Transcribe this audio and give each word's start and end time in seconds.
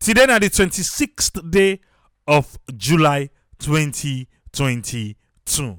Today 0.00 0.26
na 0.26 0.38
the 0.38 0.48
26th 0.48 1.50
day 1.50 1.78
of 2.26 2.58
July 2.74 3.28
2022. 3.58 5.76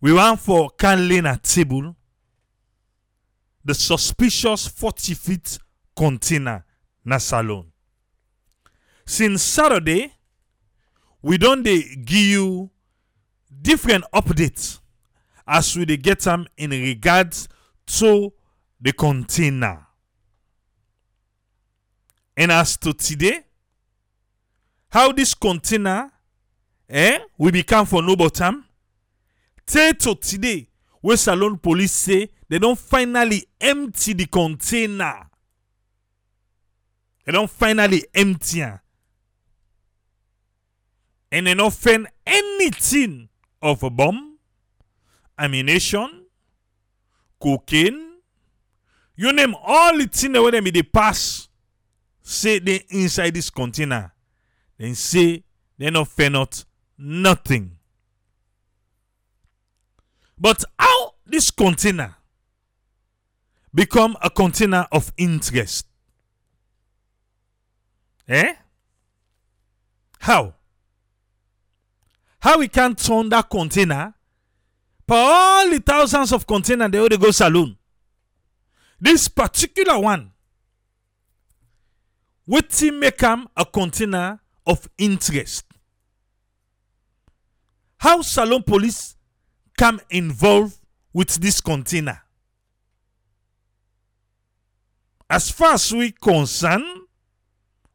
We 0.00 0.12
wan 0.12 0.36
for 0.36 0.70
can 0.78 1.08
lane 1.08 1.26
at 1.26 1.42
table 1.42 1.96
the 3.64 3.74
suspicious 3.74 4.68
40 4.68 5.14
feet 5.14 5.58
container 5.96 6.64
na 7.04 7.18
salon. 7.18 7.72
Since 9.04 9.42
Saturday, 9.42 10.12
we 11.20 11.36
don 11.38 11.64
dey 11.64 11.82
give 12.04 12.16
you 12.18 12.70
different 13.60 14.04
updates 14.14 14.78
as 15.48 15.76
we 15.76 15.84
get 15.96 16.28
am 16.28 16.46
in 16.56 16.70
regards 16.70 17.48
to 17.86 18.32
the 18.80 18.92
container. 18.92 19.86
And 22.36 22.50
as 22.52 22.76
to 22.78 22.92
today, 22.92 23.40
how 24.90 25.12
this 25.12 25.34
container 25.34 26.10
eh, 26.88 27.18
we 27.38 27.50
become 27.50 27.86
for 27.86 28.02
no 28.02 28.16
bottom, 28.16 28.64
till 29.66 29.94
to 29.94 30.14
today, 30.14 30.68
wey 31.02 31.16
Salon 31.16 31.58
police 31.58 31.92
say 31.92 32.28
they 32.48 32.58
don't 32.58 32.78
finally 32.78 33.46
empty 33.60 34.12
the 34.12 34.26
container. 34.26 35.26
They 37.24 37.32
don't 37.32 37.50
finally 37.50 38.04
empty 38.14 38.62
am. 38.62 38.80
And 41.30 41.46
they 41.46 41.54
no 41.54 41.70
find 41.70 42.08
anything 42.26 43.28
of 43.62 43.82
a 43.82 43.88
bomb, 43.90 44.36
ammunition, 45.38 46.26
cocaine, 47.40 48.16
you 49.16 49.32
name 49.32 49.54
all 49.62 49.96
the 49.96 50.06
things 50.06 50.60
be 50.62 50.70
dey 50.70 50.82
pass 50.82 51.48
say 52.22 52.58
they 52.58 52.84
inside 52.90 53.34
this 53.34 53.50
container. 53.50 54.12
then 54.78 54.94
say 54.94 55.44
they 55.78 55.90
no 55.90 56.04
find 56.04 56.36
out 56.36 56.64
nothing. 56.98 57.76
But 60.38 60.64
how 60.78 61.14
this 61.26 61.50
container 61.50 62.16
become 63.74 64.16
a 64.22 64.28
container 64.30 64.86
of 64.90 65.12
interest? 65.16 65.86
Eh? 68.28 68.54
How? 70.20 70.54
How 72.40 72.58
we 72.58 72.68
can 72.68 72.94
turn 72.96 73.28
that 73.28 73.48
container 73.48 74.14
for 75.06 75.16
all 75.16 75.70
the 75.70 75.78
thousands 75.78 76.32
of 76.32 76.46
containers 76.46 76.90
they 76.90 77.08
dey 77.08 77.16
go 77.16 77.30
saloon? 77.30 77.76
This 79.00 79.28
particular 79.28 79.98
one, 79.98 80.31
wetin 82.48 82.98
make 82.98 83.22
am 83.22 83.48
a 83.56 83.64
container 83.64 84.40
of 84.66 84.88
interest? 84.98 85.64
How 87.98 88.22
Salon 88.22 88.62
police 88.62 89.16
come 89.78 90.00
involved 90.10 90.76
with 91.12 91.28
this 91.40 91.60
container? 91.60 92.20
As 95.30 95.50
far 95.50 95.74
as 95.74 95.92
we 95.92 96.10
concern, 96.12 96.82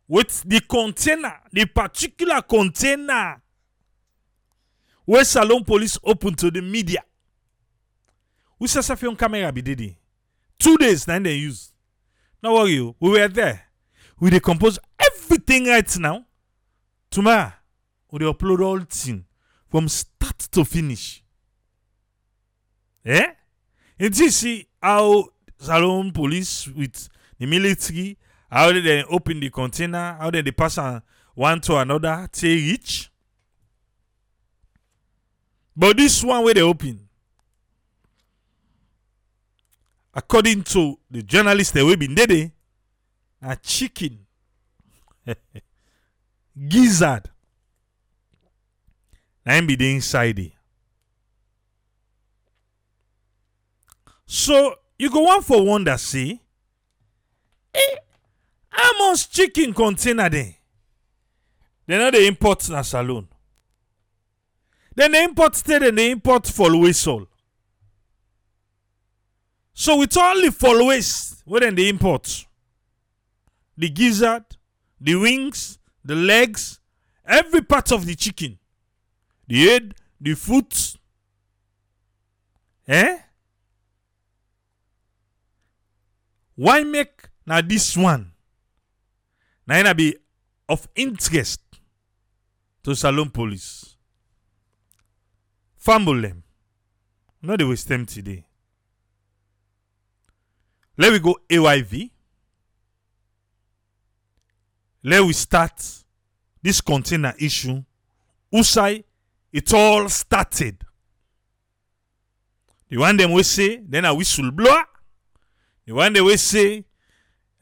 with 0.07 0.43
the 0.47 0.61
container, 0.61 1.33
the 1.51 1.65
particular 1.65 2.41
container 2.41 3.41
wey 5.05 5.23
Salon 5.23 5.63
police 5.63 5.97
open 6.03 6.33
to 6.35 6.49
the 6.51 6.61
media, 6.61 7.03
we 8.59 8.67
film 8.67 9.15
camera 9.15 9.51
be 9.51 9.61
dey 9.61 9.73
there. 9.75 9.95
Two 10.57 10.77
days 10.77 11.07
im 11.07 11.23
dem 11.23 11.33
use. 11.37 11.73
No 12.41 12.53
worry 12.55 12.79
we 12.99 13.09
were 13.09 13.27
there. 13.27 13.66
We 14.19 14.29
dey 14.31 14.39
compose 14.39 14.79
everything 14.99 15.65
right 15.67 15.97
now. 15.99 16.25
Tomorrow, 17.11 17.53
we 18.11 18.19
dey 18.19 18.25
upload 18.25 18.61
all 18.65 18.79
thing 18.79 19.25
from 19.69 19.87
start 19.87 20.39
to 20.51 20.65
finish. 20.65 21.23
Eh? 23.05 23.27
You 23.99 24.11
see 24.29 24.67
how 24.81 25.25
Salon 25.59 26.11
police 26.11 26.67
with 26.67 27.09
the 27.39 27.45
military, 27.45 28.17
how 28.49 28.71
they 28.71 29.03
open 29.03 29.39
the 29.39 29.49
container, 29.49 30.17
how 30.19 30.29
they 30.31 30.41
dey 30.41 30.51
pass 30.51 30.77
one 31.35 31.61
to 31.61 31.77
another 31.77 32.27
till 32.31 32.49
e 32.49 32.71
reach? 32.71 33.11
But 35.75 35.97
this 35.97 36.23
one 36.23 36.43
wey 36.43 36.53
dey 36.53 36.61
open, 36.61 37.07
according 40.13 40.63
to 40.63 40.97
the 41.11 41.21
journalist 41.21 41.75
wey 41.75 41.95
bin 41.95 42.15
dey 42.15 42.25
there, 42.25 42.51
na 43.41 43.55
chicken, 43.55 44.25
gizzard, 46.67 47.29
na 49.45 49.61
be 49.61 49.75
the 49.75 49.93
inside 49.95 50.35
there. 50.37 50.51
So 54.25 54.75
you 54.99 55.09
go 55.09 55.21
wan 55.21 55.41
for 55.41 55.63
wonder 55.65 55.97
say, 55.97 56.39
eh, 57.73 57.95
how 58.69 58.91
much 59.09 59.29
chicken 59.31 59.73
container 59.73 60.29
dem? 60.29 60.53
Dem 61.87 61.99
no 61.99 62.11
dey 62.11 62.27
import 62.27 62.67
na 62.69 62.81
salon. 62.81 63.27
Then 64.95 65.11
dey 65.13 65.23
import 65.23 65.55
stay 65.55 65.79
dem 65.79 65.95
dey 65.95 66.11
import 66.11 66.45
follow 66.47 66.85
So 69.73 69.95
with 69.97 70.17
all 70.17 70.41
the 70.41 70.51
followays 70.51 71.41
wey 71.45 71.59
dem 71.61 71.75
dey 71.75 71.87
import, 71.89 72.46
the 73.77 73.89
gizzard, 73.89 74.43
the 74.99 75.15
wings, 75.15 75.77
the 76.03 76.15
legs, 76.15 76.79
every 77.25 77.61
part 77.61 77.91
of 77.91 78.05
the 78.05 78.15
chicken, 78.15 78.57
the 79.47 79.67
head, 79.67 79.93
the 80.19 80.33
foot, 80.33 80.95
eh? 82.87 83.17
Why 86.55 86.83
make 86.83 87.29
now 87.45 87.61
this 87.61 87.95
one 87.95 88.31
im 89.69 89.95
be 89.95 90.15
of 90.67 90.87
interest 90.95 91.61
to 92.83 92.95
Salon 92.95 93.29
police? 93.29 93.95
Fumble 95.75 96.19
them. 96.19 96.43
Not 97.41 97.59
dey 97.59 97.65
waste 97.65 97.87
time 97.87 98.05
today. 98.05 98.45
Let 100.97 101.13
me 101.13 101.19
go 101.19 101.37
AYV. 101.47 102.09
Let 105.03 105.23
we 105.23 105.33
start 105.33 105.81
this 106.61 106.81
container 106.81 107.33
issue. 107.39 107.83
Usai, 108.53 109.03
it 109.51 109.73
all 109.73 110.09
started. 110.09 110.77
The 112.89 112.97
one 112.97 113.17
them 113.17 113.31
we 113.31 113.43
say, 113.43 113.81
then 113.87 114.05
a 114.05 114.09
whistleblower. 114.09 114.83
The 115.85 115.93
one 115.93 116.13
they 116.13 116.21
will 116.21 116.37
say, 116.37 116.85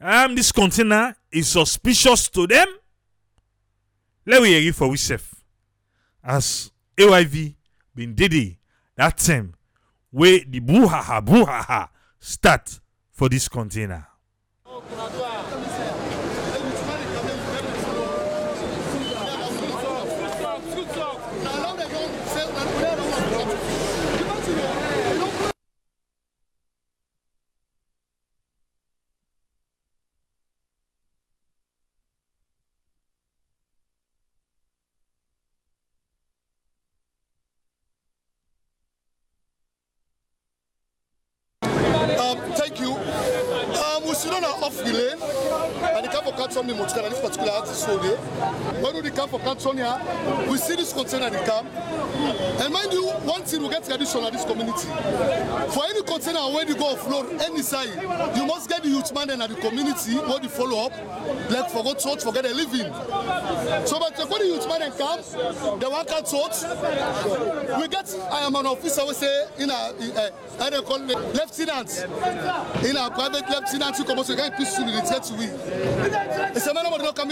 um, 0.00 0.34
this 0.34 0.52
container 0.52 1.16
is 1.30 1.48
suspicious 1.48 2.28
to 2.30 2.46
them. 2.46 2.68
Let 4.24 4.42
we 4.42 4.48
hear 4.48 4.68
it 4.68 4.74
for 4.74 4.88
ourselves. 4.88 5.34
As 6.22 6.72
AYV 6.96 7.54
been 7.94 8.14
did 8.14 8.34
it 8.34 8.56
that 8.96 9.16
time 9.18 9.54
where 10.10 10.40
the 10.46 10.60
brouhaha 10.60 11.24
brouhaha 11.24 11.88
start 12.18 12.80
for 13.12 13.28
this 13.28 13.48
container. 13.48 14.06
chiqaramiz 46.90 47.20
partikulyatsiz 47.24 47.78
suvga 47.86 48.12
the 49.06 49.16
car 49.16 49.28
for 49.28 49.38
Catsonia, 49.40 50.00
we 50.50 50.58
see 50.58 50.74
this 50.76 50.92
container 50.92 51.30
they 51.30 51.44
come. 51.44 51.66
And 51.66 52.72
mind 52.72 52.92
you, 52.92 53.06
one 53.22 53.42
thing 53.42 53.62
we 53.62 53.68
get 53.68 53.84
tradition 53.84 54.24
at 54.24 54.32
this 54.32 54.44
community. 54.44 54.88
For 55.72 55.84
any 55.86 56.02
container 56.02 56.40
where 56.50 56.66
you 56.66 56.74
go 56.74 56.94
offload 56.94 57.40
any 57.40 57.62
side, 57.62 57.94
you 58.36 58.46
must 58.46 58.68
get 58.68 58.82
the 58.82 58.88
youth 58.88 59.14
man 59.14 59.30
and 59.30 59.42
the 59.42 59.54
community 59.60 60.16
what 60.16 60.42
you 60.42 60.48
follow 60.48 60.86
up. 60.86 60.92
Like 61.50 61.70
forgot 61.70 61.98
church, 61.98 62.24
forget 62.24 62.46
a 62.46 62.54
living. 62.54 62.90
So 63.86 63.98
but 63.98 64.18
when 64.28 64.40
the 64.40 64.46
youth 64.46 64.66
man 64.68 64.82
and 64.82 64.94
come, 64.98 65.20
they 65.78 65.86
work 65.86 66.10
out 66.10 66.26
church. 66.26 66.66
We 67.80 67.88
get 67.88 68.12
I 68.30 68.46
am 68.46 68.56
an 68.56 68.66
officer 68.66 69.06
we 69.06 69.14
say 69.14 69.46
in 69.58 69.70
a 69.70 69.74
uh, 69.74 70.30
I 70.58 70.70
don't 70.70 70.86
call 70.86 70.98
it 70.98 71.16
lieutenant. 71.34 71.90
In 72.84 72.96
a 72.96 73.10
private 73.10 73.48
lieutenant, 73.48 73.98
you 73.98 74.04
come 74.04 74.18
you 74.18 74.36
get 74.36 74.56
peaceful 74.56 74.88
in 74.88 74.94
the 74.94 75.20
to 75.20 75.34
we. 75.34 75.46
They 75.46 76.60
say, 76.60 76.72
man, 76.72 76.86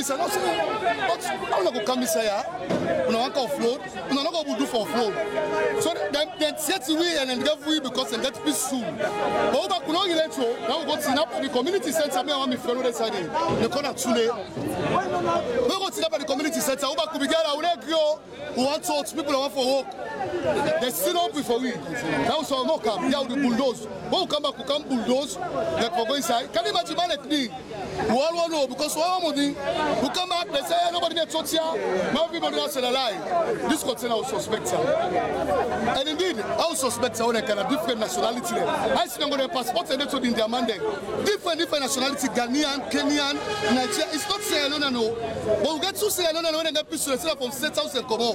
inside. 0.04 0.18
No, 0.18 0.28
say, 0.28 1.08
but 1.08 1.63
not 1.64 1.74
go 1.74 1.84
come 1.84 2.00
inside 2.02 2.22
here? 2.22 3.10
Know, 3.10 3.20
one 3.20 3.32
can 3.32 3.48
offload. 3.48 3.80
Know, 4.12 4.22
not 4.22 4.32
go 4.32 4.58
do 4.58 4.66
for 4.66 4.86
offload. 4.86 5.82
So 5.82 5.94
then, 6.12 6.28
then 6.38 6.54
to 6.54 6.94
we 6.94 7.18
and 7.18 7.30
then 7.30 7.40
get 7.40 7.66
we 7.66 7.80
because 7.80 8.10
they 8.10 8.22
get 8.22 8.42
peaceful. 8.44 8.80
But 8.80 9.56
over 9.56 9.84
kuno 9.84 10.04
ile 10.04 10.28
to, 10.28 10.68
now 10.68 10.80
we 10.80 10.86
go 10.86 11.00
to 11.00 11.14
Napa, 11.14 11.42
the 11.42 11.48
community 11.48 11.92
center. 11.92 12.22
Me, 12.24 12.32
want 12.32 12.50
me 12.50 12.56
friend 12.56 12.78
with 12.82 12.94
side. 12.94 13.12
The 13.12 13.68
corner 13.68 13.92
Tule. 13.94 14.14
We 14.14 15.68
go 15.68 15.90
to 15.90 16.00
the 16.00 16.24
community 16.26 16.60
center. 16.60 16.86
Over 16.86 17.02
Kubigara, 17.12 17.56
we 17.56 17.62
don't 17.62 17.86
go. 17.86 18.20
We 18.56 18.64
want 18.64 18.84
to 18.84 19.16
people 19.16 19.32
that 19.32 19.38
want 19.38 19.52
for 19.52 19.82
work. 19.82 20.80
They 20.80 20.90
still 20.90 21.18
up 21.18 21.34
before 21.34 21.60
we. 21.60 21.72
Now 22.28 22.42
so 22.42 22.62
no 22.64 22.78
come. 22.78 23.10
Yeah, 23.10 23.24
the 23.24 23.36
bulldoze. 23.36 23.86
When 24.10 24.22
we 24.22 24.26
come 24.26 24.42
back, 24.42 24.58
we 24.58 24.64
come 24.64 24.82
bulldoze. 24.84 25.36
Like 25.36 25.90
for 25.90 26.06
go 26.06 26.14
inside. 26.14 26.52
Can 26.52 26.64
you 26.64 26.70
imagine 26.70 26.96
man 26.96 27.08
like 27.08 27.24
me? 27.26 27.48
We 27.48 28.10
all 28.10 28.34
want 28.34 28.52
to 28.52 28.56
know 28.58 28.66
because 28.66 28.94
we 28.96 29.02
all 29.02 29.22
want 29.22 29.36
money. 29.36 29.48
We 30.02 30.08
come 30.10 30.28
back. 30.28 30.50
They 30.50 30.62
say 30.62 30.76
nobody 30.92 31.14
get 31.14 31.30
touch 31.44 31.52
here. 31.52 32.12
Now 32.12 32.24
everybody 32.26 32.56
else 32.56 32.76
is 32.76 32.82
alive. 32.84 33.68
This 33.68 33.82
container 33.82 34.16
was 34.16 34.28
suspect. 34.28 34.72
And 34.72 36.08
indeed, 36.08 36.40
I 36.40 36.66
was 36.68 36.80
suspect 36.80 37.18
when 37.20 37.34
they 37.34 37.42
can 37.42 37.58
have 37.58 37.68
different 37.68 38.00
nationality. 38.00 38.56
I 38.56 39.06
see 39.06 39.20
them 39.20 39.30
go 39.30 39.36
their 39.36 39.48
passport 39.48 39.90
and 39.90 40.00
they 40.00 40.06
told 40.06 40.24
in 40.24 40.32
their 40.32 40.48
man 40.48 40.66
there. 40.66 40.80
Different, 41.24 41.58
different 41.58 41.84
nationality. 41.84 42.28
Ghanaian, 42.28 42.90
Kenyan, 42.90 43.34
Nigeria. 43.74 44.12
It's 44.12 44.28
not 44.28 44.40
Sierra 44.40 44.68
Leone, 44.68 44.92
no. 44.92 45.14
But 45.62 45.74
we 45.74 45.80
get 45.80 45.94
to 45.96 46.10
Sierra 46.10 46.32
Leone 46.32 46.54
when 46.54 46.64
they 46.64 46.72
get 46.72 46.88
from 47.36 47.50
state 47.50 47.76
house 47.76 47.94
and. 47.94 48.34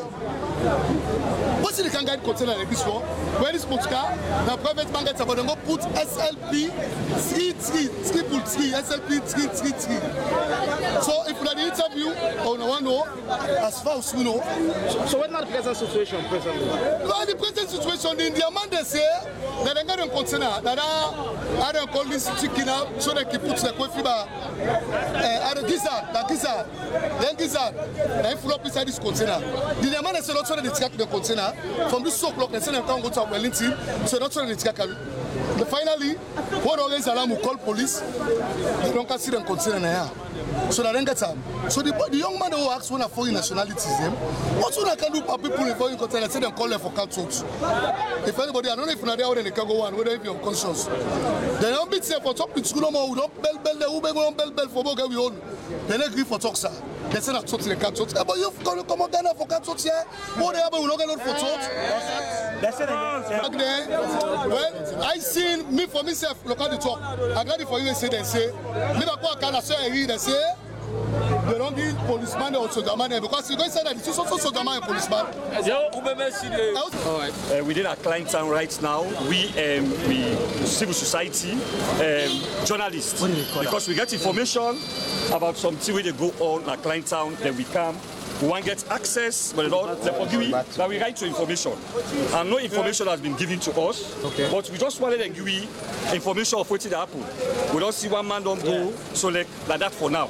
What's 1.61 1.77
the 1.81 1.89
can 1.89 2.05
guide 2.05 2.23
container 2.23 2.55
like 2.55 2.69
this 2.69 2.83
one? 2.85 3.03
Where 3.41 3.53
is 3.55 3.65
Mochka? 3.65 4.15
The 4.45 4.57
private 4.57 4.91
man 4.91 5.05
gets 5.05 5.19
about 5.19 5.37
go 5.37 5.55
put 5.65 5.81
SLP 5.81 6.71
3 6.71 7.51
3 7.51 7.87
3 7.87 8.23
pull 8.23 8.39
3 8.39 8.71
SLP 8.71 9.21
3 9.21 9.47
3 9.47 9.71
3. 9.71 11.01
So 11.01 11.23
if 11.27 11.37
you 11.39 11.47
had 11.47 11.57
the 11.57 11.67
interview 11.67 12.13
oh, 12.39 12.53
on 12.53 12.67
one 12.67 12.83
know, 13.05 13.65
as 13.65 13.81
far 13.81 13.97
as 13.97 14.13
we 14.13 14.23
know, 14.23 14.41
So 15.07 15.19
what 15.19 15.31
not 15.31 15.45
the 15.45 15.51
present 15.51 15.77
situation 15.77 16.23
presently? 16.25 16.65
well, 16.67 17.25
the 17.25 17.35
present 17.35 17.69
situation 17.69 18.19
in 18.19 18.33
the 18.33 18.51
man 18.51 18.69
they 18.69 18.83
say 18.83 19.07
that 19.63 19.75
they 19.75 19.83
got 19.83 19.99
a 19.99 20.07
container 20.09 20.61
that 20.61 20.79
I 20.79 21.71
don't 21.73 21.91
call 21.91 22.05
this 22.05 22.25
chicken 22.41 22.69
out 22.69 23.01
so 23.01 23.13
they 23.13 23.23
can 23.25 23.39
put 23.39 23.57
the 23.57 23.73
coffee 23.73 24.01
bar. 24.03 24.27
Uh, 24.29 25.53
the 25.53 25.67
gizzard, 25.67 26.03
the 26.13 26.25
gizzard, 26.27 26.65
then 27.21 27.35
gizzard, 27.35 27.73
then 28.23 28.37
full 28.37 28.53
up 28.53 28.63
inside 28.65 28.87
this 28.87 28.99
container. 28.99 29.39
The 29.81 29.99
man 30.03 30.13
they 30.13 30.21
say 30.21 30.33
not 30.33 30.45
trying 30.47 30.63
to 30.63 30.71
take 30.71 30.93
the 30.97 31.05
container 31.05 31.53
from 31.89 32.03
this 32.03 32.19
two 32.19 32.27
o'clock. 32.27 32.51
They 32.51 32.59
say 32.59 32.71
they 32.71 32.81
can't 32.81 33.03
go 33.03 33.09
to 33.09 33.23
Wellington, 33.31 33.75
so 34.07 34.17
not 34.17 34.31
trying 34.31 34.49
to 34.49 34.55
take 34.55 34.79
it. 34.79 34.89
But 35.57 35.67
finally, 35.67 36.13
one 36.63 36.79
always 36.79 37.05
alarm 37.07 37.31
will 37.31 37.37
call 37.37 37.57
police. 37.57 37.99
They 37.99 38.91
don't 38.93 39.19
see 39.19 39.31
them 39.31 39.43
container 39.43 39.79
now. 39.79 40.11
So 40.71 40.83
that 40.83 40.93
then 40.93 41.05
get 41.05 41.17
time. 41.17 41.41
So 41.69 41.81
the, 41.81 41.91
the 42.09 42.17
young 42.17 42.37
man 42.39 42.51
who 42.51 42.69
asks 42.69 42.91
when 42.91 43.01
a 43.01 43.09
foreign 43.09 43.33
nationalities 43.33 43.97
them, 43.99 44.13
what 44.61 44.75
one 44.75 44.89
I 44.89 44.95
can 44.95 45.11
do 45.11 45.21
for 45.21 45.37
people 45.37 45.65
in 45.65 45.75
foreign 45.75 45.97
container? 45.97 46.29
Say 46.29 46.39
them 46.39 46.51
call 46.51 46.69
them 46.69 46.79
for 46.79 46.91
council. 46.91 47.27
If 47.27 48.37
anybody, 48.39 48.69
I 48.69 48.75
don't 48.75 48.85
know 48.85 48.91
if 48.91 49.01
you're 49.01 49.17
there, 49.17 49.35
then 49.35 49.43
they 49.43 49.51
can 49.51 49.67
go 49.67 49.81
on, 49.81 49.95
whether 49.95 50.11
if 50.11 50.23
you're 50.23 50.35
unconscious. 50.35 50.85
They 50.85 51.71
don't 51.71 51.89
beat 51.91 52.03
them 52.03 52.21
for 52.21 52.33
talk 52.33 52.53
with 52.55 52.65
school 52.65 52.81
no 52.81 52.91
more. 52.91 53.09
We 53.09 53.15
don't 53.15 53.41
bell 53.41 53.57
bell, 53.57 54.01
beg 54.01 54.15
on 54.15 54.35
bell 54.35 54.51
bell 54.51 54.67
for 54.67 54.83
both 54.83 55.09
we 55.09 55.17
own. 55.17 55.39
They 55.87 55.97
don't 55.97 56.09
agree 56.11 56.23
for 56.23 56.39
talk, 56.39 56.55
sir. 56.57 56.71
They 57.11 57.19
say 57.19 57.33
that 57.33 57.47
talk 57.47 57.61
to 57.61 57.69
the 57.69 57.75
council. 57.75 58.05
But 58.05 58.37
you've 58.37 58.63
got 58.63 58.75
to 58.75 58.83
come 58.83 59.01
on 59.01 59.09
Ghana 59.09 59.33
for 59.33 59.47
council 59.47 59.75
here. 59.75 60.03
What 60.37 60.53
they 60.53 60.61
have, 60.61 60.73
we 60.73 60.85
don't 60.85 60.97
get 60.97 61.09
on 61.09 61.17
for 61.17 61.33
talk. 61.39 61.59
That's 62.61 62.79
it 62.79 62.89
again. 62.89 63.41
Back 63.41 63.51
there, 63.57 63.87
well, 64.49 65.03
I 65.03 65.17
seen 65.17 65.73
me 65.73 65.85
for 65.87 66.03
myself, 66.03 66.45
look 66.45 66.59
at 66.59 66.71
the 66.71 66.77
talk. 66.77 67.01
I 67.01 67.43
got 67.43 67.59
it 67.59 67.67
for 67.67 67.79
you, 67.79 67.93
say 67.93 68.09
they 68.09 68.21
say, 68.23 68.47
me 68.47 69.05
back 69.05 69.23
what 69.23 69.39
can 69.39 69.55
I 69.55 69.61
say, 69.61 70.05
they 70.05 70.17
say, 70.17 70.28
they 70.29 71.57
don't 71.57 71.75
give 71.75 71.95
policeman 71.99 72.55
or 72.55 72.69
soldier 72.69 72.95
man 72.95 73.09
there 73.09 73.21
because 73.21 73.49
you 73.49 73.57
go 73.57 73.63
inside 73.63 73.85
that 73.85 73.95
it's 73.95 74.17
also 74.17 74.37
soldier 74.37 74.63
man 74.63 74.77
and 74.77 74.83
policeman. 74.85 75.25
Uh, 77.59 77.63
within 77.65 77.85
our 77.85 77.95
client 77.97 78.29
town 78.29 78.49
right 78.49 78.81
now, 78.81 79.03
we, 79.27 79.47
um, 79.49 79.89
we 80.07 80.35
civil 80.65 80.93
society, 80.93 81.51
um, 81.53 82.65
journalists, 82.65 83.21
because 83.57 83.87
we 83.87 83.95
get 83.95 84.11
information 84.13 84.77
about 85.33 85.57
something 85.57 85.93
where 85.93 86.03
they 86.03 86.11
go 86.11 86.29
on 86.39 86.67
our 86.69 86.77
client 86.77 87.07
town, 87.07 87.35
then 87.41 87.55
we 87.57 87.63
come. 87.65 87.97
We 88.41 88.47
want 88.47 88.63
to 88.63 88.69
get 88.69 88.89
access, 88.89 89.51
but 89.51 89.69
forgive 89.69 90.39
me 90.39 90.51
that 90.51 90.87
we 90.89 90.99
write 90.99 91.17
to 91.17 91.25
information. 91.27 91.73
And 92.33 92.49
no 92.49 92.57
information 92.57 93.07
has 93.07 93.19
been 93.19 93.35
given 93.35 93.59
to 93.59 93.71
us. 93.81 94.23
Okay. 94.23 94.49
But 94.49 94.69
we 94.69 94.77
just 94.77 95.01
wanted 95.01 95.17
to 95.17 95.29
give 95.29 95.49
you 95.49 95.67
information 96.13 96.59
of 96.59 96.69
what 96.71 96.85
it 96.85 96.93
happened. 96.93 97.25
We 97.73 97.79
don't 97.81 97.93
see 97.93 98.07
one 98.07 98.27
man 98.27 98.43
don't 98.43 98.63
go, 98.63 98.93
so 99.13 99.27
like, 99.27 99.47
like 99.67 99.79
that 99.79 99.91
for 99.91 100.09
now. 100.09 100.27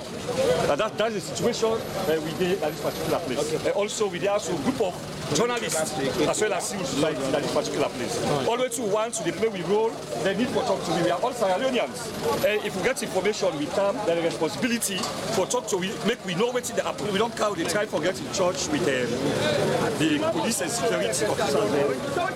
Like 0.68 0.80
that, 0.80 0.98
that's 0.98 1.14
the 1.14 1.22
situation 1.22 1.70
uh, 1.70 2.22
we 2.22 2.32
did 2.40 2.62
at 2.64 2.72
this 2.72 2.82
particular 2.82 3.20
place. 3.20 3.66
Uh, 3.68 3.70
also, 3.72 4.08
we 4.08 4.18
there 4.18 4.32
also 4.32 4.56
a 4.56 4.62
group 4.64 4.82
of 4.82 5.36
journalists 5.36 5.98
as 6.00 6.42
well 6.42 6.54
as 6.54 6.68
civil 6.68 6.86
society 6.86 7.24
at 7.36 7.44
this 7.44 7.54
particular 7.54 7.88
place. 7.90 8.48
Always 8.48 8.76
to 8.78 8.82
want 8.84 9.14
to 9.16 9.24
the 9.24 9.32
play 9.34 9.48
we 9.50 9.62
role, 9.64 9.90
they 10.24 10.36
need 10.36 10.48
for 10.50 10.64
talk 10.64 10.84
to 10.84 10.96
me. 10.96 11.04
We 11.04 11.12
are 11.12 11.22
all 11.22 11.34
Sierra 11.34 11.60
Leoneans. 11.60 12.44
Uh, 12.44 12.66
if 12.66 12.76
we 12.76 12.84
get 12.84 13.02
information, 13.04 13.56
we 13.60 13.68
come, 13.68 13.96
the 14.08 14.20
responsibility 14.24 14.98
for 15.38 15.46
talk 15.46 15.68
to 15.68 15.78
we 15.78 15.92
make 16.08 16.24
we 16.26 16.34
know 16.36 16.52
what 16.52 16.64
they 16.64 16.82
happen. 16.82 17.12
We 17.14 17.20
don't 17.20 17.36
count 17.38 17.58
the 17.58 17.66
try 17.66 17.86
for 17.86 17.99
get 18.01 18.19
in 18.19 18.31
church 18.34 18.68
with 18.69 18.81
um, 18.81 20.00
the 20.00 20.31
police 20.31 20.62
and 20.62 20.72
security 20.72 21.25
officers 21.25 21.72
there 21.72 21.92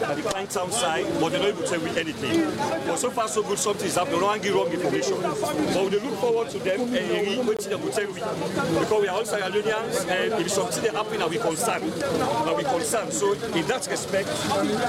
at 0.09 0.15
the 0.15 0.21
Cline 0.23 0.47
Town 0.47 0.71
side, 0.71 1.05
but 1.19 1.31
they 1.31 1.39
don't 1.39 1.55
even 1.55 1.65
tell 1.67 1.81
me 1.81 1.91
anything. 1.99 2.57
But 2.87 2.97
so 2.97 3.09
far 3.09 3.27
so 3.27 3.43
good, 3.43 3.57
something 3.59 3.87
is 3.87 3.95
happening. 3.95 4.19
They 4.19 4.49
don't 4.49 4.55
wrong 4.55 4.71
information. 4.71 5.21
But 5.21 5.91
we 5.91 5.99
look 5.99 6.19
forward 6.19 6.49
to 6.51 6.59
them 6.59 6.81
and 6.81 7.39
uh, 7.39 7.43
what 7.43 7.59
they 7.59 7.75
will 7.75 7.91
tell 7.91 8.07
we 8.07 8.13
because 8.79 9.01
we 9.01 9.07
are 9.07 9.15
all 9.17 9.25
Sierra 9.25 9.49
Leoneans 9.49 10.07
and 10.09 10.33
if 10.41 10.51
something 10.51 10.83
they 10.83 10.89
happen, 10.89 11.21
are 11.21 11.29
we 11.29 11.37
concerned? 11.37 11.91
Are 12.21 12.55
we 12.55 12.63
concerned? 12.63 13.13
So 13.13 13.33
in 13.33 13.65
that 13.67 13.87
respect, 13.89 14.29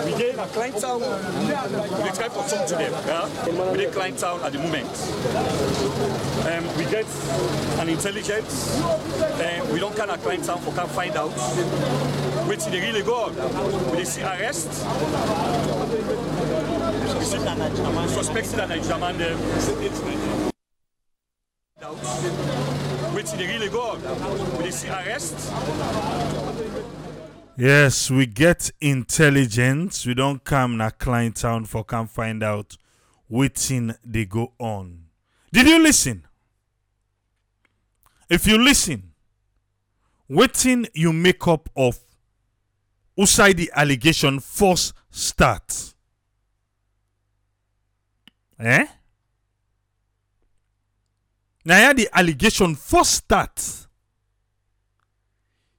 we 0.04 0.10
get 0.18 0.38
a 0.38 0.46
Cline 0.52 0.72
Town, 0.80 1.00
we 1.00 2.10
try 2.10 2.28
to 2.28 2.34
talk 2.34 2.66
to 2.66 2.74
them. 2.74 2.92
Yeah? 3.06 3.72
We 3.72 3.78
get 3.78 3.92
Cline 3.92 4.16
Town 4.16 4.40
at 4.42 4.52
the 4.52 4.58
moment. 4.58 6.33
Um, 6.46 6.76
we 6.76 6.84
get 6.84 7.06
an 7.80 7.88
intelligence, 7.88 8.78
and 9.40 9.72
we 9.72 9.80
don't 9.80 9.96
kind 9.96 10.10
of 10.10 10.22
Cline 10.22 10.42
Town 10.42 10.58
for 10.58 10.72
can 10.72 10.86
find 10.88 11.16
out 11.16 11.30
which 12.46 12.64
they 12.66 12.80
really 12.80 13.02
go. 13.02 13.30
We 13.96 14.04
see 14.04 14.22
arrest, 14.22 14.68
we 17.18 17.24
see 17.24 17.38
suspected 18.08 18.60
and 18.60 19.18
them. 19.18 19.38
Which 23.14 23.30
they 23.32 23.46
really 23.46 23.68
go. 23.68 23.96
We 24.62 24.70
see 24.70 24.88
arrest, 24.88 25.50
Yes, 27.56 28.10
we 28.10 28.26
get 28.26 28.72
intelligence. 28.80 30.04
We 30.04 30.14
don't 30.14 30.42
come 30.42 30.76
na 30.76 30.90
Cline 30.90 31.32
Town 31.32 31.64
for 31.66 31.84
can 31.84 32.08
find 32.08 32.42
out 32.42 32.76
waiting 33.28 33.94
they 34.04 34.24
go 34.24 34.52
on. 34.58 35.04
Did 35.52 35.68
you 35.68 35.80
listen? 35.80 36.23
If 38.28 38.46
you 38.46 38.58
listen, 38.58 39.12
waiting 40.28 40.86
you 40.94 41.12
make 41.12 41.46
up 41.46 41.68
of 41.76 41.98
the 43.52 43.70
allegation 43.74 44.40
first 44.40 44.94
start. 45.10 45.94
Eh? 48.58 48.86
Now 51.64 51.92
the 51.92 52.08
allegation 52.12 52.74
first 52.74 53.12
start. 53.12 53.86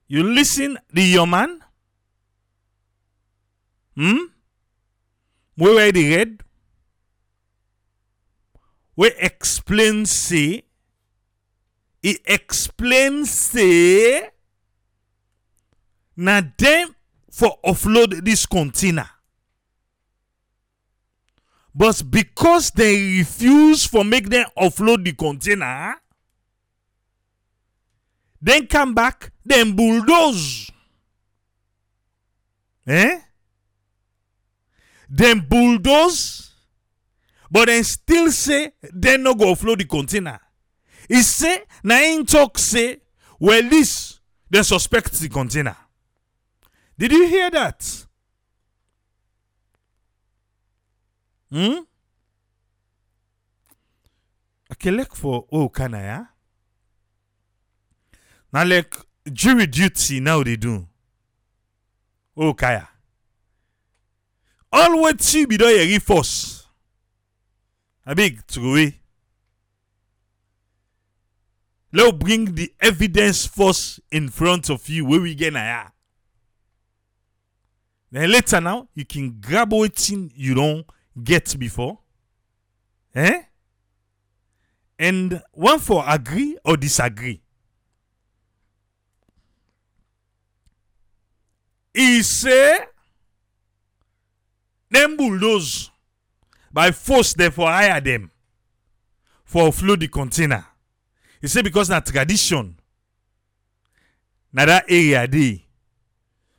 You 0.08 0.24
listen 0.24 0.78
the 0.94 1.04
your 1.04 1.28
man? 1.28 1.62
Hmm? 3.96 4.18
We 5.58 5.74
wear 5.74 5.92
the 5.92 6.16
red? 6.16 6.44
We 8.96 9.12
explain 9.20 10.06
say 10.06 10.64
he 12.06 12.20
explain 12.28 13.26
say 13.26 14.30
na 16.16 16.40
them 16.56 16.96
for 17.32 17.58
offload 17.66 18.24
this 18.24 18.46
container. 18.46 19.10
But 21.74 22.04
because 22.08 22.70
they 22.70 23.18
refuse 23.18 23.88
for 23.88 24.06
make 24.06 24.30
them 24.30 24.46
offload 24.56 25.04
the 25.04 25.14
container, 25.14 25.96
then 28.40 28.68
come 28.68 28.94
back, 28.94 29.32
then 29.44 29.76
bulldoze. 29.76 30.70
Eh? 32.86 33.20
Then 35.10 35.40
bulldoze, 35.40 36.52
but 37.50 37.66
then 37.66 37.84
still 37.84 38.32
say 38.32 38.74
they 38.94 39.18
no 39.18 39.34
go 39.34 39.56
offload 39.56 39.80
the 39.80 39.86
container. 39.86 40.40
He 41.08 41.22
say, 41.22 41.64
na 41.84 41.96
him 41.96 42.26
talk 42.26 42.58
say, 42.58 43.00
well, 43.40 43.62
this 43.70 44.20
they 44.50 44.64
suspect 44.64 45.14
the 45.14 45.30
container. 45.30 45.76
Did 46.98 47.12
you 47.12 47.28
hear 47.28 47.50
that? 47.52 48.06
Hmm? 51.52 51.80
collect 54.80 55.16
for 55.16 55.46
oh 55.52 55.70
can 55.70 55.92
Okana, 55.94 56.28
Now, 58.52 58.66
like 58.66 58.96
jury 59.32 59.68
duty 59.68 60.20
now 60.20 60.44
they 60.44 60.56
do. 60.56 60.88
Okaya. 62.38 62.88
All 64.72 65.02
what 65.02 65.34
you 65.34 65.48
be 65.48 65.58
doing 65.58 65.94
a 65.94 66.00
force. 66.00 66.68
A 68.06 68.14
big 68.14 68.46
true. 68.46 68.92
Let's 71.96 72.18
bring 72.18 72.56
the 72.56 72.74
evidence 72.82 73.46
first 73.46 74.02
in 74.12 74.28
front 74.28 74.70
of 74.70 74.90
you 74.90 75.06
where 75.06 75.22
we 75.22 75.34
get 75.34 75.54
now. 75.54 75.94
Then 78.12 78.30
later 78.34 78.60
now, 78.60 78.90
you 78.94 79.06
can 79.06 79.40
grab 79.40 79.72
what 79.72 80.10
you 80.10 80.56
don't 80.56 80.86
get 81.24 81.58
before. 81.58 82.00
Eh? 83.16 83.44
And 85.00 85.42
one 85.54 85.80
for 85.80 86.04
agree 86.06 86.58
or 86.66 86.76
disagree. 86.76 87.42
He 91.94 92.24
say 92.24 92.78
them 94.92 95.16
bulldoze 95.16 95.92
by 96.74 96.92
force 96.92 97.34
therefore 97.34 97.68
hire 97.68 98.02
them 98.02 98.32
for 99.46 99.72
flood 99.72 100.02
the 100.02 100.10
container. 100.10 100.66
He 101.42 101.48
say 101.48 101.62
because 101.62 101.90
na 101.90 102.00
tradition 102.00 102.76
na 104.54 104.66
that 104.66 104.86
area 104.90 105.28
dey. 105.28 105.66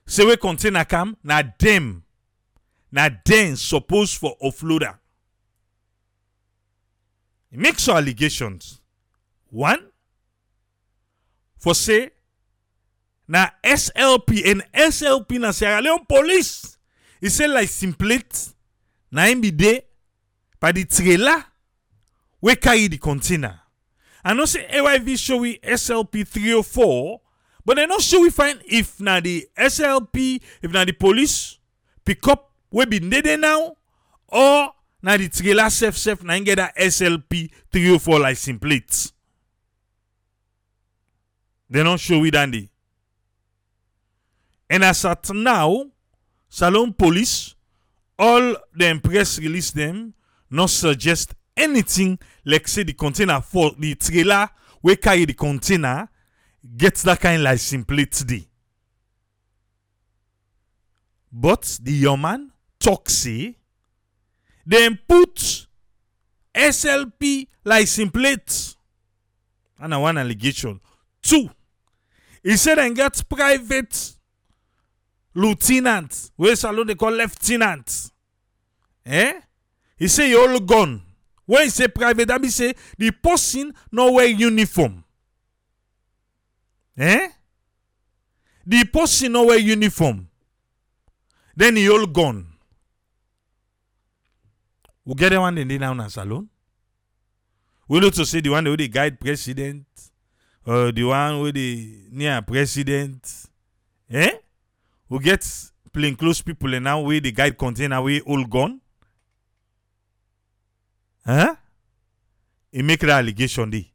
Say 0.06 0.24
where 0.24 0.36
container 0.36 0.84
come 0.84 1.16
na 1.24 1.42
them 1.58 2.04
na 2.92 3.08
them 3.24 3.56
suppose 3.56 4.14
for 4.14 4.36
offloader. 4.42 4.96
He 7.50 7.56
make 7.56 7.78
some 7.78 7.96
allegations. 7.96 8.80
One, 9.50 9.86
for 11.58 11.74
say 11.74 12.10
na 13.26 13.48
SLP 13.64 14.50
and 14.50 14.64
SLP 14.72 15.40
na 15.40 15.50
Sierra 15.50 15.80
Leone 15.80 16.04
police. 16.08 16.76
He 17.20 17.28
say 17.28 17.48
like 17.48 17.68
simplate 17.68 18.52
na 19.10 19.24
him 19.24 19.40
be 19.40 19.50
there 19.50 19.80
by 20.60 20.72
the 20.72 20.84
trailer 20.84 21.44
wey 22.40 22.54
carry 22.56 22.86
the 22.88 22.98
container. 22.98 23.60
I 24.26 24.32
know 24.34 24.44
say 24.44 24.66
AYV 24.66 25.16
show 25.20 25.36
we 25.36 25.58
SLP 25.58 26.26
304, 26.26 27.20
but 27.64 27.76
they 27.76 27.86
not 27.86 28.00
show 28.00 28.20
we 28.22 28.30
find 28.30 28.60
if 28.66 29.00
na 29.00 29.20
the 29.20 29.48
SLP, 29.56 30.42
if 30.60 30.72
na 30.72 30.84
the 30.84 30.90
police 30.90 31.60
pick 32.04 32.26
up 32.26 32.50
wey 32.72 32.86
be 32.86 32.98
there 32.98 33.38
now, 33.38 33.76
or 34.26 34.70
na 35.00 35.16
the 35.16 35.28
trailer 35.28 35.70
self 35.70 35.96
self 35.96 36.24
na 36.24 36.40
get 36.40 36.56
that 36.56 36.76
SLP 36.76 37.52
304 37.70 38.18
license 38.18 38.58
plate. 38.58 39.12
They 41.70 41.84
not 41.84 42.00
show 42.00 42.18
we 42.18 42.32
dandy. 42.32 42.68
And 44.68 44.82
as 44.82 45.04
at 45.04 45.30
now, 45.32 45.86
Salon 46.48 46.92
Police, 46.94 47.54
all 48.18 48.56
the 48.74 49.00
press 49.00 49.38
release 49.38 49.70
them, 49.70 50.14
not 50.50 50.70
suggest 50.70 51.35
anything 51.56 52.18
like 52.44 52.68
say 52.68 52.82
the 52.82 52.92
container 52.92 53.40
for 53.40 53.72
the 53.78 53.94
trailer 53.94 54.48
we 54.82 54.96
carry 54.96 55.24
the 55.24 55.32
container 55.34 56.08
gets 56.76 57.02
that 57.02 57.20
kind 57.20 57.42
license 57.42 57.84
plate 57.84 58.12
today. 58.12 58.46
But 61.32 61.78
the 61.82 61.92
young 61.92 62.20
man 62.20 62.52
talk 62.78 63.08
them 64.66 64.98
put 65.08 65.66
SLP 66.54 67.46
license 67.64 68.10
plate. 68.10 68.74
And 69.78 69.92
a 69.92 70.00
one 70.00 70.16
allegation. 70.18 70.80
Two, 71.22 71.50
he 72.42 72.56
said 72.56 72.78
and 72.78 72.96
get 72.96 73.22
private 73.28 74.16
lieutenant 75.34 76.30
wey 76.38 76.54
salon 76.54 76.86
dey 76.86 76.94
call 76.94 77.12
lieutenant 77.12 78.10
eh 79.04 79.34
he 79.98 80.08
say 80.08 80.30
e 80.30 80.34
all 80.34 80.58
gone 80.60 81.02
when 81.46 81.64
he 81.64 81.70
say 81.70 81.88
private 81.88 82.26
that 82.28 82.40
mean 82.40 82.50
say 82.50 82.74
the 82.98 83.10
person 83.10 83.72
no 83.92 84.12
wear 84.12 84.26
uniform. 84.26 85.04
Eh? 86.98 87.28
The 88.66 88.84
person 88.84 89.32
no 89.32 89.44
wear 89.46 89.58
uniform. 89.58 90.28
Then 91.56 91.76
he 91.76 91.88
all 91.88 92.06
gone 92.06 92.46
we 95.04 95.14
get 95.14 95.30
the 95.30 95.40
one 95.40 95.54
dem 95.54 95.68
dey 95.68 95.78
now 95.78 95.92
na 95.94 96.08
salon 96.08 96.48
we 97.88 98.00
look 98.00 98.12
to 98.14 98.26
see 98.26 98.40
the 98.40 98.50
one 98.50 98.64
wey 98.64 98.76
dey 98.76 98.88
guide 98.88 99.20
president 99.20 99.86
or 100.66 100.90
the 100.90 101.04
one 101.04 101.40
wey 101.42 101.52
dey 101.52 102.02
near 102.10 102.42
president. 102.42 103.22
Eh? 104.10 104.32
We 105.08 105.18
get 105.20 105.46
plain 105.92 106.16
clothes 106.16 106.42
people 106.42 106.74
and 106.74 106.84
now 106.84 107.00
wey 107.00 107.20
dey 107.20 107.30
guide 107.30 107.56
container 107.56 108.02
wey 108.02 108.20
all 108.20 108.44
gone 108.44 108.80
huh? 111.26 111.54
e 112.72 112.82
make 112.82 113.00
that 113.00 113.18
allegation 113.18 113.70
dey. 113.70 113.90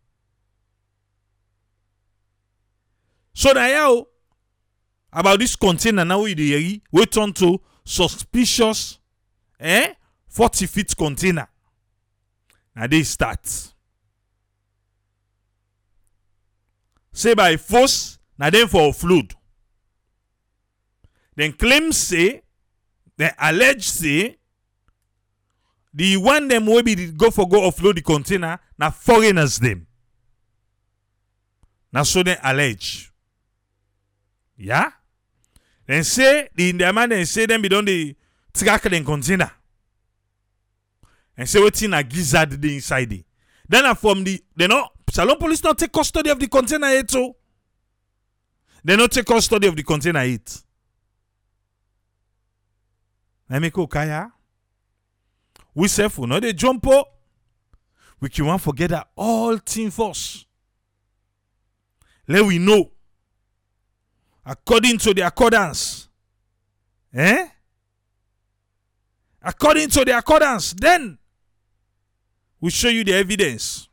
So 3.34 3.52
na 3.54 3.66
here 3.66 4.04
about 5.14 5.40
this 5.40 5.56
container 5.56 6.06
now 6.06 6.22
wey 6.24 6.34
dey 6.36 6.82
wey 6.92 7.06
turn 7.06 7.34
to 7.34 7.60
suspicious 7.86 9.00
eh, 9.60 9.94
40 10.28 10.66
feet 10.68 10.96
container. 10.98 11.48
Na 12.76 12.88
dey 12.88 13.04
start. 13.04 13.46
Say 17.14 17.34
by 17.34 17.58
force 17.58 18.20
na 18.38 18.50
dem 18.50 18.68
for 18.68 18.90
offload. 18.92 19.34
Dem 21.38 21.54
claim 21.54 21.92
say 21.92 22.42
dem 23.18 23.32
allege 23.38 23.84
say 23.84 24.38
the 25.94 26.18
one 26.18 26.48
dem 26.48 26.66
wey 26.66 26.82
be 26.82 26.96
the 26.96 27.12
go 27.12 27.30
for 27.32 27.48
go 27.48 27.62
offload 27.70 27.96
the 27.96 28.02
container 28.02 28.60
na 28.78 28.90
foreigners 28.92 29.60
dem 29.60 29.86
na 31.92 32.04
so 32.04 32.24
dem 32.24 32.38
allege. 32.42 33.10
Yeah 34.58 34.92
dem 35.88 36.04
say 36.04 36.48
the 36.56 36.72
ndema 36.74 37.10
dem 37.10 37.26
say 37.26 37.46
dem 37.46 37.62
be 37.62 37.70
don 37.70 37.84
dey 37.86 38.16
track 38.54 38.84
dem 38.90 39.04
container. 39.04 39.52
And 41.38 41.50
say 41.50 41.60
wetin 41.60 41.90
na 41.90 42.02
gizzard 42.04 42.60
dey 42.62 42.76
inside 42.76 43.12
it. 43.14 43.26
Then 43.68 43.84
na 43.84 43.94
from 43.94 44.24
the 44.24 44.42
dem 44.56 44.70
no 44.70 44.88
salon 45.10 45.38
police 45.38 45.64
no 45.64 45.74
take 45.74 45.92
custody 45.92 46.30
of 46.30 46.40
the 46.40 46.48
container 46.48 46.88
yet 46.94 47.14
o 47.16 47.36
dem 48.86 48.98
no 48.98 49.08
take 49.08 49.26
custody 49.26 49.68
of 49.68 49.76
the 49.76 49.84
container 49.84 50.24
yet. 50.24 50.62
Na 53.50 53.60
make 53.60 53.74
okaya 53.74 54.32
we 55.76 55.88
sef 55.88 56.18
we 56.18 56.28
no 56.28 56.40
dey 56.40 56.54
jump 56.54 56.86
o 56.88 57.04
we 58.20 58.30
can 58.30 58.46
wan 58.46 58.60
forget 58.60 58.90
that 58.90 59.08
all 59.16 59.58
thing 59.58 59.90
first 59.92 60.46
let 62.28 62.46
we 62.46 62.60
know. 62.60 62.92
According 64.46 65.00
to 65.00 65.14
the 65.14 65.22
accordance. 65.22 66.08
Eh? 67.14 67.48
According 69.42 69.90
to 69.90 70.06
the 70.06 70.18
accordance 70.18 70.74
then 70.74 71.18
we 72.62 72.70
show 72.70 72.88
you 72.90 73.04
the 73.04 73.14
evidence. 73.14 73.90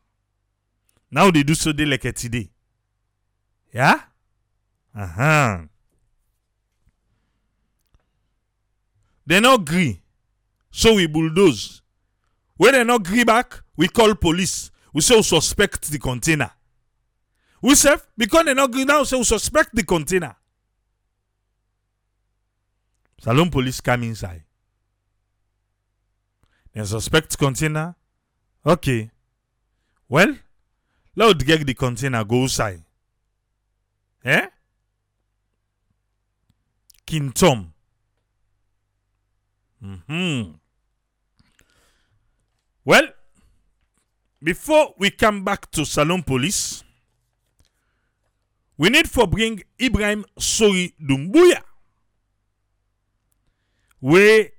Now 1.10 1.30
they 1.30 1.42
do 1.42 1.54
so 1.54 1.72
dey 1.72 1.84
like 1.86 2.02
today 2.14 2.50
yeah? 3.72 4.00
Uh-huh. 4.94 5.58
they 9.26 9.40
no 9.40 9.58
gree 9.58 10.00
so 10.70 10.94
we 10.94 11.06
bulldoze. 11.06 11.82
When 12.56 12.72
they 12.72 12.84
no 12.84 12.98
gree 12.98 13.24
back 13.24 13.62
we 13.76 13.88
call 13.88 14.14
police. 14.14 14.70
We 14.92 15.00
say 15.00 15.16
we 15.16 15.22
suspect 15.22 15.82
the 15.90 15.98
container. 15.98 16.50
We 17.62 17.74
say, 17.74 17.96
because 18.16 18.44
they 18.44 18.54
no 18.54 18.68
gree 18.68 18.84
now 18.84 19.04
say 19.04 19.16
we 19.16 19.24
suspect 19.24 19.74
the 19.74 19.84
container. 19.84 20.36
Salon 23.20 23.50
police 23.50 23.80
come 23.80 24.04
inside. 24.04 24.44
They 26.72 26.84
suspect 26.84 27.36
container. 27.38 27.94
Okay. 28.64 29.10
Well 30.08 30.36
let 31.16 31.36
us 31.36 31.42
get 31.42 31.66
the 31.66 31.74
container 31.74 32.22
go 32.24 32.44
outside. 32.44 32.82
Eh? 34.24 34.46
King 37.06 37.32
tom 37.32 37.72
hmm 39.80 40.42
well 42.84 43.08
before 44.42 44.94
we 44.98 45.10
come 45.10 45.44
back 45.44 45.70
to 45.70 45.84
salon 45.84 46.22
police 46.22 46.82
we 48.76 48.88
need 48.88 49.08
for 49.08 49.26
bring 49.26 49.62
ibrahim 49.80 50.24
sori 50.38 50.94
dumbuya 51.00 51.62
wey 54.00 54.50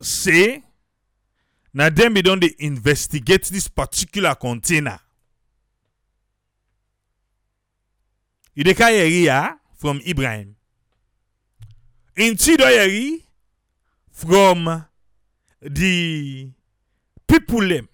say 0.00 0.62
na 1.74 1.90
dem 1.90 2.14
be 2.14 2.22
don 2.22 2.38
dey 2.40 2.54
investigate 2.58 3.48
this 3.50 3.68
particular 3.68 4.34
container. 4.36 5.00
You 8.54 8.62
dey 8.62 8.74
carry 8.74 9.38
from 9.76 10.00
ibrahim. 10.06 10.54
Nti 12.16 12.56
don 12.56 12.70
yeri 12.70 13.23
from 14.14 14.86
the 15.60 16.50
people 17.26 17.68
dem 17.68 17.88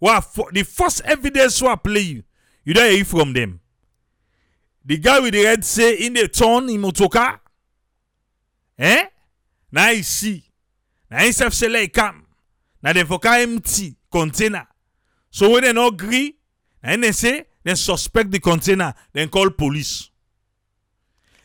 wa 0.00 0.20
for 0.20 0.48
the 0.52 0.62
first 0.62 1.00
evidence 1.04 1.60
i 1.62 1.74
play 1.74 2.00
you 2.00 2.22
you 2.64 2.72
don't 2.72 2.90
hear 2.92 3.04
from 3.04 3.32
them. 3.32 3.60
the 4.84 4.96
guy 4.98 5.18
with 5.18 5.32
the 5.34 5.42
red 5.44 5.64
say 5.64 5.94
in 5.96 6.12
the 6.14 6.28
turn 6.28 6.70
im 6.70 6.82
motoka 6.82 7.40
eh? 8.78 9.06
Na 9.72 9.88
he 9.88 10.02
see. 10.02 10.44
Na 11.10 11.18
him 11.18 11.32
sef 11.32 11.52
say 11.52 11.68
let 11.68 11.82
e 11.84 11.88
come. 11.88 12.24
Na 12.82 12.92
dem 12.92 13.06
for 13.06 13.18
empty 13.26 13.96
container. 14.10 14.66
So 15.30 15.50
when 15.50 15.62
they 15.64 15.72
no 15.72 15.88
agree, 15.88 16.36
na 16.82 16.96
they 16.96 17.12
say 17.12 17.44
they 17.64 17.74
suspect 17.74 18.30
the 18.30 18.38
container 18.38 18.94
then 19.12 19.28
call 19.28 19.50
police. 19.50 20.10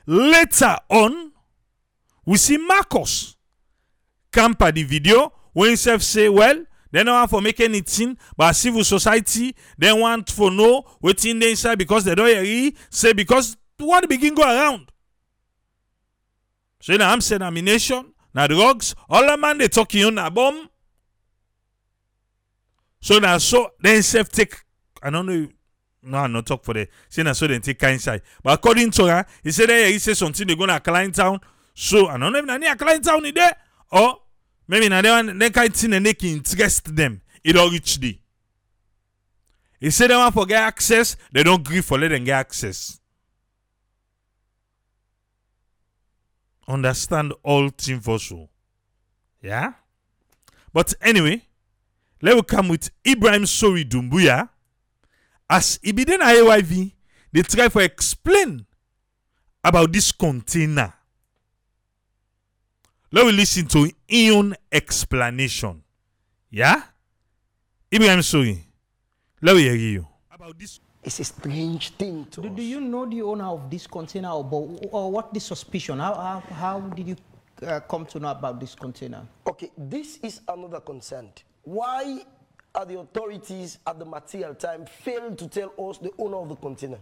Later 0.05 0.77
on 0.89 1.31
we 2.25 2.37
see 2.37 2.57
marcus 2.57 3.35
camper 4.33 4.71
the 4.71 4.83
video 4.83 5.31
wey 5.53 5.67
himself 5.69 6.01
say 6.01 6.27
well 6.27 6.65
dem 6.91 7.05
no 7.05 7.13
wan 7.13 7.27
for 7.27 7.41
make 7.41 7.59
anything 7.61 8.17
but 8.35 8.53
civil 8.53 8.83
society 8.83 9.55
dem 9.79 9.99
want 9.99 10.29
for 10.29 10.49
know 10.51 10.83
wetin 11.03 11.39
dey 11.39 11.51
inside 11.51 11.77
because 11.77 12.03
dem 12.03 12.15
don 12.15 12.27
hear 12.27 12.71
say 12.89 13.13
because 13.13 13.55
one 13.79 14.07
begin 14.07 14.33
go 14.33 14.43
around. 14.43 14.89
Say 16.81 16.97
na 16.97 17.09
arms 17.11 17.31
examination 17.31 18.13
na 18.33 18.47
drugs 18.47 18.95
all 19.09 19.25
the 19.27 19.37
man 19.37 19.57
dey 19.57 19.67
talk 19.67 19.93
im 19.95 20.07
own 20.07 20.15
na 20.15 20.29
bomb. 20.29 20.69
So 23.01 23.19
na 23.19 23.37
so 23.37 23.69
dem 23.81 24.01
sef 24.01 24.29
take 24.29 24.55
i 25.01 25.09
no 25.09 25.21
know 25.21 25.47
no 26.03 26.17
i 26.17 26.27
no 26.27 26.41
talk 26.41 26.63
for 26.63 26.73
there 26.73 26.87
say 27.09 27.23
na 27.23 27.33
so 27.33 27.47
dem 27.47 27.61
take 27.61 27.79
carry 27.79 27.93
inside. 27.93 28.21
But 28.43 28.53
according 28.59 28.91
to 28.91 29.05
her 29.05 29.25
he 29.43 29.51
say 29.51 29.65
dem 29.65 29.89
hear 29.89 29.99
say 29.99 30.13
something 30.13 30.47
dey 30.47 30.55
go 30.55 30.65
na 30.65 30.79
klein 30.79 31.11
town. 31.11 31.39
So 31.73 32.07
i 32.07 32.17
no 32.17 32.29
know 32.29 32.39
if 32.39 32.45
na 32.45 32.57
near 32.57 32.75
klein 32.75 33.01
town 33.01 33.25
e 33.25 33.31
dey 33.31 33.49
or 33.91 34.17
maybe 34.67 34.89
na 34.89 35.01
dem 35.01 35.37
dem 35.39 35.51
kind 35.51 35.73
thing 35.75 35.91
dem 35.91 36.03
make 36.03 36.23
interest 36.23 36.93
dem 36.95 37.21
e 37.43 37.51
don 37.53 37.71
reach 37.71 37.99
there. 37.99 38.15
He 39.79 39.89
say 39.89 40.07
dem 40.07 40.17
wan 40.17 40.31
for 40.31 40.45
get 40.45 40.61
access 40.61 41.15
dem 41.33 41.43
don 41.45 41.61
gree 41.63 41.81
for 41.81 41.97
let 41.99 42.09
dem 42.09 42.23
get 42.23 42.39
access. 42.39 42.99
Understand 46.67 47.33
all 47.43 47.69
team 47.71 47.99
for 47.99 48.19
so 48.19 48.49
yeah 49.41 49.73
but 50.73 50.93
anyway 51.01 51.41
let 52.21 52.35
we 52.35 52.41
come 52.43 52.69
with 52.69 52.89
ibrahim 53.05 53.43
sori 53.43 53.83
dumbuya. 53.83 54.47
As 55.49 55.77
e 55.83 55.91
be 55.91 56.05
dey 56.05 56.17
na 56.17 56.31
dey 57.33 57.41
try 57.43 57.67
for 57.69 57.81
explain 57.81 58.65
about 59.63 59.91
dis 59.91 60.11
container 60.11 60.93
let 63.13 63.25
we 63.25 63.31
listen 63.31 63.67
to 63.67 63.87
im 64.07 64.33
own 64.35 64.55
explanation 64.71 65.83
yeah 66.49 66.81
ibrahim 67.91 68.21
sori 68.23 68.57
let 69.41 69.55
we 69.55 69.61
hear 69.61 69.75
you 69.75 70.07
about 70.31 70.57
dis 70.57 70.81
It's 71.05 71.19
a 71.19 71.23
strange 71.25 71.89
thing 71.97 72.25
to 72.31 72.41
Do, 72.41 72.47
us. 72.47 72.55
do 72.55 72.63
you 72.63 72.79
know 72.79 73.05
the 73.05 73.21
owner 73.21 73.45
of 73.45 73.69
this 73.69 73.85
container 73.87 74.29
or, 74.31 74.43
bo- 74.43 74.79
or 74.89 75.11
what 75.11 75.33
the 75.33 75.39
suspicion? 75.41 75.99
How, 75.99 76.13
how, 76.15 76.39
how 76.55 76.79
did 76.95 77.07
you 77.09 77.15
uh, 77.67 77.81
come 77.81 78.05
to 78.05 78.19
know 78.21 78.29
about 78.31 78.57
this 78.61 78.73
container? 78.73 79.27
Okay, 79.45 79.69
this 79.77 80.17
is 80.23 80.39
another 80.47 80.79
concern. 80.79 81.27
Why 81.63 82.23
are 82.73 82.85
the 82.85 82.99
authorities 82.99 83.79
at 83.85 83.99
the 83.99 84.05
material 84.05 84.55
time 84.55 84.85
failed 84.85 85.37
to 85.39 85.49
tell 85.49 85.73
us 85.89 85.97
the 85.97 86.11
owner 86.17 86.37
of 86.37 86.47
the 86.47 86.55
container? 86.55 86.99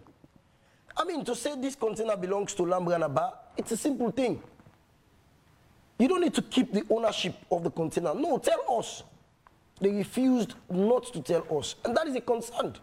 I 0.98 1.06
mean, 1.06 1.24
to 1.26 1.36
say 1.36 1.54
this 1.62 1.76
container 1.76 2.18
belongs 2.18 2.56
to 2.56 2.64
Lambrana 2.64 3.08
it's 3.58 3.72
a 3.72 3.78
simple 3.78 4.12
thing. 4.12 4.42
You 6.02 6.08
don't 6.08 6.22
need 6.22 6.34
to 6.34 6.42
keep 6.42 6.74
the 6.74 6.84
ownership 6.90 7.36
of 7.52 7.64
the 7.64 7.70
container. 7.70 8.16
No, 8.16 8.40
tell 8.40 8.80
us. 8.80 9.04
They 9.80 9.92
refused 9.92 10.56
not 10.68 11.06
to 11.14 11.22
tell 11.22 11.46
us, 11.60 11.76
and 11.86 11.96
that 11.96 12.08
is 12.08 12.16
a 12.16 12.22
concern. 12.22 12.76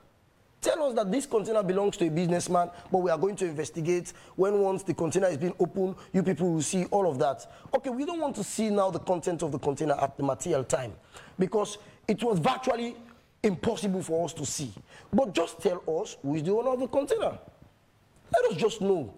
Tell 0.61 0.85
us 0.85 0.95
that 0.95 1.11
this 1.11 1.27
container 1.27 1.65
belongs 1.65 1.97
to 1.97 2.07
a 2.07 2.11
businessman, 2.11 2.71
but 2.93 2.99
we 2.99 3.11
are 3.11 3.19
going 3.19 3.35
to 3.35 3.47
investigate. 3.47 4.13
When 4.37 4.61
once 4.61 4.85
the 4.85 4.95
container 4.95 5.27
is 5.27 5.37
being 5.37 5.55
opened, 5.59 5.97
you 6.13 6.23
people 6.23 6.53
will 6.53 6.63
see 6.63 6.85
all 6.93 7.11
of 7.11 7.19
that. 7.19 7.45
Okay, 7.75 7.91
we 7.91 8.05
don't 8.05 8.21
want 8.21 8.37
to 8.37 8.45
see 8.45 8.71
now 8.71 8.89
the 8.93 9.01
content 9.01 9.43
of 9.43 9.51
the 9.51 9.59
container 9.59 9.95
at 9.95 10.17
the 10.17 10.23
material 10.23 10.63
time 10.63 10.93
because 11.41 11.79
it 12.07 12.23
was 12.23 12.39
virtually 12.39 12.95
impossible 13.43 14.03
for 14.03 14.27
us 14.27 14.33
to 14.35 14.47
see. 14.47 14.73
But 15.13 15.35
just 15.35 15.61
tell 15.61 15.83
us 16.01 16.17
who 16.23 16.37
is 16.37 16.45
the 16.45 16.53
owner 16.53 16.71
of 16.71 16.79
the 16.79 16.87
container. 16.87 17.37
Let 18.33 18.53
us 18.53 18.57
just 18.57 18.81
know. 18.81 19.13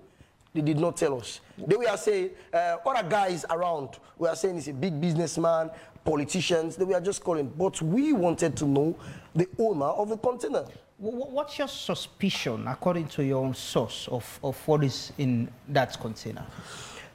They 0.53 0.63
did 0.63 0.79
not 0.81 0.97
tell 0.97 1.19
us. 1.21 1.41
They 1.57 1.77
were 1.77 1.97
saying, 1.97 2.31
uh, 2.53 2.77
other 2.85 3.09
guys 3.09 3.45
around 3.51 3.99
were 4.19 4.35
saying 4.35 4.57
he's 4.57 4.69
a 4.69 4.73
big 4.73 5.01
businessman, 5.01 5.71
politicians, 6.05 6.77
they 6.77 6.85
were 6.85 7.01
just 7.01 7.23
calling. 7.23 7.49
But 7.57 7.81
we 7.83 8.13
wanted 8.13 8.57
to 8.57 8.67
know 8.67 8.97
the 9.35 9.47
owner 9.59 9.87
of 9.87 10.09
the 10.09 10.17
container. 10.17 10.65
Wh- 10.99 11.11
wh- 11.13 11.33
What's 11.33 11.57
your 11.59 11.69
suspicion, 11.69 12.67
according 12.67 13.07
to 13.09 13.23
your 13.25 13.45
own 13.45 13.55
source, 13.55 14.09
of, 14.11 14.41
of 14.43 14.57
what 14.67 14.83
is 14.83 15.13
in 15.19 15.49
that 15.69 15.99
container? 16.01 16.45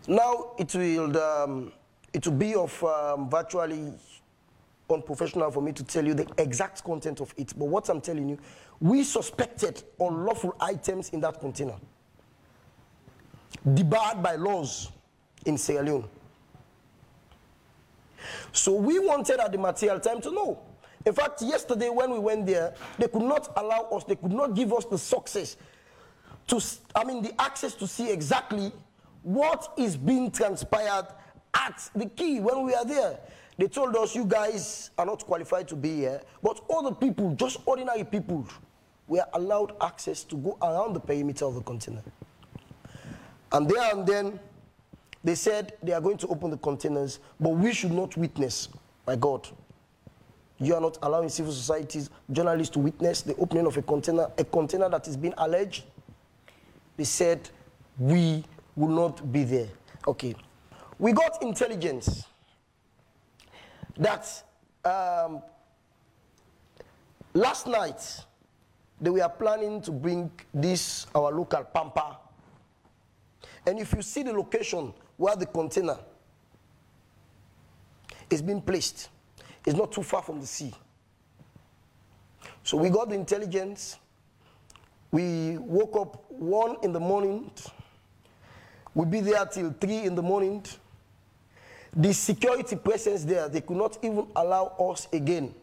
Now 0.07 0.51
it 0.57 0.73
will, 0.73 1.17
um, 1.17 1.73
it 2.13 2.25
will 2.25 2.35
be 2.37 2.55
of 2.55 2.81
um, 2.83 3.29
virtually 3.29 3.91
unprofessional 4.89 5.51
for 5.51 5.61
me 5.61 5.71
to 5.73 5.83
tell 5.83 6.05
you 6.05 6.13
the 6.13 6.27
exact 6.37 6.83
content 6.83 7.19
of 7.19 7.33
it. 7.37 7.53
But 7.57 7.65
what 7.65 7.89
I'm 7.89 7.99
telling 8.01 8.29
you, 8.29 8.37
we 8.79 9.03
suspected 9.03 9.83
unlawful 9.99 10.55
items 10.61 11.09
in 11.09 11.19
that 11.21 11.39
container, 11.39 11.75
debarred 13.73 14.21
by 14.21 14.35
laws 14.35 14.91
in 15.45 15.57
Sierra 15.57 15.85
Leone. 15.85 16.09
So 18.51 18.73
we 18.73 18.99
wanted 18.99 19.39
at 19.39 19.51
the 19.51 19.57
material 19.57 19.99
time 19.99 20.21
to 20.21 20.31
know. 20.31 20.59
In 21.05 21.13
fact, 21.13 21.41
yesterday 21.41 21.89
when 21.89 22.11
we 22.11 22.19
went 22.19 22.45
there, 22.45 22.73
they 22.97 23.07
could 23.07 23.21
not 23.21 23.51
allow 23.57 23.81
us, 23.91 24.03
they 24.05 24.15
could 24.15 24.31
not 24.31 24.55
give 24.55 24.73
us 24.73 24.85
the 24.85 24.97
success 24.97 25.57
to, 26.47 26.61
I 26.95 27.03
mean, 27.03 27.21
the 27.21 27.39
access 27.39 27.73
to 27.75 27.87
see 27.87 28.11
exactly 28.11 28.71
what 29.21 29.73
is 29.77 29.97
being 29.97 30.31
transpired 30.31 31.07
at 31.53 31.89
the 31.95 32.07
key 32.07 32.39
when 32.39 32.63
we 32.63 32.73
are 32.73 32.85
there. 32.85 33.19
They 33.57 33.67
told 33.67 33.95
us, 33.95 34.15
you 34.15 34.25
guys 34.25 34.91
are 34.97 35.05
not 35.05 35.25
qualified 35.25 35.67
to 35.69 35.75
be 35.75 35.95
here, 35.97 36.21
but 36.43 36.59
other 36.75 36.93
people, 36.93 37.31
just 37.35 37.59
ordinary 37.65 38.03
people, 38.03 38.47
were 39.07 39.25
allowed 39.33 39.73
access 39.81 40.23
to 40.25 40.35
go 40.35 40.57
around 40.61 40.93
the 40.93 40.99
perimeter 40.99 41.45
of 41.45 41.55
the 41.55 41.61
container. 41.61 42.01
And 43.51 43.69
there 43.69 43.93
and 43.93 44.05
then, 44.05 44.39
they 45.23 45.35
said 45.35 45.73
they 45.81 45.91
are 45.91 46.01
going 46.01 46.17
to 46.17 46.27
open 46.27 46.51
the 46.51 46.57
containers, 46.57 47.19
but 47.39 47.49
we 47.49 47.73
should 47.73 47.91
not 47.91 48.15
witness. 48.15 48.69
My 49.07 49.15
God. 49.15 49.47
You 50.57 50.75
are 50.75 50.81
not 50.81 50.97
allowing 51.01 51.29
civil 51.29 51.51
societies, 51.51 52.09
journalists 52.31 52.73
to 52.73 52.79
witness 52.79 53.21
the 53.21 53.35
opening 53.35 53.65
of 53.65 53.75
a 53.75 53.81
container, 53.81 54.29
a 54.37 54.43
container 54.43 54.87
that 54.89 55.07
is 55.07 55.17
being 55.17 55.33
alleged. 55.37 55.83
They 56.95 57.03
said 57.03 57.49
we 57.97 58.43
will 58.75 58.89
not 58.89 59.31
be 59.31 59.43
there. 59.43 59.67
Okay. 60.07 60.35
We 60.97 61.11
got 61.11 61.41
intelligence 61.41 62.23
that 63.97 64.43
um, 64.85 65.41
last 67.33 67.67
night 67.67 68.01
they 69.01 69.09
were 69.09 69.27
planning 69.27 69.81
to 69.81 69.91
bring 69.91 70.31
this, 70.53 71.07
our 71.13 71.31
local 71.31 71.63
pampa. 71.63 72.17
And 73.65 73.79
if 73.79 73.93
you 73.93 74.01
see 74.01 74.23
the 74.23 74.33
location 74.33 74.93
where 75.17 75.35
the 75.35 75.45
container 75.45 75.97
is 78.29 78.41
being 78.41 78.61
placed, 78.61 79.09
it's 79.65 79.75
not 79.75 79.91
too 79.91 80.03
far 80.03 80.21
from 80.21 80.39
the 80.39 80.47
sea. 80.47 80.73
So 82.63 82.77
we 82.77 82.89
got 82.89 83.09
the 83.09 83.15
intelligence. 83.15 83.97
We 85.11 85.57
woke 85.57 85.95
up 85.95 86.31
one 86.31 86.77
in 86.83 86.91
the 86.91 86.99
morning. 86.99 87.51
We'll 88.93 89.07
be 89.07 89.19
there 89.19 89.45
till 89.45 89.73
three 89.79 90.03
in 90.03 90.15
the 90.15 90.21
morning. 90.21 90.65
The 91.95 92.13
security 92.13 92.75
presence 92.75 93.23
there, 93.23 93.47
they 93.47 93.61
could 93.61 93.77
not 93.77 93.97
even 94.03 94.27
allow 94.35 94.75
us 94.91 95.07
again. 95.13 95.53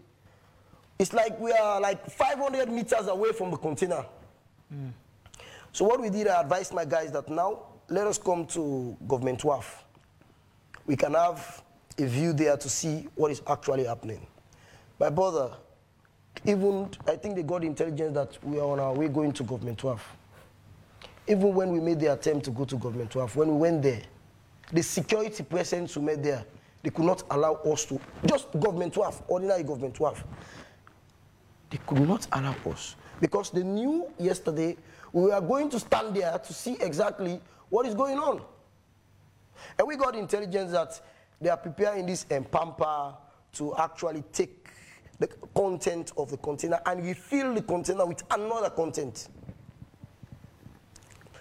It's 0.98 1.12
like 1.12 1.38
we 1.38 1.52
are 1.52 1.80
like 1.80 2.08
500 2.08 2.70
meters 2.70 3.06
away 3.08 3.32
from 3.32 3.50
the 3.50 3.56
container. 3.56 4.04
Hmm. 4.72 4.88
So 5.72 5.84
what 5.84 6.00
we 6.00 6.10
did, 6.10 6.28
I 6.28 6.40
advised 6.40 6.72
my 6.72 6.84
guys 6.84 7.10
that 7.12 7.28
now 7.28 7.71
let 7.88 8.06
us 8.06 8.18
come 8.18 8.46
to 8.46 8.96
government 9.06 9.44
Wharf. 9.44 9.84
We 10.86 10.96
can 10.96 11.14
have 11.14 11.62
a 11.98 12.06
view 12.06 12.32
there 12.32 12.56
to 12.56 12.68
see 12.68 13.08
what 13.14 13.30
is 13.30 13.42
actually 13.46 13.84
happening. 13.84 14.26
My 14.98 15.10
brother, 15.10 15.50
even 16.44 16.88
I 17.06 17.16
think 17.16 17.36
they 17.36 17.42
got 17.42 17.64
intelligence 17.64 18.14
that 18.14 18.44
we 18.44 18.58
are 18.58 18.66
on 18.66 18.80
our 18.80 18.94
way 18.94 19.08
going 19.08 19.32
to 19.32 19.42
government 19.42 19.82
Wharf. 19.82 20.16
Even 21.26 21.54
when 21.54 21.70
we 21.70 21.80
made 21.80 22.00
the 22.00 22.12
attempt 22.12 22.44
to 22.46 22.50
go 22.50 22.64
to 22.64 22.76
government 22.76 23.14
Wharf, 23.14 23.36
when 23.36 23.48
we 23.48 23.54
went 23.56 23.82
there, 23.82 24.02
the 24.72 24.82
security 24.82 25.42
presence 25.42 25.96
we 25.96 26.02
made 26.04 26.22
there, 26.22 26.44
They 26.82 26.90
could 26.90 27.04
not 27.04 27.22
allow 27.30 27.54
us 27.54 27.84
to, 27.86 28.00
just 28.26 28.50
government 28.58 28.94
have, 28.96 29.22
ordinary 29.28 29.62
government 29.62 29.96
have. 29.98 30.24
They 31.70 31.78
could 31.86 32.06
not 32.06 32.26
allow 32.32 32.54
us 32.66 32.96
because 33.20 33.50
they 33.50 33.62
knew 33.62 34.06
yesterday 34.18 34.76
we 35.12 35.22
were 35.22 35.40
going 35.40 35.70
to 35.70 35.78
stand 35.78 36.16
there 36.16 36.36
to 36.38 36.52
see 36.52 36.76
exactly 36.80 37.40
what 37.72 37.86
is 37.86 37.94
going 37.94 38.18
on. 38.18 38.42
And 39.78 39.88
we 39.88 39.96
got 39.96 40.14
intelligence 40.14 40.72
that 40.72 41.00
they 41.40 41.48
are 41.48 41.56
preparing 41.56 42.04
this 42.04 42.24
Pampa 42.24 43.16
to 43.54 43.74
actually 43.76 44.22
take 44.30 44.68
the 45.18 45.26
content 45.54 46.12
of 46.18 46.30
the 46.30 46.36
container 46.36 46.78
and 46.84 47.02
refill 47.02 47.54
the 47.54 47.62
container 47.62 48.04
with 48.04 48.22
another 48.30 48.68
content. 48.68 49.28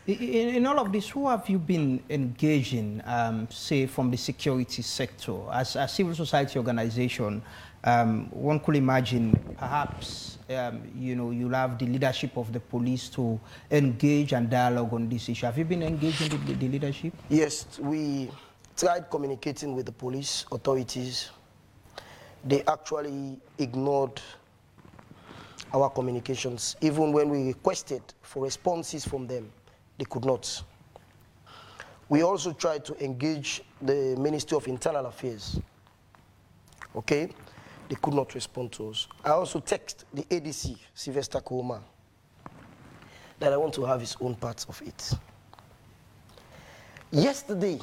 In, 0.07 0.55
in, 0.55 0.65
all 0.65 0.79
of 0.79 0.93
this, 0.93 1.09
who 1.09 1.27
have 1.27 1.49
you 1.49 1.59
been 1.59 2.01
engaging, 2.09 3.01
um, 3.05 3.49
say, 3.51 3.85
from 3.85 4.09
the 4.09 4.17
security 4.17 4.81
sector? 4.81 5.35
As 5.51 5.75
a 5.75 5.87
civil 5.87 6.15
society 6.15 6.57
organization, 6.57 7.41
um, 7.83 8.29
one 8.29 8.59
could 8.59 8.75
imagine 8.75 9.31
perhaps, 9.57 10.37
um, 10.49 10.81
you 10.95 11.15
know, 11.15 11.31
you'll 11.31 11.53
have 11.53 11.79
the 11.79 11.85
leadership 11.85 12.37
of 12.37 12.53
the 12.53 12.59
police 12.59 13.09
to 13.09 13.39
engage 13.71 14.33
and 14.33 14.49
dialogue 14.49 14.93
on 14.93 15.09
this 15.09 15.29
issue. 15.29 15.45
Have 15.45 15.57
you 15.57 15.65
been 15.65 15.83
engaging 15.83 16.29
the, 16.29 16.53
the 16.53 16.67
leadership? 16.67 17.13
Yes, 17.29 17.79
we 17.79 18.29
tried 18.77 19.09
communicating 19.09 19.75
with 19.75 19.87
the 19.87 19.91
police 19.91 20.45
authorities. 20.51 21.31
They 22.43 22.63
actually 22.67 23.39
ignored 23.57 24.21
our 25.73 25.89
communications. 25.89 26.75
Even 26.81 27.11
when 27.11 27.29
we 27.29 27.47
requested 27.47 28.01
for 28.21 28.43
responses 28.43 29.05
from 29.05 29.25
them, 29.27 29.51
they 29.97 30.05
could 30.05 30.25
not. 30.25 30.63
We 32.09 32.23
also 32.23 32.51
tried 32.51 32.83
to 32.85 33.03
engage 33.03 33.61
the 33.81 34.15
Ministry 34.19 34.57
of 34.57 34.67
Internal 34.67 35.05
Affairs. 35.05 35.59
Okay? 36.95 37.29
They 37.91 37.97
could 38.01 38.13
not 38.13 38.33
respond 38.35 38.71
to 38.71 38.87
us. 38.91 39.09
I 39.21 39.31
also 39.31 39.59
text 39.59 40.05
the 40.13 40.23
ADC, 40.23 40.77
Sylvester 40.93 41.41
Kouma, 41.41 41.81
that 43.37 43.51
I 43.51 43.57
want 43.57 43.73
to 43.73 43.83
have 43.83 43.99
his 43.99 44.15
own 44.21 44.35
part 44.35 44.65
of 44.69 44.81
it. 44.81 45.11
Yesterday, 47.11 47.81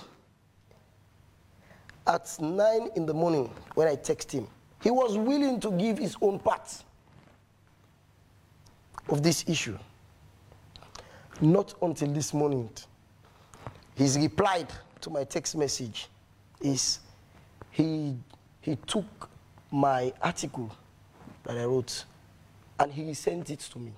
at 2.07 2.35
9 2.41 2.89
in 2.97 3.05
the 3.05 3.13
morning, 3.13 3.51
when 3.75 3.87
I 3.87 3.97
text 3.97 4.33
him, 4.33 4.47
he 4.83 4.91
was 4.91 5.19
willing 5.19 5.61
to 5.61 5.71
give 5.73 5.99
his 5.99 6.17
own 6.23 6.39
part 6.39 6.73
of 9.11 9.23
this 9.23 9.45
issue. 9.47 9.77
Not 11.43 11.75
until 11.83 12.09
this 12.15 12.33
morning. 12.33 12.71
His 13.95 14.19
reply 14.19 14.65
to 15.03 15.11
my 15.11 15.25
text 15.25 15.55
message 15.55 16.09
is 16.63 17.01
he, 17.73 18.17
he 18.63 18.77
took 18.87 19.29
my 19.71 20.13
article 20.23 20.71
that 21.45 21.57
I 21.57 21.65
wrote 21.65 22.05
and 22.79 22.93
he 22.93 23.13
sent 23.15 23.51
it 23.51 23.61
to 23.61 23.79
me. 23.79 23.93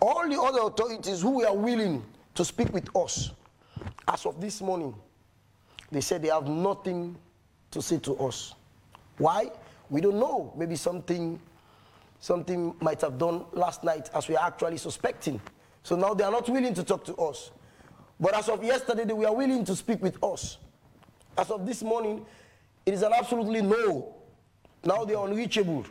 All 0.00 0.28
the 0.28 0.40
other 0.40 0.60
authorities 0.62 1.20
who 1.22 1.38
were 1.38 1.52
willing 1.52 2.04
to 2.34 2.44
speak 2.44 2.72
with 2.72 2.94
us 2.96 3.30
as 4.08 4.26
of 4.26 4.40
this 4.40 4.60
morning, 4.60 4.94
they 5.90 6.00
said 6.00 6.22
they 6.22 6.28
have 6.28 6.46
nothing 6.48 7.16
to 7.70 7.82
say 7.82 7.98
to 7.98 8.16
us. 8.18 8.54
Why? 9.18 9.50
We 9.88 10.00
don't 10.00 10.18
know. 10.18 10.52
Maybe 10.56 10.76
something 10.76 11.40
something 12.20 12.74
might 12.80 13.00
have 13.00 13.18
done 13.18 13.44
last 13.52 13.82
night 13.82 14.10
as 14.14 14.28
we 14.28 14.36
are 14.36 14.46
actually 14.46 14.76
suspecting. 14.76 15.40
So 15.82 15.96
now 15.96 16.12
they 16.12 16.22
are 16.22 16.30
not 16.30 16.48
willing 16.48 16.74
to 16.74 16.84
talk 16.84 17.04
to 17.06 17.16
us. 17.16 17.50
But 18.18 18.34
as 18.34 18.50
of 18.50 18.62
yesterday, 18.62 19.04
they 19.04 19.14
were 19.14 19.32
willing 19.32 19.64
to 19.64 19.74
speak 19.74 20.02
with 20.02 20.22
us. 20.22 20.58
As 21.38 21.50
of 21.50 21.66
this 21.66 21.82
morning, 21.82 22.26
it 22.86 22.94
is 22.94 23.02
an 23.02 23.12
absolutely 23.12 23.62
no. 23.62 24.14
Now 24.84 25.04
they 25.04 25.14
are 25.14 25.26
unreachable. 25.26 25.84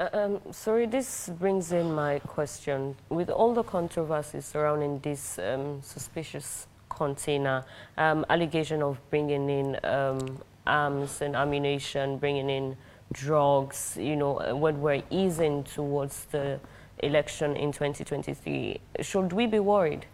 Uh, 0.00 0.08
um, 0.12 0.40
sorry, 0.52 0.86
this 0.86 1.28
brings 1.38 1.72
in 1.72 1.92
my 1.92 2.20
question. 2.20 2.96
With 3.08 3.30
all 3.30 3.52
the 3.52 3.64
controversies 3.64 4.44
surrounding 4.44 5.00
this 5.00 5.38
um, 5.38 5.82
suspicious 5.82 6.66
container, 6.88 7.64
um, 7.96 8.24
allegation 8.30 8.82
of 8.82 8.98
bringing 9.10 9.50
in 9.50 9.78
um, 9.84 10.38
arms 10.66 11.20
and 11.20 11.34
ammunition, 11.34 12.18
bringing 12.18 12.48
in 12.48 12.76
drugs, 13.12 13.96
you 14.00 14.16
know, 14.16 14.40
uh, 14.40 14.54
when 14.54 14.80
we're 14.80 15.02
easing 15.10 15.64
towards 15.64 16.26
the 16.26 16.60
election 17.02 17.56
in 17.56 17.72
2023. 17.72 18.80
Should 19.00 19.32
we 19.32 19.46
be 19.46 19.58
worried? 19.58 20.06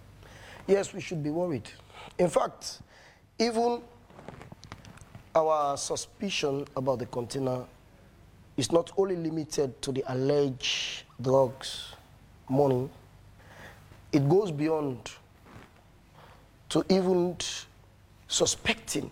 Yes, 0.66 0.94
we 0.94 1.00
should 1.00 1.22
be 1.22 1.30
worried. 1.30 1.68
In 2.18 2.28
fact, 2.28 2.80
even 3.38 3.82
our 5.34 5.76
suspicion 5.76 6.66
about 6.76 7.00
the 7.00 7.06
container 7.06 7.64
is 8.56 8.70
not 8.70 8.92
only 8.96 9.16
limited 9.16 9.80
to 9.82 9.92
the 9.92 10.04
alleged 10.08 11.02
drugs, 11.20 11.94
money, 12.48 12.88
it 14.12 14.28
goes 14.28 14.50
beyond 14.52 15.10
to 16.68 16.84
even 16.88 17.36
suspecting 18.28 19.10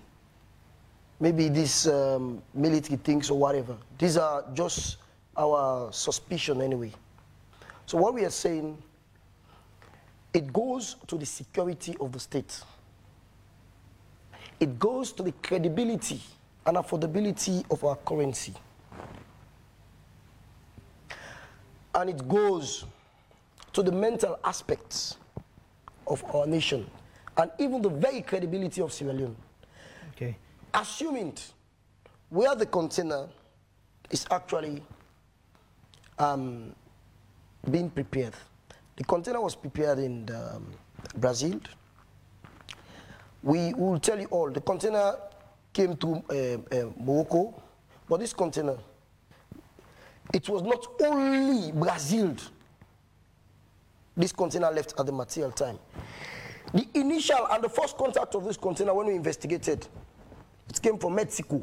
maybe 1.19 1.49
these 1.49 1.87
um, 1.89 2.43
military 2.55 2.97
things 2.97 3.31
or 3.31 3.39
whatever. 3.39 3.77
These 3.99 4.17
are 4.17 4.45
just 4.55 4.99
our 5.37 5.93
suspicion 5.93 6.61
anyway. 6.61 6.93
So 7.87 7.99
what 7.99 8.15
we 8.15 8.25
are 8.25 8.31
saying, 8.31 8.81
it 10.35 10.53
goes 10.53 10.97
to 11.07 11.17
the 11.17 11.27
security 11.27 11.97
of 12.01 12.13
the 12.13 12.21
state. 12.21 12.63
It 14.62 14.79
goes 14.79 15.12
to 15.12 15.22
the 15.22 15.33
credibility 15.42 16.20
and 16.64 16.77
affordability 16.77 17.64
of 17.70 17.85
our 17.85 17.96
currency. 17.96 18.55
And 21.94 22.09
it 22.09 22.27
goes 22.29 22.85
to 23.72 23.83
the 23.83 23.92
mental 23.92 24.38
aspects 24.44 25.16
of 26.07 26.25
our 26.35 26.46
nation 26.46 26.88
and 27.37 27.51
even 27.59 27.83
the 27.83 27.88
very 27.90 28.22
credibility 28.22 28.81
of 28.81 28.92
Sierra 28.92 29.12
Leone. 29.14 29.37
Okay 30.14 30.37
assuming 30.75 31.35
where 32.31 32.55
the 32.55 32.66
container 32.66 33.29
is 34.11 34.27
actually 34.31 34.83
um, 36.18 36.75
being 37.70 37.90
prepared. 37.90 38.35
The 38.96 39.05
container 39.05 39.40
was 39.40 39.55
prepared 39.55 39.98
in 39.98 40.29
um, 40.35 40.66
Brazil. 41.16 41.61
We 43.43 43.75
will 43.75 43.99
tell 43.99 44.21
you 44.21 44.27
all, 44.27 44.51
the 44.51 44.61
container 44.61 45.17
came 45.73 45.97
to 45.97 46.23
uh, 46.31 46.77
uh, 46.77 46.91
Morocco, 46.99 47.61
but 48.09 48.21
this 48.21 48.33
container, 48.33 48.77
it 50.33 50.49
was 50.49 50.63
not 50.63 50.87
only 51.03 51.73
Brazil. 51.73 52.37
This 54.17 54.33
container 54.33 54.71
left 54.71 54.95
at 54.99 55.07
the 55.07 55.13
material 55.13 55.51
time. 55.51 55.79
The 56.73 56.87
initial 56.95 57.49
and 57.51 57.65
the 57.65 57.69
first 57.69 57.97
contact 57.97 58.35
of 58.35 58.45
this 58.45 58.57
container 58.57 58.95
when 58.95 59.07
we 59.07 59.15
investigated 59.15 59.87
it 60.69 60.81
came 60.81 60.99
from 60.99 61.15
Mexico. 61.15 61.61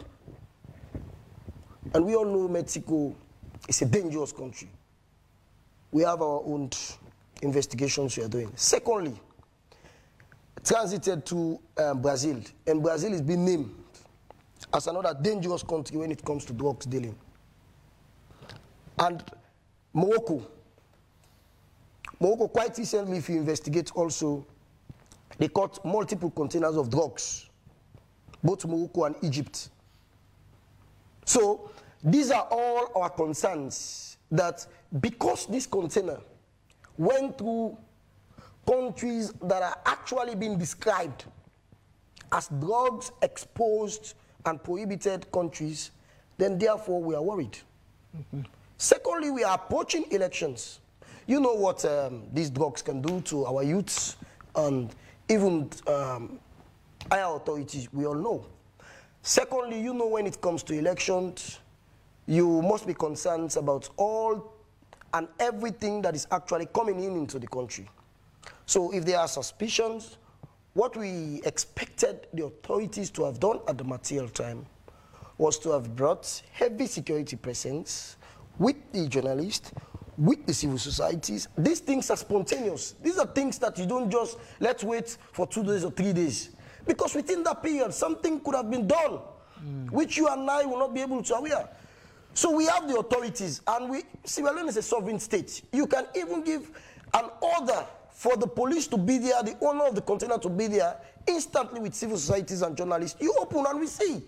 And 1.93 2.05
we 2.05 2.15
all 2.15 2.25
know 2.25 2.47
Mexico 2.47 3.15
is 3.67 3.81
a 3.81 3.85
dangerous 3.85 4.31
country. 4.31 4.69
We 5.91 6.03
have 6.03 6.21
our 6.21 6.41
own 6.45 6.69
investigations 7.41 8.17
we 8.17 8.23
are 8.23 8.27
doing. 8.27 8.51
Secondly, 8.55 9.19
transited 10.69 11.25
to 11.25 11.59
um, 11.79 11.99
Brazil, 11.99 12.39
and 12.67 12.83
Brazil 12.83 13.11
is 13.11 13.23
being 13.23 13.43
named 13.43 13.73
as 14.71 14.85
another 14.85 15.17
dangerous 15.19 15.63
country 15.63 15.97
when 15.97 16.11
it 16.11 16.23
comes 16.23 16.45
to 16.45 16.53
drugs 16.53 16.85
dealing. 16.85 17.15
And 18.99 19.23
Morocco. 19.93 20.45
Morocco, 22.19 22.47
quite 22.49 22.77
recently, 22.77 23.17
if 23.17 23.29
you 23.29 23.37
investigate 23.37 23.91
also, 23.95 24.45
they 25.39 25.47
caught 25.47 25.83
multiple 25.83 26.29
containers 26.29 26.75
of 26.77 26.91
drugs 26.91 27.49
both 28.43 28.65
Morocco 28.65 29.05
and 29.05 29.15
Egypt. 29.23 29.69
So 31.25 31.71
these 32.03 32.31
are 32.31 32.47
all 32.51 32.91
our 32.95 33.09
concerns 33.09 34.17
that 34.31 34.65
because 34.99 35.47
this 35.47 35.65
container 35.65 36.19
went 36.97 37.37
through 37.37 37.77
countries 38.69 39.33
that 39.41 39.61
are 39.63 39.77
actually 39.85 40.35
being 40.35 40.57
described 40.57 41.25
as 42.31 42.47
drugs 42.59 43.11
exposed 43.21 44.13
and 44.45 44.63
prohibited 44.63 45.31
countries, 45.31 45.91
then 46.37 46.57
therefore 46.57 47.01
we 47.01 47.15
are 47.15 47.23
worried. 47.23 47.57
Mm 48.15 48.23
-hmm. 48.31 48.45
Secondly, 48.77 49.31
we 49.31 49.43
are 49.43 49.55
approaching 49.55 50.05
elections. 50.11 50.79
You 51.27 51.39
know 51.39 51.55
what 51.55 51.85
um, 51.85 52.23
these 52.33 52.49
drugs 52.51 52.81
can 52.81 53.01
do 53.01 53.21
to 53.21 53.45
our 53.45 53.63
youths 53.63 54.17
and 54.55 54.95
even 55.27 55.69
um, 55.87 56.39
higher 57.11 57.35
authorities, 57.35 57.87
we 57.93 58.05
all 58.05 58.15
know. 58.15 58.45
Secondly, 59.21 59.81
you 59.81 59.93
know 59.93 60.07
when 60.07 60.25
it 60.27 60.39
comes 60.41 60.63
to 60.63 60.73
elections, 60.73 61.59
you 62.25 62.61
must 62.61 62.85
be 62.87 62.93
concerned 62.93 63.57
about 63.57 63.89
all 63.97 64.53
and 65.13 65.27
everything 65.39 66.01
that 66.01 66.15
is 66.15 66.27
actually 66.31 66.67
coming 66.67 67.03
in 67.03 67.15
into 67.15 67.39
the 67.39 67.47
country. 67.47 67.87
So 68.69 68.91
if 68.93 69.03
there 69.03 69.17
are 69.17 69.27
suspicions 69.27 70.19
what 70.73 70.95
we 70.95 71.41
expected 71.43 72.27
the 72.35 72.45
authorities 72.45 73.09
to 73.09 73.23
have 73.25 73.39
done 73.39 73.61
at 73.67 73.79
the 73.79 73.83
material 73.83 74.29
time 74.29 74.63
was 75.39 75.57
to 75.57 75.71
have 75.71 75.95
brought 75.95 76.43
heavy 76.51 76.85
security 76.85 77.35
presence 77.35 78.17
with 78.59 78.75
the 78.91 79.07
journalists, 79.07 79.71
with 80.19 80.45
the 80.45 80.53
civil 80.53 80.77
societies. 80.77 81.47
These 81.57 81.79
things 81.79 82.11
are 82.11 82.17
spontaneous. 82.17 82.93
These 83.01 83.17
are 83.17 83.25
things 83.25 83.57
that 83.57 83.75
you 83.79 83.87
don't 83.87 84.11
just 84.11 84.37
let's 84.59 84.83
wait 84.83 85.17
for 85.31 85.47
two 85.47 85.63
days 85.63 85.83
or 85.83 85.89
three 85.89 86.13
days. 86.13 86.51
Because 86.85 87.15
within 87.15 87.41
that 87.45 87.63
period, 87.63 87.91
something 87.91 88.39
could 88.39 88.53
have 88.53 88.69
been 88.69 88.87
done, 88.87 89.13
hmm. 89.55 89.87
which 89.87 90.15
you 90.15 90.27
and 90.27 90.47
I 90.47 90.65
will 90.65 90.77
not 90.77 90.93
be 90.93 91.01
able 91.01 91.23
to 91.23 91.33
aware. 91.33 91.67
So 92.35 92.55
we 92.55 92.67
have 92.67 92.87
the 92.87 92.99
authorities, 92.99 93.61
and 93.65 93.89
we 93.89 94.03
Sierra 94.25 94.53
Leone 94.53 94.69
is 94.69 94.77
a 94.77 94.83
sovereign 94.83 95.19
state. 95.19 95.63
You 95.73 95.87
can 95.87 96.05
even 96.15 96.43
give 96.43 96.69
an 97.15 97.25
order 97.41 97.83
for 98.19 98.35
the 98.35 98.45
police 98.47 98.85
to 98.85 98.97
be 98.97 99.17
there, 99.17 99.41
the 99.43 99.55
owner 99.61 99.85
of 99.85 99.95
the 99.95 100.01
container 100.01 100.37
to 100.37 100.49
be 100.49 100.67
there, 100.67 100.97
instantly 101.25 101.79
with 101.79 101.95
civil 101.95 102.17
societies 102.17 102.61
and 102.61 102.75
journalists. 102.75 103.17
You 103.21 103.33
open 103.39 103.65
and 103.65 103.79
we 103.79 103.87
see. 103.87 104.21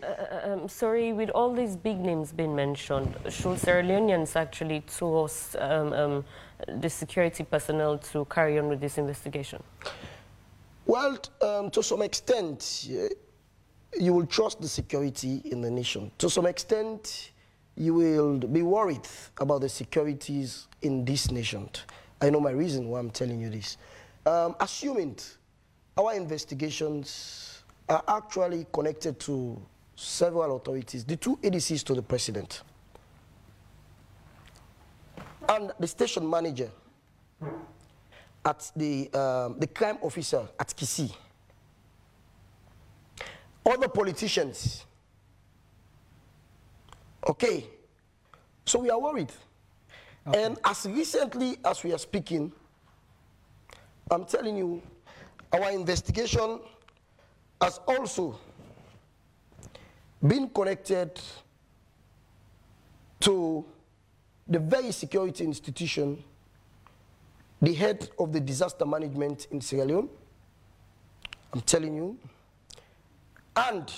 Um, 0.46 0.70
sorry, 0.70 1.12
with 1.12 1.30
all 1.32 1.54
these 1.54 1.76
big 1.76 2.00
names 2.00 2.32
being 2.32 2.56
mentioned, 2.56 3.14
should 3.28 3.60
Sierra 3.60 3.84
Leoneans 3.84 4.38
actually 4.38 4.80
toss 4.88 5.58
um, 5.60 5.92
um, 5.92 6.26
the 6.80 6.90
security 6.90 7.44
personnel 7.44 7.98
to 7.98 8.24
carry 8.30 8.58
on 8.60 8.70
with 8.70 8.80
this 8.80 8.98
investigation? 8.98 9.62
Well, 10.86 11.18
um, 11.42 11.70
to 11.72 11.84
some 11.84 12.02
extent, 12.02 12.88
eh, 12.90 13.10
you 14.00 14.14
will 14.14 14.26
trust 14.26 14.62
the 14.62 14.70
security 14.70 15.42
in 15.44 15.60
the 15.60 15.70
nation. 15.70 16.12
To 16.20 16.30
some 16.30 16.46
extent, 16.46 17.32
you 17.76 17.94
will 17.94 18.38
be 18.38 18.62
worried 18.62 19.06
about 19.38 19.60
the 19.60 19.70
securities 19.70 20.70
in 20.82 21.04
this 21.04 21.30
nation. 21.30 21.70
I 22.22 22.30
know 22.30 22.40
my 22.40 22.52
reason 22.52 22.88
why 22.88 23.00
I'm 23.00 23.10
telling 23.10 23.42
you 23.42 23.50
this. 23.50 23.78
Um, 24.26 24.56
assuming 24.60 25.18
our 25.98 26.14
investigations 26.14 27.64
are 27.90 28.04
actually 28.08 28.68
connected 28.72 29.20
to 29.22 29.60
several 29.96 30.56
authorities, 30.56 31.04
the 31.04 31.16
two 31.16 31.38
ADCs 31.38 31.84
to 31.86 31.96
the 31.96 32.02
president, 32.04 32.62
and 35.50 35.72
the 35.80 35.88
station 35.88 36.30
manager 36.30 36.70
at 38.46 38.72
the, 38.76 39.12
um, 39.14 39.60
the 39.60 39.68
crime 39.68 39.98
officer 40.02 40.48
at 40.60 40.68
Kisi, 40.70 41.14
other 43.66 43.88
politicians. 43.88 44.86
Okay, 47.28 47.66
so 48.66 48.80
we 48.80 48.90
are 48.90 49.00
worried. 49.00 49.32
And 50.26 50.58
as 50.64 50.86
recently 50.86 51.58
as 51.66 51.84
we 51.84 51.94
are 51.94 51.98
speaking, 51.98 52.52
I'm 54.10 54.26
telling 54.26 54.58
you, 54.58 54.82
our 55.52 55.72
investigation 55.72 56.60
has 57.62 57.80
also 57.88 58.40
been 60.26 60.50
connected 60.50 61.20
to 63.22 63.66
the 64.48 64.60
very 64.60 64.92
security 64.92 65.44
institution, 65.44 66.24
the 67.62 67.74
head 67.74 68.10
of 68.20 68.32
the 68.34 68.40
disaster 68.40 68.86
management 68.86 69.48
in 69.52 69.62
Sierra 69.62 69.86
Leone. 69.86 70.10
I'm 71.54 71.62
telling 71.62 71.96
you. 71.96 72.18
And 73.56 73.92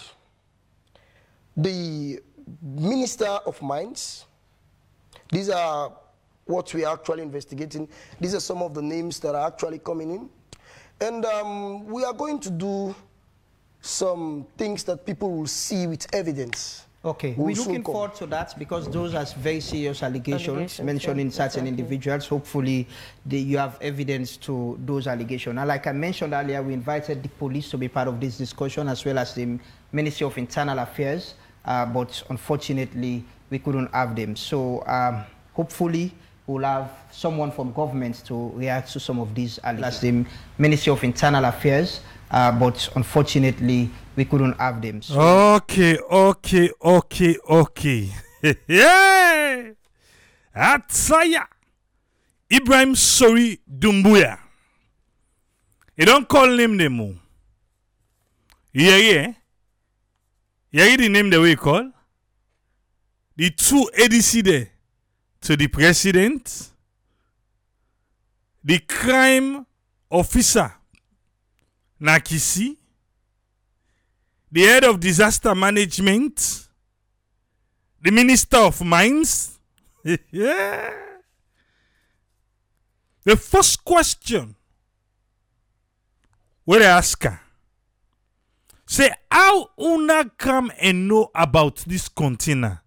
the 1.56 2.20
Minister 2.62 3.26
of 3.26 3.62
Mines. 3.62 4.26
These 5.32 5.50
are 5.50 5.92
what 6.46 6.74
we 6.74 6.86
are 6.86 6.94
actually 6.94 7.24
investigating. 7.24 7.88
These 8.20 8.36
are 8.36 8.40
some 8.40 8.62
of 8.62 8.74
the 8.74 8.82
names 8.82 9.20
that 9.20 9.36
are 9.36 9.48
actually 9.48 9.80
coming 9.80 10.12
in. 10.12 10.30
And 11.02 11.26
um, 11.26 11.86
we 11.88 12.04
are 12.04 12.14
going 12.14 12.40
to 12.40 12.50
do 12.50 12.96
some 13.82 14.46
things 14.58 14.84
that 14.86 15.06
people 15.06 15.32
will 15.32 15.48
see 15.48 15.88
with 15.88 16.08
evidence. 16.14 16.86
Okay, 17.06 17.34
we're 17.38 17.54
soon 17.54 17.66
looking 17.66 17.84
come. 17.84 17.94
forward 17.94 18.16
to 18.16 18.26
that 18.28 18.58
because 18.58 18.90
those 18.90 19.14
are 19.14 19.26
very 19.38 19.60
serious 19.60 20.02
allegations, 20.04 20.48
Allegations, 20.48 20.86
mentioning 20.86 21.26
yeah, 21.26 21.32
certain 21.34 21.68
exactly. 21.68 21.68
individuals. 21.68 22.28
Hopefully, 22.28 22.88
the, 23.26 23.38
you 23.38 23.58
have 23.58 23.78
evidence 23.82 24.38
to 24.38 24.80
those 24.86 25.06
allegations. 25.06 25.58
And 25.58 25.68
like 25.68 25.86
I 25.86 25.92
mentioned 25.92 26.32
earlier, 26.32 26.64
we 26.64 26.74
invited 26.74 27.22
the 27.22 27.28
police 27.28 27.70
to 27.72 27.78
be 27.78 27.90
part 27.90 28.08
of 28.08 28.22
this 28.22 28.38
discussion 28.38 28.88
as 28.88 29.04
well 29.04 29.18
as 29.18 29.36
the 29.36 29.60
Ministry 29.92 30.26
of 30.26 30.38
Internal 30.38 30.80
Affairs, 30.80 31.34
uh, 31.66 31.86
but 31.86 32.24
unfortunately, 32.30 33.26
we 33.50 33.60
couldn't 33.60 33.94
have 33.94 34.16
them. 34.16 34.38
So 34.38 34.82
um, 34.88 35.26
hopefully, 35.52 36.14
we'll 36.48 36.64
have 36.64 36.92
someone 37.12 37.52
from 37.52 37.72
government 37.74 38.24
to 38.26 38.50
react 38.50 38.92
to 38.94 39.00
some 39.00 39.20
of 39.20 39.34
these 39.36 39.60
allegations. 39.64 40.02
The 40.02 40.26
Ministry 40.58 40.92
of 40.92 41.04
Internal 41.04 41.46
Affairs, 41.46 42.02
uh, 42.32 42.52
but 42.52 42.90
unfortunately, 42.96 43.90
we 44.16 44.26
couldn't 44.26 44.54
have 44.58 44.82
them. 44.82 45.02
So 45.02 45.20
Okay, 45.56 45.98
okay, 45.98 46.70
okay, 46.82 47.38
okay. 47.50 48.10
yeah! 48.68 49.72
Atsaya! 50.56 51.46
Ibrahim 52.52 52.94
Sori 52.94 53.60
Dumbuya. 53.68 54.38
You 55.98 56.06
don't 56.06 56.28
call 56.28 56.60
him 56.60 56.78
the 56.78 56.90
mo. 56.90 57.16
Yeah, 58.74 58.98
yeah. 58.98 59.34
You 60.72 60.84
hear 60.84 60.98
the 60.98 61.10
name 61.10 61.30
the 61.30 61.40
way 61.40 61.52
you 61.52 61.58
call? 61.58 61.92
The 63.36 63.50
two 63.52 63.90
ADC 63.98 64.44
there 64.44 64.73
to 65.44 65.58
the 65.58 65.68
president, 65.68 66.72
the 68.64 68.80
crime 68.80 69.66
officer 70.10 70.74
Nakisi, 72.02 72.78
the 74.52 74.62
head 74.62 74.84
of 74.84 75.00
disaster 75.00 75.54
management, 75.54 76.68
the 78.02 78.12
minister 78.12 78.58
of 78.58 78.82
mines. 78.84 79.60
The 83.26 83.38
first 83.38 83.86
question 83.86 84.54
where 86.66 86.82
I 86.82 86.98
ask 86.98 87.24
her, 87.24 87.40
say 88.86 89.14
how 89.32 89.70
una 89.80 90.30
come 90.38 90.74
and 90.78 91.08
know 91.08 91.32
about 91.34 91.78
this 91.88 92.10
container? 92.10 92.82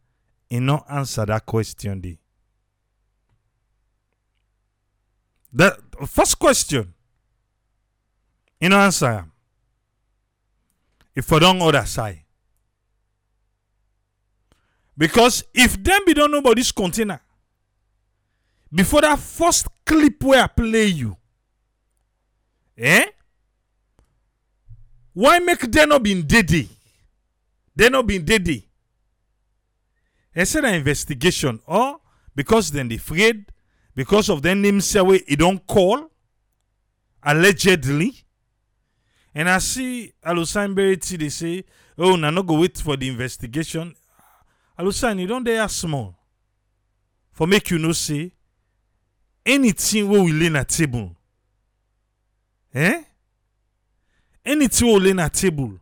And 0.51 0.66
not 0.66 0.85
answer 0.90 1.25
that 1.25 1.47
question. 1.47 2.19
The 5.57 5.75
first 6.07 6.38
question, 6.38 6.92
you 8.61 8.69
know 8.69 8.77
answer 8.77 9.25
if 11.14 11.33
I 11.33 11.38
don't 11.38 11.62
order 11.62 11.83
side. 11.87 12.21
Because 14.99 15.45
if 15.55 15.83
them 15.83 16.01
be 16.05 16.12
don't 16.12 16.31
know 16.31 16.38
about 16.38 16.57
this 16.57 16.71
container, 16.73 17.21
before 18.71 19.01
that 19.01 19.19
first 19.19 19.66
clip 19.87 20.23
where 20.23 20.45
I 20.45 20.47
play 20.47 20.87
you, 20.87 21.16
eh? 22.77 23.07
Why 25.14 25.38
make 25.38 25.61
them 25.61 25.88
not 25.88 26.03
been 26.03 26.27
deady? 26.27 26.69
They 27.75 27.88
not 27.88 28.07
been 28.07 28.27
deady. 28.27 28.69
Instead 30.35 30.66
of 30.66 30.75
investigation, 30.75 31.61
or 31.66 31.99
because 32.35 32.71
then 32.71 32.88
they 32.88 32.97
afraid, 32.97 33.47
because 33.97 34.29
of 34.29 34.43
say 34.83 35.01
way 35.01 35.23
he 35.27 35.35
don't 35.37 35.67
call, 35.67 36.11
allegedly. 37.23 38.15
And 39.35 39.49
I 39.49 39.59
see 39.59 40.13
Alusan 40.25 40.75
Bereti, 40.75 41.19
they 41.19 41.31
say, 41.31 41.65
oh, 41.99 42.15
na 42.17 42.31
no 42.31 42.43
go 42.43 42.61
wait 42.61 42.77
for 42.79 42.97
the 42.97 43.09
investigation. 43.09 43.95
Alusan, 44.79 45.19
you 45.21 45.27
don't 45.27 45.45
dare 45.45 45.67
small. 45.69 46.15
For 47.33 47.47
make 47.47 47.71
you 47.71 47.79
know, 47.79 47.93
say, 47.93 48.33
anything 49.45 50.09
we 50.09 50.19
will 50.21 50.33
lay 50.35 50.51
na 50.51 50.63
table. 50.63 51.17
Eh? 52.75 53.03
Anything 54.45 54.89
we 54.89 55.01
lay 55.01 55.13
na 55.15 55.29
table. 55.29 55.79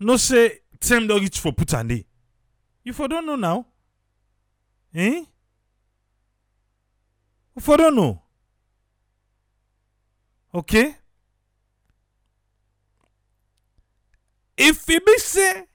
No 0.00 0.16
say, 0.16 0.60
time 0.80 1.06
don't 1.06 1.20
reach 1.20 1.38
for 1.38 1.52
put 1.52 1.68
day. 1.86 2.06
You 2.82 2.94
for 2.94 3.06
don't 3.08 3.26
know 3.26 3.36
now. 3.36 3.66
Eh? 4.94 5.24
Know. 7.56 8.20
Okay? 10.54 10.96
if 14.56 14.88
e 14.88 14.98
be 15.00 15.18
say 15.18 15.66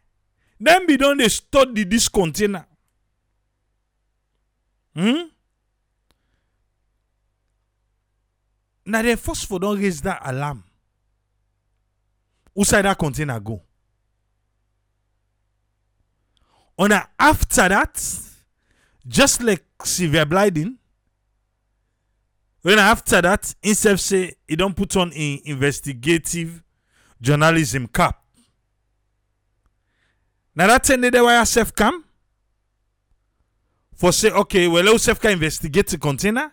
dem 0.61 0.85
be 0.87 0.97
don 0.97 1.17
dey 1.17 1.29
study 1.29 1.85
dis 1.85 2.09
container 2.09 2.65
hmm? 4.95 5.27
na 8.85 9.01
dem 9.01 9.17
first 9.17 9.45
for 9.47 9.59
don 9.59 9.77
raise 9.77 10.01
dat 10.01 10.19
alarm 10.23 10.63
who 12.55 12.63
side 12.65 12.83
dat 12.83 12.97
container 12.97 13.39
go 13.39 13.61
una 16.79 17.09
after 17.17 17.69
dat 17.69 17.99
just 19.07 19.41
like 19.41 19.65
silver 19.83 20.25
bliding 20.25 20.77
When 22.61 22.77
after 22.77 23.21
that, 23.21 23.53
himself 23.61 23.99
say 23.99 24.33
he 24.47 24.55
don't 24.55 24.75
put 24.75 24.95
on 24.97 25.11
in 25.11 25.39
investigative 25.45 26.61
journalism 27.21 27.87
cap. 27.87 28.21
Now 30.55 30.67
that 30.67 30.83
ten 30.83 31.01
day 31.01 31.21
why 31.21 31.43
self 31.45 31.73
come 31.73 32.03
for 33.95 34.11
say 34.11 34.31
okay, 34.31 34.67
well 34.67 34.83
let 34.83 34.99
self 34.99 35.19
can 35.21 35.31
investigate 35.31 35.87
the 35.87 35.97
container. 35.97 36.51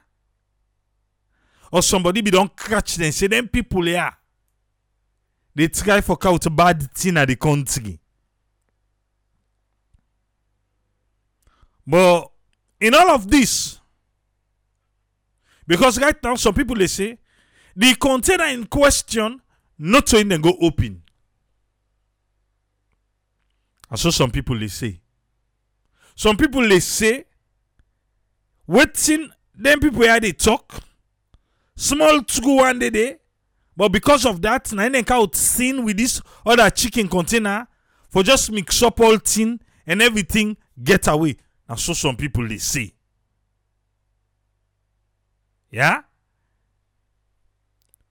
Or 1.73 1.83
somebody 1.83 2.21
be 2.21 2.31
don't 2.31 2.57
catch 2.57 2.95
them, 2.95 3.11
say 3.11 3.27
them 3.27 3.49
people 3.49 3.83
here. 3.83 4.13
They 5.55 5.69
try 5.69 6.01
for 6.01 6.17
out 6.23 6.47
bad 6.55 6.93
thing 6.93 7.17
at 7.17 7.27
the 7.27 7.37
country. 7.37 7.99
But 11.87 12.31
in 12.81 12.95
all 12.95 13.11
of 13.11 13.29
this, 13.29 13.81
because 15.67 15.99
right 16.01 16.17
now 16.23 16.35
some 16.37 16.55
people 16.55 16.77
they 16.77 16.87
say 16.87 17.19
the 17.75 17.95
container 17.97 18.47
in 18.47 18.67
question 18.67 19.41
not 19.79 20.07
to 20.07 20.19
even 20.19 20.41
go 20.41 20.57
open. 20.61 21.03
And 23.91 23.99
so 23.99 24.11
some 24.11 24.31
people 24.31 24.59
they 24.59 24.69
say. 24.69 25.01
Some 26.15 26.37
people 26.37 26.67
they 26.67 26.81
say 26.81 27.25
waiting 28.67 29.31
them 29.55 29.81
people 29.81 30.01
where 30.01 30.19
they 30.19 30.33
talk 30.33 30.81
small 31.77 32.23
to 32.23 32.41
go 32.41 32.55
one 32.55 32.79
day 32.79 32.89
there, 32.91 33.19
but 33.77 33.91
because 33.91 34.25
of 34.25 34.41
that 34.43 34.73
na 34.73 34.89
dem 34.89 35.05
out 35.11 35.37
sin 35.37 35.85
with 35.85 35.99
this 35.99 36.21
other 36.45 36.71
chicken 36.71 37.09
container 37.09 37.67
for 38.09 38.23
just 38.23 38.51
mix 38.51 38.83
up 38.83 38.99
all 39.01 39.19
thing 39.19 39.61
and 39.87 40.01
everything 40.03 40.57
get 40.83 41.07
away 41.09 41.37
na 41.69 41.75
so 41.75 41.93
some 41.93 42.17
people 42.17 42.49
they 42.49 42.59
say 42.59 42.93
yeah? 45.77 46.01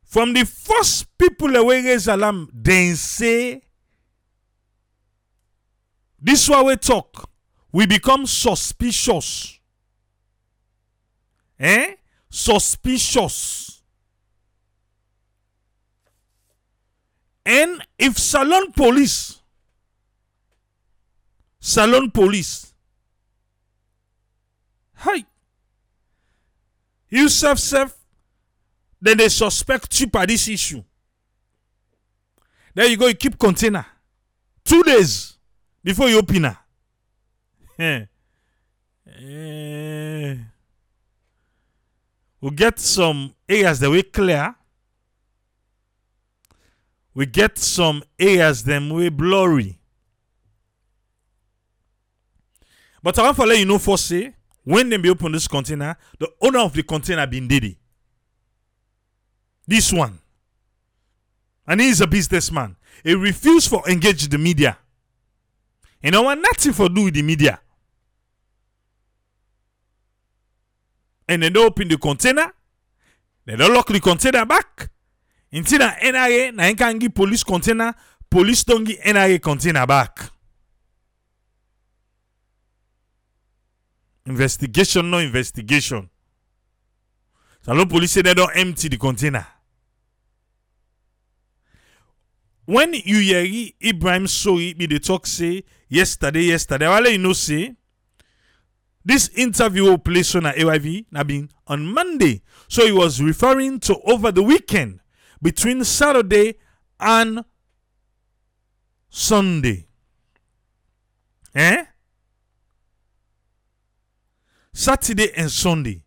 From 0.04 0.34
the 0.34 0.46
first 0.46 1.18
people 1.18 1.52
wey 1.66 1.82
raise 1.84 2.08
alarm 2.08 2.48
they 2.54 2.94
say 2.94 3.64
this 6.22 6.48
one 6.48 6.68
we 6.68 6.76
talk 6.78 7.28
we 7.72 7.88
become 7.88 8.28
suspicious. 8.28 9.60
Eh? 11.60 11.96
Suspicious. 12.30 13.82
And 17.46 17.82
if 17.98 18.20
salone 18.20 18.72
police 18.74 19.42
salone 21.60 22.12
police 22.12 22.74
hi 24.94 25.26
you 27.16 27.30
self 27.30 27.60
self 27.60 27.98
then 29.02 29.18
they 29.18 29.30
suspect 29.30 30.00
you 30.00 30.08
by 30.08 30.26
this 30.26 30.48
issue. 30.48 30.84
There 32.74 32.88
you 32.88 32.98
go 32.98 33.08
you 33.08 33.14
keep 33.16 33.38
container. 33.38 33.86
Two 34.64 34.82
days 34.84 35.38
before 35.84 36.10
you 36.10 36.18
open 36.18 36.44
her 36.44 36.58
Eh. 37.78 38.06
Eh. 39.08 40.36
we 42.42 42.50
get 42.52 42.80
some 42.80 43.34
areas 43.48 43.80
that 43.80 43.90
we 43.90 44.02
clear. 44.04 44.56
We 47.14 47.26
get 47.26 47.58
some 47.58 48.04
areas 48.20 48.64
them 48.64 48.90
we 48.90 49.10
blurry. 49.10 49.80
But 53.02 53.20
i 53.20 53.24
want 53.24 53.38
to 53.38 53.46
let 53.46 53.60
you 53.60 53.66
know 53.66 53.78
for 53.78 53.98
say 53.98 54.34
when 54.66 54.90
them 54.90 55.02
be 55.02 55.10
open 55.10 55.32
this 55.32 55.48
container 55.48 55.96
the 56.20 56.28
owner 56.42 56.60
of 56.60 56.74
the 56.74 56.84
container 56.84 57.26
been 57.26 57.48
diddy 57.48 57.78
this 59.68 59.92
one. 59.92 60.20
And 61.68 61.82
he 61.82 61.90
is 61.90 62.02
a 62.02 62.08
businessman. 62.08 62.76
He 63.04 63.14
refused 63.16 63.70
for 63.70 63.88
engage 63.90 64.28
the 64.28 64.38
media. 64.38 64.78
You 66.02 66.12
know 66.12 66.24
what 66.24 66.38
nothing 66.40 66.74
for 66.74 66.88
do 66.90 67.06
with 67.06 67.16
the 67.16 67.24
media. 67.24 67.60
And 71.28 71.42
they 71.42 71.50
don't 71.50 71.66
open 71.66 71.88
the 71.88 71.98
container. 71.98 72.54
They 73.46 73.56
don't 73.56 73.74
lock 73.74 73.88
the 73.88 74.00
container 74.00 74.46
back. 74.46 74.92
Until 75.52 75.80
na 75.80 75.92
NRA 75.94 76.54
na 76.54 76.64
him 76.64 76.76
can 76.76 77.00
give 77.00 77.16
police 77.16 77.44
container 77.44 77.94
police 78.30 78.64
don't 78.64 78.84
give 78.84 79.00
NRA 79.00 79.42
container 79.42 79.88
back 79.88 80.30
investigation 84.26 85.10
no 85.10 85.20
investigation. 85.20 86.10
Salone 87.62 87.88
police 87.90 88.12
say 88.12 88.22
they 88.22 88.34
don't 88.34 88.56
empty 88.56 88.88
the 88.90 88.98
container. 88.98 89.46
When 92.66 92.94
you 92.94 93.20
hear 93.20 93.70
ibrahim 93.84 94.28
story 94.28 94.74
be 94.74 94.88
dey 94.88 95.00
talk 95.00 95.28
say 95.28 95.64
yesterday 95.88 96.46
yesterday. 96.46 96.88
Wale 96.88 97.10
you 97.12 97.18
know 97.20 97.34
say 97.34 97.76
this 99.04 99.30
interview 99.36 99.90
wey 99.92 99.98
play 99.98 100.24
so 100.24 100.40
na 100.40 100.52
ayv 100.54 101.06
na 101.12 101.24
been 101.24 101.50
on 101.68 101.86
monday. 101.86 102.42
So 102.68 102.86
he 102.86 102.92
was 102.92 103.22
referring 103.22 103.80
to 103.82 103.98
over 104.06 104.32
the 104.32 104.42
weekend 104.42 105.00
between 105.42 105.84
saturday 105.84 106.56
and 107.00 107.46
sunday. 109.10 109.88
Eh 111.54 111.86
saturday 114.76 115.32
and 115.36 115.50
sunday 115.50 116.04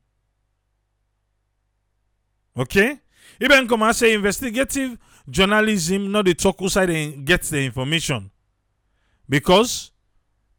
okay 2.57 3.01
Ibn 3.41 3.69
Koma 3.69 3.95
say 3.95 4.15
investigative 4.15 4.99
journalism 5.29 6.11
not 6.11 6.25
the 6.25 6.35
talk 6.35 6.61
outside 6.61 6.91
and 6.91 7.25
get 7.25 7.43
the 7.43 7.65
information. 7.65 8.31
Because 9.29 9.93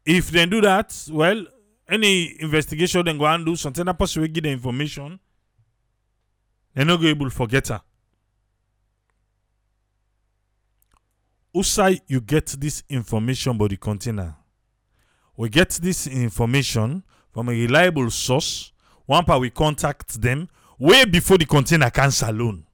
if 0.06 0.30
they 0.30 0.46
do 0.46 0.60
that, 0.62 0.96
well, 1.10 1.44
any 1.88 2.40
investigation 2.40 3.04
then 3.04 3.18
go 3.18 3.26
and 3.26 3.44
do 3.44 3.56
something 3.56 3.84
that 3.84 3.98
will 3.98 4.26
give 4.28 4.44
the 4.44 4.50
information, 4.50 5.18
they're 6.74 6.86
not 6.86 7.02
able 7.02 7.26
to 7.26 7.34
forget 7.34 7.68
her. 7.68 7.82
Outside 11.54 12.00
you 12.06 12.20
get 12.20 12.46
this 12.46 12.84
information 12.88 13.58
by 13.58 13.66
the 13.66 13.76
container. 13.76 14.36
We 15.36 15.48
get 15.48 15.70
this 15.70 16.06
information 16.06 17.02
from 17.32 17.48
a 17.48 17.52
reliable 17.52 18.10
source. 18.10 18.72
One 19.06 19.24
part 19.24 19.40
we 19.40 19.50
contact 19.50 20.20
them 20.20 20.48
way 20.78 21.04
before 21.04 21.38
the 21.38 21.46
container 21.46 21.90
can 21.90 22.10
saloon. 22.10 22.66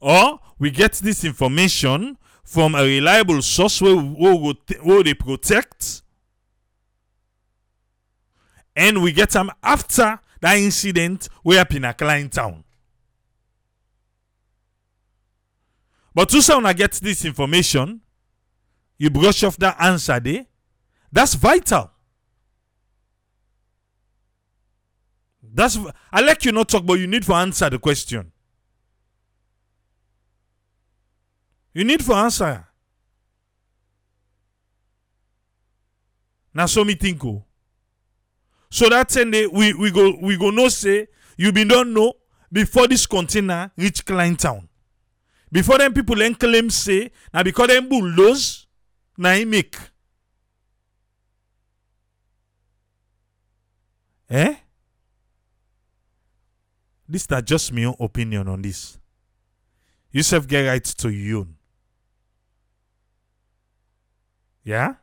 Or 0.00 0.40
we 0.58 0.70
get 0.70 0.94
this 0.94 1.24
information 1.24 2.18
from 2.44 2.74
a 2.74 2.82
reliable 2.82 3.42
source 3.42 3.80
where, 3.82 3.96
where, 3.96 4.34
we 4.34 4.54
where 4.82 5.02
they 5.02 5.14
protect. 5.14 6.02
And 8.74 9.02
we 9.02 9.12
get 9.12 9.30
them 9.30 9.50
after 9.62 10.20
that 10.40 10.56
incident 10.56 11.28
way 11.42 11.58
up 11.58 11.74
in 11.74 11.84
a 11.84 11.92
Cline 11.92 12.28
Town. 12.30 12.64
But 16.14 16.30
to 16.30 16.60
I 16.64 16.72
get 16.72 16.92
this 16.92 17.24
information, 17.24 18.00
you 18.98 19.10
brush 19.10 19.44
off 19.44 19.56
that 19.58 19.76
answer 19.80 20.18
there. 20.18 20.46
That's 21.12 21.34
vital. 21.34 21.90
That's 25.58 25.76
I 26.12 26.20
like 26.20 26.44
you 26.44 26.52
not 26.52 26.68
talk, 26.68 26.86
but 26.86 27.00
you 27.00 27.08
need 27.08 27.24
to 27.24 27.34
answer 27.34 27.68
the 27.68 27.80
question. 27.80 28.30
You 31.74 31.82
need 31.82 31.98
to 31.98 32.12
answer. 32.14 32.64
Now 36.54 36.66
so 36.66 36.84
me 36.84 36.94
think 36.94 37.24
oh. 37.24 37.44
So 38.70 38.88
that 38.88 39.08
ten 39.08 39.32
day 39.32 39.48
we, 39.48 39.74
we 39.74 39.90
go 39.90 40.16
we 40.22 40.36
go 40.36 40.50
no 40.50 40.68
say 40.68 41.08
you 41.36 41.50
been 41.50 41.66
don't 41.66 41.92
know 41.92 42.12
before 42.52 42.86
this 42.86 43.04
container 43.04 43.72
reach 43.76 44.04
Cline 44.04 44.36
Town. 44.36 44.68
Before 45.50 45.78
them 45.78 45.92
people 45.92 46.14
then 46.14 46.36
claim 46.36 46.70
say 46.70 47.10
now 47.34 47.42
because 47.42 47.66
them 47.66 47.88
bulldoze 47.88 48.66
na 49.16 49.32
him 49.32 49.50
make. 49.50 49.76
Eh? 54.30 54.54
This 57.08 57.26
is 57.30 57.42
just 57.44 57.72
my 57.72 57.84
own 57.84 57.94
opinion 57.98 58.48
on 58.48 58.60
this. 58.60 58.98
You 60.12 60.22
self 60.22 60.46
get 60.46 60.66
right 60.68 60.84
to 60.84 61.08
own. 61.08 61.54
Yeah? 64.64 64.94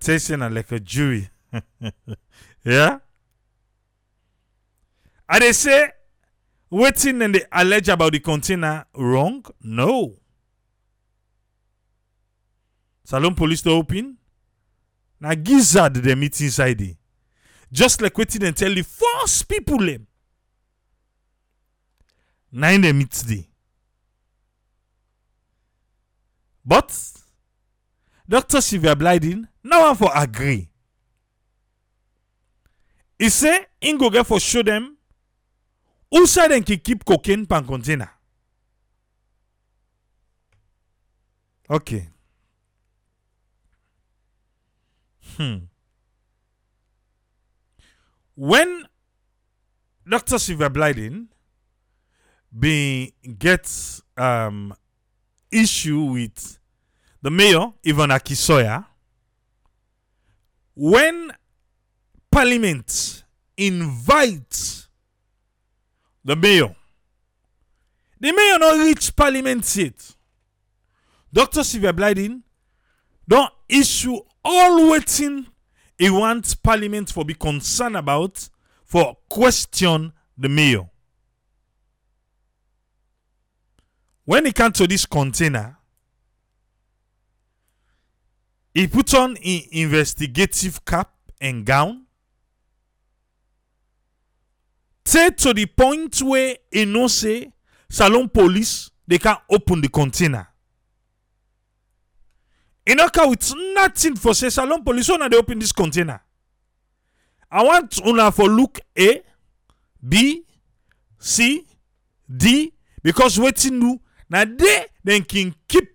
Tell 0.00 0.18
you 0.18 0.36
like 0.36 0.72
a 0.72 0.80
jury. 0.80 1.30
yeah? 2.64 2.98
And 5.28 5.42
they 5.42 5.52
say 5.52 5.90
waiting 6.68 7.22
and 7.22 7.34
they 7.34 7.44
allege 7.50 7.88
about 7.88 8.12
the 8.12 8.20
container 8.20 8.84
wrong? 8.94 9.44
No. 9.62 10.16
Salone 13.04 13.34
police 13.34 13.62
to 13.62 13.70
open. 13.70 14.18
Now 15.20 15.34
gizzard 15.34 15.94
they 15.94 16.14
meet 16.14 16.40
inside 16.40 16.80
it. 16.80 16.96
Just 17.72 18.02
like 18.02 18.18
waiting 18.18 18.44
and 18.44 18.56
tell 18.56 18.74
the 18.74 18.82
false 18.82 19.42
people 19.42 19.78
them. 19.78 20.06
Na 22.52 22.72
im 22.72 22.82
dem 22.82 22.98
meet 22.98 23.22
dey 23.28 23.48
but 26.64 26.92
dr 28.28 28.60
sylvia 28.62 28.94
blyden 28.96 29.46
no 29.62 29.80
wan 29.80 29.96
for 29.96 30.10
agree. 30.14 30.68
E 33.18 33.28
say 33.30 33.66
im 33.80 33.98
go 33.98 34.10
get 34.10 34.26
for 34.26 34.40
show 34.40 34.62
dem 34.62 34.96
who 36.10 36.26
side 36.26 36.48
dem 36.50 36.62
keep 36.62 37.04
cocaine 37.04 37.46
pan 37.48 37.64
container. 37.66 38.10
Okay. 41.68 42.08
Hmm. 45.36 45.56
When 48.36 48.86
dr 50.08 50.38
sylvia 50.38 50.70
bin 52.58 53.12
get 53.38 53.68
um, 54.16 54.74
issue 55.50 56.00
with 56.12 56.58
the 57.22 57.30
mayor 57.30 57.72
Yvonne 57.84 58.10
Aki-Sawyerr 58.12 58.84
when 60.74 61.32
parliament 62.30 63.24
invite 63.56 64.86
the 66.24 66.36
mayor 66.36 66.74
the 68.20 68.32
mayor 68.32 68.58
no 68.58 68.84
reach 68.84 69.14
parliament 69.16 69.64
seat 69.64 70.14
dr 71.32 71.64
sylvia 71.64 71.92
blyden 71.92 72.42
don 73.26 73.48
issue 73.68 74.18
all 74.44 74.90
waiting 74.90 75.46
he 75.98 76.10
want 76.10 76.62
parliament 76.62 77.10
for 77.10 77.24
be 77.24 77.32
concerned 77.34 77.96
about 77.96 78.48
for 78.84 79.16
question 79.30 80.12
the 80.36 80.48
mayor 80.48 80.88
when 84.26 84.44
he 84.44 84.52
came 84.52 84.72
to 84.72 84.86
this 84.86 85.06
container 85.06 85.76
he 88.74 88.86
put 88.86 89.14
on 89.14 89.30
an 89.38 89.60
investigative 89.72 90.84
cap 90.84 91.10
and 91.40 91.64
gown. 91.64 92.04
Say 95.06 95.30
to 95.30 95.54
the 95.54 95.64
point 95.64 96.20
where 96.20 96.56
e 96.74 96.84
know 96.84 97.08
say 97.08 97.50
salone 97.88 98.28
police 98.28 98.90
they 99.08 99.16
can 99.16 99.36
open 99.48 99.80
the 99.80 99.88
container. 99.88 100.48
No 102.86 103.08
come 103.08 103.30
with 103.30 103.50
nothing 103.74 104.14
for 104.16 104.34
say 104.34 104.50
salone 104.50 104.84
police 104.84 105.08
una 105.08 105.30
they 105.30 105.38
open 105.38 105.58
this 105.58 105.72
container? 105.72 106.20
I 107.50 107.64
want 107.64 107.98
una 108.06 108.30
for 108.30 108.46
look 108.46 108.78
a 108.98 109.22
b 110.06 110.44
c 111.18 111.66
d 112.28 112.74
because 113.02 113.38
wetin 113.38 113.80
do 113.80 114.00
na 114.28 114.44
there 114.44 114.86
dem 115.04 115.22
can 115.24 115.54
keep 115.68 115.88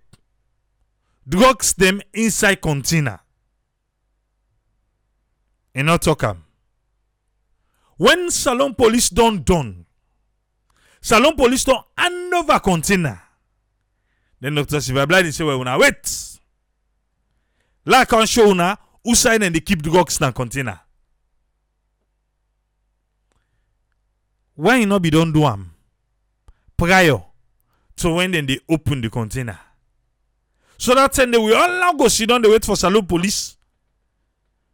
drugs 1.28 1.74
dem 1.74 2.02
inside 2.14 2.62
container. 2.62 3.20
E 5.76 5.84
no 5.84 5.98
talk 5.98 6.24
am 6.24 6.44
when 7.98 8.30
salone 8.32 8.74
police 8.76 9.10
don 9.10 9.44
done 9.44 9.86
salone 11.02 11.36
police 11.38 11.64
don 11.64 11.84
hand 11.98 12.34
over 12.34 12.60
container 12.60 13.22
then 14.42 14.56
dr 14.56 14.82
sylvia 14.82 15.06
blyden 15.08 15.32
say 15.32 15.44
well 15.46 15.60
una 15.62 15.78
wait. 15.78 16.28
Like 17.86 18.10
come 18.10 18.26
show 18.26 18.50
una 18.52 18.78
who 19.04 19.16
side 19.16 19.42
dem 19.42 19.54
dey 19.54 19.60
keep 19.62 19.82
drugs 19.82 20.20
na 20.20 20.32
container. 20.32 20.80
Why 24.56 24.82
e 24.82 24.86
no 24.86 25.00
be 25.00 25.10
don 25.10 25.32
do 25.32 25.46
am? 25.46 25.74
Prior 26.78 27.24
to 28.02 28.14
when 28.14 28.32
dem 28.32 28.45
dey 28.45 28.60
open 28.70 29.02
the 29.02 29.10
container. 29.10 29.60
So 30.78 30.95
that 30.95 31.14
time 31.14 31.32
we 31.32 31.54
all 31.54 31.68
now 31.80 31.93
go 31.93 32.08
sit 32.08 32.30
down 32.30 32.41
dey 32.41 32.49
wait 32.49 32.66
for 32.66 32.76
salone 32.76 33.06
police. 33.06 33.58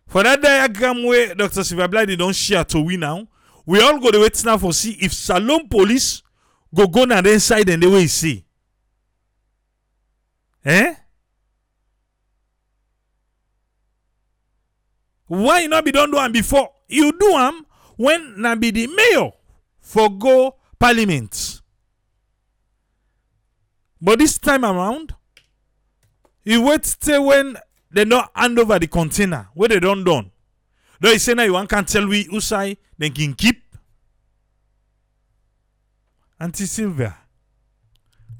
For 0.07 0.23
that 0.23 0.41
diagram 0.41 1.03
wey 1.05 1.33
dr 1.33 1.63
sylvia 1.63 2.15
don't 2.15 2.35
share 2.35 2.63
to 2.63 2.79
we 2.81 2.95
now 2.97 3.27
we 3.65 3.81
all 3.81 3.99
go 3.99 4.11
dey 4.11 4.19
wait 4.19 4.45
now 4.45 4.57
for 4.57 4.73
see 4.73 4.97
if 5.01 5.13
salone 5.13 5.67
police 5.67 6.23
go 6.73 6.87
go 6.87 7.03
na 7.05 7.21
the 7.21 7.33
inside 7.33 7.69
and 7.69 7.83
the 7.83 7.89
way 7.89 8.07
see. 8.07 8.43
Eh? 10.65 10.95
Why 15.27 15.59
you 15.61 15.67
no 15.67 15.81
be 15.81 15.91
don 15.91 16.09
do 16.09 16.17
am 16.17 16.31
before? 16.31 16.69
You 16.87 17.11
do 17.11 17.31
am 17.33 17.65
when 17.97 18.39
na 18.41 18.55
be 18.55 18.71
the 18.71 18.87
mayor 18.87 19.31
for 19.81 20.09
go 20.09 20.55
parliament 20.79 21.56
but 24.01 24.19
this 24.19 24.37
time 24.37 24.63
around 24.65 25.13
you 26.43 26.61
wait 26.61 26.83
till 26.99 27.25
when 27.25 27.57
dem 27.93 28.09
don 28.09 28.23
hand 28.35 28.59
over 28.59 28.79
the 28.79 28.87
container 28.87 29.47
wey 29.55 29.67
dem 29.67 29.81
don 29.81 30.03
done. 30.03 30.31
Though 30.99 31.11
you 31.11 31.19
say 31.19 31.33
now 31.33 31.43
you 31.43 31.67
can 31.67 31.85
tell 31.85 32.07
we 32.07 32.39
side 32.39 32.77
dem 32.99 33.13
can 33.13 33.33
keep. 33.33 33.63
Auntie 36.39 36.65
sylvia 36.67 37.15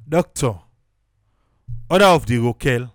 doctor 0.08 0.54
order 1.90 2.04
of 2.06 2.26
the 2.26 2.36
rokel 2.36 2.90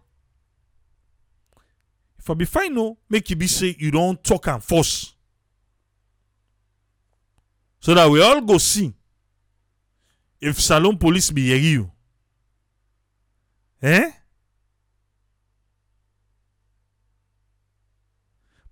I 2.27 2.33
be 2.35 2.45
fine 2.45 2.77
o 2.77 2.97
make 3.09 3.29
you 3.29 3.35
be 3.35 3.47
say 3.47 3.75
you 3.77 3.91
don't 3.91 4.23
talk 4.23 4.47
and 4.47 4.63
first 4.63 5.13
so 7.81 7.93
that 7.93 8.09
we 8.09 8.21
all 8.21 8.39
go 8.39 8.57
see 8.57 8.93
if 10.39 10.59
salone 10.59 10.97
police 10.97 11.31
be 11.31 11.41
yeri 11.41 11.59
you 11.67 11.91
eh 13.83 14.11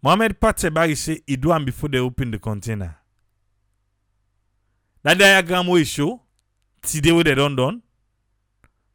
mohammed 0.01 0.39
patebari 0.39 0.95
say 0.95 1.22
e 1.28 1.36
do 1.38 1.49
before 1.66 1.89
they 1.91 1.99
open 1.99 2.32
the 2.32 2.39
container. 2.39 2.95
That 5.03 5.18
diagram 5.18 5.68
wey 5.68 5.82
e 5.82 5.84
show 5.86 6.22
today 6.82 7.12
wey 7.12 7.24
dem 7.24 7.36
don 7.36 7.55
done? 7.55 7.82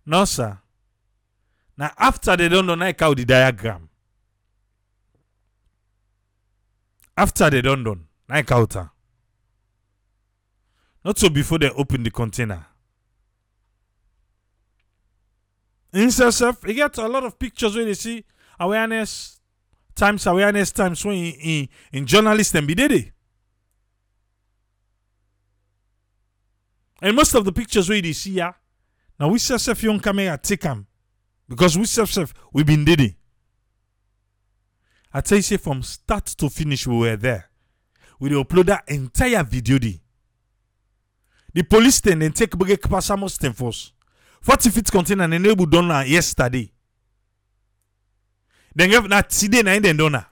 No 0.06 0.24
sir. 0.24 0.58
Now 1.76 1.90
after 1.98 2.36
dem 2.36 2.50
don 2.50 2.66
done 2.66 2.88
e 2.88 2.92
count 2.94 3.18
the 3.18 3.24
diagram. 3.26 3.88
After 7.16 7.50
dem 7.50 7.62
don 7.62 7.84
done 7.84 8.06
na 8.28 8.38
e 8.38 8.42
count 8.42 8.74
am 8.76 8.90
not 11.04 11.18
so 11.18 11.28
before 11.28 11.58
they 11.58 11.70
open 11.70 12.02
the 12.02 12.10
container 12.10 12.64
himself 16.00 16.34
sef 16.34 16.68
e 16.68 16.74
get 16.74 16.98
a 16.98 17.08
lot 17.08 17.24
of 17.24 17.38
pictures 17.38 17.74
wey 17.76 17.84
dey 17.84 17.94
see 17.94 18.24
awareness 18.60 19.40
times 19.94 20.26
awareness 20.26 20.72
times 20.72 21.04
when 21.04 21.16
in 21.16 21.32
in 21.40 21.68
in 21.92 22.06
journalist 22.06 22.52
dey 22.52 23.12
and 27.02 27.16
most 27.16 27.34
of 27.34 27.44
the 27.44 27.52
pictures 27.52 27.88
you 27.88 28.02
dey 28.02 28.12
see 28.12 28.32
here 28.34 28.54
na 29.18 29.26
we 29.28 29.38
sef 29.38 29.60
sef 29.60 29.82
young 29.82 30.00
camera 30.00 30.38
take 30.38 30.64
am 30.66 30.86
because 31.48 31.78
we 31.78 31.84
sef 31.86 32.10
sef 32.10 32.32
we 32.52 32.62
been 32.62 32.84
dey 32.84 32.96
there 32.96 33.14
i 35.12 35.20
tell 35.20 35.38
you 35.38 35.42
say 35.42 35.56
from 35.56 35.82
start 35.82 36.26
to 36.26 36.48
finish 36.50 36.86
we 36.86 36.96
were 36.98 37.16
there. 37.16 37.48
We 38.18 38.30
upload 38.30 38.66
that 38.66 38.84
entire 38.88 39.42
video 39.44 39.78
the 39.78 41.62
police 41.62 42.00
then 42.00 42.32
take 42.32 42.50
break 42.56 42.82
pass 42.82 43.10
almost 43.10 43.40
ten 43.40 43.52
force 43.52 43.92
forty 44.40 44.70
feet 44.70 44.90
container 44.90 45.28
dem 45.28 45.42
no 45.42 45.50
able 45.50 45.66
done 45.66 45.90
am 45.90 46.06
yesterday 46.06 46.70
dem 48.76 48.90
get 48.90 49.04
na 49.08 49.22
today 49.22 49.62
na 49.62 49.74
im 49.74 49.82
dem 49.82 49.96
done 49.96 50.16
am 50.16 50.24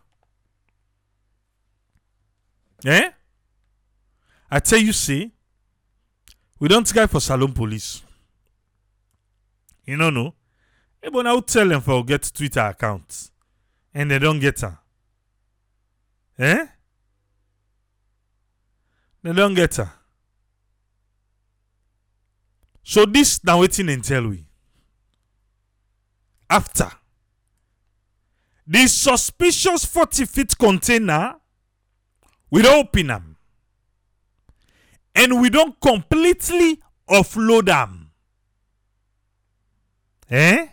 eh? 2.87 3.11
I 4.51 4.61
tell 4.61 4.79
you 4.79 4.93
say 4.93 5.31
we 6.61 6.69
don 6.69 6.85
try 6.85 7.07
for 7.07 7.21
salone 7.21 7.53
police. 7.53 8.03
You 9.85 9.97
know 9.97 10.11
no? 10.11 10.23
Know 10.23 10.35
ebo 11.03 11.23
na 11.23 11.41
tell 11.41 11.69
dem 11.69 11.81
for 11.81 12.05
get 12.05 12.31
twitter 12.35 12.61
account 12.61 13.31
and 13.93 14.11
dem 14.11 14.21
don 14.21 14.39
get 14.41 14.63
am 14.63 14.79
eh? 16.39 16.67
Dem 19.25 19.35
don 19.35 19.55
get 19.55 19.79
am 19.79 19.91
so 22.85 23.07
dis 23.07 23.41
na 23.45 23.57
wetin 23.57 23.87
dem 23.87 24.03
tell 24.03 24.29
we. 24.29 24.45
After 26.49 26.91
the 28.67 28.87
suspicious 28.87 29.85
40 29.85 30.25
feet 30.27 30.59
container 30.59 31.35
we 32.51 32.63
don 32.63 32.79
open 32.79 33.11
am. 33.11 33.37
And 35.15 35.41
we 35.41 35.51
don 35.51 35.73
completely 35.83 36.81
offload 37.09 37.69
am. 37.69 38.11
Eh? 40.31 40.67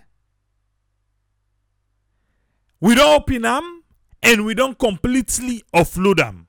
We 2.80 2.96
don 2.96 3.16
open 3.22 3.46
am 3.46 3.84
and 4.22 4.46
we 4.46 4.54
don 4.54 4.76
completely 4.76 5.64
offload 5.74 6.20
am 6.20 6.48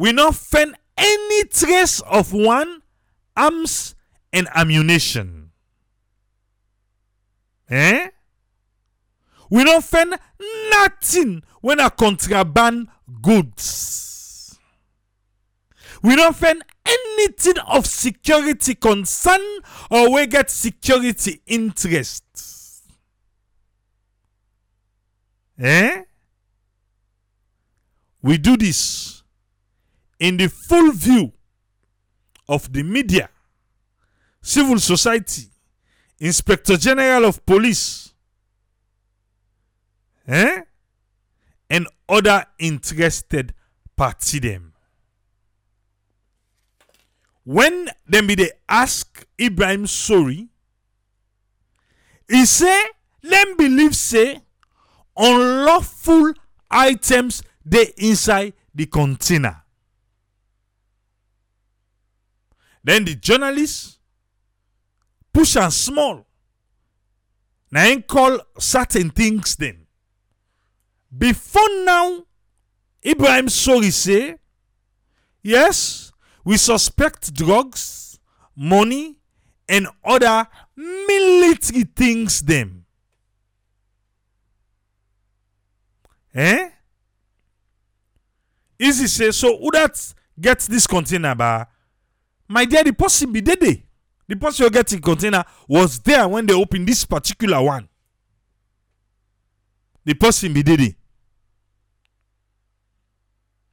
we 0.00 0.12
not 0.12 0.34
find 0.34 0.74
any 0.96 1.44
trace 1.44 2.00
of 2.00 2.32
one 2.32 2.80
arms 3.36 3.94
and 4.32 4.48
ammunition. 4.54 5.50
Eh? 7.68 8.08
We 9.50 9.62
don't 9.62 9.84
find 9.84 10.14
nothing 10.70 11.42
when 11.60 11.80
a 11.80 11.90
contraband 11.90 12.88
goods. 13.20 14.58
We 16.02 16.16
don't 16.16 16.34
find 16.34 16.64
anything 16.86 17.58
of 17.68 17.84
security 17.84 18.76
concern 18.76 19.42
or 19.90 20.14
we 20.14 20.26
get 20.28 20.50
security 20.50 21.42
interest. 21.46 22.24
Eh? 25.58 26.04
We 28.22 28.38
do 28.38 28.56
this 28.56 29.19
in 30.20 30.36
the 30.36 30.48
full 30.48 30.92
view 30.92 31.32
of 32.48 32.72
the 32.72 32.82
media, 32.82 33.30
civil 34.42 34.78
society, 34.78 35.44
Inspector 36.18 36.76
General 36.76 37.24
of 37.24 37.44
Police, 37.46 38.12
eh? 40.28 40.60
and 41.70 41.86
other 42.08 42.44
interested 42.58 43.54
party 43.96 44.38
them. 44.38 44.74
When 47.44 47.88
them 48.06 48.26
be 48.26 48.34
they 48.34 48.50
ask 48.68 49.26
Ibrahim 49.40 49.84
Sori, 49.84 50.48
he 52.28 52.44
say 52.44 52.84
them 53.22 53.56
believe 53.56 53.96
say 53.96 54.40
unlawful 55.16 56.34
items 56.70 57.42
they 57.64 57.92
inside 57.96 58.52
the 58.74 58.86
container. 58.86 59.62
Then 62.82 63.04
the 63.04 63.14
journalists 63.14 63.98
push 65.32 65.56
and 65.56 65.72
small. 65.72 66.26
Ain't 67.74 68.06
call 68.06 68.40
certain 68.58 69.10
things 69.10 69.54
then. 69.56 69.86
Before 71.16 71.84
now, 71.84 72.24
Ibrahim 73.04 73.46
Sori 73.46 73.92
say, 73.92 74.36
yes, 75.42 76.12
we 76.44 76.56
suspect 76.56 77.32
drugs, 77.32 78.18
money, 78.56 79.16
and 79.68 79.86
other 80.04 80.46
military 80.76 81.84
things 81.84 82.40
them. 82.40 82.86
Eh? 86.34 86.70
Easy 88.78 89.06
say, 89.06 89.30
so 89.30 89.56
who 89.58 89.70
that 89.72 90.14
gets 90.40 90.66
this 90.66 90.86
container, 90.86 91.34
ba? 91.34 91.68
My 92.50 92.64
dear, 92.64 92.82
the 92.82 92.92
person 92.92 93.30
be 93.30 93.40
dead. 93.40 93.62
Eh? 93.62 93.76
The 94.26 94.34
person 94.34 94.64
you 94.64 94.70
get 94.70 94.92
in 94.92 95.00
container 95.00 95.44
was 95.68 96.00
there 96.00 96.26
when 96.26 96.46
they 96.46 96.52
opened 96.52 96.88
this 96.88 97.04
particular 97.04 97.62
one. 97.62 97.88
The 100.04 100.14
person 100.14 100.52
be 100.52 100.64
dead. 100.64 100.80
Eh? 100.80 100.90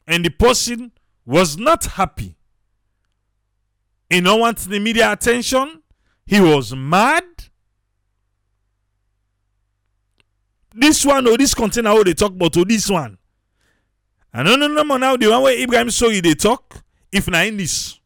And 0.05 0.23
the 0.23 0.29
person 0.29 0.91
was 1.25 1.57
not 1.57 1.85
happy. 1.85 2.37
He 4.11 4.21
don't 4.21 4.39
want 4.41 4.59
the 4.59 4.79
media 4.79 5.11
attention. 5.11 5.81
He 6.27 6.39
was 6.39 6.75
mad. 6.75 7.23
This 10.75 11.03
one 11.03 11.27
or 11.27 11.35
this 11.35 11.55
container 11.55 11.89
how 11.89 12.03
they 12.03 12.13
talk 12.13 12.31
about 12.31 12.53
to 12.53 12.63
this 12.63 12.87
one. 12.91 13.17
I 14.31 14.43
no 14.43 14.55
no 14.55 14.67
no 14.67 14.83
more 14.83 14.99
now 14.99 15.17
the 15.17 15.31
one 15.31 15.41
where 15.41 15.59
Ibrahim 15.59 15.89
saw 15.89 16.09
you, 16.09 16.21
they 16.21 16.35
talk 16.35 16.83
if 17.11 17.27
na 17.27 17.39
in 17.39 17.57
this. 17.57 17.99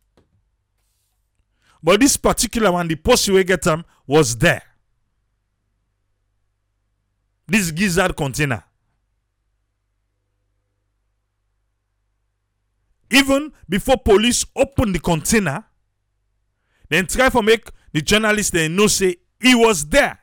But 1.84 2.00
this 2.00 2.18
particular 2.18 2.72
one, 2.72 2.88
the 2.88 2.96
person 2.96 3.34
we 3.34 3.44
get 3.44 3.64
them 3.64 3.84
was 4.06 4.38
there. 4.38 4.62
This 7.48 7.72
gizzard 7.72 8.16
container. 8.16 8.64
Even 13.10 13.52
before 13.68 13.98
police 13.98 14.46
open 14.56 14.94
the 14.94 15.00
container, 15.00 15.66
then 16.88 17.08
try 17.08 17.30
to 17.30 17.42
make 17.42 17.68
the 17.92 18.02
journalist 18.02 18.54
they 18.54 18.68
know 18.68 18.88
say 18.88 19.18
he 19.40 19.56
was 19.56 19.86
there. 19.88 20.20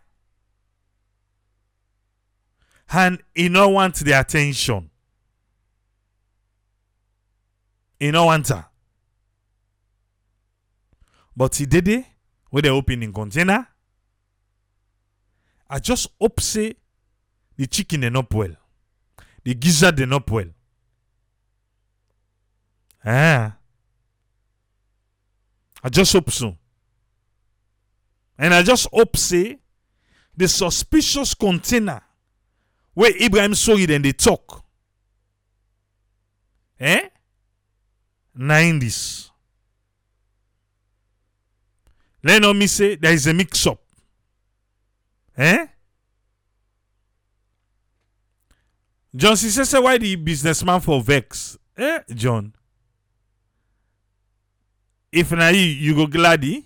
And 2.90 3.22
he 3.34 3.50
no 3.50 3.68
want 3.68 3.96
the 3.96 4.12
attention. 4.12 4.90
He 8.00 8.10
no 8.10 8.26
want 8.26 8.48
her. 8.48 8.64
But 11.38 11.54
he 11.54 11.66
did 11.66 11.86
it 11.86 12.04
with 12.50 12.64
the 12.64 12.70
opening 12.70 13.12
container. 13.12 13.68
I 15.70 15.78
just 15.78 16.08
hope 16.20 16.40
say 16.40 16.74
the 17.56 17.68
chicken 17.68 18.00
they 18.00 18.10
not 18.10 18.34
well. 18.34 18.56
The 19.44 19.54
gizzard 19.54 19.96
they 19.96 20.04
not 20.04 20.28
well. 20.28 20.48
Ah. 23.04 23.56
I 25.84 25.88
just 25.88 26.12
hope 26.12 26.28
so. 26.32 26.56
And 28.36 28.52
I 28.52 28.64
just 28.64 28.88
hope 28.92 29.16
say 29.16 29.60
the 30.36 30.48
suspicious 30.48 31.34
container 31.34 32.02
where 32.94 33.12
Ibrahim 33.22 33.54
saw 33.54 33.76
it 33.76 33.92
and 33.92 34.04
they 34.04 34.12
talk. 34.12 34.64
Eh? 36.80 37.08
Nine 38.34 38.80
this. 38.80 39.27
Let 42.22 42.42
me 42.56 42.66
say 42.66 42.96
there 42.96 43.12
is 43.12 43.26
a 43.26 43.34
mix 43.34 43.66
up. 43.66 43.80
Eh? 45.36 45.66
John 49.14 49.36
C. 49.36 49.50
say 49.50 49.78
why 49.78 49.98
the 49.98 50.16
businessman 50.16 50.80
for 50.80 51.00
vex? 51.02 51.56
Eh, 51.76 52.00
John? 52.14 52.52
If 55.10 55.32
na 55.32 55.48
you, 55.48 55.60
you 55.60 55.94
go 55.94 56.06
gladdy. 56.06 56.64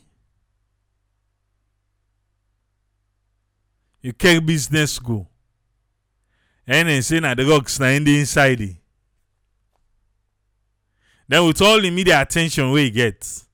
You 4.01 4.13
carry 4.13 4.41
business 4.41 4.99
go. 4.99 5.29
And 6.67 6.89
then 6.89 7.03
say 7.03 7.21
na 7.21 7.35
the 7.35 7.45
rocks 7.45 7.79
na 7.79 7.87
in 7.87 8.05
the 8.05 8.19
inside. 8.19 8.61
eh. 8.61 8.75
Then 11.29 11.47
with 11.47 11.63
all 11.63 11.81
the 11.81 11.91
media 11.91 12.21
attention 12.21 12.71
we 12.73 12.91
get. 12.91 13.45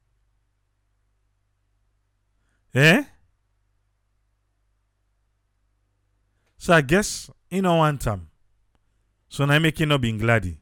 Eh? 2.79 3.03
So 6.59 6.72
I 6.74 6.81
guess 6.83 7.29
you 7.51 7.62
know 7.62 7.76
one 7.76 7.99
time. 7.99 8.29
So 9.29 9.45
now 9.47 9.59
making 9.59 9.91
up 9.91 10.01
being 10.01 10.18
gladdy. 10.18 10.59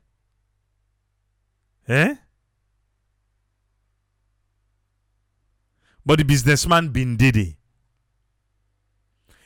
Eh? 1.88 2.14
But 6.06 6.18
the 6.18 6.24
businessman 6.24 6.88
been 6.88 7.16
diddy. 7.18 7.58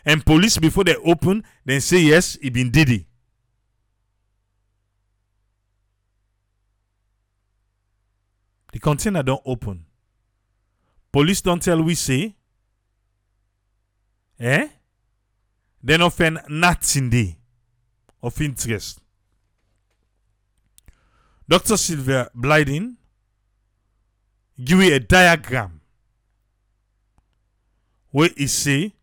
And 0.04 0.24
police 0.24 0.58
before 0.58 0.84
they 0.84 0.94
open, 0.96 1.42
then 1.64 1.80
say 1.80 1.98
yes, 1.98 2.38
he 2.40 2.50
been 2.50 2.70
diddy. 2.70 3.06
The 8.72 8.78
container 8.78 9.24
don't 9.24 9.42
open. 9.44 9.86
Police 11.10 11.40
don't 11.40 11.60
tell 11.60 11.82
we 11.82 11.96
say. 11.96 12.36
Eh? 14.40 14.68
They 15.82 15.96
not 15.98 16.14
find 16.14 16.40
nothing 16.48 17.10
there 17.10 17.36
of 18.22 18.40
interest. 18.40 19.00
Dr. 21.48 21.76
Sylvia 21.76 22.30
Blyden 22.34 22.96
give 24.62 24.82
you 24.82 24.94
a 24.94 25.00
diagram 25.00 25.80
where 28.10 28.30
he 28.36 28.46
say 28.46 28.94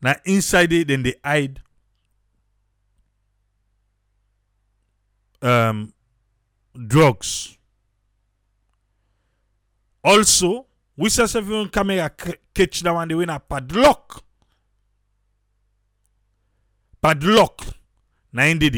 now 0.00 0.14
inside 0.24 0.72
it 0.72 0.88
then 0.88 1.02
they 1.02 1.14
hide 1.24 1.60
um 5.42 5.92
drugs. 6.86 7.56
Also, 10.04 10.67
we 10.98 11.08
say 11.08 11.22
everyone 11.22 11.68
camera 11.68 12.10
catch 12.52 12.80
that 12.80 12.92
one 12.92 13.06
they 13.06 13.14
win 13.14 13.30
padlock. 13.48 14.24
Padlock. 17.00 17.62
Na 18.32 18.42
in 18.42 18.58
did 18.58 18.74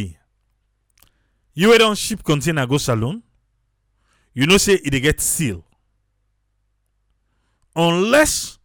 You 1.54 1.70
wey 1.70 1.78
don 1.78 1.96
ship 1.96 2.22
container 2.22 2.66
go 2.66 2.76
saloon, 2.76 3.22
you 4.34 4.46
know 4.46 4.58
say 4.58 4.74
it 4.74 5.00
get 5.00 5.18
seal. 5.20 5.64
Unless 7.74 8.58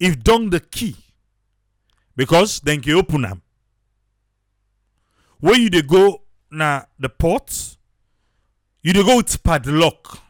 if 0.00 0.18
don 0.24 0.50
the 0.50 0.58
key, 0.58 0.96
because 2.16 2.58
dem 2.60 2.80
can 2.80 2.94
open 2.94 3.24
am. 3.24 3.40
When 5.38 5.60
you 5.62 5.70
dey 5.70 5.82
go 5.82 6.22
na 6.50 6.82
the 6.98 7.08
port, 7.08 7.76
you 8.82 8.92
dey 8.92 9.04
go 9.04 9.18
with 9.18 9.40
padlock. 9.44 10.25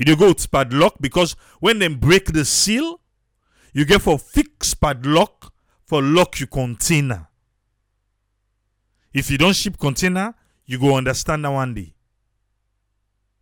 You 0.00 0.06
dey 0.06 0.16
go 0.16 0.28
with 0.28 0.50
padlock 0.50 0.94
because 0.98 1.36
when 1.60 1.78
them 1.78 1.96
break 1.98 2.32
the 2.32 2.42
seal, 2.46 3.00
you 3.74 3.84
get 3.84 4.00
for 4.00 4.18
fix 4.18 4.72
padlock 4.72 5.52
for 5.84 6.00
lock 6.00 6.40
your 6.40 6.46
container. 6.46 7.28
If 9.12 9.30
you 9.30 9.36
don't 9.36 9.52
ship 9.54 9.76
container, 9.78 10.32
you 10.64 10.78
go 10.80 10.96
understand 10.96 11.44
that 11.44 11.50
one 11.50 11.74
day. 11.74 11.92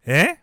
Eh? 0.04 0.34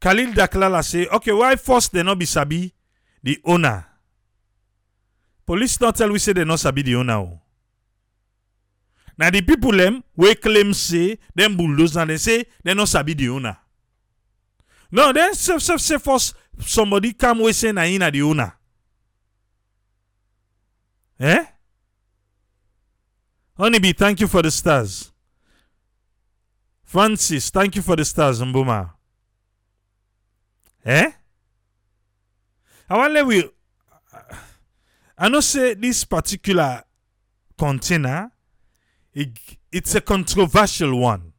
Khalil 0.00 0.32
Daklala 0.32 0.82
say, 0.82 1.06
okay, 1.08 1.32
why 1.32 1.56
first 1.56 1.92
they 1.92 2.02
not 2.02 2.18
be 2.18 2.24
sabi 2.24 2.72
the 3.22 3.38
owner? 3.44 3.84
Police 5.44 5.78
not 5.78 5.96
tell 5.96 6.10
we 6.10 6.18
say 6.18 6.32
they 6.32 6.44
not 6.46 6.58
sabi 6.60 6.80
the 6.80 6.94
owner. 6.94 7.38
Now 9.18 9.30
the 9.30 9.42
people 9.42 9.72
them 9.72 10.02
we 10.16 10.34
claim 10.36 10.72
say 10.72 11.18
them 11.34 11.56
bulldozer 11.56 12.06
they 12.06 12.16
say 12.18 12.44
they 12.62 12.72
not 12.74 12.88
sabi 12.88 13.14
the 13.14 13.28
owner. 13.28 13.56
No, 14.90 15.12
then 15.12 15.34
say 15.34 15.58
say 15.58 15.76
say 15.76 15.98
first 15.98 16.34
somebody 16.60 17.12
come 17.12 17.40
we 17.40 17.52
say 17.52 17.72
na 17.72 17.82
na 17.98 18.10
the 18.10 18.22
owner. 18.22 18.54
Eh? 21.20 21.44
Honeybee, 23.56 23.92
thank 23.92 24.20
you 24.20 24.28
for 24.28 24.40
the 24.40 24.52
stars. 24.52 25.10
Francis, 26.84 27.50
thank 27.50 27.74
you 27.74 27.82
for 27.82 27.96
the 27.96 28.04
stars, 28.04 28.40
Mbuma. 28.40 28.92
Eh? 30.84 31.10
I 32.88 33.08
let 33.08 33.26
we. 33.26 33.50
I 35.18 35.28
know 35.28 35.40
say 35.40 35.74
this 35.74 36.04
particular 36.04 36.82
container, 37.58 38.30
it, 39.18 39.36
it's 39.72 39.96
a 39.96 40.00
controversial 40.00 40.96
one. 40.96 41.32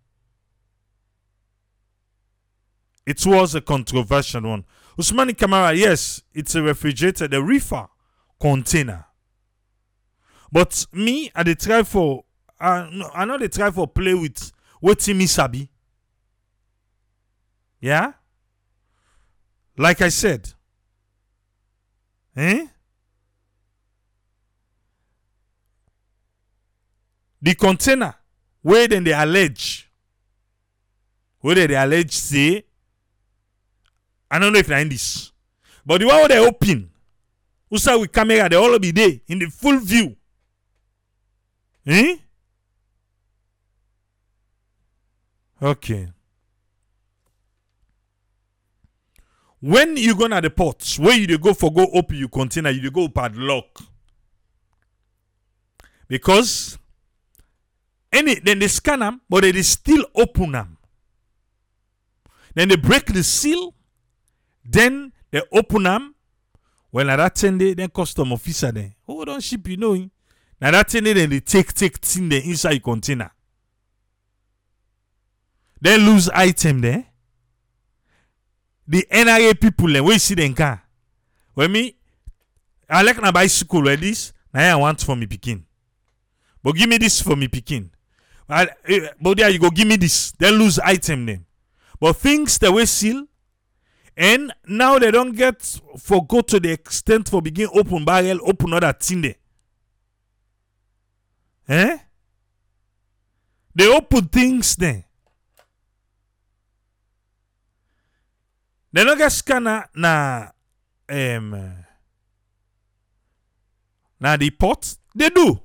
It 3.06 3.26
was 3.26 3.56
a 3.56 3.62
controversial 3.62 4.42
one. 4.42 4.66
Usmani 4.98 5.32
Kamara, 5.32 5.76
yes, 5.78 6.22
it's 6.34 6.56
a 6.56 6.62
refrigerator, 6.62 7.30
the 7.30 7.42
reefer 7.42 7.88
container. 8.38 9.06
But 10.52 10.88
me, 10.92 11.32
I 11.34 11.44
dey 11.44 11.54
try 11.56 11.84
for 11.84 12.26
I 12.60 12.90
no, 12.92 13.10
I 13.14 13.24
know 13.24 13.38
they 13.38 13.48
try 13.48 13.72
for 13.72 13.88
play 13.88 14.14
with 14.14 14.52
wetin 14.84 15.16
me 15.16 15.26
sabi. 15.28 15.72
Yeah? 17.80 18.12
Like 19.78 20.02
I 20.02 20.10
said. 20.10 20.54
Eh? 22.36 22.68
The 27.42 27.56
container 27.56 28.14
where 28.62 28.88
then 28.88 29.04
they 29.04 29.14
allege 29.14 29.90
where 31.40 31.56
they 31.68 31.76
allege 31.76 32.12
say 32.12 32.64
I 34.32 34.38
don't 34.40 34.54
know 34.54 34.60
if 34.60 34.70
na 34.70 34.78
in 34.78 34.90
this. 34.90 35.32
But 35.86 36.02
the 36.02 36.08
one 36.08 36.18
where 36.18 36.28
they 36.28 36.38
open, 36.40 36.90
Usa 37.72 37.98
with 37.98 38.12
camera, 38.12 38.48
they 38.48 38.56
all 38.56 38.78
be 38.78 38.92
there 38.92 39.12
in 39.28 39.40
the 39.40 39.48
full 39.48 39.80
view. 39.80 40.16
Eh? 41.88 42.16
Okay. 45.62 46.10
When 49.62 49.98
you 49.98 50.16
go 50.16 50.28
na 50.28 50.40
the 50.42 50.50
ports, 50.50 51.00
where 51.00 51.18
you 51.18 51.26
dey 51.28 51.38
go 51.38 51.54
for 51.54 51.74
go 51.74 51.88
open 51.94 52.18
your 52.18 52.30
container, 52.30 52.70
you 52.70 52.82
dey 52.82 52.90
go 52.92 53.10
padlock. 53.10 53.82
Because 56.08 56.78
any 58.12 58.36
then 58.36 58.60
they 58.60 58.68
scan 58.68 58.99
them, 58.99 59.22
but 59.30 59.41
they 59.41 59.62
still 59.62 60.05
open 60.16 60.55
am. 60.55 60.78
Then 62.55 62.70
they 62.70 62.76
break 62.76 63.05
the 63.05 63.24
seal, 63.24 63.74
then 64.66 65.14
they 65.32 65.41
open 65.51 65.84
them. 65.84 66.16
Well, 66.91 67.05
na 67.05 67.18
that 67.18 67.36
ten 67.36 67.57
day, 67.57 67.76
then 67.76 67.89
custom 67.89 68.34
officer 68.34 68.72
then. 68.72 68.95
Hold 69.05 69.22
oh, 69.22 69.26
don't 69.26 69.43
ship, 69.43 69.68
you 69.68 69.78
know. 69.78 70.10
Na 70.62 70.72
that 70.72 70.89
thing 70.89 71.03
then 71.03 71.30
they 71.30 71.39
take 71.39 71.74
take 71.74 71.97
thing 71.97 72.30
there 72.30 72.41
inside 72.43 72.84
container. 72.84 73.32
Then 75.82 76.01
lose 76.01 76.30
item 76.30 76.82
there. 76.82 77.05
The 78.88 79.07
NRA 79.10 79.60
people 79.60 79.88
then 79.88 80.03
where 80.03 80.14
you 80.14 80.20
see 80.20 80.36
them 80.36 80.53
car. 80.53 80.84
When 81.53 81.72
me 81.72 81.95
I 82.89 83.03
like 83.03 83.22
na 83.22 83.32
bicycle 83.32 83.86
like 83.86 83.99
this, 83.99 84.34
na 84.53 84.62
I 84.62 84.76
want 84.76 84.99
for 85.01 85.16
me 85.16 85.28
picking. 85.28 85.66
But 86.62 86.76
give 86.76 86.89
me 86.89 86.97
this 86.97 87.22
for 87.22 87.36
me 87.36 87.47
picking. 87.47 87.91
But, 88.50 88.80
eh, 88.89 89.10
but 89.22 89.38
there 89.38 89.50
you 89.52 89.60
go, 89.60 89.70
give 89.70 89.88
me 89.88 89.95
this. 89.95 90.32
Then 90.32 90.56
lose 90.56 90.80
item 90.80 91.28
then. 91.28 91.45
But 92.00 92.14
things 92.16 92.58
they 92.58 92.68
we 92.70 92.88
seal, 92.88 93.28
and 94.18 94.52
now 94.68 94.97
they 94.97 95.12
don't 95.12 95.34
get 95.36 95.62
for 96.00 96.26
go 96.26 96.41
to 96.41 96.60
the 96.60 96.72
extent 96.72 97.30
for 97.30 97.43
begin 97.43 97.70
open 97.74 98.04
barrel, 98.04 98.39
open 98.43 98.74
other 98.74 98.91
thing 98.93 99.22
there. 99.22 99.36
Eh? 101.68 101.97
They 103.76 103.88
open 103.88 104.26
things 104.30 104.76
there. 104.76 105.06
They 108.91 109.04
don't 109.04 109.18
get 109.20 109.32
scanner 109.32 109.88
na 109.93 110.47
um 111.08 111.86
na 114.20 114.38
the 114.38 114.50
port. 114.50 114.95
They 115.14 115.30
do. 115.30 115.60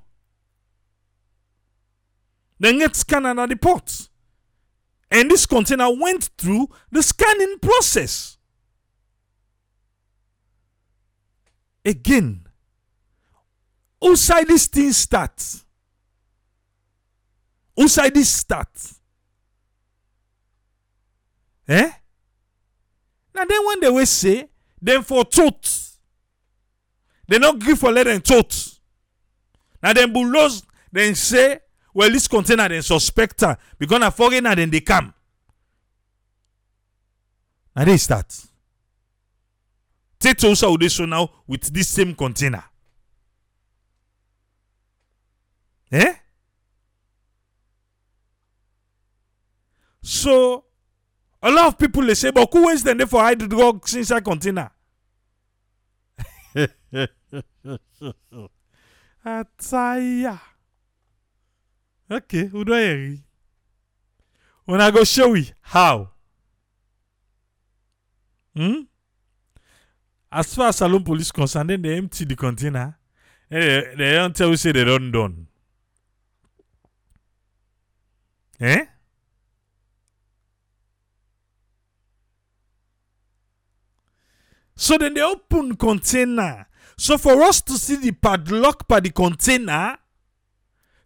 They 2.58 2.76
get 2.78 2.96
scanned 2.96 3.24
na 3.24 3.46
the 3.46 3.56
port. 3.56 4.08
And 5.10 5.30
this 5.30 5.46
container 5.46 5.88
went 5.94 6.30
through 6.38 6.68
the 6.90 7.02
scanning 7.02 7.58
process. 7.60 8.38
Again, 11.84 12.46
outside 14.02 14.48
this 14.48 14.66
thing 14.66 14.92
starts. 14.92 15.64
Outside 17.78 18.14
this 18.14 18.32
start. 18.32 18.68
Eh? 21.68 21.90
Now 23.34 23.44
then 23.44 23.66
when 23.66 23.80
they 23.80 23.90
will 23.90 24.06
say, 24.06 24.48
then 24.80 25.02
for 25.02 25.24
totes. 25.24 25.98
They 27.26 27.38
not 27.38 27.58
give 27.58 27.78
for 27.78 27.90
let 27.90 28.04
them 28.04 28.20
totes. 28.20 28.80
Now 29.82 29.92
then 29.92 30.12
bulldoze, 30.12 30.62
then 30.92 31.14
say, 31.14 31.60
well, 31.94 32.10
this 32.10 32.26
container 32.26 32.68
then 32.68 32.82
suspect 32.82 33.40
her 33.42 33.56
because 33.78 34.00
na 34.00 34.10
foreigner 34.10 34.54
then 34.56 34.68
they 34.70 34.80
come. 34.80 35.14
Now 37.76 37.84
they 37.84 37.96
start. 37.96 38.26
Take 40.18 40.42
also 40.44 40.76
they 40.76 40.88
now 41.06 41.30
with 41.46 41.72
this 41.72 41.88
same 41.88 42.14
container. 42.14 42.64
Eh? 45.92 46.14
So 50.02 50.64
a 51.42 51.50
lot 51.50 51.68
of 51.68 51.78
people 51.78 52.02
they 52.02 52.14
say, 52.14 52.30
but 52.32 52.48
who 52.52 52.68
is 52.70 52.82
then 52.82 52.96
there 52.96 53.06
for 53.06 53.20
hide 53.20 53.48
drugs 53.48 53.94
inside 53.94 54.24
container? 54.24 54.70
Ataya. 59.24 60.40
Okay, 62.14 62.46
who 62.46 62.64
do 62.64 62.72
I 62.74 62.80
hear? 62.80 63.18
I 64.68 64.90
go 64.92 65.02
show 65.02 65.34
you 65.34 65.46
how. 65.62 66.10
Hmm? 68.54 68.82
As 70.30 70.54
far 70.54 70.68
as 70.68 70.76
Salon 70.76 71.02
police 71.02 71.32
concerned, 71.32 71.70
then 71.70 71.82
they 71.82 71.96
empty 71.96 72.24
the 72.24 72.36
container. 72.36 72.96
They, 73.50 73.94
they 73.98 74.12
don't 74.12 74.34
tell 74.34 74.50
you 74.50 74.56
say 74.56 74.70
they 74.70 74.84
don't 74.84 75.10
done. 75.10 75.48
Eh? 78.60 78.84
So 84.76 84.98
then 84.98 85.14
they 85.14 85.22
open 85.22 85.74
container. 85.74 86.68
So 86.96 87.18
for 87.18 87.42
us 87.42 87.60
to 87.62 87.72
see 87.72 87.96
the 87.96 88.12
padlock 88.12 88.86
by 88.86 89.00
the 89.00 89.10
container, 89.10 89.98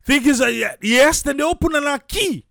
think 0.08 0.26
is 0.26 0.38
that 0.38 0.78
yes, 0.80 1.20
then 1.22 1.36
they 1.36 1.42
open 1.44 1.74
a 1.74 1.98
key. 1.98 2.46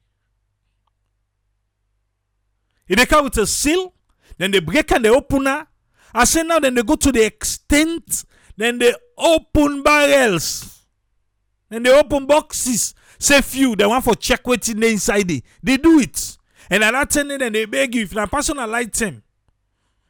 If 2.88 2.98
they 2.98 3.06
come 3.08 3.26
with 3.26 3.38
a 3.40 3.48
seal, 3.48 3.94
then 4.38 4.52
they 4.52 4.60
break 4.60 4.92
and 4.92 5.04
they 5.04 5.10
open. 5.10 5.48
I 5.48 6.24
say 6.24 6.44
now 6.44 6.60
then 6.60 6.76
they 6.76 6.84
go 6.84 6.96
to 6.96 7.12
the 7.12 7.26
extent, 7.26 8.26
then 8.56 8.78
they 8.78 8.94
open 9.18 9.82
barrels. 9.82 10.84
Then 11.70 11.84
they 11.84 11.92
open 11.92 12.28
boxes. 12.28 12.94
Say 13.18 13.42
few, 13.42 13.76
they 13.76 13.86
want 13.88 14.04
for 14.04 14.14
check 14.16 14.46
what's 14.46 14.70
in 14.70 14.80
the 14.80 14.90
inside 14.90 15.30
it. 15.32 15.44
They 15.64 15.78
do 15.78 16.00
it. 16.00 16.38
And 16.70 16.84
at 16.84 16.92
that 16.92 17.10
time, 17.10 17.30
then 17.30 17.52
they 17.52 17.66
beg 17.66 17.96
you 17.96 18.04
if 18.04 18.14
na 18.14 18.28
personal 18.28 18.74
item. 18.76 19.24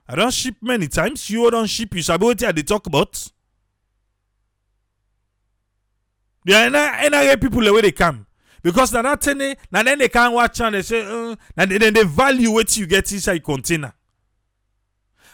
I 0.07 0.15
don't 0.15 0.33
ship 0.33 0.55
many 0.61 0.87
times. 0.89 1.29
You 1.29 1.49
don't 1.49 1.67
ship. 1.67 1.95
You 1.95 2.01
sabi 2.01 2.27
I 2.27 2.51
dey 2.51 2.63
talk 2.63 2.85
about. 2.87 3.31
The 6.47 6.53
NRA 6.53 7.41
people 7.41 7.59
the 7.61 7.73
way 7.73 7.81
they 7.81 7.91
come. 7.91 8.25
Because 8.63 8.91
they're 8.91 9.03
not 9.03 9.19
telling, 9.21 9.57
na 9.69 9.83
then 9.83 9.99
they 9.99 10.07
can't 10.07 10.33
watch 10.33 10.61
and 10.61 10.75
they 10.75 10.81
say, 10.81 11.01
uh, 11.01 11.35
and 11.57 11.71
then 11.71 11.93
they 11.93 12.05
value 12.05 12.51
what 12.51 12.75
you 12.77 12.87
get 12.87 13.11
inside 13.11 13.43
container. 13.43 13.93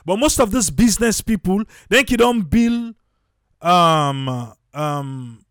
But 0.04 0.18
most 0.18 0.40
of 0.40 0.50
these 0.50 0.72
business 0.72 1.22
people, 1.22 1.64
then 1.88 2.06
you 2.10 2.18
don't 2.18 2.42
build 2.42 2.96
um 3.62 4.54
um 4.74 5.46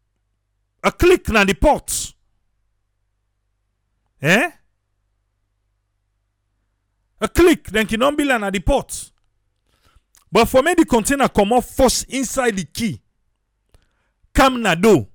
a 0.83 0.91
click 0.91 1.29
na 1.29 1.45
the 1.45 1.55
pot. 1.55 2.13
Eh? 4.21 4.51
A 7.21 7.29
click, 7.29 7.69
then 7.69 7.87
you 7.89 7.99
don't 7.99 8.17
build 8.17 8.41
na 8.41 8.51
the 8.51 8.59
pot. 8.59 9.13
But 10.33 10.47
for 10.47 10.61
me, 10.63 10.75
the 10.75 10.85
container 10.85 11.29
come 11.29 11.53
off 11.53 11.71
first 11.71 12.07
inside 12.09 12.57
the 12.57 12.65
key. 12.65 13.01
Come 14.35 14.61
na 14.61 14.75
do. 14.75 15.07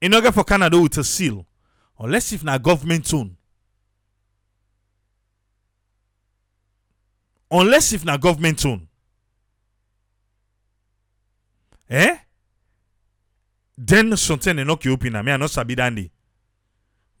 In 0.00 0.14
order 0.14 0.32
for 0.32 0.44
Canada 0.44 0.80
with 0.80 0.96
a 0.98 1.04
seal. 1.04 1.46
Unless 1.98 2.32
if 2.32 2.42
na 2.44 2.56
government 2.58 3.12
own. 3.12 3.36
Unless 7.50 7.92
if 7.92 8.04
na 8.04 8.16
government 8.16 8.64
own. 8.64 8.88
Eh? 11.90 12.16
Then 13.76 14.16
something 14.16 14.56
they 14.56 14.64
knock 14.64 14.86
open. 14.86 15.12
Me 15.24 15.32
I 15.32 15.36
not 15.36 15.50
sabi 15.50 15.74
dandy. 15.74 16.10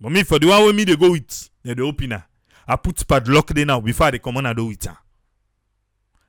But 0.00 0.12
me 0.12 0.22
for 0.22 0.38
the 0.38 0.46
one 0.46 0.64
way 0.66 0.72
me 0.72 0.84
they 0.84 0.96
go 0.96 1.10
with, 1.10 1.50
they 1.62 1.74
the 1.74 1.82
opener. 1.82 2.24
I 2.66 2.76
put 2.76 3.06
padlock 3.06 3.48
there 3.48 3.66
now 3.66 3.80
before 3.80 4.10
they 4.10 4.18
come 4.18 4.36
on 4.38 4.46
and 4.46 4.56
do 4.56 4.70
it. 4.70 4.86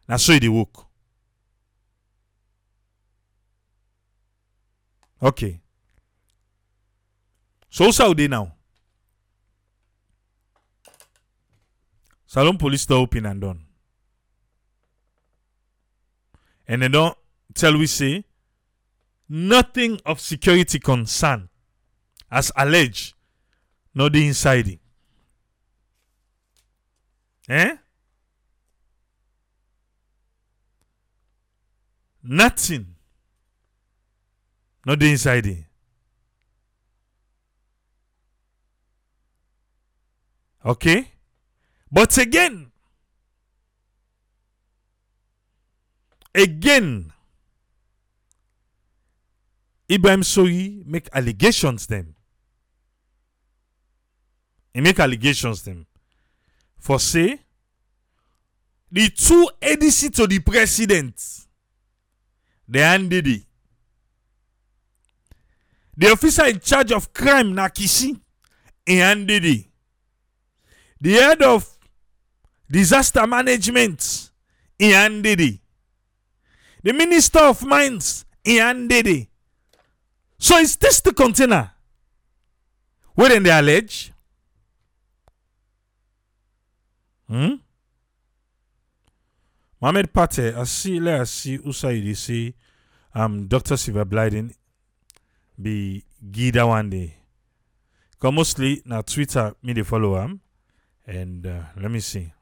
Na 0.07 0.17
so 0.17 0.33
e 0.33 0.39
dey 0.39 0.49
work. 0.49 0.85
Okay. 5.21 5.60
So 7.71 7.89
how 7.91 8.13
dey 8.13 8.27
now? 8.27 8.53
Salone 12.25 12.57
police 12.57 12.85
door 12.85 12.99
open 12.99 13.25
and 13.25 13.41
done. 13.41 13.65
And 16.67 16.81
they 16.81 16.89
don't 16.89 17.17
tell 17.53 17.77
we 17.77 17.87
say 17.87 18.25
nothing 19.29 19.99
of 20.05 20.19
security 20.19 20.79
concern 20.79 21.47
as 22.29 22.51
alleged 22.57 23.13
not 23.95 24.11
the 24.11 24.27
inside. 24.27 24.79
Eh? 27.49 27.75
Nothing. 32.23 32.95
Not 34.85 34.99
the 34.99 35.11
inside. 35.11 35.65
Okay? 40.65 41.07
But 41.91 42.17
again, 42.17 42.71
again, 46.33 47.11
Ibrahim 49.91 50.21
Soyi 50.21 50.85
make 50.85 51.09
allegations 51.13 51.87
them. 51.87 52.15
He 54.73 54.79
make 54.79 54.99
allegations 54.99 55.63
them. 55.63 55.85
For 56.79 56.99
say, 56.99 57.39
the 58.91 59.09
two 59.09 59.49
ADC 59.61 60.15
to 60.15 60.27
the 60.27 60.39
president, 60.39 61.21
they 62.67 62.79
handed. 62.79 63.45
The 65.97 66.11
officer 66.11 66.45
in 66.45 66.59
charge 66.61 66.91
of 66.93 67.11
crime, 67.11 67.53
Nakisi, 67.53 68.19
he 68.85 68.97
handed. 68.97 69.70
The 71.01 71.13
head 71.13 71.41
of 71.41 71.67
disaster 72.69 73.25
management, 73.25 74.29
he 74.77 74.91
handed 74.91 75.41
it. 75.41 75.59
The 76.83 76.93
minister 76.93 77.39
of 77.39 77.65
mines, 77.65 78.25
he 78.43 78.57
handed 78.57 79.07
it. 79.07 79.27
So 80.37 80.57
is 80.57 80.75
this 80.77 81.01
the 81.01 81.13
container? 81.13 81.71
Wherein 83.15 83.43
they 83.43 83.51
allege? 83.51 84.13
Hmm? 87.27 87.55
Mohamed 89.81 90.13
Pate, 90.13 90.55
I 90.55 90.63
see, 90.65 90.99
let 90.99 91.21
us 91.21 91.31
see, 91.31 91.57
Usaid, 91.57 92.03
you 92.03 92.15
say, 92.15 92.53
um, 93.15 93.47
Dr. 93.47 93.77
Sylvia 93.77 94.05
Blyden 94.05 94.53
be 95.59 96.03
Gida 96.31 96.67
one 96.67 96.89
day. 96.89 97.15
Because 98.11 98.33
mostly 98.33 98.81
now 98.85 99.01
Twitter, 99.01 99.55
me 99.63 99.73
they 99.73 99.83
follow 99.83 100.21
him. 100.21 100.41
And 101.05 101.45
uh, 101.45 101.63
let 101.77 101.91
me 101.91 101.99
see. 101.99 102.33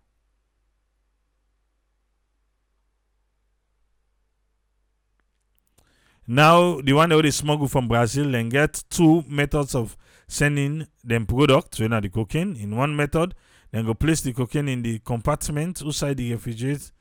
Now, 6.32 6.80
the 6.82 6.94
one 6.94 7.10
that 7.10 7.24
they 7.24 7.32
smuggle 7.32 7.68
from 7.68 7.88
Brazil 7.88 8.36
and 8.36 8.52
get 8.52 8.84
two 8.92 9.24
methods 9.28 9.74
of 9.74 9.98
sending 10.28 10.86
them 11.04 11.26
product, 11.26 11.80
you 11.80 11.90
know, 11.90 12.00
the 12.00 12.10
cocaine. 12.10 12.56
In 12.56 12.76
one 12.76 12.96
method, 12.96 13.34
then 13.72 13.86
go 13.86 13.96
place 13.96 14.22
the 14.22 14.32
cocaine 14.34 14.70
in 14.70 14.84
the 14.84 15.00
compartment 15.00 15.82
outside 15.84 16.18
the 16.18 16.32
refrigeration 16.34 16.92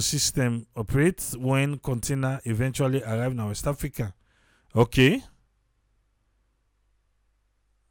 system 0.00 0.66
operates 0.76 1.36
when 1.36 1.78
container 1.78 2.40
eventually 2.44 3.02
arrive 3.02 3.32
in 3.32 3.44
West 3.44 3.66
Africa. 3.66 4.14
Okay. 4.76 5.20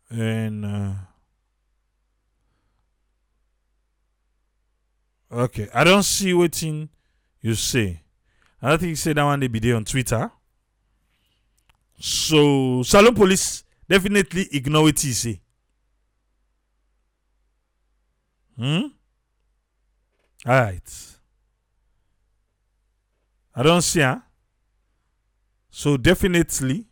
And 0.09 0.63
uh, 0.65 0.93
okay, 5.31 5.67
I 5.73 5.83
don't 5.83 6.03
see 6.03 6.33
what 6.33 6.61
you 6.61 7.55
say. 7.55 8.01
I 8.61 8.69
don't 8.69 8.79
think 8.79 8.89
you 8.89 8.95
say 8.95 9.13
that 9.13 9.23
one 9.23 9.39
they 9.39 9.47
be 9.47 9.59
there 9.59 9.75
on 9.75 9.85
Twitter. 9.85 10.31
So 11.99 12.83
Salone 12.83 13.15
Police 13.15 13.63
definitely 13.89 14.47
ignore 14.51 14.83
what 14.83 14.99
he 14.99 15.11
say. 15.13 15.41
Hmm? 18.57 18.87
Alright. 20.45 21.17
I 23.55 23.63
don't 23.63 23.81
see 23.81 24.01
huh? 24.01 24.19
So 25.69 25.97
definitely 25.97 26.85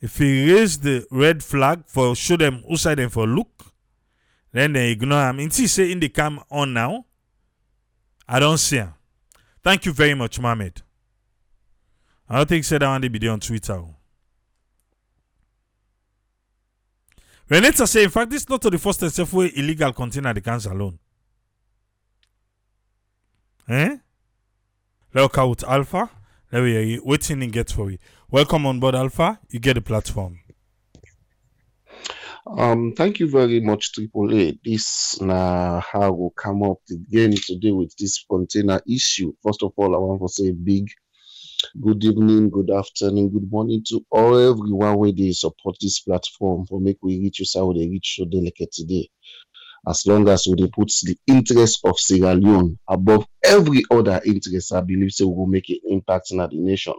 if 0.00 0.18
he 0.18 0.52
raise 0.52 0.78
the 0.78 1.06
red 1.10 1.42
flag 1.42 1.82
for 1.86 2.14
show 2.14 2.36
them 2.36 2.62
outside 2.70 2.96
them 2.96 3.10
for 3.10 3.26
look, 3.26 3.65
then 4.56 4.72
they 4.72 4.90
ignore 4.92 5.28
him. 5.28 5.38
Until 5.38 5.68
say 5.68 5.90
in 5.92 6.00
the 6.00 6.08
cam 6.08 6.40
on 6.50 6.72
now, 6.72 7.04
I 8.28 8.40
don't 8.40 8.58
see 8.58 8.76
him. 8.76 8.94
Thank 9.62 9.86
you 9.86 9.92
very 9.92 10.14
much, 10.14 10.38
Mohammed. 10.40 10.82
I 12.28 12.36
don't 12.36 12.48
think 12.48 12.64
said 12.64 12.82
that 12.82 12.88
one 12.88 13.00
they 13.00 13.08
be 13.08 13.18
there 13.18 13.30
on 13.32 13.40
Twitter. 13.40 13.82
Renata 17.48 17.86
say, 17.86 18.02
in 18.04 18.10
fact, 18.10 18.30
this 18.30 18.42
is 18.42 18.48
not 18.48 18.60
the 18.60 18.78
first 18.78 19.02
and 19.02 19.12
safe 19.12 19.32
way 19.32 19.52
illegal 19.54 19.92
container 19.92 20.34
the 20.34 20.40
cancer 20.40 20.72
alone. 20.72 20.98
Eh? 23.68 23.96
Let's 25.14 25.38
out 25.38 25.64
Alpha. 25.64 26.10
Me 26.52 26.70
hear 26.70 26.82
you. 26.82 27.02
Waiting 27.04 27.42
and 27.42 27.52
get 27.52 27.70
for 27.70 27.90
you. 27.90 27.98
Welcome 28.30 28.66
on 28.66 28.80
board, 28.80 28.94
Alpha. 28.94 29.38
You 29.50 29.60
get 29.60 29.74
the 29.74 29.80
platform. 29.80 30.40
Um, 32.46 32.92
thank 32.96 33.18
you 33.18 33.28
very 33.28 33.60
much, 33.60 33.92
Triple 33.92 34.32
A. 34.32 34.56
This 34.64 35.20
na 35.20 35.80
how 35.80 36.12
we 36.12 36.28
come 36.36 36.62
up 36.62 36.78
again 36.90 37.32
today 37.34 37.72
with 37.72 37.92
this 37.98 38.24
container 38.30 38.80
issue. 38.88 39.32
First 39.42 39.64
of 39.64 39.72
all, 39.76 39.94
I 39.96 39.98
want 39.98 40.22
to 40.22 40.28
say 40.28 40.52
big 40.52 40.88
good 41.80 42.04
evening, 42.04 42.50
good 42.50 42.70
afternoon, 42.70 43.30
good 43.30 43.50
morning 43.50 43.82
to 43.88 44.00
all 44.10 44.38
everyone 44.38 44.96
where 44.96 45.10
they 45.12 45.32
support 45.32 45.76
this 45.80 46.00
platform 46.00 46.66
for 46.66 46.80
make 46.80 46.98
we 47.02 47.18
reach 47.18 47.40
you 47.40 47.46
how 47.52 47.72
they 47.72 47.88
reach 47.88 48.04
show 48.04 48.24
delicate 48.26 48.70
today. 48.70 49.08
As 49.88 50.06
long 50.06 50.28
as 50.28 50.46
we 50.46 50.54
put 50.68 50.92
the 51.02 51.16
interest 51.26 51.80
of 51.84 51.98
Sierra 51.98 52.34
Leone 52.34 52.78
above 52.88 53.26
every 53.44 53.82
other 53.90 54.20
interest, 54.24 54.72
I 54.72 54.82
believe 54.82 55.10
so 55.12 55.26
we 55.26 55.34
will 55.34 55.46
make 55.46 55.68
an 55.68 55.80
impact 55.88 56.30
in 56.30 56.38
the 56.38 56.48
nation. 56.52 56.94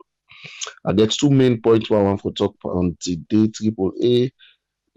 I 0.85 0.93
get 0.93 1.11
two 1.11 1.29
main 1.29 1.61
points 1.61 1.89
I 1.89 2.01
want 2.01 2.21
to 2.23 2.31
talk 2.31 2.55
on 2.65 2.97
today, 2.99 3.47
Triple 3.47 3.93
A. 4.03 4.31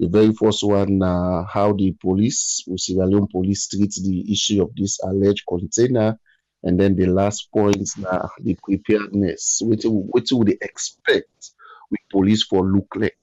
The 0.01 0.09
very 0.09 0.32
first 0.32 0.64
one, 0.64 1.03
uh, 1.03 1.44
how 1.44 1.74
the 1.74 1.92
police, 1.92 2.64
Sierra 2.78 3.07
Leone 3.07 3.26
police, 3.26 3.68
treat 3.68 3.92
the 4.03 4.32
issue 4.32 4.62
of 4.62 4.74
this 4.74 4.98
alleged 5.03 5.44
container, 5.46 6.18
and 6.62 6.80
then 6.80 6.96
the 6.96 7.05
last 7.05 7.53
point, 7.53 7.86
uh, 8.11 8.26
the 8.40 8.57
preparedness. 8.64 9.61
What 9.62 9.82
what 9.84 10.24
would 10.32 10.48
they 10.48 10.57
expect 10.62 11.51
with 11.90 12.01
police 12.11 12.44
for 12.44 12.64
look 12.64 12.86
like? 12.96 13.18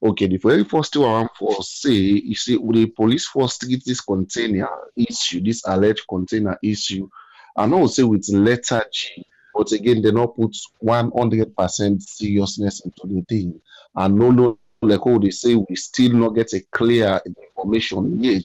Okay, 0.00 0.28
the 0.28 0.36
very 0.36 0.62
first 0.62 0.92
thing 0.92 1.02
I 1.02 1.26
want 1.40 1.58
to 1.58 1.62
say, 1.64 1.90
you 1.90 2.36
see, 2.36 2.56
the 2.56 2.86
police 2.86 3.26
first 3.26 3.62
treat 3.62 3.82
this 3.84 4.00
container 4.00 4.68
issue, 4.96 5.42
this 5.42 5.62
alleged 5.66 6.04
container 6.08 6.56
issue, 6.62 7.08
I 7.56 7.66
know 7.66 7.88
say 7.88 8.04
with 8.04 8.28
letter 8.28 8.84
G, 8.92 9.24
But 9.52 9.72
again, 9.72 10.02
they 10.02 10.12
not 10.12 10.36
put 10.36 10.56
100% 10.84 12.00
seriousness 12.00 12.80
into 12.84 13.06
the 13.06 13.22
thing. 13.28 13.60
And 13.94 14.14
no, 14.14 14.30
no, 14.30 14.58
like 14.82 15.00
how 15.04 15.18
they 15.18 15.30
say, 15.30 15.54
we 15.54 15.76
still 15.76 16.12
not 16.12 16.30
get 16.30 16.52
a 16.52 16.60
clear 16.70 17.20
information 17.24 18.22
yet. 18.22 18.44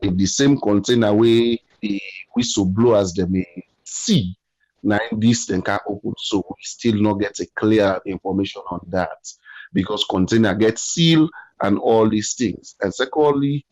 If 0.00 0.16
the 0.16 0.26
same 0.26 0.58
container 0.58 1.12
way 1.14 1.62
the 1.80 2.00
whistleblowers 2.36 3.14
they 3.14 3.24
may 3.26 3.64
see, 3.84 4.36
now 4.82 4.98
this 5.12 5.46
then 5.46 5.62
can 5.62 5.78
open, 5.88 6.14
so 6.18 6.44
we 6.48 6.56
still 6.62 7.00
not 7.00 7.14
get 7.14 7.40
a 7.40 7.46
clear 7.56 8.00
information 8.06 8.62
on 8.70 8.80
that 8.88 9.32
because 9.72 10.04
container 10.04 10.54
gets 10.54 10.82
sealed 10.82 11.30
and 11.62 11.78
all 11.78 12.08
these 12.08 12.34
things. 12.34 12.76
And 12.80 12.94
secondly, 12.94 13.64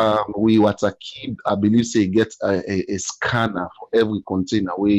um, 0.00 0.32
we 0.36 0.58
want 0.58 0.78
to 0.78 0.96
keep, 0.98 1.38
I 1.46 1.54
believe, 1.54 1.86
say 1.86 2.06
get 2.06 2.34
a, 2.42 2.62
a, 2.70 2.94
a 2.94 2.98
scanner 2.98 3.68
for 3.78 3.88
every 3.92 4.22
container 4.26 4.72
where 4.76 4.90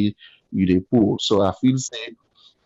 you 0.51 0.65
they 0.65 0.79
pull. 0.79 1.17
So 1.19 1.41
I 1.41 1.53
feel 1.59 1.77
say 1.77 2.15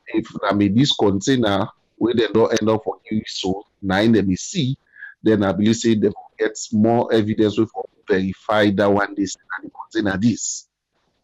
if 0.08 0.28
I 0.44 0.54
mean 0.54 0.76
this 0.76 0.92
container 0.92 1.68
where 2.02 2.16
they 2.16 2.28
don't 2.34 2.52
end 2.60 2.68
up 2.68 2.82
for 2.84 2.98
you 3.12 3.22
so 3.28 3.64
now 3.80 4.00
in 4.00 4.12
the 4.14 4.36
see, 4.36 4.76
then 5.22 5.44
I 5.44 5.52
believe 5.52 5.76
say 5.76 5.94
they 5.94 6.10
get 6.40 6.58
more 6.74 7.14
evidence 7.14 7.60
with 7.60 7.70
verify 8.10 8.72
that 8.72 8.92
one 8.92 9.14
this 9.16 9.36
and 9.36 9.70
the 9.70 10.02
container 10.02 10.18
this. 10.18 10.68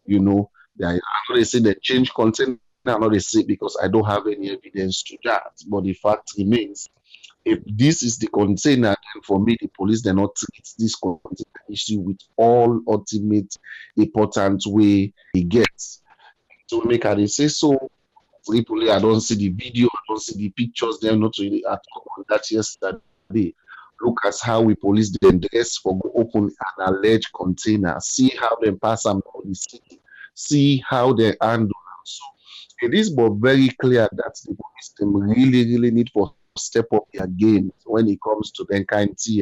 You 0.06 0.20
know, 0.20 0.52
they, 0.78 0.86
I 0.86 0.94
know 0.94 1.36
they 1.36 1.46
say 1.46 1.60
they 1.60 1.74
change 1.82 2.14
container, 2.14 2.58
I 2.86 2.98
know 3.00 3.10
they 3.10 3.18
say 3.18 3.42
because 3.42 3.76
I 3.82 3.88
don't 3.88 4.06
have 4.06 4.28
any 4.28 4.52
evidence 4.52 5.02
to 5.04 5.18
that, 5.24 5.54
but 5.68 5.84
the 5.84 5.94
fact 5.94 6.34
remains 6.38 6.88
if 7.44 7.60
this 7.66 8.04
is 8.04 8.18
the 8.20 8.28
container, 8.28 8.90
then 8.90 9.24
for 9.24 9.40
me, 9.40 9.58
the 9.60 9.70
police 9.76 10.04
they 10.04 10.14
not 10.14 10.36
treat 10.36 10.68
this 10.78 10.96
container 10.96 11.64
issue 11.72 12.02
with 12.02 12.20
all 12.36 12.82
ultimate 12.88 13.56
important 13.96 14.62
way 14.68 15.12
it 15.34 15.50
gets. 15.50 16.02
To 16.70 16.84
make 16.84 17.06
her 17.06 17.26
say 17.28 17.48
so, 17.48 17.90
Triple 18.48 18.90
A, 18.90 18.96
I 18.96 19.00
don't 19.00 19.22
see 19.22 19.36
the 19.36 19.50
video, 19.50 19.88
I 19.88 20.00
don't 20.08 20.22
see 20.22 20.38
the 20.38 20.50
pictures, 20.50 21.00
they're 21.00 21.16
not 21.16 21.38
really 21.38 21.64
at 21.66 21.82
all 21.96 22.08
on 22.18 22.26
that 22.30 22.50
yesterday. 22.50 23.54
Look 24.02 24.20
at 24.26 24.36
how 24.42 24.62
we 24.62 24.76
police 24.76 25.10
the 25.10 25.48
dress 25.52 25.78
for 25.78 26.00
open 26.16 26.46
an 26.46 26.94
alleged 26.94 27.30
container. 27.36 27.98
See 28.00 28.32
how 28.40 28.56
they 28.62 28.72
pass 28.72 29.04
them 29.04 29.22
on 29.34 29.50
the 29.50 29.56
city. 29.56 30.00
See 30.36 30.84
how 30.88 31.14
they 31.14 31.36
handle. 31.42 31.72
So 32.06 32.24
it 32.84 32.94
is 32.94 33.10
but 33.10 33.32
very 33.34 33.70
clear 33.82 34.08
that 34.12 34.40
the 34.46 34.56
police 34.56 34.94
them 34.98 35.16
really, 35.16 35.66
really 35.66 35.92
need 35.92 36.12
for 36.12 36.34
step 36.58 36.86
up 36.94 37.06
their 37.14 37.28
game 37.28 37.72
when 37.86 38.08
it 38.08 38.20
comes 38.22 38.52
to 38.52 38.66
that 38.70 38.88
kind. 38.88 39.16
You 39.26 39.42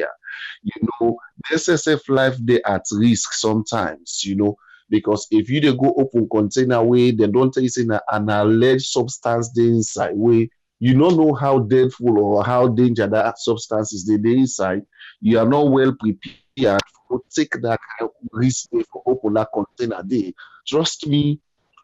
know, 1.02 1.18
the 1.50 1.56
SSF 1.58 2.08
life 2.10 2.38
they 2.40 2.62
at 2.64 2.86
risk 2.92 3.34
sometimes, 3.34 4.24
you 4.24 4.36
know, 4.36 4.58
because 4.90 5.28
if 5.32 5.50
you 5.50 5.62
go 5.76 5.94
open 5.98 6.28
container 6.30 6.84
way, 6.84 7.12
they 7.12 7.28
don't 7.28 7.54
tell 7.54 7.64
you 7.64 7.70
in 7.78 7.92
an 7.92 8.30
alleged 8.30 8.86
substance 8.86 9.50
they 9.52 9.64
inside 9.64 10.16
way, 10.16 10.50
you 10.80 10.98
don't 10.98 11.18
know 11.18 11.34
how 11.34 11.60
deadful 11.60 12.20
or 12.20 12.44
how 12.44 12.68
dangerous 12.68 13.12
that 13.12 13.40
substance 13.40 13.94
is 13.94 14.10
inside. 14.10 14.82
You 15.22 15.40
are 15.40 15.48
not 15.48 15.70
well 15.72 15.96
prepared 16.00 16.82
to 17.10 17.24
take 17.34 17.54
that 17.62 17.80
kind 17.80 18.02
of 18.02 18.12
risk 18.32 18.70
for 18.70 19.04
open 19.06 19.34
that 19.34 19.50
container 19.54 20.04
day. 20.04 20.34
Trust 20.68 21.08
me, 21.08 21.40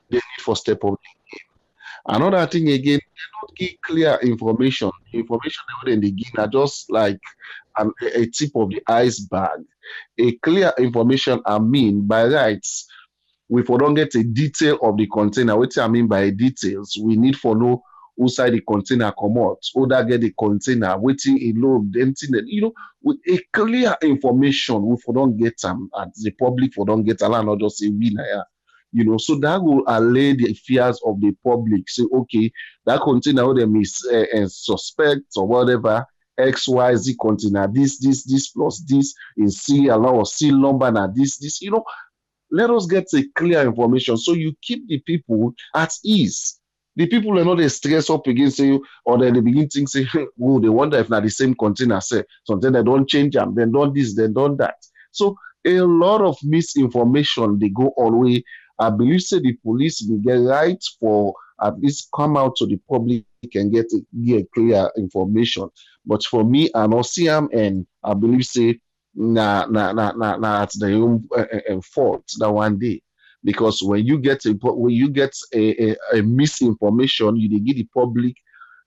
they 0.09 0.17
need 0.17 0.41
for 0.41 0.55
step 0.55 0.83
up 0.83 0.99
Another 2.05 2.45
thing 2.47 2.69
again, 2.69 2.99
they 2.99 3.39
don't 3.41 3.57
give 3.57 3.81
clear 3.81 4.19
information. 4.23 4.89
Information 5.13 5.63
they 5.85 5.91
wouldn't 5.91 6.15
give 6.15 6.39
are 6.39 6.47
just 6.47 6.89
like 6.91 7.19
an, 7.77 7.91
a 8.01 8.25
tip 8.27 8.51
of 8.55 8.69
the 8.69 8.81
iceberg. 8.87 9.63
A 10.19 10.31
clear 10.37 10.73
information 10.77 11.41
I 11.45 11.59
mean 11.59 12.07
by 12.07 12.27
rights, 12.27 12.87
we 13.49 13.63
for 13.63 13.77
don't 13.77 13.93
get 13.93 14.15
a 14.15 14.23
detail 14.23 14.77
of 14.81 14.97
the 14.97 15.07
container. 15.07 15.57
What 15.57 15.77
I 15.77 15.87
mean 15.87 16.07
by 16.07 16.29
details, 16.29 16.97
we 17.01 17.17
need 17.17 17.37
for 17.37 17.55
know 17.55 17.83
outside 18.21 18.51
the 18.51 18.61
container 18.61 19.11
come 19.19 19.37
out, 19.37 19.59
or 19.75 19.87
that 19.87 20.07
get 20.07 20.21
the 20.21 20.33
container, 20.37 20.97
waiting 20.97 21.39
in 21.39 21.61
load, 21.61 21.95
empty 21.97 22.27
you 22.45 22.61
know, 22.61 22.73
with 23.01 23.17
a 23.27 23.39
clear 23.51 23.95
information, 24.01 24.85
we 24.85 24.97
for 24.97 25.13
don't 25.13 25.37
get 25.37 25.59
them 25.61 25.89
um, 25.93 26.01
at 26.01 26.13
the 26.15 26.31
public 26.31 26.73
for 26.73 26.85
don't 26.85 27.03
get 27.03 27.19
them, 27.19 27.31
not 27.31 27.59
just 27.59 27.79
say 27.79 27.89
we 27.89 28.15
you 28.93 29.05
know 29.05 29.17
so 29.17 29.35
that 29.35 29.61
will 29.61 29.83
allay 29.87 30.33
the 30.33 30.53
fears 30.53 30.99
of 31.05 31.19
the 31.21 31.31
public 31.43 31.89
say 31.89 32.03
okay 32.13 32.51
that 32.85 33.01
container 33.01 33.53
them 33.53 33.75
is 33.77 34.05
uh, 34.11 34.37
uh, 34.37 34.47
suspect 34.47 35.23
or 35.35 35.47
whatever 35.47 36.05
xyz 36.39 37.15
container 37.19 37.67
this 37.67 37.99
this 37.99 38.23
this 38.23 38.49
plus 38.49 38.83
this 38.87 39.13
in 39.37 39.89
allow 39.89 40.15
or 40.15 40.25
c 40.25 40.51
number 40.51 40.91
now 40.91 41.07
this 41.07 41.37
this 41.37 41.61
you 41.61 41.71
know. 41.71 41.83
Let 42.51 42.69
us 42.69 42.85
get 42.85 43.05
a 43.13 43.23
clear 43.35 43.61
information. 43.61 44.17
So 44.17 44.33
you 44.33 44.53
keep 44.61 44.85
the 44.87 44.99
people 44.99 45.53
at 45.73 45.93
ease. 46.03 46.59
The 46.97 47.07
people 47.07 47.39
are 47.39 47.45
not 47.45 47.57
they 47.57 47.69
stress 47.69 48.09
up 48.09 48.27
against 48.27 48.59
you 48.59 48.83
or 49.05 49.17
then 49.17 49.33
they 49.33 49.39
begin 49.39 49.69
to 49.69 49.87
say 49.87 50.05
oh 50.41 50.59
they 50.59 50.67
wonder 50.67 50.97
if 50.97 51.09
not 51.09 51.23
the 51.23 51.29
same 51.29 51.55
container 51.55 52.01
say 52.01 52.25
something 52.45 52.73
they 52.73 52.83
don't 52.83 53.07
change 53.07 53.33
them 53.35 53.55
then 53.55 53.71
don't 53.71 53.95
this 53.95 54.13
then 54.13 54.33
don't 54.33 54.57
that. 54.57 54.75
So 55.11 55.37
a 55.65 55.79
lot 55.79 56.21
of 56.21 56.37
misinformation 56.43 57.57
they 57.59 57.69
go 57.69 57.93
all 57.95 58.19
way. 58.19 58.43
I 58.77 58.89
believe 58.89 59.21
say 59.21 59.39
the 59.39 59.53
police 59.53 60.05
will 60.07 60.17
get 60.17 60.39
right 60.39 60.83
for 60.99 61.33
at 61.63 61.79
least 61.79 62.09
come 62.13 62.35
out 62.35 62.57
to 62.57 62.65
the 62.65 62.77
public 62.89 63.23
and 63.55 63.71
get 63.71 63.91
get 64.23 64.51
clear 64.51 64.89
information. 64.97 65.69
But 66.05 66.23
for 66.23 66.43
me, 66.43 66.69
I 66.75 66.87
not 66.87 67.05
see 67.05 67.27
and 67.27 67.85
I 68.03 68.13
believe 68.13 68.45
say 68.45 68.79
na 69.15 69.65
na 69.65 69.91
na 69.93 70.11
na 70.11 70.37
na 70.37 70.61
at 70.63 70.71
the 70.77 70.93
own 70.93 71.27
uh, 71.35 71.45
uh, 71.69 71.81
fault 71.81 72.23
that 72.39 72.51
one 72.51 72.77
day. 72.77 73.01
Because 73.43 73.81
when 73.81 74.05
you 74.05 74.19
get 74.19 74.45
a 74.45 74.51
when 74.51 74.93
you 74.93 75.09
get 75.09 75.35
a, 75.53 75.91
a, 75.91 75.95
a 76.13 76.21
misinformation, 76.21 77.35
you 77.35 77.59
give 77.59 77.77
the 77.77 77.87
public 77.93 78.35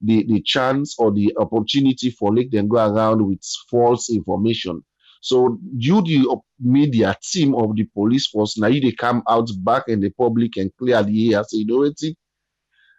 the, 0.01 0.25
the 0.25 0.41
chance 0.43 0.95
or 0.99 1.11
the 1.13 1.35
opportunity 1.39 2.11
for 2.11 2.33
let 2.33 2.51
them 2.51 2.69
go 2.69 2.77
around 2.77 3.27
with 3.27 3.43
false 3.71 4.11
information. 4.11 4.85
So 5.21 5.59
you, 5.77 6.03
the 6.03 6.37
media 6.61 7.17
team 7.23 7.55
of 7.55 7.75
the 7.75 7.85
police 7.85 8.27
force, 8.27 8.59
now 8.59 8.69
they 8.69 8.93
come 8.93 9.23
out 9.27 9.49
back 9.61 9.85
in 9.89 10.01
the 10.01 10.11
public 10.11 10.59
and 10.59 10.71
clearly 10.77 11.13
hear, 11.13 11.43
say, 11.45 11.59
you 11.59 11.67
know 11.67 11.79
what, 11.79 11.99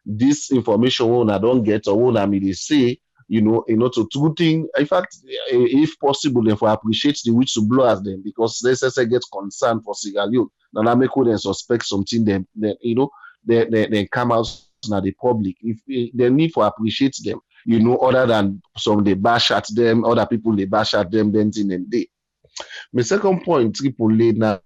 this 0.05 0.51
information 0.51 1.07
when 1.07 1.29
I 1.29 1.37
don't 1.37 1.63
get 1.63 1.87
or 1.87 1.99
when 1.99 2.17
I 2.17 2.25
they 2.25 2.53
say, 2.53 2.99
you 3.27 3.41
know, 3.41 3.63
you 3.67 3.77
know, 3.77 3.89
to 3.89 4.07
two 4.13 4.33
thing. 4.37 4.67
In 4.77 4.85
fact, 4.85 5.17
eh, 5.27 5.39
if 5.51 5.99
possible, 5.99 6.47
if 6.47 6.61
I 6.61 6.73
appreciate 6.73 7.19
the 7.25 7.31
whistleblowers 7.31 8.03
them 8.03 8.21
because 8.23 8.59
they 8.59 8.75
say 8.75 9.05
get 9.05 9.23
concerned 9.31 9.83
for 9.83 9.95
Sierra 9.95 10.27
Leone, 10.27 10.49
then 10.73 10.87
I 10.87 10.95
make 10.95 11.09
them 11.15 11.37
suspect 11.37 11.85
something, 11.85 12.23
then, 12.23 12.47
then 12.55 12.75
you 12.81 12.95
know, 12.95 13.09
they, 13.43 13.65
they, 13.65 14.05
come 14.05 14.31
out 14.31 14.47
now 14.87 14.99
the 14.99 15.11
public. 15.11 15.55
If 15.61 15.77
eh, 15.89 16.11
they 16.13 16.29
need 16.29 16.53
to 16.53 16.61
appreciate 16.61 17.17
them, 17.23 17.39
you 17.65 17.79
know, 17.79 17.97
other 17.97 18.27
than 18.27 18.61
some 18.77 19.03
they 19.03 19.15
bash 19.15 19.49
at 19.49 19.67
them, 19.73 20.05
other 20.05 20.25
people 20.27 20.55
they 20.55 20.65
bash 20.65 20.93
at 20.93 21.09
them, 21.09 21.31
then 21.31 21.51
in 21.57 21.71
and 21.71 21.89
day. 21.89 22.07
My 22.93 23.01
second 23.01 23.43
point, 23.43 23.75
Triple 23.75 24.21
A, 24.21 24.31
now, 24.31 24.59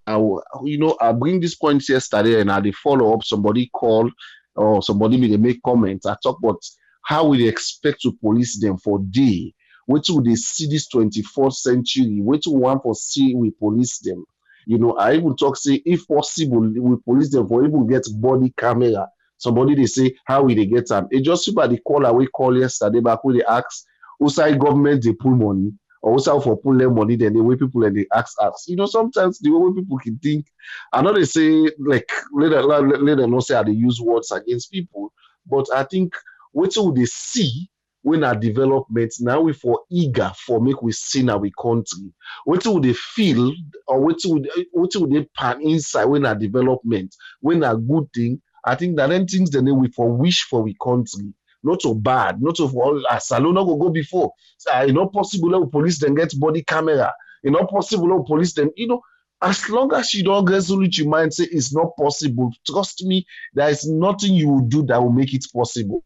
you 0.64 0.78
know, 0.78 0.98
I 1.02 1.12
bring 1.12 1.40
this 1.40 1.56
point 1.56 1.88
yesterday 1.88 2.42
and 2.42 2.52
I 2.52 2.60
they 2.60 2.72
follow 2.72 3.14
up. 3.14 3.24
Somebody 3.24 3.68
call 3.74 4.12
or 4.60 4.82
somebody 4.84 5.18
may 5.18 5.38
make 5.38 5.64
comments. 5.64 6.06
I 6.06 6.16
talk 6.22 6.38
about 6.40 6.62
how 7.04 7.28
we 7.28 7.48
expect 7.48 8.02
to 8.02 8.12
police 8.12 8.60
them 8.60 8.78
for 8.78 9.00
day. 9.00 9.54
Wait 9.88 10.04
till 10.04 10.22
they 10.22 10.36
see 10.36 10.68
this 10.68 10.88
24th 10.94 11.54
century. 11.54 12.20
Wait 12.22 12.44
till 12.44 12.58
one 12.58 12.80
for 12.82 12.94
see 12.94 13.34
we 13.34 13.52
police 13.52 14.00
them. 14.00 14.26
You 14.66 14.78
know, 14.78 14.92
I 14.98 15.16
even 15.16 15.36
talk 15.36 15.56
say 15.56 15.82
if 15.86 16.08
possible, 16.08 16.60
we 16.60 16.98
police 17.06 17.32
them 17.32 17.48
for 17.48 17.66
even 17.66 17.88
get 17.88 18.06
body 18.16 18.54
camera. 18.58 19.08
Somebody 19.38 19.76
they 19.76 19.86
say 19.86 20.16
how 20.26 20.44
will 20.44 20.56
they 20.56 20.66
get 20.66 20.90
them? 20.90 21.08
It 21.10 21.22
just 21.22 21.48
about 21.48 21.70
the 21.70 21.80
call 21.80 22.14
we 22.14 22.28
call 22.28 22.58
yesterday 22.58 23.00
back 23.00 23.24
when 23.24 23.38
they 23.38 23.44
ask, 23.46 23.86
outside 24.22 24.60
government 24.60 25.04
they 25.04 25.14
pull 25.14 25.36
money 25.36 25.72
also 26.02 26.40
for 26.40 26.58
pulling 26.58 26.94
money 26.96 27.16
than 27.16 27.34
the 27.34 27.44
way 27.44 27.56
people 27.56 27.84
and 27.84 27.96
they 27.96 28.06
ask 28.14 28.36
us. 28.42 28.66
You 28.68 28.78
know, 28.78 28.86
sometimes 28.86 29.40
the 29.40 29.52
way 29.52 29.82
people 29.82 29.98
can 29.98 30.18
think, 30.20 30.46
I 30.94 31.02
know 31.02 31.14
they 31.14 31.26
say 31.26 31.70
like 31.80 32.10
later 32.34 32.62
later 32.64 33.28
not 33.28 33.44
say 33.44 33.56
how 33.56 33.64
they 33.64 33.72
use 33.72 34.00
words 34.02 34.32
against 34.32 34.72
people, 34.72 35.12
but 35.46 35.66
I 35.74 35.84
think 35.84 36.14
what 36.52 36.74
will 36.78 36.94
they 36.94 37.06
see 37.06 37.70
when 38.02 38.24
our 38.24 38.36
development 38.36 39.14
now 39.20 39.42
we 39.42 39.52
for 39.54 39.82
eager 39.92 40.32
for 40.46 40.62
make 40.62 40.82
we 40.82 40.92
see 40.94 41.30
our 41.30 41.50
country. 41.62 42.14
What 42.46 42.66
will 42.66 42.80
they 42.80 42.94
feel 42.94 43.54
or 43.88 44.00
what 44.00 44.18
will 44.26 44.42
what 44.72 44.92
will 44.96 45.08
they 45.08 45.28
pan 45.36 45.62
inside 45.62 46.06
when 46.06 46.26
our 46.26 46.36
development, 46.36 47.16
when 47.42 47.64
a 47.64 47.76
good 47.76 48.08
thing. 48.14 48.42
I 48.66 48.76
think 48.76 48.98
that 48.98 49.08
then 49.08 49.26
things 49.26 49.52
that 49.52 49.64
we 49.64 49.90
for 49.90 50.12
wish 50.12 50.44
for 50.44 50.62
we 50.64 50.76
country 50.82 51.34
not 51.64 51.82
so 51.82 51.94
bad, 51.94 52.42
not 52.42 52.58
so 52.58 52.68
for 52.68 53.02
uh, 53.10 53.20
salone 53.20 53.56
not 53.56 53.66
go 53.66 53.76
go 53.76 53.90
before. 53.90 54.34
Uh, 54.72 54.86
you 54.88 54.94
know, 54.94 55.08
possible 55.08 55.50
let 55.50 55.72
police 55.72 56.00
then 56.00 56.16
get 56.16 56.38
body 56.40 56.64
camera. 56.64 57.14
You 57.44 57.52
know, 57.52 57.66
possible 57.66 58.18
let 58.18 58.28
police 58.28 58.54
then, 58.54 58.72
you 58.76 58.88
know, 58.88 59.02
as 59.42 59.70
long 59.70 59.94
as 59.94 60.14
you 60.14 60.24
don't 60.24 60.50
resolute 60.50 60.98
your 60.98 61.10
mind, 61.10 61.34
say 61.34 61.46
it's 61.46 61.74
not 61.74 61.96
possible. 61.98 62.52
Trust 62.68 63.06
me, 63.06 63.26
there 63.54 63.70
is 63.70 63.88
nothing 63.88 64.34
you 64.34 64.50
will 64.50 64.68
do 64.68 64.84
that 64.88 65.02
will 65.02 65.12
make 65.12 65.34
it 65.34 65.46
possible. 65.54 66.04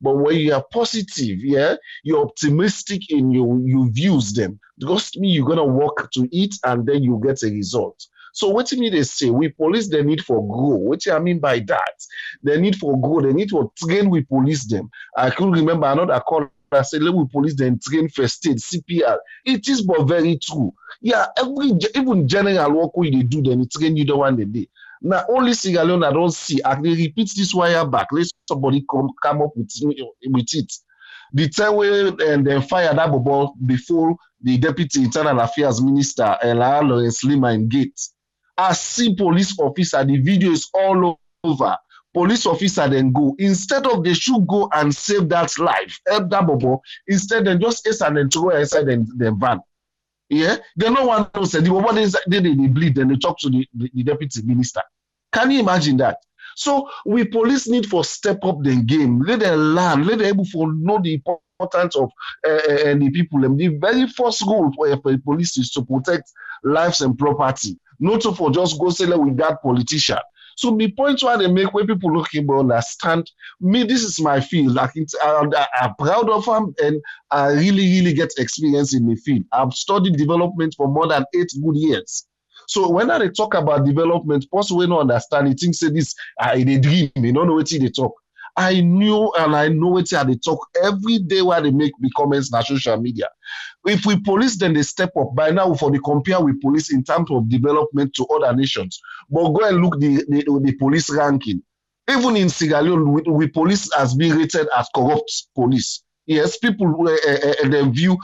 But 0.00 0.16
when 0.16 0.36
you 0.36 0.52
are 0.54 0.64
positive, 0.72 1.38
yeah, 1.42 1.76
you're 2.02 2.24
optimistic 2.24 3.10
in 3.10 3.30
your 3.30 3.58
you 3.60 3.90
views 3.90 4.32
them. 4.32 4.60
Trust 4.80 5.18
me, 5.18 5.28
you're 5.28 5.46
gonna 5.46 5.64
work 5.64 6.10
to 6.12 6.28
it 6.30 6.54
and 6.64 6.86
then 6.86 7.02
you 7.02 7.20
get 7.24 7.42
a 7.42 7.50
result. 7.50 8.04
So 8.32 8.48
what 8.48 8.72
me 8.72 8.90
they 8.90 9.02
say? 9.02 9.30
We 9.30 9.48
police 9.48 9.88
the 9.88 10.02
need 10.02 10.24
for 10.24 10.46
grow. 10.46 10.76
What 10.76 11.06
I 11.08 11.18
mean 11.18 11.38
by 11.38 11.60
that? 11.60 11.94
The 12.42 12.58
need 12.58 12.76
for 12.76 12.98
grow. 13.00 13.20
The 13.20 13.32
need 13.32 13.50
to 13.50 13.72
train. 13.76 14.10
We 14.10 14.22
police 14.22 14.64
them. 14.64 14.90
I 15.16 15.30
could 15.30 15.52
remember 15.52 15.86
another 15.86 16.20
call. 16.20 16.48
I 16.70 16.82
said, 16.82 17.02
let 17.02 17.14
we 17.14 17.26
police 17.26 17.54
them 17.54 17.78
train 17.82 18.10
first 18.10 18.46
aid, 18.46 18.58
CPR. 18.58 19.16
It 19.46 19.66
is 19.68 19.82
but 19.82 20.04
very 20.04 20.38
true. 20.38 20.74
Yeah, 21.00 21.26
every 21.38 21.72
even 21.94 22.28
general 22.28 22.72
work 22.72 22.96
we 22.96 23.10
they 23.10 23.22
do, 23.22 23.40
then 23.42 23.62
it 23.62 23.70
train 23.70 23.96
you 23.96 24.04
the 24.04 24.16
one 24.16 24.36
they 24.36 24.44
day. 24.44 24.68
Now 25.00 25.24
only 25.28 25.54
Sierra 25.54 25.84
I 25.84 26.12
don't 26.12 26.32
see. 26.32 26.60
I 26.62 26.74
they 26.80 26.90
repeat 26.90 27.32
this 27.36 27.54
wire 27.54 27.86
back. 27.86 28.08
Let 28.12 28.26
somebody 28.48 28.84
come 28.90 29.10
come 29.22 29.42
up 29.42 29.56
with 29.56 29.70
with 30.26 30.54
it. 30.54 30.72
The 31.32 31.48
time 31.48 31.76
we 31.76 32.08
and 32.26 32.46
then 32.46 32.62
fire 32.62 32.92
that 32.94 33.10
bubble 33.10 33.54
before 33.64 34.16
the 34.40 34.56
deputy 34.58 35.04
internal 35.04 35.40
affairs 35.40 35.80
minister 35.80 36.24
um, 36.24 36.36
Ella 36.42 36.80
Lawrence 36.82 37.22
Lima 37.24 37.52
in 37.52 37.68
gate. 37.68 38.00
I 38.58 38.72
see 38.72 39.14
police 39.14 39.56
officer, 39.58 40.04
the 40.04 40.18
video 40.18 40.50
is 40.50 40.68
all 40.74 41.18
over. 41.44 41.76
Police 42.12 42.46
officer 42.46 42.88
then 42.88 43.12
go. 43.12 43.36
Instead 43.38 43.86
of 43.86 44.02
they 44.02 44.14
should 44.14 44.46
go 44.46 44.68
and 44.72 44.92
save 44.94 45.28
that 45.28 45.56
life, 45.58 46.00
help 46.08 46.28
that 46.30 46.46
bubble. 46.46 46.82
Instead, 47.06 47.44
they 47.44 47.56
just 47.56 47.86
ace 47.86 48.00
and 48.00 48.16
then 48.16 48.28
throw 48.28 48.50
inside 48.50 48.86
the, 48.86 49.06
the 49.16 49.30
van. 49.32 49.60
Yeah, 50.28 50.56
they 50.76 50.90
no 50.90 51.06
one 51.06 51.30
knows 51.34 51.52
the 51.52 51.58
inside, 51.96 52.22
they, 52.26 52.40
they, 52.40 52.54
they 52.54 52.66
bleed, 52.66 52.96
then 52.96 53.08
they 53.08 53.16
talk 53.16 53.38
to 53.38 53.50
the, 53.50 53.66
the, 53.74 53.90
the 53.94 54.02
deputy 54.02 54.42
minister. 54.42 54.82
Can 55.32 55.50
you 55.50 55.60
imagine 55.60 55.96
that? 55.98 56.18
So 56.56 56.90
we 57.06 57.24
police 57.24 57.68
need 57.68 57.86
for 57.86 58.02
step 58.02 58.44
up 58.44 58.62
the 58.62 58.82
game. 58.82 59.22
Let 59.22 59.40
them 59.40 59.58
learn. 59.76 60.04
Let 60.04 60.18
them 60.18 60.26
able 60.26 60.44
for 60.44 60.72
know 60.72 61.00
the 61.00 61.14
importance 61.14 61.94
of 61.94 62.10
uh, 62.44 62.94
the 62.94 63.10
people. 63.14 63.44
And 63.44 63.58
the 63.58 63.68
very 63.68 64.08
first 64.08 64.44
goal 64.44 64.72
for, 64.74 64.88
for 65.00 65.16
police 65.18 65.56
is 65.56 65.70
to 65.72 65.84
protect 65.84 66.32
lives 66.64 67.00
and 67.00 67.16
property, 67.16 67.78
not 68.00 68.22
for 68.36 68.50
just 68.50 68.78
go 68.78 68.90
sell 68.90 69.22
with 69.22 69.36
that 69.36 69.62
politician. 69.62 70.18
So 70.56 70.76
the 70.76 70.90
point 70.90 71.22
why 71.22 71.36
they 71.36 71.46
make 71.46 71.72
where 71.72 71.86
people 71.86 72.12
looking 72.12 72.44
but 72.44 72.58
understand 72.58 73.30
me, 73.60 73.84
this 73.84 74.02
is 74.02 74.20
my 74.20 74.40
field. 74.40 74.74
Like 74.74 74.90
it's, 74.96 75.14
I, 75.22 75.66
am 75.80 75.94
proud 75.94 76.28
of 76.28 76.46
them 76.46 76.74
and 76.82 77.00
I 77.30 77.52
really, 77.52 77.88
really 77.88 78.12
get 78.12 78.32
experience 78.38 78.92
in 78.92 79.06
the 79.06 79.14
field. 79.14 79.44
I've 79.52 79.72
studied 79.72 80.16
development 80.16 80.74
for 80.76 80.88
more 80.88 81.06
than 81.06 81.24
eight 81.36 81.52
good 81.62 81.76
years. 81.76 82.26
So 82.66 82.90
when 82.90 83.08
I 83.08 83.28
talk 83.28 83.54
about 83.54 83.86
development, 83.86 84.50
person 84.50 84.76
will 84.76 84.88
not 84.88 85.02
understand. 85.02 85.46
He 85.46 85.54
thinks 85.54 85.78
say 85.78 85.90
this 85.90 86.12
in 86.56 86.68
a 86.68 86.80
dream. 86.80 87.12
You 87.14 87.32
don't 87.32 87.46
know 87.46 87.54
what 87.54 87.70
they 87.70 87.88
talk. 87.88 88.14
I 88.58 88.80
knew 88.80 89.32
and 89.38 89.54
I 89.54 89.68
know 89.68 89.86
what 89.86 90.10
they 90.10 90.34
talk 90.34 90.66
every 90.82 91.18
day 91.20 91.42
while 91.42 91.62
they 91.62 91.70
make 91.70 91.92
the 92.00 92.10
comments 92.10 92.52
on 92.52 92.64
social 92.64 92.96
media. 93.00 93.28
If 93.86 94.04
we 94.04 94.18
police, 94.18 94.58
then 94.58 94.74
they 94.74 94.82
step 94.82 95.12
up. 95.16 95.32
By 95.36 95.50
now, 95.50 95.72
for 95.74 95.92
the 95.92 96.00
compare 96.00 96.40
with 96.40 96.60
police 96.60 96.92
in 96.92 97.04
terms 97.04 97.30
of 97.30 97.48
development 97.48 98.14
to 98.14 98.26
other 98.26 98.54
nations. 98.56 99.00
But 99.30 99.50
go 99.50 99.64
and 99.64 99.78
look 99.80 100.00
the, 100.00 100.24
the, 100.28 100.60
the 100.64 100.72
police 100.72 101.08
ranking. 101.08 101.62
Even 102.10 102.36
in 102.36 102.48
Sierra 102.48 102.82
Leone, 102.82 103.12
we, 103.12 103.22
we 103.30 103.46
police 103.46 103.92
has 103.94 104.14
been 104.14 104.36
rated 104.36 104.66
as 104.76 104.88
corrupt 104.92 105.30
police. 105.54 106.02
Yes, 106.26 106.58
people 106.58 107.08
uh, 107.08 107.12
uh, 107.12 107.78
uh, 107.78 107.84
view 107.90 108.18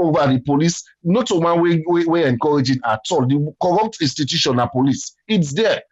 over 0.00 0.26
the 0.26 0.40
police, 0.40 0.82
not 1.04 1.30
one 1.30 1.62
way, 1.62 1.84
way 1.86 2.24
encouraging 2.24 2.80
at 2.84 3.00
all. 3.12 3.24
The 3.24 3.54
corrupt 3.62 3.98
institution 4.00 4.58
of 4.58 4.72
police, 4.72 5.14
it's 5.28 5.52
there. 5.54 5.82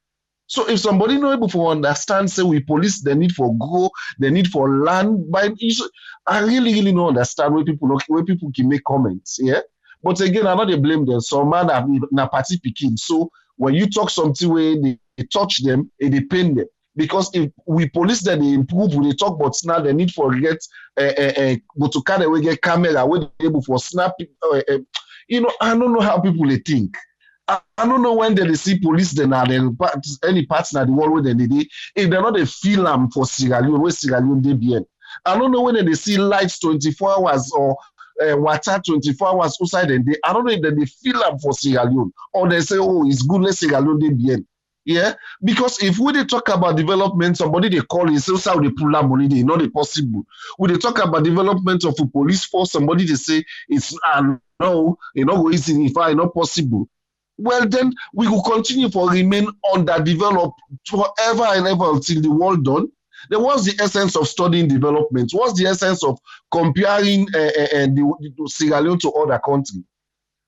So 0.55 0.68
if 0.68 0.78
somebody 0.78 1.18
not 1.18 1.34
able 1.36 1.48
to 1.48 1.66
understand, 1.66 2.30
say 2.30 2.44
we 2.44 2.61
police 2.61 3.00
the 3.00 3.12
need 3.12 3.32
for 3.32 3.52
grow, 3.59 3.90
the 4.20 4.30
need 4.30 4.46
for 4.46 4.78
land, 4.84 5.28
by 5.28 5.52
I 6.28 6.42
really, 6.42 6.72
really 6.74 6.92
don't 6.92 7.09
understand 7.09 7.52
where 7.52 7.64
people 7.64 7.88
where 8.07 8.24
people 8.24 8.52
can 8.55 8.68
make 8.68 8.84
comments. 8.84 9.40
Yeah. 9.42 9.62
But 10.00 10.20
again, 10.20 10.46
I 10.46 10.55
know 10.55 10.64
they 10.64 10.78
blame 10.78 11.07
them. 11.07 11.20
Some 11.20 11.50
man 11.50 11.70
have 11.70 11.88
na 12.12 12.28
party 12.28 12.61
picking. 12.62 12.96
So 12.96 13.32
when 13.57 13.74
you 13.74 13.90
talk 13.90 14.11
something 14.11 14.48
where 14.48 14.80
they, 14.80 14.96
touch 15.32 15.61
them, 15.64 15.90
it 15.98 16.11
they 16.11 16.20
pain 16.20 16.55
them 16.55 16.66
because 16.94 17.30
if 17.34 17.50
we 17.66 17.88
police 17.88 18.20
them, 18.20 18.38
they 18.38 18.52
improve. 18.52 18.94
When 18.94 19.09
they 19.09 19.14
talk 19.16 19.34
about 19.34 19.57
now 19.64 19.80
they 19.80 19.92
need 19.92 20.12
for 20.12 20.38
get 20.38 20.64
uh, 20.96 21.14
uh, 21.18 21.32
uh, 21.36 21.57
go 21.80 21.88
to 21.88 22.02
kind 22.02 22.30
we 22.30 22.42
get 22.42 22.62
camera, 22.62 23.05
we 23.05 23.28
able 23.40 23.62
for 23.62 23.80
snap. 23.80 24.12
Uh, 24.40 24.62
uh, 24.68 24.78
you 25.26 25.40
know, 25.40 25.50
I 25.61 25.76
don't 25.76 25.92
know 25.92 26.00
how 26.00 26.20
people 26.20 26.46
they 26.46 26.59
think. 26.59 26.96
I, 27.47 27.61
don't 27.78 28.03
know 28.03 28.14
when 28.14 28.34
they 28.34 28.55
see 28.55 28.78
police 28.78 29.12
then 29.12 29.32
are 29.32 29.47
then 29.47 29.76
any 30.26 30.47
partner 30.47 30.82
in 30.82 30.88
the 30.88 30.92
world 30.95 31.12
where 31.12 31.22
they 31.22 31.34
did 31.34 31.68
if 31.95 32.11
they're 32.11 32.22
not 32.22 32.38
a 32.38 32.47
film 32.47 33.11
for 33.11 33.26
Sierra 33.26 33.62
Leone, 33.62 33.80
where 33.80 33.92
Sierra 33.92 34.20
Leone 34.20 34.42
they 34.42 34.55
be 34.55 34.74
in. 34.74 34.86
I 35.26 35.38
don't 35.38 35.53
know 35.53 35.62
when 35.62 35.84
they 35.84 35.95
see 35.95 36.16
lights 36.16 36.59
24 36.61 37.28
hours 37.28 37.53
or 37.53 37.76
uh, 38.22 38.36
water 38.36 38.80
24 38.86 39.28
hours 39.28 39.59
outside 39.61 39.90
and 39.90 40.07
they 40.07 40.16
I 40.24 40.32
don't 40.32 40.47
know 40.47 40.53
if 40.53 40.62
they 40.62 40.86
feel 40.86 41.20
them 41.20 41.38
for 41.38 41.53
Sierra 41.53 41.88
Leone 41.88 42.12
or 42.32 42.49
they 42.49 42.61
say, 42.61 42.76
oh, 42.78 43.07
it's 43.09 43.22
good, 43.22 43.42
let 43.42 43.55
Sierra 43.55 43.80
Leone 43.80 43.99
they 43.99 44.11
be 44.11 44.32
in. 44.32 44.47
yeah, 44.86 45.14
because 45.42 45.82
if 45.82 45.99
we 45.99 46.12
they 46.12 46.24
talk 46.24 46.49
about 46.49 46.76
development, 46.76 47.36
somebody 47.36 47.68
they 47.68 47.80
call 47.80 48.14
it, 48.14 48.20
say 48.20 48.51
how 48.51 48.59
they 48.59 48.70
pull 48.70 48.90
that 48.92 49.07
money, 49.07 49.28
they 49.28 49.42
not 49.42 49.61
possible. 49.72 50.24
When 50.57 50.72
they 50.72 50.78
talk 50.78 50.99
about 51.03 51.24
development 51.24 51.84
of 51.84 51.95
a 52.01 52.07
police 52.07 52.47
force, 52.47 52.72
somebody 52.72 53.05
they 53.05 53.14
say 53.14 53.45
it's 53.68 53.95
uh, 54.07 54.36
no, 54.61 54.99
you 55.14 55.26
know, 55.26 55.49
it's 55.49 55.68
if 55.68 55.97
I 55.99 56.14
not 56.14 56.32
possible. 56.32 56.88
Well, 57.37 57.68
then 57.68 57.93
we 58.12 58.28
will 58.28 58.43
continue 58.43 58.89
for 58.89 59.11
remain 59.11 59.49
underdeveloped 59.72 60.61
forever 60.87 61.45
and 61.45 61.66
ever 61.66 61.91
until 61.93 62.22
the 62.22 62.30
world 62.30 62.64
done. 62.64 62.89
Then 63.30 63.43
what's 63.43 63.64
the 63.64 63.82
essence 63.82 64.16
of 64.16 64.28
studying 64.28 64.68
development? 64.68 65.32
What's 65.32 65.59
the 65.59 65.66
essence 65.66 66.05
of 66.05 66.18
comparing 66.53 67.26
uh, 67.35 67.39
uh, 67.39 67.87
the, 67.87 68.32
the 68.37 68.49
Sierra 68.49 68.80
Leone 68.80 68.99
to 69.01 69.11
other 69.12 69.39
countries? 69.39 69.82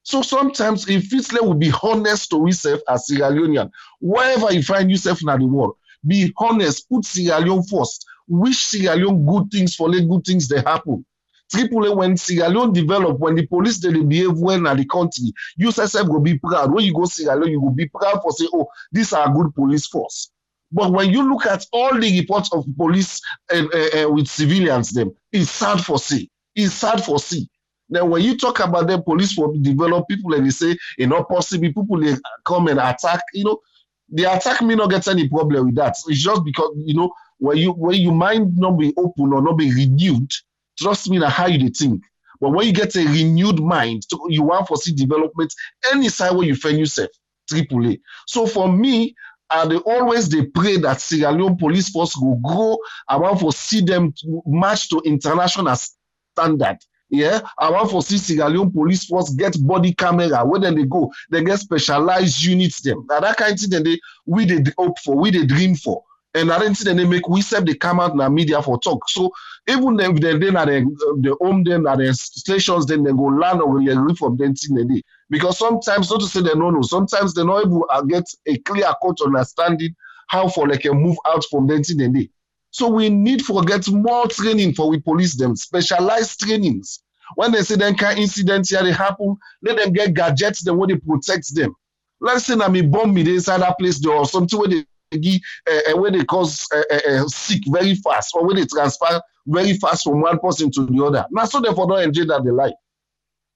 So 0.02 0.22
sometimes 0.22 0.88
if 0.88 1.12
like 1.32 1.42
we 1.42 1.54
be 1.54 1.72
honest 1.82 2.30
to 2.30 2.46
yourself 2.46 2.80
as 2.88 3.06
Sierra 3.06 3.32
Leonean. 3.32 3.70
Wherever 4.00 4.52
you 4.52 4.62
find 4.62 4.90
yourself 4.90 5.20
in 5.20 5.26
the 5.26 5.46
world, 5.46 5.76
be 6.06 6.32
honest, 6.36 6.88
put 6.88 7.04
Sierra 7.04 7.40
Leone 7.40 7.64
first. 7.64 8.06
Wish 8.28 8.58
Sierra 8.58 8.96
Leone 8.96 9.26
good 9.26 9.50
things 9.50 9.74
for 9.74 9.88
let 9.88 10.08
good 10.08 10.24
things 10.24 10.46
they 10.46 10.60
happen. 10.60 11.04
Triple 11.50 11.86
A, 11.86 11.94
when 11.94 12.16
Sierra 12.16 12.48
Leone 12.48 12.72
develop, 12.72 13.18
when 13.18 13.34
the 13.34 13.46
police 13.46 13.78
they 13.78 13.92
behave 13.92 14.38
well 14.38 14.66
in 14.66 14.76
the 14.76 14.84
country, 14.84 15.32
you 15.56 15.66
yourself 15.66 16.08
will 16.08 16.20
be 16.20 16.38
proud. 16.38 16.72
When 16.72 16.84
you 16.84 16.92
go 16.94 17.04
Sierra 17.04 17.36
Leone, 17.36 17.52
you 17.52 17.60
will 17.60 17.70
be 17.70 17.88
proud 17.88 18.20
for 18.22 18.32
say, 18.32 18.46
oh, 18.52 18.66
these 18.92 19.12
are 19.12 19.32
good 19.32 19.54
police 19.54 19.86
force. 19.86 20.30
But 20.72 20.92
when 20.92 21.10
you 21.10 21.28
look 21.28 21.46
at 21.46 21.64
all 21.72 21.98
the 21.98 22.20
reports 22.20 22.52
of 22.52 22.64
police 22.76 23.20
uh, 23.52 23.64
uh, 23.72 24.04
uh, 24.04 24.10
with 24.10 24.26
civilians, 24.26 24.90
them, 24.92 25.12
it's 25.32 25.50
sad 25.50 25.80
for 25.80 25.98
see. 25.98 26.28
It's 26.54 26.74
sad 26.74 27.04
for 27.04 27.18
see. 27.18 27.48
Then 27.88 28.10
when 28.10 28.22
you 28.22 28.36
talk 28.36 28.58
about 28.60 28.88
the 28.88 29.00
police 29.00 29.36
will 29.36 29.56
develop 29.60 30.08
people 30.08 30.34
and 30.34 30.44
they 30.44 30.50
say, 30.50 30.76
you 30.98 31.06
know, 31.06 31.22
possible, 31.22 31.68
people 31.68 32.00
they 32.00 32.16
come 32.44 32.66
and 32.66 32.80
attack, 32.80 33.20
you 33.32 33.44
know, 33.44 33.60
the 34.08 34.24
attack 34.24 34.62
may 34.62 34.74
not 34.74 34.90
get 34.90 35.06
any 35.06 35.28
problem 35.28 35.66
with 35.66 35.76
that. 35.76 35.96
It's 36.08 36.22
just 36.22 36.44
because, 36.44 36.72
you 36.84 36.94
know, 36.94 37.12
when 37.38 37.58
you 37.58 37.72
when 37.72 38.00
you 38.00 38.12
mind 38.12 38.56
not 38.56 38.72
be 38.78 38.92
open 38.96 39.32
or 39.32 39.42
not 39.42 39.58
be 39.58 39.72
renewed, 39.72 40.30
trust 40.78 41.08
me 41.10 41.18
that 41.18 41.30
how 41.30 41.46
you 41.46 41.68
think. 41.70 42.02
But 42.40 42.50
when 42.50 42.66
you 42.66 42.72
get 42.72 42.96
a 42.96 43.04
renewed 43.04 43.60
mind, 43.60 44.02
you 44.28 44.42
want 44.42 44.68
to 44.68 44.76
see 44.76 44.92
development 44.92 45.52
any 45.92 46.08
side 46.08 46.32
where 46.36 46.46
you 46.46 46.54
find 46.54 46.78
yourself, 46.78 47.10
triple 47.48 47.86
A. 47.88 47.98
So 48.26 48.46
for 48.46 48.70
me, 48.70 49.14
and 49.50 49.70
they 49.70 49.76
always 49.76 50.28
they 50.28 50.44
pray 50.44 50.76
that 50.78 51.00
Sierra 51.00 51.32
Leone 51.32 51.56
police 51.56 51.88
force 51.88 52.16
will 52.16 52.36
grow. 52.36 52.76
I 53.08 53.16
want 53.16 53.40
to 53.40 53.52
see 53.52 53.80
them 53.80 54.12
match 54.44 54.88
to 54.90 55.00
international 55.04 55.76
standard. 55.76 56.78
Yeah, 57.08 57.40
I 57.56 57.70
want 57.70 57.90
for 57.90 58.02
see 58.02 58.18
Sierra 58.18 58.50
Leone 58.50 58.72
police 58.72 59.04
force 59.04 59.30
get 59.30 59.56
body 59.64 59.94
camera. 59.94 60.44
Where 60.44 60.60
they 60.60 60.84
go, 60.84 61.12
they 61.30 61.44
get 61.44 61.60
specialized 61.60 62.42
units. 62.42 62.80
Them 62.80 63.06
that 63.08 63.36
kind 63.36 63.52
of 63.54 63.60
thing. 63.60 63.84
They 63.84 64.00
we 64.26 64.44
they 64.44 64.64
hope 64.76 64.98
for, 64.98 65.14
we 65.14 65.30
they 65.30 65.46
dream 65.46 65.76
for, 65.76 66.02
and 66.36 66.52
I 66.52 66.58
think 66.58 66.78
then 66.78 66.96
they 66.96 67.04
make 67.04 67.28
we 67.28 67.40
self 67.42 67.64
they 67.64 67.74
come 67.74 68.00
out 68.00 68.12
in 68.12 68.18
the 68.18 68.30
media 68.30 68.62
for 68.62 68.78
talk. 68.78 69.08
So 69.08 69.32
even 69.66 69.98
if 70.00 70.20
they 70.20 70.36
then 70.38 70.56
at 70.56 70.66
the, 70.66 71.18
the 71.20 71.36
home 71.40 71.64
them 71.64 71.86
at 71.86 71.98
the 71.98 72.12
stations, 72.14 72.86
then 72.86 73.02
they 73.02 73.12
go 73.12 73.24
land 73.24 73.60
or 73.62 73.82
they 73.82 73.94
live 73.94 74.18
from 74.18 74.36
them 74.36 74.54
thing 74.54 74.74
they 74.76 75.02
because 75.28 75.58
sometimes 75.58 76.10
not 76.10 76.20
to 76.20 76.26
say 76.26 76.40
they 76.40 76.50
don't 76.50 76.82
sometimes 76.84 77.34
they 77.34 77.44
not 77.44 77.64
able 77.64 77.80
to 77.80 77.86
uh, 77.86 78.02
get 78.02 78.24
a 78.46 78.56
clear 78.58 78.92
cut 79.02 79.18
understanding 79.24 79.94
how 80.28 80.48
for 80.48 80.68
like 80.68 80.84
a 80.84 80.92
move 80.92 81.16
out 81.26 81.44
from 81.50 81.66
them 81.66 81.82
thing 81.82 82.12
they 82.12 82.28
so 82.76 82.88
we 82.88 83.08
need 83.08 83.42
to 83.46 83.64
get 83.64 83.88
more 83.88 84.28
training 84.28 84.74
for 84.74 84.90
we 84.90 85.00
police 85.00 85.34
them, 85.34 85.56
specialized 85.56 86.40
trainings. 86.40 87.02
When 87.34 87.50
they 87.50 87.62
say 87.62 87.76
then 87.76 87.96
can 87.96 88.18
incidents 88.18 88.68
here 88.68 88.82
they 88.82 88.92
happen, 88.92 89.38
let 89.62 89.78
them 89.78 89.94
get 89.94 90.12
gadgets 90.12 90.60
then 90.60 90.76
when 90.76 90.90
they 90.90 90.96
protect 90.96 91.54
them. 91.54 91.74
Let's 92.20 92.44
say 92.44 92.54
I 92.60 92.68
me 92.68 92.82
bomb 92.82 93.14
me 93.14 93.22
inside 93.22 93.62
that 93.62 93.78
place 93.78 93.98
there 93.98 94.12
or 94.12 94.26
something 94.26 94.58
where 94.58 94.68
they 94.68 94.84
give 95.10 95.40
uh, 95.70 95.92
uh, 95.92 95.96
where 95.96 96.10
they 96.10 96.24
cause 96.24 96.66
uh, 96.74 96.82
uh, 96.94 97.28
sick 97.28 97.62
very 97.68 97.94
fast 97.94 98.32
or 98.34 98.46
where 98.46 98.56
they 98.56 98.66
transfer 98.66 99.20
very 99.46 99.74
fast 99.74 100.04
from 100.04 100.20
one 100.20 100.38
person 100.38 100.70
to 100.72 100.86
the 100.86 101.04
other. 101.04 101.26
Now 101.30 101.44
so 101.44 101.60
therefore 101.60 101.88
don't 101.88 102.02
enjoy 102.02 102.24
that 102.26 102.44
they 102.44 102.50
like. 102.50 102.74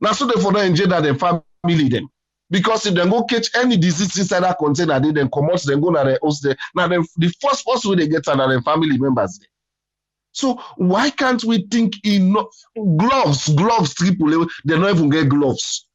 Now 0.00 0.12
so 0.12 0.26
therefore 0.26 0.52
don't 0.52 0.66
enjoy 0.66 0.86
that 0.86 1.02
they 1.02 1.14
family 1.14 1.88
them. 1.88 2.08
Because 2.50 2.84
if 2.86 2.94
they 2.94 3.08
go 3.08 3.22
catch 3.24 3.48
any 3.54 3.76
disease 3.76 4.18
inside 4.18 4.40
that 4.40 4.58
container, 4.58 4.98
they 4.98 5.12
then 5.12 5.30
come 5.30 5.50
out, 5.50 5.62
then 5.62 5.80
go 5.80 5.92
to 5.92 6.04
the 6.04 6.18
house 6.20 6.40
there. 6.40 6.56
Now, 6.74 6.88
the, 6.88 7.06
the 7.16 7.32
first 7.40 7.64
person 7.64 7.96
they 7.96 8.08
get 8.08 8.26
are 8.26 8.36
their 8.36 8.60
family 8.62 8.98
members 8.98 9.38
there. 9.38 9.48
So 10.32 10.60
why 10.76 11.10
can't 11.10 11.42
we 11.44 11.66
think 11.70 11.94
in 12.04 12.36
gloves, 12.96 13.48
gloves, 13.54 13.94
triple? 13.94 14.46
They 14.64 14.74
don't 14.74 14.96
even 14.96 15.10
get 15.10 15.28
gloves. 15.28 15.86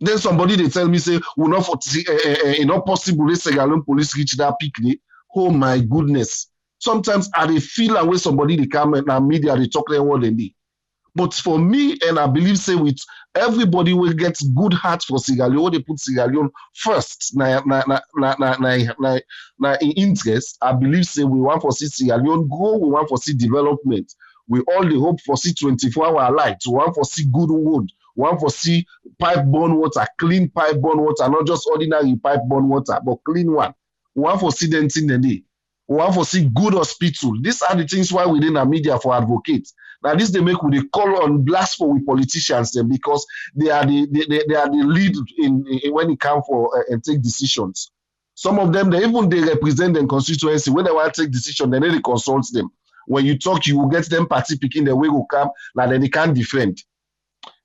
Then 0.00 0.18
somebody 0.18 0.56
they 0.56 0.68
tell 0.68 0.88
me 0.88 0.98
say 0.98 1.20
we 1.36 1.48
not 1.48 1.64
for 1.66 1.76
uh, 1.76 2.12
uh, 2.12 2.62
uh, 2.62 2.64
not 2.64 2.84
possible. 2.86 3.26
They 3.26 3.34
Sierra 3.36 3.66
Leone 3.66 3.84
police 3.84 4.16
reach 4.16 4.32
that 4.36 4.54
picnic. 4.60 5.00
Oh 5.34 5.50
my 5.50 5.78
goodness! 5.80 6.48
Sometimes 6.78 7.30
I 7.34 7.46
dey 7.46 7.60
feel 7.60 7.96
and 7.96 8.08
when 8.08 8.18
somebody 8.18 8.56
they 8.56 8.66
come 8.66 8.94
and 8.94 9.28
media 9.28 9.56
they 9.56 9.68
talk 9.68 9.88
them 9.88 10.06
what 10.06 10.22
they. 10.22 10.54
But 11.16 11.32
for 11.32 11.58
me, 11.58 11.96
and 12.06 12.18
I 12.18 12.26
believe 12.26 12.58
say 12.58 12.74
with 12.74 12.98
everybody 13.36 13.92
will 13.94 14.12
get 14.12 14.36
good 14.54 14.72
heart 14.72 15.04
for 15.04 15.18
Sierra 15.18 15.48
Leone, 15.48 15.72
they 15.72 15.78
put 15.80 16.00
Sierra 16.00 16.28
Leone 16.28 16.50
first. 16.74 17.36
Na 17.36 17.60
na 17.64 17.84
na 17.86 18.00
na 18.16 18.34
na 18.38 18.56
na, 18.58 18.86
na, 18.98 19.18
na 19.58 19.76
in 19.80 19.92
interest. 19.92 20.58
I 20.60 20.72
believe 20.72 21.04
say 21.04 21.22
we 21.22 21.40
want 21.40 21.62
for 21.62 21.70
see 21.72 21.86
Sierra 21.86 22.20
Leone 22.20 22.48
grow, 22.48 22.78
we 22.78 22.90
want 22.90 23.08
for 23.08 23.18
see 23.18 23.32
development. 23.34 24.12
We 24.48 24.60
all 24.60 24.84
the 24.84 24.98
hope 24.98 25.20
for 25.20 25.36
see 25.36 25.54
24 25.54 26.06
hour 26.06 26.34
light, 26.34 26.58
we 26.66 26.72
want 26.74 26.94
for 26.94 27.04
see 27.04 27.24
good 27.24 27.48
wood, 27.50 27.88
we 28.16 28.22
want 28.22 28.40
for 28.40 28.50
see 28.50 28.86
pipe 29.18 29.44
borne 29.46 29.76
water, 29.76 30.06
clean 30.18 30.48
pipe 30.48 30.80
borne 30.80 31.00
water, 31.00 31.28
not 31.28 31.46
just 31.46 31.66
ordinary 31.66 32.16
pipe 32.16 32.40
borne 32.46 32.68
water, 32.68 32.98
but 33.04 33.18
clean 33.24 33.52
one. 33.52 33.74
We 34.14 34.22
want 34.22 34.40
for 34.40 34.52
see 34.52 34.66
in 34.66 34.88
the 34.88 35.18
day. 35.18 35.42
We 35.88 35.96
want 35.96 36.14
for 36.14 36.24
see 36.24 36.48
good 36.48 36.74
hospital. 36.74 37.34
These 37.40 37.62
are 37.62 37.76
the 37.76 37.86
things 37.86 38.12
why 38.12 38.24
within 38.26 38.54
the 38.54 38.64
media 38.64 38.98
for 38.98 39.14
advocates. 39.14 39.74
Now 40.02 40.14
this 40.14 40.30
they 40.30 40.40
make 40.40 40.62
with 40.62 40.74
they 40.74 40.86
call 40.88 41.22
on 41.22 41.42
blast 41.44 41.76
for 41.76 41.92
with 41.92 42.06
politicians 42.06 42.72
them 42.72 42.88
because 42.88 43.26
they 43.54 43.70
are 43.70 43.84
the 43.84 44.06
they, 44.10 44.26
they, 44.28 44.44
they 44.48 44.54
are 44.54 44.68
the 44.68 44.84
lead 44.84 45.16
in, 45.38 45.64
in 45.82 45.92
when 45.92 46.10
it 46.10 46.20
comes 46.20 46.44
for 46.46 46.78
uh, 46.78 46.82
and 46.90 47.02
take 47.02 47.22
decisions. 47.22 47.90
Some 48.34 48.58
of 48.58 48.72
them 48.72 48.90
they 48.90 49.04
even 49.04 49.28
they 49.28 49.40
represent 49.40 49.94
their 49.94 50.06
constituency 50.06 50.70
when 50.70 50.84
they 50.84 50.90
want 50.92 51.12
to 51.14 51.22
take 51.22 51.32
decision, 51.32 51.70
then 51.70 51.82
they 51.82 52.00
consult 52.00 52.46
them. 52.52 52.70
When 53.06 53.24
you 53.26 53.38
talk, 53.38 53.66
you 53.66 53.78
will 53.78 53.88
get 53.88 54.08
them 54.08 54.26
party 54.26 54.56
picking 54.58 54.84
the 54.84 54.96
way 54.96 55.08
will 55.08 55.26
come, 55.26 55.50
now 55.74 55.86
then 55.86 56.00
they 56.00 56.08
can't 56.08 56.34
defend. 56.34 56.82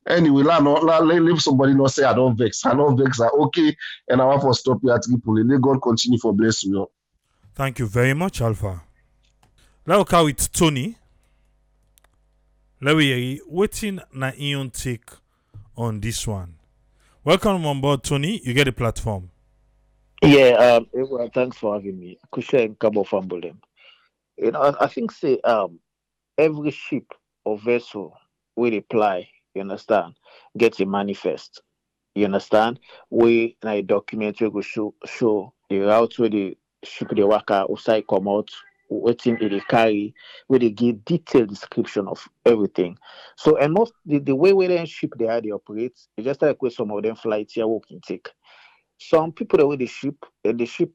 Anyway, 0.09 0.41
la 0.43 0.59
no 0.59 0.73
la 0.73 0.99
leave 0.99 1.39
somebody 1.39 1.73
not 1.75 1.91
say 1.91 2.03
I 2.03 2.13
don't 2.13 2.35
vex. 2.35 2.65
I 2.65 2.73
don't 2.73 2.97
vex 2.97 3.19
are 3.19 3.31
okay, 3.31 3.75
and 4.07 4.21
I 4.21 4.25
want 4.25 4.41
to 4.41 4.53
stop 4.53 4.79
you 4.81 4.91
at 4.91 5.03
Triple 5.03 5.37
A. 5.37 5.43
Let 5.43 5.61
God 5.61 5.81
continue 5.81 6.17
for 6.17 6.33
bless 6.33 6.63
you. 6.63 6.89
Thank 7.53 7.77
you 7.79 7.87
very 7.87 8.13
much, 8.15 8.41
Alpha. 8.41 8.81
Let's 9.85 10.09
go 10.09 10.25
with 10.25 10.51
Tony. 10.51 10.95
Let 12.81 12.95
me 12.95 13.03
hear 13.05 13.39
waiting 13.47 13.99
na 14.13 14.31
Ion 14.39 14.71
take 14.71 15.11
on 15.75 15.99
this 15.99 16.25
one. 16.25 16.55
Welcome 17.23 17.65
on 17.65 17.81
board, 17.81 18.03
Tony. 18.03 18.41
You 18.43 18.53
get 18.53 18.65
the 18.65 18.71
platform. 18.71 19.29
Yeah, 20.23 20.51
um, 20.51 20.87
everyone, 20.93 21.29
thanks 21.29 21.57
for 21.57 21.75
having 21.75 21.99
me. 21.99 22.17
Kusha 22.33 22.65
and 22.65 22.79
Cabo 22.79 23.03
Fambolem. 23.03 23.57
You 24.37 24.51
know, 24.51 24.61
I, 24.61 24.85
I 24.85 24.87
think 24.87 25.11
say 25.11 25.39
um 25.41 25.79
every 26.37 26.71
ship 26.71 27.05
or 27.45 27.57
vessel 27.57 28.17
will 28.55 28.73
apply, 28.75 29.29
you 29.53 29.61
understand, 29.61 30.13
get 30.57 30.79
a 30.79 30.85
manifest. 30.85 31.61
You 32.15 32.25
understand? 32.25 32.79
We 33.09 33.57
na 33.63 33.71
a 33.71 33.81
documentary 33.81 34.49
go 34.49 34.61
show 34.61 34.93
show 35.05 35.53
the 35.69 35.79
route 35.79 36.17
where 36.19 36.29
the 36.29 36.57
ship 36.83 37.09
they 37.15 37.23
work 37.23 37.51
out, 37.51 37.69
outside 37.69 38.05
come 38.07 38.27
out, 38.27 38.49
waiting 38.89 39.37
it 39.39 39.49
they 39.49 39.59
carry, 39.61 40.13
where 40.47 40.59
they 40.59 40.71
give 40.71 41.05
detailed 41.05 41.49
description 41.49 42.07
of 42.07 42.27
everything. 42.45 42.97
So 43.37 43.57
and 43.57 43.73
most 43.73 43.93
the, 44.05 44.19
the 44.19 44.35
way 44.35 44.53
where 44.53 44.67
they 44.67 44.85
ship 44.85 45.13
they 45.17 45.27
are 45.27 45.41
they 45.41 45.51
operate, 45.51 45.99
it's 46.17 46.25
just 46.25 46.41
like 46.41 46.61
where 46.61 46.71
some 46.71 46.91
of 46.91 47.03
them 47.03 47.15
flights 47.15 47.53
here 47.53 47.67
walking 47.67 48.01
take. 48.01 48.29
Some 48.97 49.31
people 49.31 49.59
that 49.59 49.67
with 49.67 49.79
the 49.79 49.87
ship 49.87 50.25
and 50.43 50.59
the 50.59 50.65
ship 50.65 50.91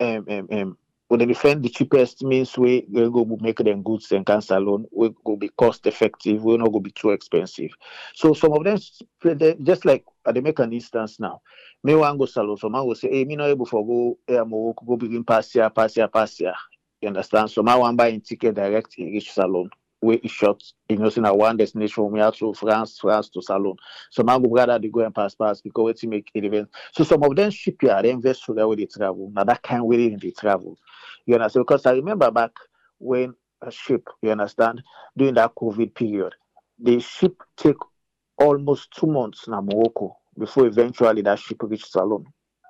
um, 0.00 0.26
um, 0.28 0.48
um 0.52 0.78
when 1.08 1.20
they 1.20 1.34
find 1.34 1.62
the 1.62 1.68
cheapest 1.68 2.24
means 2.24 2.58
we 2.58 2.84
we 2.90 3.08
go 3.10 3.24
make 3.40 3.58
them 3.58 3.82
goods 3.82 4.10
and 4.10 4.26
cancel 4.26 4.58
loan, 4.60 4.86
we 4.90 5.10
go 5.24 5.36
be 5.36 5.48
cost 5.50 5.86
effective, 5.86 6.42
we 6.42 6.56
not 6.56 6.72
go 6.72 6.80
be 6.80 6.90
too 6.90 7.10
expensive. 7.10 7.70
So 8.14 8.34
some 8.34 8.52
of 8.52 8.64
them 8.64 8.78
just 9.62 9.84
like 9.84 10.04
uh, 10.24 10.32
they 10.32 10.40
make 10.40 10.58
an 10.58 10.72
instance 10.72 11.20
now. 11.20 11.42
Me 11.84 11.94
want 11.94 12.18
go 12.18 12.26
salone, 12.26 12.56
so 12.56 12.68
man 12.68 12.84
will 12.84 12.96
say, 12.96 13.08
hey, 13.08 13.24
me 13.24 13.36
not 13.36 13.48
able 13.48 13.66
for 13.66 13.86
go 13.86 14.18
air 14.26 14.44
mo 14.44 14.74
go 14.84 14.96
begin 14.96 15.22
pass 15.22 15.52
here, 15.52 15.70
pass 15.70 15.94
here, 15.94 16.08
pass 16.08 16.36
here. 16.38 16.54
You 17.00 17.08
understand? 17.08 17.50
So 17.50 17.62
my 17.62 17.76
one 17.76 17.94
buying 17.94 18.20
ticket 18.20 18.54
direct 18.56 18.94
in 18.98 19.06
reach 19.06 19.32
salone. 19.32 19.70
We 20.02 20.20
short, 20.26 20.62
you 20.88 20.98
know, 20.98 21.08
saying 21.08 21.26
one 21.26 21.56
destination 21.56 21.94
from 21.94 22.16
here 22.16 22.30
to 22.30 22.52
France, 22.52 22.98
France 22.98 23.30
to 23.30 23.40
Salone. 23.40 23.76
So 24.10 24.22
my 24.22 24.38
go 24.38 24.50
rather 24.50 24.78
they 24.78 24.88
go 24.88 25.00
and 25.00 25.14
pass 25.14 25.34
pass 25.34 25.60
because 25.62 26.02
we 26.02 26.08
make 26.08 26.30
it 26.34 26.44
event. 26.44 26.68
So 26.92 27.02
some 27.02 27.22
of 27.22 27.34
them 27.34 27.50
shipyard 27.50 28.04
they 28.04 28.10
invest 28.10 28.44
so 28.44 28.52
that 28.52 28.68
way 28.68 28.76
they 28.76 28.86
travel. 28.86 29.30
Now 29.32 29.44
that 29.44 29.62
kind 29.62 29.84
way 29.86 30.14
they 30.14 30.30
travel. 30.32 30.78
You 31.26 31.34
understand? 31.34 31.66
Because 31.66 31.86
I 31.86 31.92
remember 31.92 32.30
back 32.30 32.52
when 32.98 33.34
a 33.62 33.70
ship, 33.70 34.08
you 34.22 34.30
understand, 34.30 34.82
during 35.16 35.34
that 35.34 35.54
COVID 35.54 35.94
period, 35.94 36.34
the 36.78 37.00
ship 37.00 37.42
take 37.56 37.76
almost 38.38 38.90
two 38.92 39.06
months 39.06 39.46
in 39.46 39.52
Morocco 39.54 40.16
before 40.38 40.66
eventually 40.66 41.22
that 41.22 41.38
ship 41.38 41.62
reached 41.62 41.90
Salone 41.90 42.26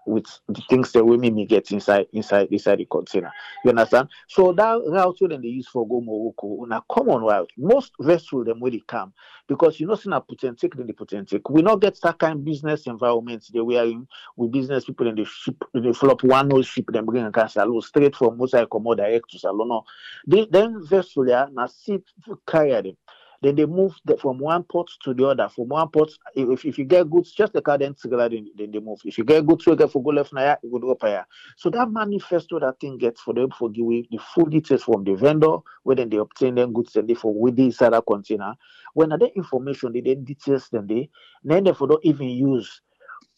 with 0.07 0.27
the 0.49 0.63
things 0.69 0.93
that 0.93 1.05
women 1.05 1.35
may 1.35 1.45
get 1.45 1.71
inside 1.73 2.07
inside 2.13 2.49
inside 2.51 2.79
the 2.79 2.87
container. 2.87 3.33
You 3.65 3.71
understand? 3.71 4.09
So 4.29 4.53
that 4.53 4.81
route 4.87 5.17
when 5.21 5.43
they 5.43 5.49
use 5.49 5.69
for 5.69 5.87
go 5.87 6.01
Morocco, 6.01 6.63
on 6.63 6.73
a 6.73 6.83
common 6.91 7.23
route, 7.23 7.51
most 7.59 7.93
vessels 8.01 8.47
them 8.47 8.61
where 8.61 8.71
they 8.71 8.83
come 8.87 9.13
because 9.49 9.81
you 9.81 9.87
know 9.87 9.95
see 9.95 10.09
na 10.09 10.21
Putentic 10.21 10.77
then 10.77 10.87
the 10.87 10.93
Putentic. 10.93 11.43
We 11.51 11.63
not 11.63 11.81
get 11.81 11.99
that 12.03 12.19
kind 12.19 12.35
of 12.35 12.45
business 12.45 12.87
environment 12.87 13.47
they 13.53 13.61
we 13.61 13.79
are 13.79 13.85
in 13.85 14.07
with 14.37 14.53
business 14.53 14.85
people 14.85 15.09
in 15.09 15.17
the 15.17 15.25
ship 15.25 15.57
they 15.75 15.93
flop 15.93 16.23
one 16.23 16.53
old 16.53 16.67
ship 16.67 16.87
then 16.93 17.05
bring 17.05 17.25
and 17.25 17.51
Salone 17.51 17.83
straight 17.83 18.17
from 18.17 18.39
Mosai 18.39 18.67
come 18.71 18.97
direct 18.97 19.31
to 19.31 19.39
Salone. 19.39 19.69
No. 19.69 19.85
They, 20.27 20.47
then 20.51 20.85
vessel 20.85 21.29
yeah, 21.29 21.47
na 21.53 21.67
see 21.67 21.99
carry 22.47 22.71
them. 22.71 22.97
Then 23.43 23.57
they 23.57 23.67
move 23.67 23.95
the, 24.05 24.17
from 24.17 24.39
one 24.39 24.63
port 24.65 24.91
to 25.05 25.15
the 25.15 25.27
other. 25.27 25.49
From 25.49 25.69
one 25.69 25.89
port, 25.89 26.11
if, 26.35 26.65
if 26.65 26.79
you 26.79 26.85
get 26.85 27.11
goods, 27.11 27.33
just 27.33 27.53
the 27.53 27.63
car 27.63 27.79
then 27.79 27.95
then, 28.03 28.51
they 28.57 28.79
move. 28.79 29.01
If 29.05 29.19
you 29.19 29.25
get 29.25 29.47
goods, 29.47 29.67
you 29.67 29.77
get 29.77 29.91
for 29.91 30.03
go 30.03 30.11
left 30.11 30.33
now, 30.33 30.57
you 30.63 30.79
go 30.81 30.91
up 30.91 31.03
here. 31.03 31.27
So 31.57 31.71
that 31.71 31.91
manifesto 31.91 32.59
that 32.61 32.81
thing 32.81 32.99
gets 32.99 33.21
for 33.21 33.35
them 33.35 33.51
for 33.51 33.71
give 33.71 33.87
the 33.87 34.19
full 34.35 34.47
details 34.47 34.83
from 34.85 35.05
the 35.05 35.15
vendor, 35.15 35.59
where 35.83 35.97
then 35.97 36.09
they 36.09 36.17
obtain 36.17 36.55
them 36.55 36.73
goods 36.73 36.97
and 36.97 37.09
they 37.09 37.15
for 37.15 37.35
with 37.35 37.57
the 37.57 37.65
inside 37.65 37.95
container. 38.07 38.55
When 38.95 39.11
that 39.11 39.23
information, 39.37 39.93
they 39.93 40.01
then 40.01 40.25
details 40.25 40.69
then 40.71 40.87
they 40.87 41.11
then 41.45 41.65
they 41.65 41.73
for 41.73 41.87
don't 41.89 42.05
even 42.05 42.29
use 42.29 42.81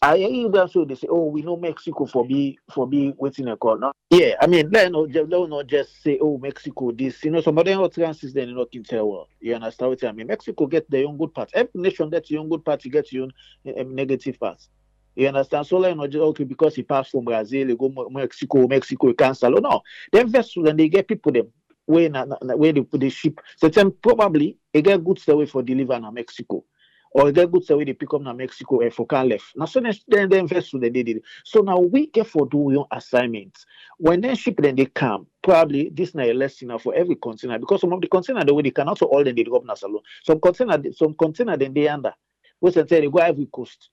I 0.01 0.17
hear 0.19 0.49
them 0.49 0.69
so 0.69 0.85
they 0.85 0.95
say, 0.95 1.09
"Oh, 1.11 1.25
we 1.25 1.43
know 1.43 1.57
Mexico 1.57 2.07
for 2.07 2.25
be 2.25 2.57
for 2.73 2.87
be 2.87 3.13
waiting 3.17 3.49
a 3.49 3.57
call." 3.57 3.79
No, 3.79 3.93
yeah, 4.11 4.37
I 4.41 4.47
mean, 4.47 4.71
let 4.71 4.93
not 4.93 5.11
let 5.11 5.29
not 5.29 5.67
just 5.67 6.03
say, 6.03 6.19
"Oh, 6.23 6.39
Mexico 6.39 6.93
this." 6.93 7.25
You 7.25 7.33
know, 7.33 7.41
some 7.41 7.59
of 7.59 7.65
them 7.65 7.83
utterances 7.83 8.33
then 8.33 8.55
not 8.55 8.69
in 8.73 8.85
tell 8.85 9.11
well. 9.11 9.29
You 9.41 9.57
understand 9.57 9.91
what 9.91 10.05
I 10.05 10.13
mean? 10.13 10.29
Mexico 10.29 10.67
get 10.67 10.89
their 10.89 11.05
own 11.05 11.19
good 11.19 11.35
part. 11.35 11.51
Every 11.53 11.71
nation 11.75 12.11
gets 12.11 12.31
your 12.31 12.43
own 12.43 12.49
good 12.49 12.65
part. 12.65 12.85
You 12.85 12.93
get 12.93 13.11
your 13.11 13.25
own 13.25 13.33
um, 13.77 13.93
negative 13.93 14.39
parts. 14.39 14.69
You 15.17 15.27
understand? 15.27 15.67
So 15.67 15.79
like 15.79 15.97
not 15.97 16.11
just 16.11 16.23
okay 16.23 16.45
because 16.45 16.77
he 16.77 16.85
passed 16.85 17.11
from 17.11 17.25
Brazil, 17.25 17.67
he 17.67 17.75
go 17.75 18.09
Mexico, 18.09 18.69
Mexico, 18.69 19.09
he 19.09 19.15
cancel. 19.15 19.57
Oh, 19.57 19.61
no, 19.61 19.83
then 20.13 20.29
vessel 20.29 20.69
and 20.69 20.79
they 20.79 20.89
get 20.89 21.09
people 21.09 21.33
them 21.33 21.49
where 21.87 22.09
where 22.09 22.73
they 22.73 22.83
put 22.83 23.01
the 23.01 23.11
ship. 23.11 23.41
So 23.57 23.69
then 23.69 23.93
probably 24.01 24.59
they 24.73 24.81
get 24.81 25.05
goods 25.05 25.27
away 25.27 25.47
for 25.47 25.65
deliver 25.65 25.99
na 25.99 26.13
Mexico 26.13 26.65
or 27.13 27.25
they 27.27 27.43
get 27.43 27.51
goods 27.53 27.71
away 27.71 27.85
they 27.85 27.93
pick 27.93 28.13
up 28.15 28.23
na 28.23 28.33
Mexico 28.33 28.81
and 28.81 28.93
for 28.93 29.07
can 29.07 29.29
left. 29.29 29.57
Now 29.57 29.67
so 29.67 29.81
then 30.09 30.29
they 30.29 30.39
invest 30.39 30.75
they 30.81 30.91
did. 30.91 31.23
So 31.45 31.61
now 31.61 31.79
we 31.79 32.07
get 32.07 32.27
for 32.27 32.47
doing 32.47 32.85
assignments. 32.91 33.65
When 33.99 34.21
they 34.21 34.35
ship 34.35 34.57
then 34.59 34.77
they 34.77 34.87
come, 34.87 35.27
probably 35.43 35.91
this 35.91 36.15
now 36.15 36.25
a 36.25 36.33
lesson 36.33 36.79
for 36.79 36.95
every 36.95 37.17
container 37.17 37.59
because 37.59 37.81
some 37.81 37.93
of 37.93 38.01
the 38.01 38.09
container 38.09 38.45
the 38.45 38.55
way 38.55 38.63
they 38.63 38.71
can 38.71 38.89
also 38.89 39.07
all 39.07 39.25
then 39.25 39.35
they 39.35 39.45
up 39.55 39.65
na 39.65 39.75
salone. 39.75 40.03
Some 40.25 40.41
container 40.41 40.79
some 40.93 41.15
container 41.15 41.57
then 41.57 41.75
they 41.75 41.89
under. 41.89 42.15
Which 42.61 42.75
say 42.75 42.83
they 42.83 43.09
go 43.09 43.19
every 43.19 43.47
coast. 43.47 43.91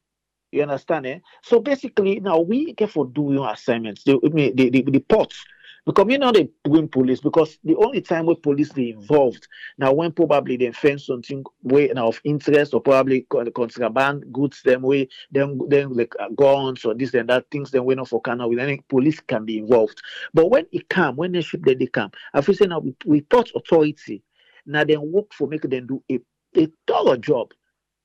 You 0.51 0.63
understand? 0.63 1.05
Eh? 1.05 1.19
So 1.43 1.59
basically, 1.59 2.19
now 2.19 2.39
we 2.39 2.73
get 2.73 2.89
for 2.89 3.05
doing 3.05 3.43
assignments. 3.43 4.03
The, 4.03 4.19
the, 4.23 4.69
the, 4.69 4.81
the 4.83 4.99
ports 4.99 5.43
because 5.86 6.06
you 6.10 6.18
know 6.18 6.32
they 6.32 6.49
win 6.66 6.88
police 6.88 7.20
because 7.20 7.57
the 7.64 7.76
only 7.76 8.02
time 8.02 8.26
where 8.26 8.36
police 8.36 8.72
they 8.74 8.90
involved 8.90 9.48
now 9.78 9.94
when 9.94 10.12
probably 10.12 10.57
they 10.57 10.72
find 10.72 10.99
something 10.99 11.44
way 11.64 11.91
now 11.94 12.07
of 12.07 12.20
interest 12.24 12.74
or 12.74 12.82
probably 12.82 13.26
contraband 13.56 14.26
goods 14.34 14.62
them 14.64 14.82
way 14.82 15.07
then 15.32 15.60
then 15.68 15.94
like 15.94 16.14
uh, 16.20 16.30
guns 16.30 16.84
or 16.86 16.94
this 16.94 17.14
and 17.14 17.30
that 17.30 17.45
things 17.52 17.72
then 17.72 17.86
we 17.86 17.95
not 17.95 18.07
for 18.07 18.22
Canada 18.22 18.48
with 18.48 18.60
any 18.60 18.82
police 18.90 19.20
can 19.20 19.45
be 19.45 19.57
involved. 19.57 20.02
But 20.34 20.49
when 20.49 20.66
it 20.72 20.90
come, 20.90 21.16
when 21.16 21.32
they 21.32 21.41
ship 21.41 21.62
then 21.64 21.78
they 21.80 21.88
come, 21.88 22.12
I 22.34 22.41
feel 22.41 22.56
say 22.56 22.66
now 22.66 22.80
we, 22.80 22.95
we 23.06 23.26
authority 23.32 24.24
now 24.66 24.84
then 24.84 25.12
work 25.12 25.34
for 25.34 25.48
make 25.48 25.62
them 25.62 25.88
do 25.88 26.03
a, 26.12 26.20
a 26.57 26.68
thorough 26.88 27.18
job 27.18 27.52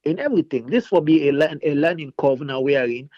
in 0.04 0.18
everything. 0.18 0.66
This 0.66 0.90
will 0.90 1.00
be 1.00 1.28
a, 1.28 1.32
learn, 1.32 1.60
a 1.62 1.74
learning 1.74 2.12
curve 2.18 2.40
now 2.40 2.60
we 2.60 2.76
are 2.76 2.86
in. 2.86 3.08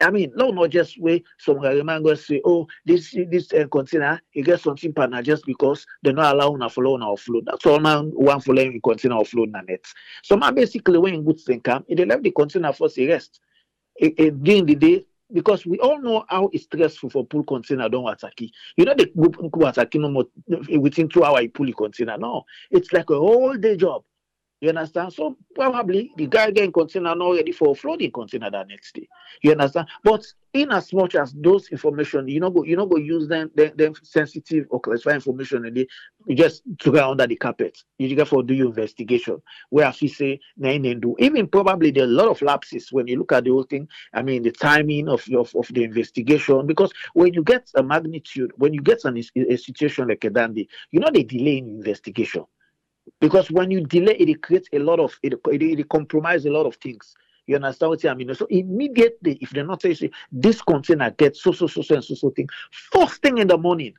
I 0.00 0.10
mean, 0.10 0.32
no, 0.36 0.50
not 0.50 0.70
just 0.70 1.00
where 1.00 1.18
some 1.38 1.60
man 1.60 2.02
go 2.02 2.14
say, 2.14 2.40
oh, 2.44 2.68
this 2.86 3.16
this 3.30 3.52
uh, 3.52 3.66
container, 3.66 4.20
you 4.32 4.44
get 4.44 4.60
something 4.60 4.92
partner 4.92 5.22
just 5.22 5.44
because 5.44 5.84
they're 6.02 6.12
not 6.12 6.34
allowing 6.34 6.62
a 6.62 6.70
flow 6.70 6.96
now 6.96 7.16
flow. 7.16 7.40
That's 7.44 7.66
all 7.66 7.80
man 7.80 8.12
one 8.14 8.40
following 8.40 8.80
container 8.80 9.16
or 9.16 9.24
flow 9.24 9.44
na 9.46 9.60
net. 9.62 9.84
So 10.22 10.36
man 10.36 10.54
basically 10.54 10.98
when 10.98 11.24
goods 11.24 11.44
then 11.44 11.60
come, 11.60 11.84
they 11.88 12.04
left 12.04 12.22
the 12.22 12.30
container 12.30 12.72
for 12.72 12.88
the 12.88 13.08
rest. 13.08 13.40
During 14.00 14.66
the 14.66 14.76
day, 14.76 15.04
because 15.32 15.66
we 15.66 15.78
all 15.80 16.00
know 16.00 16.24
how 16.28 16.48
it's 16.52 16.64
stressful 16.64 17.10
for 17.10 17.26
pull 17.26 17.42
container 17.42 17.88
don't 17.88 18.08
attack 18.08 18.40
You 18.40 18.84
know 18.84 18.94
the 18.94 19.06
go 19.50 19.66
attack 19.66 19.94
no 19.94 20.08
more 20.08 20.26
within 20.78 21.08
two 21.08 21.24
hours 21.24 21.42
you 21.42 21.50
pull 21.50 21.66
the 21.66 21.72
container. 21.72 22.16
No, 22.16 22.44
it's 22.70 22.92
like 22.92 23.10
a 23.10 23.16
whole 23.18 23.56
day 23.56 23.76
job. 23.76 24.04
You 24.60 24.70
understand? 24.70 25.12
So 25.12 25.36
probably 25.54 26.10
the 26.16 26.26
guy 26.26 26.50
getting 26.50 26.72
container 26.72 27.14
not 27.14 27.30
ready 27.30 27.52
for 27.52 27.76
flooding 27.76 28.10
container 28.10 28.50
that 28.50 28.66
next 28.66 28.92
day. 28.92 29.08
You 29.40 29.52
understand? 29.52 29.86
But 30.02 30.24
in 30.52 30.72
as 30.72 30.92
much 30.92 31.14
as 31.14 31.32
those 31.32 31.68
information, 31.68 32.26
you 32.26 32.40
know, 32.40 32.50
go 32.50 32.64
you 32.64 32.74
know 32.74 32.86
go 32.86 32.96
use 32.96 33.28
them, 33.28 33.52
them, 33.54 33.70
them 33.76 33.94
sensitive 34.02 34.66
or 34.70 34.80
classified 34.80 35.16
information 35.16 35.64
and 35.64 35.76
they 35.76 35.86
you 36.26 36.34
just 36.34 36.62
to 36.80 36.92
it 36.92 37.00
under 37.00 37.26
the 37.26 37.36
carpet. 37.36 37.78
You 37.98 38.14
just 38.16 38.30
for 38.30 38.42
do 38.42 38.52
your 38.52 38.66
investigation. 38.66 39.40
Where 39.70 39.88
if 39.88 40.02
you 40.02 40.08
say 40.08 40.40
nine 40.56 40.84
and 40.86 41.02
do 41.02 41.14
even 41.20 41.46
probably 41.46 41.92
there 41.92 42.02
are 42.02 42.06
a 42.06 42.10
lot 42.10 42.26
of 42.26 42.42
lapses 42.42 42.90
when 42.90 43.06
you 43.06 43.18
look 43.18 43.30
at 43.30 43.44
the 43.44 43.50
whole 43.50 43.62
thing. 43.62 43.86
I 44.12 44.22
mean 44.22 44.42
the 44.42 44.50
timing 44.50 45.08
of 45.08 45.24
of, 45.36 45.54
of 45.54 45.68
the 45.72 45.84
investigation 45.84 46.66
because 46.66 46.92
when 47.14 47.32
you 47.32 47.44
get 47.44 47.70
a 47.76 47.82
magnitude, 47.84 48.50
when 48.56 48.74
you 48.74 48.82
get 48.82 49.04
an, 49.04 49.18
a 49.18 49.56
situation 49.56 50.08
like 50.08 50.24
a 50.24 50.30
dandy, 50.30 50.68
you 50.90 50.98
know 50.98 51.10
they 51.12 51.22
delay 51.22 51.58
in 51.58 51.68
investigation 51.68 52.44
because 53.20 53.50
when 53.50 53.70
you 53.70 53.80
delay 53.80 54.14
it, 54.14 54.42
creates 54.42 54.68
a 54.72 54.78
lot 54.78 55.00
of 55.00 55.18
it, 55.22 55.34
it, 55.34 55.62
it 55.62 55.88
compromise 55.88 56.46
a 56.46 56.50
lot 56.50 56.66
of 56.66 56.76
things. 56.76 57.14
You 57.46 57.56
understand 57.56 57.90
what 57.90 58.04
I 58.04 58.14
mean? 58.14 58.34
So 58.34 58.46
immediately, 58.50 59.38
if 59.40 59.50
they're 59.50 59.64
not 59.64 59.80
saying 59.80 60.10
this 60.30 60.60
container 60.60 61.10
gets 61.10 61.42
so 61.42 61.52
so 61.52 61.66
so 61.66 61.80
so 61.80 61.94
and 61.94 62.04
so 62.04 62.14
so 62.14 62.30
thing, 62.30 62.48
first 62.70 63.22
thing 63.22 63.38
in 63.38 63.48
the 63.48 63.56
morning, 63.56 63.94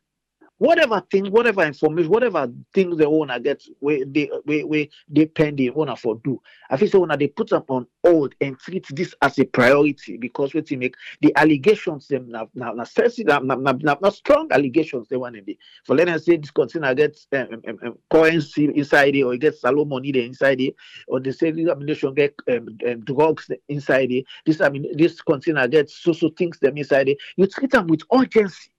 whatever 0.60 1.02
thing, 1.10 1.31
whatever 1.31 1.64
information, 1.64 2.11
whatever 2.11 2.52
thing 2.73 2.95
the 2.95 3.07
owner 3.07 3.40
gets, 3.40 3.69
where 3.80 4.06
they 4.06 4.30
where 4.45 4.86
they 5.10 5.26
pen 5.26 5.56
the 5.56 5.72
owner 5.72 5.95
for 5.95 6.15
do. 6.23 6.40
I 6.69 6.77
feel 6.77 6.90
so 6.90 7.02
owner 7.02 7.18
they 7.18 7.27
put 7.27 7.52
up 7.52 7.72
on 7.72 7.88
hold 8.06 8.36
and 8.40 8.60
treat 8.60 8.86
this 8.91 9.15
as 9.22 9.40
a 9.40 9.45
priority 9.45 10.18
because 10.18 10.53
what 10.53 10.69
you 10.69 10.77
make 10.77 10.95
the 11.22 11.36
allegations 11.36 12.07
them 12.07 12.30
now 12.30 12.49
now 12.53 12.73
now, 12.73 14.10
strong 14.10 14.52
allegations 14.52 15.07
they 15.07 15.18
want 15.18 15.36
to 15.36 15.41
be. 15.41 15.57
For 15.86 15.95
let 15.95 16.10
us 16.10 16.26
say 16.26 16.38
this 16.38 16.52
container 16.52 16.94
gets 16.94 17.27
um, 17.31 17.61
um, 17.68 17.80
um, 17.84 17.98
currency 18.11 18.65
inside 18.65 19.15
it 19.15 19.23
or 19.23 19.34
it 19.34 19.40
gets 19.40 19.61
salon 19.61 19.90
money 19.90 20.10
inside 20.10 20.61
it, 20.61 20.76
or 21.07 21.19
they 21.19 21.31
say 21.31 21.52
this 21.52 21.69
ammunition 21.69 22.14
get 22.14 22.36
um, 22.49 22.68
um, 22.88 22.99
drugs 23.02 23.49
inside 23.69 24.11
it. 24.11 24.26
This 24.45 24.60
I 24.61 24.69
mean 24.69 24.86
this 24.98 25.22
container 25.22 25.68
gets 25.68 25.95
so 25.95 26.11
so 26.11 26.30
things 26.30 26.60
them 26.60 26.77
inside 26.77 27.07
it. 27.07 27.18
You 27.38 27.48
treat 27.48 27.72
them 27.72 27.88
with 27.88 28.02
urgency 28.14 28.72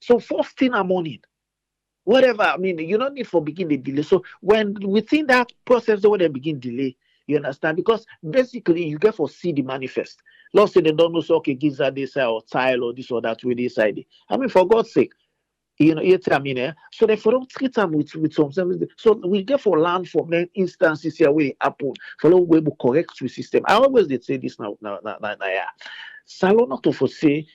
so 0.00 0.18
first 0.18 0.58
thing 0.58 0.68
in 0.68 0.72
the 0.72 0.84
morning, 0.84 1.20
whatever, 2.04 2.42
I 2.42 2.56
mean, 2.56 2.78
you 2.78 2.98
don't 2.98 3.14
need 3.14 3.28
for 3.28 3.42
begin 3.42 3.68
the 3.68 3.76
delay. 3.76 4.02
So 4.02 4.24
when 4.40 4.74
within 4.80 5.26
that 5.26 5.52
process, 5.64 6.02
when 6.02 6.20
they 6.20 6.28
begin 6.28 6.60
delay, 6.60 6.96
you 7.26 7.36
understand? 7.36 7.76
Because 7.76 8.06
basically 8.28 8.86
you 8.86 8.98
get 8.98 9.16
for 9.16 9.28
see 9.28 9.52
the 9.52 9.62
manifest. 9.62 10.22
Let's 10.52 10.72
say 10.72 10.80
they 10.80 10.92
don't 10.92 11.12
know, 11.12 11.20
so 11.20 11.36
okay, 11.36 11.54
giza 11.54 11.92
this 11.94 12.12
side 12.12 12.26
or 12.26 12.42
tile 12.42 12.84
or 12.84 12.94
this 12.94 13.10
or 13.10 13.20
that 13.22 13.42
with 13.42 13.58
this 13.58 13.74
side. 13.74 14.04
I 14.30 14.36
mean, 14.36 14.48
for 14.48 14.66
God's 14.66 14.92
sake, 14.92 15.12
you 15.78 15.94
know, 15.94 16.02
you 16.02 16.16
tell 16.18 16.40
me, 16.40 16.56
eh? 16.56 16.72
so 16.92 17.06
therefore 17.06 17.32
don't 17.32 17.50
treat 17.50 17.74
them 17.74 17.92
with, 17.92 18.14
with 18.14 18.32
some 18.32 18.52
service. 18.52 18.78
So 18.96 19.20
we 19.26 19.42
get 19.42 19.60
for 19.60 19.78
learn 19.78 20.04
from 20.06 20.30
the 20.30 20.48
instances 20.54 21.18
here 21.18 21.30
where 21.30 21.46
it 21.46 21.56
happen, 21.60 21.92
follow 22.20 22.38
way 22.38 22.60
to 22.60 22.72
correct 22.80 23.18
the 23.20 23.28
system. 23.28 23.64
I 23.66 23.74
always 23.74 24.06
did 24.06 24.24
say 24.24 24.38
this 24.38 24.58
now, 24.58 24.78
now, 24.80 25.00
now, 25.04 25.18
now, 25.20 25.34
now 25.38 25.46
yeah. 25.46 25.66
Salone 26.24 26.70
not 26.70 26.82
to 26.84 26.92
foresee 26.92 27.46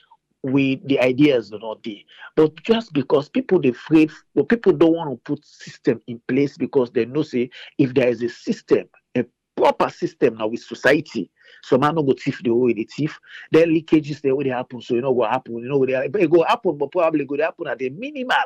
we 0.42 0.76
the 0.84 1.00
ideas 1.00 1.52
are 1.52 1.58
not 1.58 1.82
there. 1.84 2.02
But 2.36 2.62
just 2.62 2.92
because 2.92 3.28
people 3.28 3.60
they 3.60 3.70
afraid, 3.70 4.10
but 4.34 4.48
people 4.48 4.72
don't 4.72 4.94
want 4.94 5.10
to 5.10 5.16
put 5.16 5.44
system 5.44 6.00
in 6.06 6.20
place 6.26 6.56
because 6.56 6.90
they 6.90 7.04
know 7.04 7.22
say 7.22 7.50
if 7.78 7.94
there 7.94 8.08
is 8.08 8.22
a 8.22 8.28
system, 8.28 8.88
a 9.16 9.24
proper 9.56 9.88
system 9.88 10.36
now 10.36 10.48
with 10.48 10.60
society, 10.60 11.30
so 11.62 11.78
man 11.78 11.94
no 11.94 12.02
go 12.02 12.14
thief 12.14 12.40
the 12.42 12.50
way 12.50 12.72
thief, 12.84 13.20
then 13.52 13.68
leakages 13.68 14.20
they 14.20 14.30
already 14.30 14.50
happen. 14.50 14.80
So 14.80 14.94
you 14.94 15.00
know 15.00 15.12
what 15.12 15.30
happen, 15.30 15.58
you 15.58 15.68
know 15.68 15.78
what 15.78 15.88
they 15.88 16.26
go 16.26 16.44
happen, 16.44 16.76
but 16.76 16.90
probably 16.90 17.24
go 17.24 17.36
happen 17.38 17.68
at 17.68 17.78
the 17.78 17.90
minimal. 17.90 18.36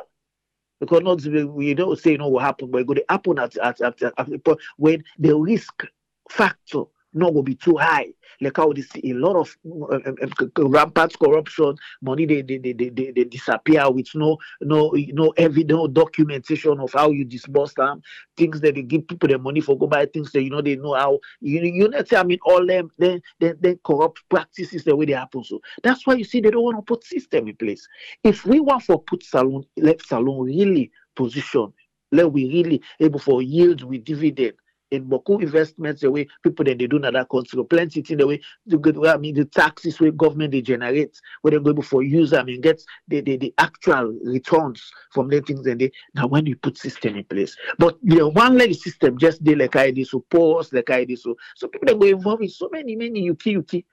Because 0.79 1.01
not 1.01 1.23
we 1.55 1.73
don't 1.73 1.97
say 1.97 2.11
you 2.11 2.17
know 2.19 2.27
what 2.27 2.43
happen, 2.43 2.69
but 2.69 2.81
it 2.81 2.87
go 2.87 2.95
happen 3.09 3.39
at 3.39 3.57
at, 3.57 3.81
at, 3.81 4.01
at, 4.03 4.13
at 4.19 4.57
when 4.77 5.03
the 5.17 5.35
risk 5.35 5.83
factor 6.29 6.83
not 7.17 7.33
will 7.33 7.43
be 7.43 7.55
too 7.55 7.75
high. 7.77 8.13
Like 8.39 8.57
how 8.57 8.71
they 8.71 8.81
see 8.81 9.11
a 9.11 9.13
lot 9.13 9.35
of 9.35 9.57
uh, 9.65 9.95
uh, 9.95 10.69
rampant 10.69 11.17
corruption, 11.19 11.75
money 12.01 12.25
they, 12.25 12.41
they, 12.41 12.57
they, 12.57 12.73
they, 12.73 12.89
they 12.89 13.23
disappear 13.23 13.89
with 13.89 14.07
no 14.13 14.37
no 14.61 14.93
no 15.13 15.33
evidence, 15.37 15.77
no 15.77 15.87
documentation 15.87 16.79
of 16.79 16.93
how 16.93 17.09
you 17.09 17.25
disburse 17.25 17.73
them. 17.73 18.01
Things 18.35 18.61
that 18.61 18.75
they 18.75 18.83
give 18.83 19.07
people 19.07 19.27
the 19.27 19.39
money 19.39 19.61
for 19.61 19.77
go 19.77 19.87
buy 19.87 20.05
things 20.05 20.31
that 20.33 20.43
you 20.43 20.51
know 20.51 20.61
they 20.61 20.75
know 20.75 20.93
how 20.93 21.19
you 21.41 21.61
you 21.61 21.89
know 21.89 22.03
I 22.11 22.23
mean 22.23 22.39
all 22.45 22.65
them 22.65 22.91
then 22.97 23.21
then 23.39 23.57
then 23.59 23.79
corrupt 23.83 24.21
practices 24.29 24.83
the 24.83 24.95
way 24.95 25.05
they 25.05 25.13
happen. 25.13 25.43
So 25.43 25.61
that's 25.81 26.05
why 26.05 26.15
you 26.15 26.23
see 26.23 26.41
they 26.41 26.51
don't 26.51 26.63
want 26.63 26.77
to 26.77 26.83
put 26.83 27.03
system 27.03 27.47
in 27.47 27.55
place. 27.55 27.87
If 28.23 28.45
we 28.45 28.59
want 28.59 28.83
for 28.83 29.01
put 29.01 29.23
salone 29.23 29.65
let 29.77 30.01
salone 30.05 30.45
really 30.45 30.91
position, 31.15 31.73
let 32.11 32.31
we 32.31 32.45
really 32.49 32.81
able 32.99 33.19
for 33.19 33.41
yield 33.41 33.83
with 33.83 34.03
dividend 34.03 34.53
in 34.91 35.05
Boku 35.05 35.41
investments 35.41 36.01
the 36.01 36.11
way 36.11 36.27
people 36.43 36.65
that 36.65 36.77
they 36.77 36.87
do 36.87 36.97
in 36.97 37.05
other 37.05 37.25
countries, 37.25 37.63
plenty 37.69 38.03
in 38.09 38.17
the 38.17 38.27
way 38.27 38.41
to 38.69 38.79
get 38.79 38.97
I 39.05 39.17
mean 39.17 39.35
the 39.35 39.45
taxes 39.45 39.99
where 39.99 40.11
government 40.11 40.51
they 40.51 40.61
generate, 40.61 41.19
where 41.41 41.51
they 41.51 41.59
go 41.59 41.73
before 41.73 42.03
use, 42.03 42.33
I 42.33 42.43
mean 42.43 42.61
gets 42.61 42.85
the, 43.07 43.21
the, 43.21 43.37
the 43.37 43.53
actual 43.57 44.17
returns 44.23 44.91
from 45.11 45.29
the 45.29 45.41
things 45.41 45.65
and 45.65 45.81
they 45.81 45.91
now 46.13 46.27
when 46.27 46.45
you 46.45 46.55
put 46.55 46.77
system 46.77 47.15
in 47.15 47.23
place. 47.25 47.55
But 47.77 47.97
the 48.03 48.27
one 48.27 48.57
leg 48.57 48.73
system 48.75 49.17
just 49.17 49.43
they 49.43 49.55
like 49.55 49.75
I 49.75 49.91
did 49.91 50.07
so 50.07 50.25
pause 50.29 50.71
like 50.73 50.89
I 50.89 51.03
did 51.03 51.19
so 51.19 51.35
so 51.55 51.67
people 51.67 51.87
that 51.87 51.99
go 51.99 52.07
involved 52.07 52.43
in 52.43 52.49
so 52.49 52.69
many, 52.71 52.95
many 52.95 53.21
yuki 53.21 53.51
yuki. 53.51 53.85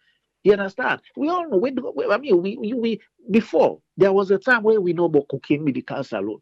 You 0.44 0.52
understand? 0.52 1.00
We 1.16 1.30
all 1.30 1.48
know. 1.48 1.56
We, 1.56 1.72
I 2.10 2.18
mean, 2.18 2.42
we, 2.42 2.74
we, 2.74 3.00
before 3.30 3.80
there 3.96 4.12
was 4.12 4.30
a 4.30 4.36
time 4.36 4.62
where 4.62 4.78
we 4.78 4.92
know 4.92 5.06
about 5.06 5.28
cooking 5.28 5.64
medical 5.64 6.04
salone. 6.04 6.40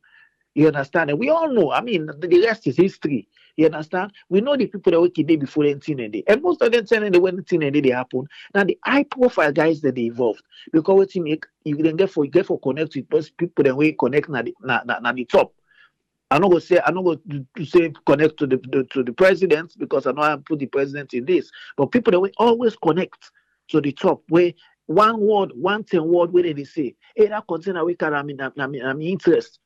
You 0.54 0.66
understand? 0.66 1.10
And 1.10 1.18
we 1.18 1.30
all 1.30 1.48
know. 1.48 1.72
I 1.72 1.80
mean, 1.80 2.06
the 2.06 2.42
rest 2.44 2.66
is 2.66 2.76
history. 2.76 3.28
You 3.56 3.66
understand? 3.66 4.12
We 4.28 4.40
know 4.40 4.56
the 4.56 4.66
people 4.66 4.92
that 4.92 5.00
were 5.00 5.08
day 5.08 5.36
before 5.36 5.64
anything 5.64 6.00
and 6.00 6.12
day. 6.12 6.24
And 6.26 6.42
most 6.42 6.62
of 6.62 6.72
them 6.72 6.86
saying 6.86 7.12
they 7.12 7.18
when 7.18 7.34
anything 7.34 7.62
and 7.62 7.74
they 7.74 7.90
happen. 7.90 8.26
Now 8.54 8.64
the 8.64 8.78
high 8.84 9.04
profile 9.04 9.52
guys 9.52 9.80
that 9.82 9.94
they 9.94 10.06
involved. 10.06 10.42
Because 10.72 10.94
what 10.94 11.14
you 11.14 11.22
make 11.22 11.44
you 11.64 11.76
then 11.76 11.96
get 11.96 12.10
for 12.10 12.24
you 12.24 12.30
get 12.30 12.46
for 12.46 12.58
connect 12.60 12.96
with 12.96 13.36
people 13.36 13.64
that 13.64 13.76
we 13.76 13.92
connect 13.92 14.28
na 14.28 14.42
the 14.42 14.52
the 14.62 15.24
top. 15.24 15.52
I'm 16.30 16.40
not 16.40 16.48
gonna 16.48 16.60
say 16.62 16.80
I'm 16.84 16.94
not 16.94 17.18
to 17.28 17.64
say 17.64 17.92
connect 18.06 18.38
to 18.38 18.46
the, 18.46 18.56
the, 18.56 18.84
to 18.92 19.02
the 19.02 19.12
president 19.12 19.74
because 19.78 20.06
I 20.06 20.12
know 20.12 20.22
I 20.22 20.36
put 20.36 20.60
the 20.60 20.66
president 20.66 21.12
in 21.12 21.26
this, 21.26 21.50
but 21.76 21.92
people 21.92 22.10
that 22.12 22.20
we 22.20 22.32
always 22.38 22.74
connect 22.76 23.30
to 23.68 23.82
the 23.82 23.92
top 23.92 24.22
where 24.30 24.52
one 24.86 25.20
word, 25.20 25.52
one 25.54 25.84
ten 25.84 26.06
word 26.08 26.32
where 26.32 26.42
they 26.42 26.64
say, 26.64 26.94
hey, 27.16 27.28
that 27.28 27.44
container 27.46 27.84
we 27.84 27.94
can 27.94 28.14
I 28.14 28.22
mean 28.22 28.40
I 28.40 28.66
mean 28.66 28.84
I 28.84 28.94
mean 28.94 29.12
interest. 29.12 29.58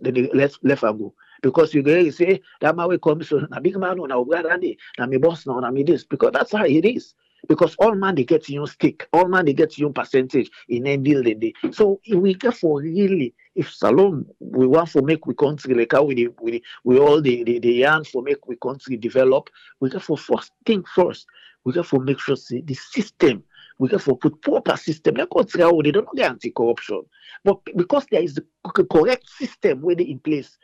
Left 0.00 0.82
and 0.82 0.98
go 0.98 1.14
because 1.42 1.74
you 1.74 1.82
go 1.82 2.08
say 2.10 2.40
that 2.60 2.74
my 2.74 2.86
way 2.86 2.98
comes 2.98 3.28
so 3.28 3.38
na 3.50 3.60
big 3.60 3.76
man 3.76 3.98
oh, 4.00 4.06
na 4.06 4.16
obrande 4.16 4.76
na 4.98 5.06
me 5.06 5.18
boss 5.18 5.46
na 5.46 5.60
na 5.60 5.70
me 5.70 5.82
this. 5.82 6.04
Because 6.04 6.30
that's 6.32 6.52
how 6.52 6.64
it 6.64 6.84
is. 6.84 7.14
Because 7.48 7.74
all 7.78 7.94
man 7.94 8.14
they 8.14 8.24
get 8.24 8.48
your 8.48 8.66
stake 8.66 9.06
all 9.12 9.28
man 9.28 9.44
they 9.44 9.52
get 9.52 9.76
your 9.76 9.92
percentage 9.92 10.50
in 10.68 10.86
any 10.86 11.02
deal 11.02 11.22
they 11.22 11.34
day 11.34 11.52
so 11.72 12.00
if 12.04 12.16
we 12.16 12.34
get 12.34 12.54
for 12.54 12.80
really 12.80 13.34
if 13.56 13.72
salone 13.74 14.24
we 14.38 14.66
want 14.66 14.88
for 14.88 15.02
make 15.02 15.26
we 15.26 15.34
country 15.34 15.74
like 15.74 15.90
how 15.92 16.04
we 16.04 16.28
we 16.40 16.62
we 16.84 16.98
all 16.98 17.20
the 17.20 17.42
the, 17.42 17.58
the 17.58 17.72
yarn 17.72 18.04
for 18.04 18.22
make 18.22 18.46
we 18.46 18.54
country 18.56 18.96
develop 18.96 19.50
we 19.80 19.90
get 19.90 20.02
for 20.02 20.16
first 20.16 20.52
thing 20.64 20.84
first. 20.94 21.26
We 21.64 21.72
get 21.72 21.86
for 21.86 22.00
make 22.00 22.20
sure 22.20 22.36
say 22.36 22.60
the 22.60 22.74
system 22.74 23.42
we 23.90 23.98
for 23.98 24.16
put 24.16 24.40
proper 24.42 24.76
system 24.76 25.16
like 25.16 25.28
country 25.30 25.60
how 25.60 25.72
oh, 25.72 25.82
they 25.82 25.90
don't 25.90 26.08
guarantee 26.14 26.52
corruption 26.52 27.02
but 27.44 27.58
because 27.76 28.06
there 28.10 28.22
is 28.22 28.34
the 28.34 28.44
correct 28.90 29.28
system 29.28 29.80
where 29.82 29.96
in 29.98 30.18
place 30.18 30.58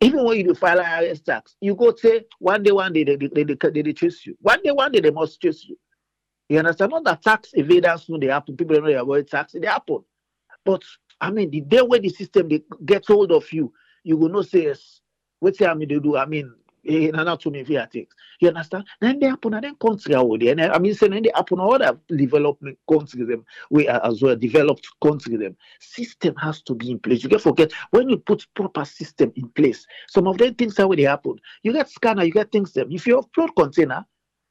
even 0.00 0.24
when 0.24 0.38
you 0.38 0.54
file 0.54 0.78
IRS 0.78 1.24
tax, 1.24 1.56
you 1.60 1.74
go 1.74 1.94
say 1.94 2.24
one 2.38 2.62
day, 2.62 2.70
one 2.70 2.92
day 2.92 3.02
they, 3.04 3.16
they, 3.16 3.28
they, 3.42 3.54
they, 3.54 3.82
they 3.82 3.92
chase 3.92 4.24
you. 4.24 4.36
One 4.40 4.62
day, 4.62 4.70
one 4.70 4.92
day 4.92 5.00
they 5.00 5.10
must 5.10 5.40
chase 5.40 5.64
you. 5.64 5.76
You 6.48 6.60
understand? 6.60 6.92
Not 6.92 7.04
that 7.04 7.22
tax 7.22 7.50
evaders 7.56 8.08
know 8.08 8.18
they 8.18 8.26
happen. 8.26 8.56
People 8.56 8.76
don't 8.76 8.84
know 8.84 8.90
they 8.90 8.96
avoid 8.96 9.28
tax. 9.28 9.52
They 9.52 9.66
happen. 9.66 10.04
But 10.64 10.82
I 11.20 11.30
mean, 11.30 11.50
the 11.50 11.62
day 11.62 11.82
when 11.82 12.02
the 12.02 12.10
system 12.10 12.48
they 12.48 12.62
get 12.84 13.06
hold 13.06 13.32
of 13.32 13.52
you, 13.52 13.72
you 14.04 14.16
will 14.16 14.28
not 14.28 14.46
say 14.46 14.64
yes. 14.64 15.00
What 15.40 15.56
say 15.56 15.66
I 15.66 15.74
mean 15.74 15.88
they 15.88 15.98
do? 15.98 16.16
I 16.16 16.26
mean, 16.26 16.54
in 16.88 17.14
anatomy 17.14 17.64
things. 17.64 18.08
You 18.40 18.48
understand? 18.48 18.84
Then 19.00 19.18
they 19.20 19.26
happen 19.26 19.54
and 19.54 19.64
then 19.64 19.76
country 19.76 20.14
there. 20.14 20.52
And 20.52 20.60
I 20.60 20.78
mean 20.78 20.94
saying 20.94 21.12
then 21.12 21.22
they 21.22 21.32
happen 21.34 21.60
other 21.60 21.98
development 22.08 22.78
countries 22.90 23.28
them 23.28 23.44
we 23.70 23.86
as 23.88 24.22
well 24.22 24.36
developed 24.36 24.88
country 25.02 25.36
them. 25.36 25.56
System 25.80 26.34
has 26.36 26.62
to 26.62 26.74
be 26.74 26.90
in 26.90 26.98
place. 26.98 27.22
You 27.22 27.28
can 27.28 27.38
forget 27.38 27.72
when 27.90 28.08
you 28.08 28.16
put 28.16 28.46
proper 28.54 28.84
system 28.84 29.32
in 29.36 29.48
place, 29.50 29.86
some 30.08 30.26
of 30.26 30.38
them 30.38 30.54
things 30.54 30.78
are 30.78 30.88
they 30.96 31.02
happen. 31.02 31.36
You 31.62 31.72
get 31.72 31.90
scanner, 31.90 32.24
you 32.24 32.32
get 32.32 32.50
things 32.50 32.72
them. 32.72 32.88
If 32.90 33.06
you 33.06 33.20
upload 33.20 33.50
container, 33.54 34.06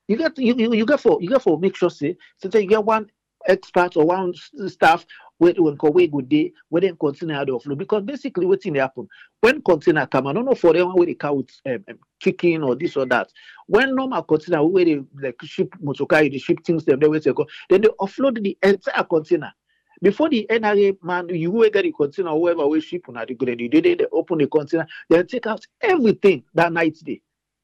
you 0.08 0.18
get 0.18 0.38
you, 0.38 0.56
you, 0.56 0.74
you 0.74 0.86
get 0.86 1.00
for 1.00 1.18
you 1.22 1.30
get 1.30 1.42
for 1.42 1.60
make 1.60 1.76
sure 1.76 1.90
say 1.90 2.16
so 2.38 2.50
you 2.58 2.68
get 2.68 2.84
one 2.84 3.10
expert 3.48 3.98
or 3.98 4.06
one 4.06 4.34
staff 4.68 5.06
when 5.38 5.56
wey 5.58 6.08
go 6.08 6.22
dey 6.22 6.52
wey 6.70 6.82
dem 6.82 6.96
container 6.98 7.46
dey 7.46 7.52
offload 7.52 7.78
because 7.78 8.04
basically 8.04 8.46
wetin 8.46 8.74
dey 8.74 8.80
happen? 8.80 9.08
When 9.42 9.62
container 9.62 10.06
come 10.08 10.28
i 10.28 10.32
no 10.32 10.42
know 10.42 10.56
for 10.56 10.74
them 10.74 10.94
wey 10.96 11.06
dey 11.08 11.14
carry 11.16 11.36
with 11.38 11.50
um, 11.66 11.84
um, 11.90 12.00
chicken 12.20 12.64
or 12.64 12.76
this 12.76 12.98
or 12.98 13.06
that. 13.06 13.30
When 13.68 13.96
normal 13.96 14.24
container 14.24 14.64
wey 14.64 14.86
dey 14.86 15.02
like 15.22 15.42
ship 15.44 15.74
motor 15.82 16.06
carry 16.06 16.30
dey 16.30 16.38
ship 16.40 16.64
things 16.66 16.84
dey 16.84 16.96
wey 16.96 17.20
dey 17.20 17.34
go. 17.34 17.46
Then 17.70 17.82
dey 17.82 17.90
offload 18.00 18.42
the 18.42 18.58
entire 18.64 19.04
container. 19.04 19.54
Before 20.02 20.30
the 20.30 20.46
NRA 20.50 20.96
man, 21.02 21.28
you 21.30 21.50
will 21.50 21.70
get 21.72 21.82
the 21.84 21.92
container, 21.92 22.30
whoever 22.30 22.68
we 22.68 22.82
ship 22.82 23.06
on 23.10 23.16
the 23.16 23.34
good, 23.34 23.58
they, 23.58 23.68
they, 23.68 23.96
they 23.96 24.06
open 24.12 24.38
the 24.38 24.46
container, 24.48 24.86
then 25.10 25.26
take 25.26 25.48
out 25.48 25.66
everything 25.82 26.44
that 26.54 26.72
night 26.72 26.96
day. 27.04 27.20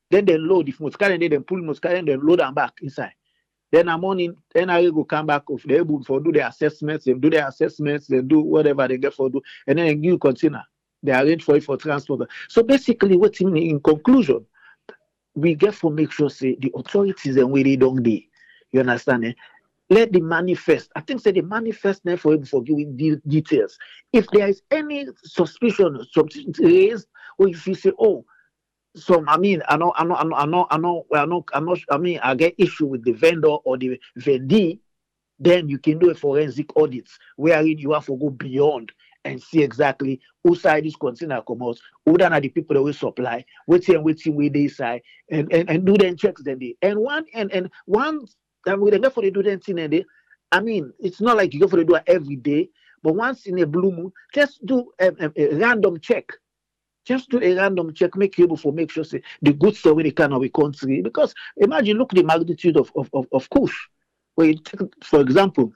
Then 0.09 0.25
they 0.25 0.37
load 0.39 0.67
if 0.67 0.79
carry 0.97 1.17
then 1.27 1.43
pull 1.43 1.61
must 1.61 1.81
carry 1.81 2.01
then 2.01 2.19
load 2.25 2.39
them 2.39 2.53
back 2.55 2.73
inside. 2.81 3.13
Then 3.73 3.89
I'm 3.89 3.95
a 3.95 4.01
morning, 4.01 4.37
NRA 4.55 4.93
go 4.93 5.03
come 5.03 5.25
back 5.25 5.41
if 5.49 5.63
they 5.63 5.77
able 5.77 6.03
for 6.03 6.19
do 6.19 6.31
their 6.31 6.47
assessments, 6.47 7.05
they 7.05 7.13
do 7.13 7.31
their 7.31 7.47
assessments, 7.47 8.05
they 8.05 8.21
do 8.21 8.39
whatever 8.39 8.87
they 8.87 8.99
get 8.99 9.15
for 9.15 9.31
do, 9.31 9.41
and 9.65 9.79
then 9.79 9.99
give 9.99 10.19
container. 10.19 10.63
They 11.01 11.11
arrange 11.11 11.43
for 11.43 11.55
it 11.55 11.63
for 11.63 11.75
transport. 11.75 12.29
So 12.49 12.61
basically, 12.61 13.17
what 13.17 13.41
in, 13.41 13.57
in 13.57 13.79
conclusion, 13.79 14.45
we 15.33 15.55
get 15.55 15.73
for 15.73 15.89
make 15.89 16.11
sure 16.11 16.29
say 16.29 16.55
the 16.59 16.71
authorities 16.75 17.35
and 17.37 17.49
we 17.49 17.75
don't 17.75 18.03
they. 18.03 18.27
You 18.71 18.81
understand? 18.81 19.25
Eh? 19.25 19.33
Let 19.89 20.13
the 20.13 20.21
manifest. 20.21 20.91
I 20.95 21.01
think 21.01 21.21
say 21.21 21.31
the 21.31 21.41
manifest 21.41 22.05
now 22.05 22.17
for 22.17 22.35
him 22.35 22.45
for 22.45 22.61
giving 22.61 22.95
de- 22.95 23.21
details. 23.27 23.75
If 24.13 24.27
there 24.27 24.49
is 24.49 24.61
any 24.69 25.07
suspicion, 25.23 25.99
something 26.11 26.53
raised, 26.59 27.07
or 27.39 27.47
if 27.47 27.65
you 27.65 27.73
say, 27.73 27.91
oh, 27.99 28.23
some 28.95 29.27
I 29.27 29.37
mean, 29.37 29.61
I 29.67 29.77
know, 29.77 29.93
I 29.95 30.03
know, 30.03 30.15
I 30.15 30.23
know, 30.23 30.35
I 30.35 30.45
know, 30.45 30.67
I 30.69 30.77
know, 30.77 31.05
I 31.13 31.25
know, 31.25 31.45
I 31.53 31.59
know, 31.59 31.75
I 31.89 31.97
mean, 31.97 32.19
I 32.21 32.35
get 32.35 32.55
issue 32.57 32.85
with 32.85 33.03
the 33.03 33.13
vendor 33.13 33.47
or 33.47 33.77
the 33.77 33.99
vendee, 34.17 34.79
then 35.39 35.67
you 35.67 35.79
can 35.79 35.97
do 35.97 36.09
a 36.11 36.15
forensic 36.15 36.75
audit 36.77 37.09
wherein 37.35 37.77
you 37.77 37.91
have 37.93 38.05
to 38.05 38.15
go 38.15 38.29
beyond 38.29 38.91
and 39.25 39.41
see 39.41 39.63
exactly 39.63 40.19
who 40.43 40.55
side 40.55 40.83
this 40.83 40.95
container 40.95 41.41
come 41.41 41.63
out, 41.63 41.79
who 42.05 42.17
are 42.21 42.41
the 42.41 42.49
people 42.49 42.75
that 42.75 42.81
will 42.81 42.93
supply, 42.93 43.43
which 43.65 43.89
and 43.89 44.03
where 44.03 44.49
they 44.49 44.67
side, 44.67 45.01
and, 45.31 45.51
and, 45.51 45.69
and 45.69 45.85
do 45.85 45.97
them 45.97 46.15
checks 46.15 46.43
then 46.43 46.59
they 46.59 46.75
and 46.81 46.99
one 46.99 47.25
and 47.33 47.51
and 47.51 47.69
one 47.85 48.25
and 48.65 48.81
we 48.81 48.91
go 48.91 49.09
for 49.09 49.21
the 49.21 49.31
do 49.31 49.43
them 49.43 49.59
thing 49.59 49.79
and 49.79 49.93
they 49.93 50.05
I 50.51 50.59
mean 50.59 50.91
it's 50.99 51.21
not 51.21 51.37
like 51.37 51.53
you 51.53 51.59
go 51.59 51.67
for 51.67 51.77
the 51.77 51.85
do 51.85 51.97
every 52.05 52.35
day, 52.35 52.69
but 53.01 53.15
once 53.15 53.45
in 53.45 53.59
a 53.59 53.65
blue 53.65 53.91
moon, 53.91 54.11
just 54.33 54.65
do 54.65 54.91
a, 54.99 55.07
a, 55.19 55.31
a 55.35 55.55
random 55.55 55.99
check. 55.99 56.31
Just 57.05 57.29
do 57.29 57.41
a 57.41 57.55
random 57.55 57.93
check, 57.93 58.15
make 58.15 58.39
able 58.39 58.57
for 58.57 58.71
make 58.71 58.91
sure 58.91 59.03
say 59.03 59.21
the 59.41 59.53
goods 59.53 59.79
store 59.79 59.93
where 59.93 60.03
they 60.03 60.11
can 60.11 60.33
our 60.33 60.47
country. 60.49 61.01
Because 61.01 61.33
imagine 61.57 61.97
look 61.97 62.11
the 62.11 62.23
magnitude 62.23 62.77
of 62.77 62.91
of, 62.95 63.09
of, 63.13 63.27
of 63.31 63.49
Kush. 63.49 63.87
Where 64.35 64.53
take, 64.53 64.81
for 65.03 65.21
example, 65.21 65.73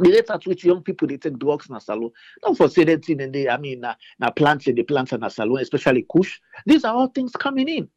the 0.00 0.10
rate 0.10 0.30
at 0.30 0.46
which 0.46 0.64
young 0.64 0.82
people 0.82 1.06
they 1.06 1.16
take 1.16 1.38
drugs 1.38 1.68
in 1.68 1.76
a 1.76 1.80
salone. 1.80 2.10
Don't 2.42 2.56
for 2.56 2.68
that 2.68 3.04
thing 3.04 3.20
and 3.20 3.32
they, 3.32 3.48
I 3.48 3.56
mean, 3.56 3.80
na, 3.80 3.94
na 4.18 4.30
plants 4.30 4.66
in 4.66 4.74
the 4.74 4.82
plants 4.82 5.12
in 5.12 5.22
a 5.22 5.30
salone, 5.30 5.60
especially 5.60 6.06
kush. 6.10 6.40
These 6.66 6.84
are 6.84 6.94
all 6.94 7.08
things 7.08 7.32
coming 7.32 7.68
in. 7.68 7.88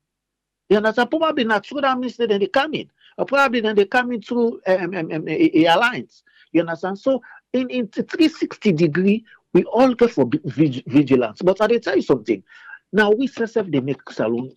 You 0.69 0.77
understand? 0.77 1.09
Probably 1.09 1.43
not 1.43 1.65
through 1.65 1.81
that 1.81 1.97
means 1.97 2.17
that 2.17 2.29
they 2.29 2.47
come 2.47 2.73
in. 2.73 2.89
Or 3.17 3.25
probably 3.25 3.61
then 3.61 3.75
they 3.75 3.85
come 3.85 4.11
in 4.11 4.21
through 4.21 4.61
um, 4.67 4.95
um, 4.95 5.11
um, 5.11 5.25
airlines. 5.27 6.23
You 6.51 6.61
understand? 6.61 6.99
So 6.99 7.21
in, 7.53 7.69
in 7.69 7.87
360 7.87 8.71
degree, 8.73 9.25
we 9.55 9.63
all 9.63 9.93
get 9.95 10.11
for 10.11 10.29
vig- 10.43 10.83
vigilance. 10.85 11.41
But 11.41 11.61
I 11.61 11.77
tell 11.77 11.95
you 11.95 12.01
something. 12.01 12.43
Now 12.91 13.09
we 13.11 13.27
self 13.27 13.53
they 13.53 13.79
make 13.79 14.01
salone 14.11 14.51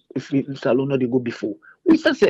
salone 0.57 0.93
or 0.93 0.99
they 0.99 1.07
go 1.07 1.21
before. 1.21 1.55
We 1.87 1.97
self 1.97 2.21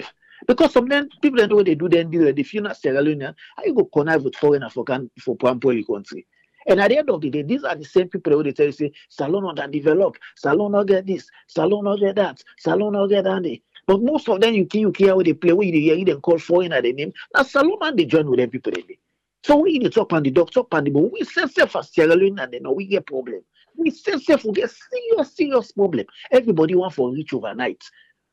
because 0.47 0.75
some 0.75 0.87
then 0.87 1.09
people 1.23 1.39
don't 1.39 1.49
know 1.49 1.57
what 1.57 1.67
they 1.67 1.75
do 1.75 1.89
then 1.89 2.11
if 2.13 2.53
you're 2.53 2.63
not 2.63 2.77
Sierra 2.77 3.03
Leonean, 3.03 3.35
how 3.57 3.65
you 3.65 3.75
go 3.75 3.87
connive 3.87 4.23
with 4.23 4.37
foreign 4.37 4.63
African 4.63 5.11
for 5.19 5.35
Pampoli 5.37 5.85
country? 5.85 6.27
And 6.67 6.79
at 6.81 6.91
the 6.91 6.99
end 6.99 7.09
of 7.09 7.23
the 7.23 7.31
day, 7.31 7.43
these 7.43 7.65
are 7.65 7.75
the 7.75 7.85
same 7.85 8.09
people 8.09 8.35
who 8.35 8.43
they 8.43 8.53
tell 8.53 8.67
you 8.67 8.73
say, 8.73 8.93
Salone 9.09 9.55
not 9.55 9.71
develop, 9.71 10.17
Salone 10.37 10.73
not 10.73 10.87
get 10.87 11.07
this, 11.07 11.27
Salone 11.47 11.85
not 11.85 11.99
get 11.99 12.17
that, 12.17 12.45
Salone 12.59 12.93
not 12.93 13.07
get 13.09 13.25
that. 13.25 13.61
But 13.87 14.03
most 14.03 14.29
of 14.29 14.43
them 14.43 14.53
you 14.53 14.67
can 14.67 14.81
you 14.81 14.93
care 14.93 15.09
how 15.09 15.23
they 15.23 15.33
play, 15.33 15.55
where 15.55 15.67
you 15.67 15.81
hear 15.81 16.05
them 16.05 16.21
call 16.21 16.39
foreigner 16.39 16.83
the 16.83 16.93
name. 16.93 17.13
Now 17.35 17.43
Salone 17.43 17.79
and 17.81 17.99
they 17.99 18.05
join 18.05 18.29
with 18.29 18.39
them 18.39 18.51
people. 18.51 18.73
They. 18.73 18.99
So 19.49 19.57
we 19.57 19.79
need 19.79 19.85
to 19.85 19.91
talk 19.91 20.13
on 20.13 20.23
the 20.23 20.31
dog, 20.31 20.51
talk 20.51 20.69
on 20.73 20.85
we 20.85 21.25
say 21.25 21.47
self 21.47 21.75
as 21.77 21.91
Sierra 21.91 22.15
Leone 22.15 22.39
and 22.39 22.53
then 22.53 22.75
we 22.75 22.85
get 22.85 23.07
problem. 23.07 23.41
We 23.79 23.89
say 23.89 24.19
self 24.19 24.45
we 24.45 24.53
get 24.53 24.71
serious, 24.71 25.35
serious 25.35 25.73
problem. 25.73 26.05
Everybody 26.31 26.75
want 26.75 26.93
for 26.93 27.11
reach 27.11 27.33
overnight. 27.33 27.83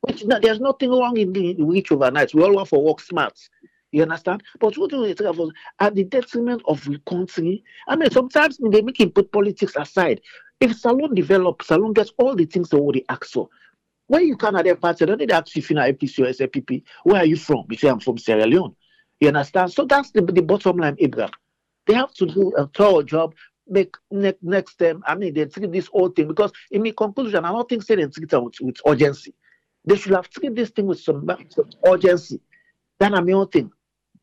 Which 0.01 0.25
there's 0.41 0.59
nothing 0.59 0.89
wrong 0.89 1.15
in 1.15 1.31
the 1.31 1.55
reach 1.59 1.89
overnight. 1.93 2.33
We 2.33 2.43
all 2.43 2.53
want 2.53 2.67
for 2.67 2.83
work 2.83 2.99
smart. 2.99 3.39
You 3.93 4.01
understand? 4.01 4.43
But 4.59 4.77
what 4.77 4.89
do 4.89 5.07
they 5.07 5.13
travel 5.13 5.53
at 5.79 5.95
the 5.95 6.03
detriment 6.03 6.61
of 6.67 6.83
the 6.83 6.99
country? 7.07 7.63
I 7.87 7.95
mean, 7.95 8.11
sometimes 8.11 8.57
they 8.57 8.81
make 8.81 8.99
him 8.99 9.11
put 9.11 9.31
politics 9.31 9.77
aside. 9.77 10.19
If 10.59 10.75
Salone 10.75 11.15
develops, 11.15 11.67
Salone 11.67 11.93
gets 11.93 12.11
all 12.17 12.35
the 12.35 12.43
things 12.43 12.67
they 12.67 12.77
already 12.77 13.05
ask 13.07 13.27
for. 13.27 13.47
When 14.07 14.27
you 14.27 14.35
come 14.35 14.57
at 14.57 14.65
their 14.65 14.75
party, 14.75 15.05
don't 15.05 15.25
they 15.25 15.33
ask 15.33 15.55
if 15.55 15.71
you're 15.71 15.79
APC 15.79 16.19
or 16.19 16.45
SLPP? 16.45 16.83
Where 17.05 17.21
are 17.21 17.25
you 17.25 17.37
from? 17.37 17.67
You 17.69 17.77
say, 17.77 17.87
I'm 17.87 18.01
from 18.01 18.17
Sierra 18.17 18.45
Leone. 18.45 18.75
You 19.25 19.29
understand? 19.29 19.73
So 19.73 19.85
that's 19.85 20.11
the, 20.11 20.21
the 20.21 20.43
bottom 20.43 20.77
line, 20.77 20.97
Abraham. 20.99 21.31
They 21.87 21.95
have 21.95 22.13
to 22.13 22.27
do 22.27 22.51
a 22.57 22.67
thorough 22.67 23.01
job. 23.01 23.33
Make 23.67 23.95
next 24.11 24.43
next 24.43 24.75
time. 24.75 25.01
I 25.07 25.15
mean, 25.15 25.33
they 25.33 25.45
treat 25.45 25.71
this 25.71 25.87
whole 25.87 26.09
thing 26.09 26.27
because 26.27 26.51
in 26.69 26.83
my 26.83 26.93
conclusion, 26.95 27.43
I 27.43 27.51
don't 27.51 27.67
think 27.67 27.81
say 27.81 27.95
they 27.95 28.05
treat 28.05 28.31
it 28.31 28.39
with, 28.39 28.53
with 28.61 28.77
urgency. 28.85 29.33
They 29.83 29.95
should 29.95 30.11
have 30.11 30.29
treated 30.29 30.55
this 30.55 30.69
thing 30.69 30.85
with 30.85 30.99
some, 30.99 31.27
some 31.49 31.69
urgency. 31.83 32.39
That's 32.99 33.19
my 33.19 33.31
own 33.31 33.47
thing. 33.47 33.71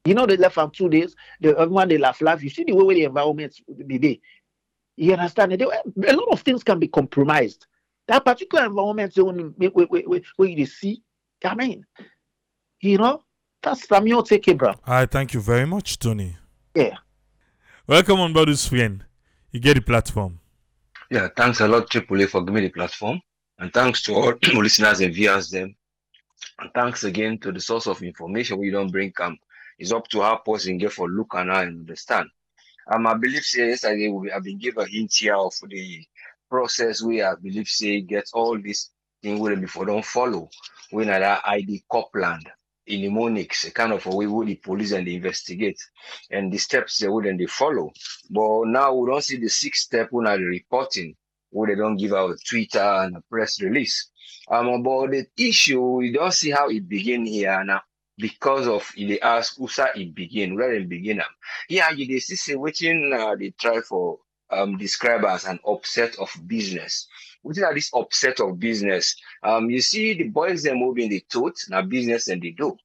You 0.05 0.15
know, 0.15 0.24
they 0.24 0.37
left 0.37 0.55
for 0.55 0.70
two 0.70 0.89
days. 0.89 1.16
The 1.41 1.59
everyone 1.59 1.89
they 1.89 1.99
laugh, 1.99 2.20
laugh. 2.20 2.41
You 2.41 2.51
see 2.51 2.62
the 2.62 2.73
way, 2.73 2.95
the 2.95 3.03
environment 3.03 3.57
the 3.66 3.99
day. 3.99 4.20
You 4.97 5.15
understand? 5.15 5.51
They, 5.51 5.65
a 5.65 6.16
lot 6.16 6.29
of 6.31 6.43
things 6.43 6.62
can 6.62 6.79
be 6.79 6.87
compromised. 6.87 7.66
That 8.07 8.24
particular 8.24 8.66
environment 8.66 9.15
zone 9.15 9.53
where, 9.57 9.70
where, 9.70 9.87
where, 9.87 10.20
where 10.37 10.49
you 10.49 10.66
see, 10.66 11.03
I 11.45 11.57
mean, 11.57 11.85
you 12.81 12.99
know, 12.99 13.24
that's 13.63 13.87
from 13.87 14.07
your 14.07 14.23
take, 14.23 14.57
bro. 14.59 14.75
I 14.87 15.07
thank 15.07 15.35
you 15.35 15.41
very 15.41 15.67
much, 15.67 15.99
Tony. 15.99 16.37
Yeah. 16.75 16.97
Welcome 17.87 18.21
on 18.21 18.33
board, 18.33 18.59
friend. 18.59 19.05
You 19.51 19.61
get 19.61 19.75
the 19.75 19.83
platform. 19.83 20.41
Yeah, 21.11 21.29
thanks 21.37 21.61
a 21.61 21.69
lot, 21.69 21.91
Triple 21.91 22.23
A, 22.23 22.27
for 22.27 22.41
giving 22.41 22.55
me 22.55 22.61
the 22.69 22.71
platform. 22.71 23.21
And 23.59 23.73
thanks 23.73 24.03
to 24.05 24.15
all 24.15 24.35
listeners 24.55 25.01
and 25.01 25.15
viewers 25.15 25.51
them. 25.51 25.75
And 26.59 26.71
thanks 26.75 27.05
again 27.05 27.39
to 27.39 27.53
the 27.53 27.61
source 27.61 27.87
of 27.87 28.03
information 28.03 28.59
we 28.59 28.71
don't 28.71 28.91
bring 28.91 29.13
come. 29.13 29.39
It's 29.79 29.93
up 29.93 30.09
to 30.09 30.23
our 30.23 30.39
person 30.39 30.79
get 30.79 30.93
for 30.93 31.09
look 31.09 31.35
and 31.35 31.53
I 31.53 31.67
understand. 31.67 32.29
Um, 32.91 33.07
I 33.07 33.15
believe 33.15 33.45
say 33.45 33.69
yesterday 33.69 34.09
we 34.09 34.31
have 34.31 34.43
been 34.43 34.59
given 34.59 34.85
a 34.85 34.89
hint 34.89 35.15
here 35.15 35.37
of 35.37 35.53
the 35.69 36.05
process 36.51 37.03
we 37.03 37.23
I 37.23 37.35
believe 37.41 37.69
say 37.69 38.01
get 38.01 38.29
all 38.33 38.61
this 38.61 38.91
thing 39.23 39.39
will 39.39 39.57
before 39.57 39.87
don't 39.87 40.05
follow. 40.05 40.49
We 40.93 41.05
know 41.05 41.19
that 41.19 41.43
ID 41.47 41.85
Copland 41.91 42.47
in 42.47 42.53
mnemonics, 42.89 43.65
a 43.65 43.71
kind 43.71 43.93
of 43.93 44.05
a 44.07 44.11
way 44.11 44.27
with 44.27 44.49
the 44.49 44.57
police 44.57 44.93
and 44.93 45.07
they 45.07 45.15
investigate 45.15 45.81
and 46.31 46.53
the 46.53 46.59
steps 46.59 46.99
they 46.99 47.09
wouldn't 47.09 47.39
they 47.39 47.47
follow. 47.47 47.91
But 48.31 48.67
now 48.67 48.95
we 48.95 49.11
don't 49.11 49.25
see 49.25 49.39
the 49.39 49.49
six 49.49 49.83
step 49.83 50.09
when 50.11 50.27
are 50.27 50.39
reporting 50.39 51.15
where 51.51 51.69
they 51.69 51.75
don't 51.81 51.97
give 51.97 52.13
out 52.15 52.31
a 52.31 52.37
Twitter 52.49 52.81
and 52.81 53.17
a 53.17 53.21
press 53.31 53.61
release. 53.61 54.11
Um, 54.51 54.69
about 54.69 55.11
the 55.11 55.27
issue, 55.37 55.81
we 55.81 56.13
don't 56.13 56.33
see 56.33 56.51
how 56.51 56.69
it 56.69 56.89
begin 56.89 57.27
here 57.27 57.63
now 57.65 57.83
because 58.19 58.67
of 58.67 58.91
they 58.97 59.21
ask 59.21 59.59
Usa 59.59 59.89
it 59.95 60.15
begin, 60.15 60.57
where 60.57 60.75
it 60.75 60.89
begin. 60.89 61.21
Um, 61.21 61.27
yeah, 61.69 61.91
you 61.91 62.21
see 62.21 62.37
say 62.37 62.55
waiting 62.55 63.13
uh, 63.15 63.35
they 63.37 63.51
try 63.51 63.81
for 63.81 64.19
um 64.51 64.77
describe 64.77 65.25
as 65.25 65.45
an 65.45 65.59
upset 65.67 66.17
of 66.19 66.31
business. 66.47 67.07
What 67.43 67.56
is 67.56 67.64
this 67.74 67.90
upset 67.94 68.40
of 68.40 68.59
business? 68.59 69.16
Um, 69.43 69.70
you 69.70 69.81
see 69.81 70.14
the 70.14 70.28
boys 70.28 70.62
they're 70.62 70.77
moving 70.77 71.10
the 71.10 71.24
tote, 71.28 71.59
now 71.69 71.82
business 71.82 72.28
and 72.28 72.40
they 72.40 72.51
do. 72.51 72.77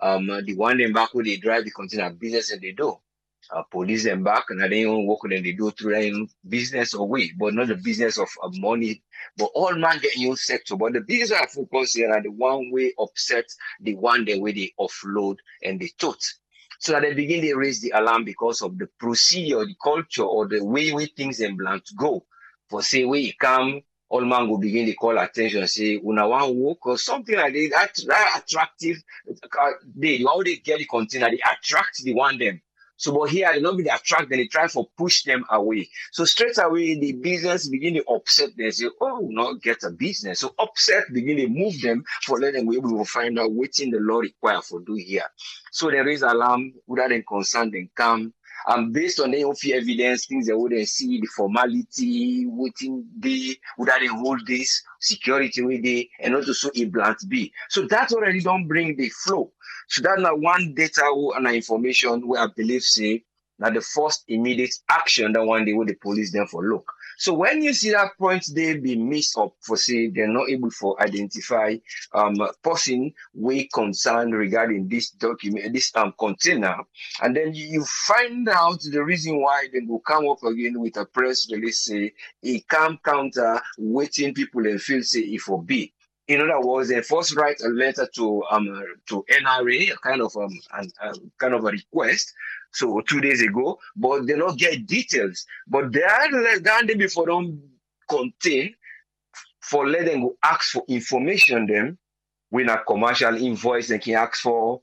Um, 0.00 0.26
the 0.44 0.54
one 0.54 0.78
them 0.78 0.92
back 0.92 1.14
where 1.14 1.24
they 1.24 1.36
drive 1.36 1.64
the 1.64 1.70
container 1.70 2.10
business 2.10 2.52
and 2.52 2.60
they 2.62 2.72
do 2.72 2.98
uh, 3.50 3.62
police 3.62 4.04
them 4.04 4.22
back 4.22 4.44
and 4.50 4.60
then 4.60 4.72
even 4.72 5.06
work 5.06 5.20
and 5.24 5.44
they 5.44 5.52
do 5.52 5.70
through 5.70 5.92
their 5.92 6.12
business 6.48 6.94
away, 6.94 7.32
but 7.38 7.54
not 7.54 7.68
the 7.68 7.76
business 7.76 8.18
of 8.18 8.28
money. 8.54 9.02
But 9.36 9.50
all 9.54 9.74
man 9.74 9.98
get 10.00 10.16
new 10.16 10.36
sector. 10.36 10.76
But 10.76 10.92
the 10.92 11.00
business 11.00 11.32
I 11.32 11.46
focus 11.46 11.94
here 11.94 12.12
are 12.12 12.22
the 12.22 12.30
one 12.30 12.70
way 12.70 12.92
upset, 12.98 13.46
the 13.80 13.94
one 13.94 14.24
the 14.24 14.38
way 14.40 14.52
they 14.52 14.72
offload 14.78 15.36
and 15.62 15.80
they 15.80 15.90
tote. 15.98 16.22
So 16.80 16.92
that 16.92 17.02
they 17.02 17.14
begin 17.14 17.42
to 17.42 17.56
raise 17.56 17.80
the 17.80 17.92
alarm 17.94 18.24
because 18.24 18.62
of 18.62 18.78
the 18.78 18.86
procedure, 18.98 19.64
the 19.64 19.74
culture, 19.82 20.22
or 20.22 20.46
the 20.46 20.64
way 20.64 20.92
we 20.92 21.06
things 21.06 21.40
and 21.40 21.58
plan 21.58 21.80
to 21.84 21.94
go. 21.96 22.24
For 22.68 22.82
say 22.82 23.00
you 23.00 23.32
come, 23.40 23.80
all 24.08 24.24
man 24.24 24.48
will 24.48 24.58
begin 24.58 24.86
to 24.86 24.94
call 24.94 25.18
attention, 25.18 25.66
say, 25.66 26.00
una 26.04 26.26
one 26.26 26.56
walk 26.56 26.86
or 26.86 26.98
something 26.98 27.36
like 27.36 27.52
that. 27.52 27.90
That, 28.06 28.42
attractive, 28.42 28.96
uh, 29.30 29.70
they 29.94 30.18
they 30.44 30.56
get 30.56 30.78
the 30.78 30.86
container, 30.86 31.30
they 31.30 31.40
attract 31.52 32.02
the 32.02 32.14
one 32.14 32.38
them. 32.38 32.60
So, 32.96 33.12
but 33.16 33.30
here 33.30 33.52
they 33.54 33.60
don't 33.60 33.76
be 33.76 33.86
attract 33.88 34.28
them, 34.28 34.38
they 34.38 34.48
try 34.48 34.66
to 34.66 34.84
push 34.96 35.22
them 35.22 35.44
away. 35.50 35.88
So 36.10 36.24
straight 36.24 36.58
away, 36.58 36.98
the 36.98 37.12
business 37.12 37.68
begin 37.68 37.94
to 37.94 38.04
upset 38.06 38.56
them, 38.56 38.70
say, 38.72 38.88
oh, 39.00 39.20
not 39.30 39.62
get 39.62 39.84
a 39.84 39.90
business. 39.90 40.40
So 40.40 40.52
upset 40.58 41.04
begin 41.12 41.36
to 41.36 41.48
move 41.48 41.80
them 41.80 42.02
for 42.24 42.40
let 42.40 42.54
them 42.54 42.68
be 42.68 42.76
able 42.76 42.98
to 42.98 43.04
find 43.04 43.38
out 43.38 43.52
what 43.52 43.78
in 43.78 43.90
the 43.90 44.00
law 44.00 44.18
require 44.18 44.60
for 44.62 44.80
do 44.80 44.94
here. 44.94 45.30
So 45.70 45.90
there 45.90 46.08
is 46.08 46.22
alarm, 46.22 46.72
without 46.88 47.10
them 47.10 47.22
concern, 47.28 47.70
then 47.70 47.88
come. 47.94 48.34
And 48.66 48.92
based 48.92 49.20
on 49.20 49.30
the 49.30 49.54
few 49.56 49.74
evidence, 49.76 50.26
things 50.26 50.46
they 50.46 50.52
wouldn't 50.52 50.88
see, 50.88 51.20
the 51.20 51.28
formality, 51.36 52.46
waiting 52.46 53.06
day, 53.18 53.56
without 53.78 54.00
they 54.00 54.06
hold 54.06 54.46
this, 54.46 54.82
security 55.00 55.62
with 55.62 55.82
they, 55.82 56.08
and 56.20 56.34
also 56.34 56.52
so 56.52 56.70
blunt 56.90 57.18
B. 57.28 57.52
So 57.68 57.86
that 57.88 58.12
already 58.12 58.40
don't 58.40 58.66
bring 58.68 58.96
the 58.96 59.08
flow. 59.24 59.52
So 59.88 60.02
that's 60.02 60.20
not 60.20 60.40
one 60.40 60.74
data 60.74 61.02
and 61.36 61.46
information 61.48 62.26
where 62.26 62.42
I 62.42 62.48
believe 62.54 62.82
say 62.82 63.24
that 63.58 63.74
the 63.74 63.80
first 63.80 64.24
immediate 64.28 64.74
action 64.88 65.32
that 65.32 65.44
one 65.44 65.64
day 65.64 65.72
with 65.72 65.88
the 65.88 65.94
police 65.94 66.32
then 66.32 66.46
for 66.46 66.62
look. 66.62 66.92
So 67.18 67.34
when 67.34 67.62
you 67.62 67.74
see 67.74 67.90
that 67.90 68.16
point 68.16 68.44
they 68.54 68.76
be 68.78 68.94
missed 68.96 69.36
up 69.36 69.52
for 69.60 69.76
say 69.76 70.06
they're 70.08 70.28
not 70.28 70.48
able 70.48 70.70
to 70.70 70.96
identify 71.00 71.76
um 72.14 72.36
person 72.62 73.12
we 73.34 73.68
concerned 73.68 74.34
regarding 74.34 74.88
this 74.88 75.10
document, 75.10 75.72
this 75.74 75.90
um 75.96 76.14
container, 76.18 76.76
and 77.22 77.36
then 77.36 77.54
you, 77.54 77.66
you 77.66 77.84
find 77.84 78.48
out 78.48 78.80
the 78.82 79.02
reason 79.02 79.40
why 79.40 79.66
they 79.72 79.80
will 79.80 80.00
come 80.00 80.28
up 80.28 80.42
again 80.44 80.80
with 80.80 80.96
a 80.96 81.04
press 81.06 81.50
release 81.50 81.80
say 81.84 82.12
a 82.44 82.60
camp 82.60 83.02
counter 83.02 83.60
waiting 83.78 84.32
people 84.32 84.64
and 84.66 84.80
feel 84.80 85.02
say 85.02 85.20
if 85.20 85.42
for 85.42 85.62
be. 85.62 85.92
In 86.28 86.42
other 86.42 86.60
words, 86.60 86.90
they 86.90 87.00
first 87.00 87.34
write 87.36 87.60
a 87.64 87.68
letter 87.68 88.06
to 88.16 88.44
um 88.50 88.66
to 89.08 89.24
NRA, 89.30 89.92
a 89.92 89.96
kind 89.96 90.20
of 90.20 90.36
um 90.36 90.52
an, 90.74 90.92
a 91.02 91.12
kind 91.38 91.54
of 91.54 91.64
a 91.64 91.70
request. 91.70 92.34
So 92.72 93.00
two 93.00 93.20
days 93.20 93.42
ago, 93.42 93.78
but 93.96 94.26
they 94.26 94.34
don't 94.34 94.58
get 94.58 94.86
details. 94.86 95.46
But 95.66 95.92
they 95.92 96.02
are 96.02 96.30
less 96.30 96.60
than 96.60 96.86
before 96.98 97.26
don't 97.26 97.60
contain 98.08 98.74
for 99.60 99.86
let 99.86 100.06
them 100.06 100.22
go 100.22 100.36
ask 100.42 100.70
for 100.70 100.84
information 100.88 101.66
them 101.66 101.98
when 102.50 102.68
a 102.70 102.82
commercial 102.84 103.36
invoice 103.36 103.88
they 103.88 103.98
can 103.98 104.14
ask 104.14 104.40
for, 104.40 104.80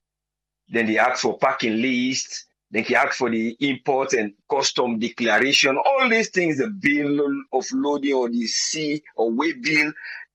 then 0.70 0.86
they 0.86 0.98
ask 0.98 1.22
for 1.22 1.38
packing 1.38 1.82
list, 1.82 2.46
they 2.72 2.84
can 2.84 2.98
ask 2.98 3.18
for 3.18 3.30
the 3.30 3.56
import 3.60 4.14
and 4.14 4.34
custom 4.50 5.00
declaration, 5.00 5.78
all 5.78 6.10
these 6.10 6.30
things, 6.30 6.58
the 6.58 6.68
bill 6.68 7.20
of 7.54 7.66
loading 7.72 8.14
or 8.14 8.30
the 8.30 8.46
sea 8.46 9.02
or 9.16 9.32
way 9.32 9.54
bill, 9.54 9.92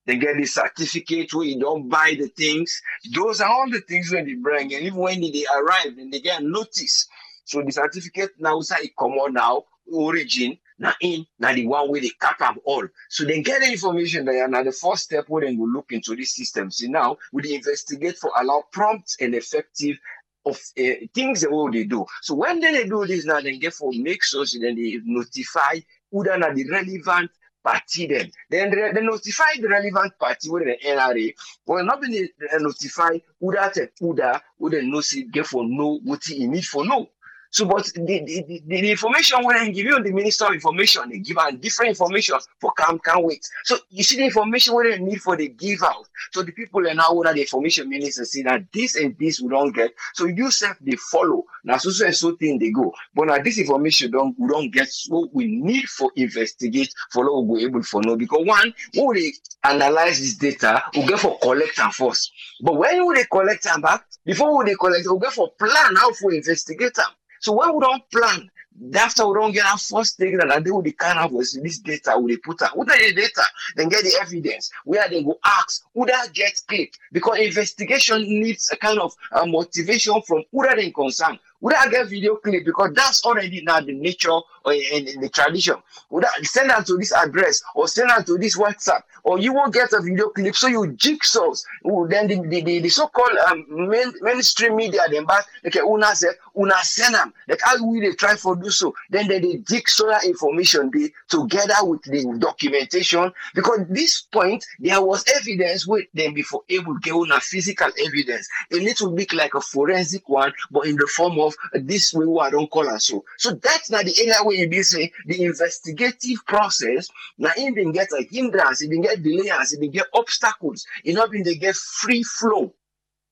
they 0.06 0.16
get 0.16 0.36
the 0.36 0.47
certificate 0.47 1.32
where 1.35 1.47
you 1.47 1.60
don't 1.60 1.89
buy 1.89 2.16
the 2.18 2.28
things. 2.28 2.81
Those 3.14 3.40
are 3.40 3.51
all 3.51 3.70
the 3.70 3.81
things 3.81 4.10
when 4.10 4.27
they 4.27 4.35
bring, 4.35 4.74
and 4.74 4.85
even 4.85 4.98
when 4.98 5.20
they 5.20 5.44
arrive, 5.55 5.97
then 5.97 6.10
they 6.10 6.20
get 6.20 6.43
notice. 6.43 7.06
So 7.51 7.60
the 7.62 7.72
certificate 7.72 8.31
now 8.39 8.60
say 8.60 8.93
come 8.97 9.14
on 9.14 9.32
now, 9.32 9.64
origin, 9.93 10.56
now 10.78 10.93
in, 11.01 11.27
now 11.40 11.52
the 11.52 11.66
one 11.66 11.90
where 11.90 12.01
they 12.01 12.10
cap 12.20 12.40
up 12.40 12.59
all. 12.64 12.86
So 13.09 13.24
they 13.24 13.43
get 13.43 13.60
the 13.60 13.72
information 13.72 14.24
there. 14.24 14.47
Now 14.47 14.62
the 14.62 14.70
first 14.70 15.02
step 15.02 15.24
where 15.27 15.44
they 15.44 15.56
will 15.56 15.68
look 15.68 15.90
into 15.90 16.14
this 16.14 16.36
system. 16.36 16.70
See 16.70 16.86
now, 16.86 17.16
we 17.32 17.52
investigate 17.52 18.18
for 18.18 18.31
allow 18.40 18.62
prompt 18.70 19.16
and 19.20 19.35
effective 19.35 19.98
of 20.47 20.60
uh, 20.78 21.06
things 21.12 21.40
the 21.40 21.51
way 21.51 21.72
they 21.72 21.85
do. 21.85 22.06
So 22.22 22.36
when 22.36 22.60
they 22.60 22.85
do 22.85 23.05
this 23.05 23.24
now, 23.24 23.40
then 23.40 23.60
for 23.72 23.90
make 23.94 24.22
sure 24.22 24.47
so 24.47 24.60
then 24.60 24.77
they 24.77 25.01
notify 25.05 25.81
who 26.12 26.22
then 26.22 26.44
are 26.44 26.55
the 26.55 26.70
relevant 26.70 27.32
party 27.64 28.06
then. 28.06 28.31
Then 28.48 28.70
they, 28.70 28.93
they 28.93 29.05
notify 29.05 29.56
the 29.60 29.68
relevant 29.68 30.12
party 30.20 30.48
with 30.48 30.66
the 30.66 30.77
NRA. 30.86 31.35
Well, 31.66 31.85
not 31.85 32.01
been 32.01 32.28
notify 32.60 33.18
who 33.40 33.52
that 33.55 33.77
who 33.98 34.14
that 34.14 34.40
who 34.56 34.70
they 34.70 34.86
know 34.86 35.01
see 35.01 35.28
for 35.44 35.66
know 35.66 35.98
what 36.05 36.22
he 36.24 36.47
need 36.47 36.64
for 36.64 36.86
know. 36.86 37.09
So, 37.52 37.64
but 37.64 37.85
the, 37.94 38.01
the, 38.01 38.44
the, 38.47 38.62
the 38.81 38.90
information 38.90 39.43
when 39.43 39.56
I 39.56 39.70
give 39.70 39.85
you 39.85 40.01
the 40.02 40.12
Minister 40.12 40.47
of 40.47 40.52
Information, 40.52 41.10
they 41.10 41.18
give 41.18 41.36
out 41.36 41.60
different 41.60 41.90
information 41.90 42.36
for 42.60 42.72
can 42.72 42.98
can 43.01 43.22
wait. 43.24 43.44
So 43.64 43.78
you 43.90 44.05
see 44.05 44.16
the 44.16 44.24
information 44.24 44.74
what 44.74 44.85
they 44.85 44.98
need 44.98 45.20
for 45.20 45.36
the 45.36 45.48
give 45.48 45.82
out. 45.82 46.09
So 46.32 46.43
the 46.43 46.52
people 46.52 46.86
are 46.86 46.94
now 46.94 47.12
what 47.12 47.35
the 47.35 47.40
information 47.40 47.89
minister 47.89 48.24
see 48.24 48.43
that 48.43 48.66
this 48.72 48.94
and 48.94 49.16
this 49.18 49.40
we 49.40 49.48
don't 49.48 49.74
get. 49.74 49.93
So 50.14 50.27
you 50.27 50.51
self 50.51 50.77
they 50.81 50.97
follow. 51.10 51.44
Now 51.64 51.78
so 51.78 51.90
so 51.90 52.06
and 52.06 52.14
so 52.14 52.36
thing 52.36 52.59
they 52.59 52.70
go. 52.70 52.93
But 53.14 53.27
now 53.27 53.39
this 53.39 53.59
information 53.59 54.12
don't 54.12 54.39
we 54.39 54.48
don't 54.48 54.70
get 54.70 54.89
what 55.09 55.35
we 55.35 55.47
need 55.47 55.89
for 55.89 56.12
investigate 56.16 56.94
for 57.10 57.43
we 57.43 57.64
able 57.64 57.82
for 57.82 58.01
know. 58.02 58.16
Because 58.16 58.47
one, 58.47 58.72
when 58.94 59.09
we 59.09 59.35
analyze 59.64 60.20
this 60.20 60.36
data, 60.36 60.82
we 60.94 61.05
get 61.05 61.18
for 61.18 61.39
collect 61.40 61.78
and 61.81 61.93
force. 61.93 62.31
But 62.60 62.77
when 62.77 63.06
we 63.06 63.24
collect 63.24 63.64
them 63.64 63.81
back, 63.81 64.05
before 64.24 64.62
we 64.62 64.74
collect, 64.77 65.06
we 65.10 65.18
get 65.18 65.32
for 65.32 65.51
plan 65.59 65.97
how 65.97 66.12
for 66.12 66.32
investigate 66.32 66.94
them. 66.94 67.06
So 67.40 67.52
when 67.52 67.74
we 67.74 67.80
don't 67.80 68.10
plan, 68.10 68.50
after 68.94 69.26
we 69.26 69.34
don't 69.34 69.52
get 69.52 69.66
our 69.66 69.78
first 69.78 70.16
thing 70.16 70.36
that 70.36 70.64
they 70.64 70.70
will 70.70 70.82
be 70.82 70.92
kind 70.92 71.18
of 71.18 71.32
this 71.32 71.78
data 71.78 72.22
they 72.26 72.36
put 72.36 72.62
out. 72.62 72.70
Who 72.74 72.84
the 72.84 73.12
data? 73.14 73.42
Then 73.76 73.88
get 73.88 74.04
the 74.04 74.18
evidence. 74.20 74.70
Where 74.84 75.08
they 75.08 75.22
go 75.22 75.38
ask 75.44 75.82
who 75.94 76.06
that 76.06 76.32
get 76.32 76.52
clicked. 76.66 76.98
Because 77.12 77.38
investigation 77.38 78.22
needs 78.22 78.70
a 78.70 78.76
kind 78.76 78.98
of 78.98 79.14
uh, 79.32 79.46
motivation 79.46 80.20
from 80.22 80.44
that 80.52 80.78
in 80.78 80.92
concern. 80.92 81.38
Would 81.60 81.74
I 81.74 81.88
get 81.88 82.08
video 82.08 82.36
clip 82.36 82.64
because 82.64 82.92
that's 82.94 83.24
already 83.24 83.62
now 83.62 83.80
the 83.80 83.92
nature 83.92 84.38
in, 84.66 85.09
in 85.09 85.20
the 85.20 85.28
tradition. 85.28 85.77
Would 86.11 86.24
send 86.43 86.70
her 86.70 86.82
to 86.82 86.97
this 86.97 87.12
address 87.12 87.62
or 87.74 87.89
send 87.89 88.11
her 88.11 88.23
to 88.23 88.39
this 88.39 88.59
WhatsApp 88.59 89.03
or 89.24 89.39
you 89.39 89.53
won't 89.53 89.74
get 89.74 89.93
a 89.93 90.01
video 90.01 90.28
clip 90.28 90.57
so 90.57 90.66
you 90.66 90.81
jigsaws. 90.97 91.65
Then 92.09 92.28
the, 92.28 92.41
the, 92.49 92.62
the, 92.62 92.81
the 92.81 92.89
so-called 92.89 93.37
um, 93.49 93.65
main, 93.69 94.12
mainstream 94.20 94.77
media 94.77 95.03
then 95.11 95.24
back 95.24 95.45
okay 95.66 95.81
una 95.81 96.15
say 96.15 96.28
una 96.59 96.74
send 96.82 97.15
them 97.15 97.32
like 97.49 97.61
how 97.62 97.77
will 97.85 98.01
they 98.01 98.12
try 98.12 98.35
for 98.37 98.57
do 98.57 98.70
so 98.70 98.95
then 99.11 99.28
they, 99.28 99.39
they 99.39 99.57
jigsaw 99.59 100.19
information 100.24 100.91
they, 100.93 101.12
together 101.28 101.74
with 101.82 102.03
the 102.03 102.37
documentation 102.39 103.31
because 103.55 103.81
this 103.89 104.23
point 104.23 104.65
there 104.78 105.01
was 105.01 105.24
evidence 105.37 105.87
with 105.87 106.07
them 106.15 106.35
before 106.35 106.62
able 106.69 106.95
to 106.95 107.01
get 107.01 107.15
una 107.15 107.41
physical 107.41 107.89
evidence 108.07 108.49
a 108.73 108.77
little 108.77 109.11
bit 109.12 109.32
like 109.32 109.55
a 109.55 109.61
forensic 109.61 110.28
one 110.28 110.53
but 110.70 110.87
in 110.87 110.97
the 110.97 111.07
form 111.07 111.39
of 111.39 111.55
this 111.74 112.15
I 112.15 112.51
don't 112.51 112.70
call 112.70 112.89
us 112.89 113.07
so. 113.07 113.24
So 113.37 113.53
that's 113.53 113.91
not 113.91 114.05
the 114.05 114.15
area 114.20 114.37
you 114.52 114.68
be 114.68 114.82
say 114.82 115.12
the 115.27 115.44
investigative 115.44 116.44
process 116.47 117.09
now 117.39 117.51
even 117.59 117.93
get 117.93 118.09
a 118.18 118.22
hindrance, 118.31 118.82
even 118.82 119.02
get 119.02 119.22
delays, 119.22 119.74
even 119.74 119.90
get 119.90 120.06
obstacles, 120.14 120.86
you 121.05 121.14
know, 121.14 121.27
even 121.27 121.43
they 121.43 121.56
get 121.56 121.74
free 121.74 122.22
flow. 122.22 122.72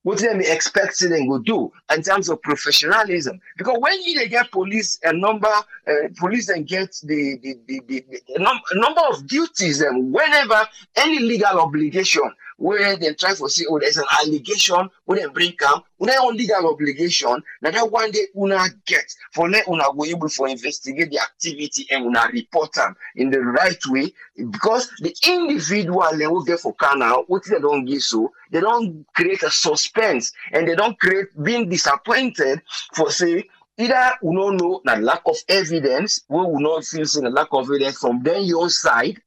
What 0.05 0.19
them 0.21 0.41
expect 0.41 1.01
them 1.01 1.29
go 1.29 1.39
do 1.39 1.73
in 1.95 2.03
terms 2.03 2.31
of 2.31 2.41
professionalism? 2.41 3.41
Because 3.59 3.77
when 3.81 4.01
you 4.05 4.19
they 4.19 4.29
get 4.29 4.51
police 4.51 4.99
a 5.03 5.13
number, 5.13 5.49
uh, 5.49 5.93
police 6.17 6.47
then 6.47 6.63
get 6.65 6.95
the 7.03 7.37
the, 7.43 7.59
the, 7.67 7.81
the, 7.87 8.05
the 8.29 8.39
num- 8.39 8.61
number 8.75 9.03
of 9.11 9.27
duties 9.27 9.81
them 9.81 10.13
whenever 10.13 10.67
any 10.97 11.19
legal 11.19 11.61
obligation 11.61 12.23
where 12.59 12.97
they 12.97 13.15
try 13.15 13.35
to 13.35 13.49
say, 13.49 13.65
oh, 13.71 13.79
there's 13.79 13.97
an 13.97 14.05
allegation, 14.21 14.91
when 15.05 15.19
they 15.19 15.27
bring 15.27 15.53
come, 15.53 15.83
when 15.97 16.11
they 16.11 16.37
legal 16.37 16.69
obligation, 16.69 17.41
now 17.63 17.71
that 17.71 17.91
one 17.91 18.11
day 18.11 18.27
una 18.37 18.67
get 18.85 19.05
for 19.33 19.49
let 19.49 19.67
una 19.69 19.85
go 19.97 20.05
able 20.05 20.29
for 20.29 20.49
investigate 20.49 21.11
the 21.11 21.21
activity 21.21 21.87
and 21.91 22.05
una 22.05 22.29
report 22.33 22.73
them 22.75 22.95
in 23.15 23.31
the 23.31 23.41
right 23.41 23.79
way 23.87 24.13
because 24.51 24.91
the 24.99 25.15
individual 25.27 26.09
they 26.17 26.27
will 26.27 26.45
get 26.45 26.59
for 26.61 26.75
canal, 26.75 27.25
they 27.49 27.61
don't 27.61 27.85
give 27.85 28.03
so, 28.03 28.33
they 28.51 28.61
don't 28.61 29.07
create 29.15 29.43
a 29.45 29.51
suspense 29.51 30.33
and 30.53 30.67
they 30.67 30.75
don't 30.75 30.99
create 30.99 31.29
being 31.43 31.69
disappointed 31.69 32.61
for 32.93 33.11
say 33.11 33.45
either 33.79 34.13
we 34.23 34.35
don't 34.35 34.57
know 34.57 34.81
the 34.85 34.97
lack 34.97 35.23
of 35.27 35.37
evidence, 35.49 36.25
we 36.29 36.39
will 36.39 36.61
not 36.61 36.85
feel 36.85 37.05
the 37.05 37.31
lack 37.31 37.49
of 37.53 37.71
evidence 37.71 37.99
from 37.99 38.21
then 38.23 38.45
your 38.45 38.69
side, 38.69 39.21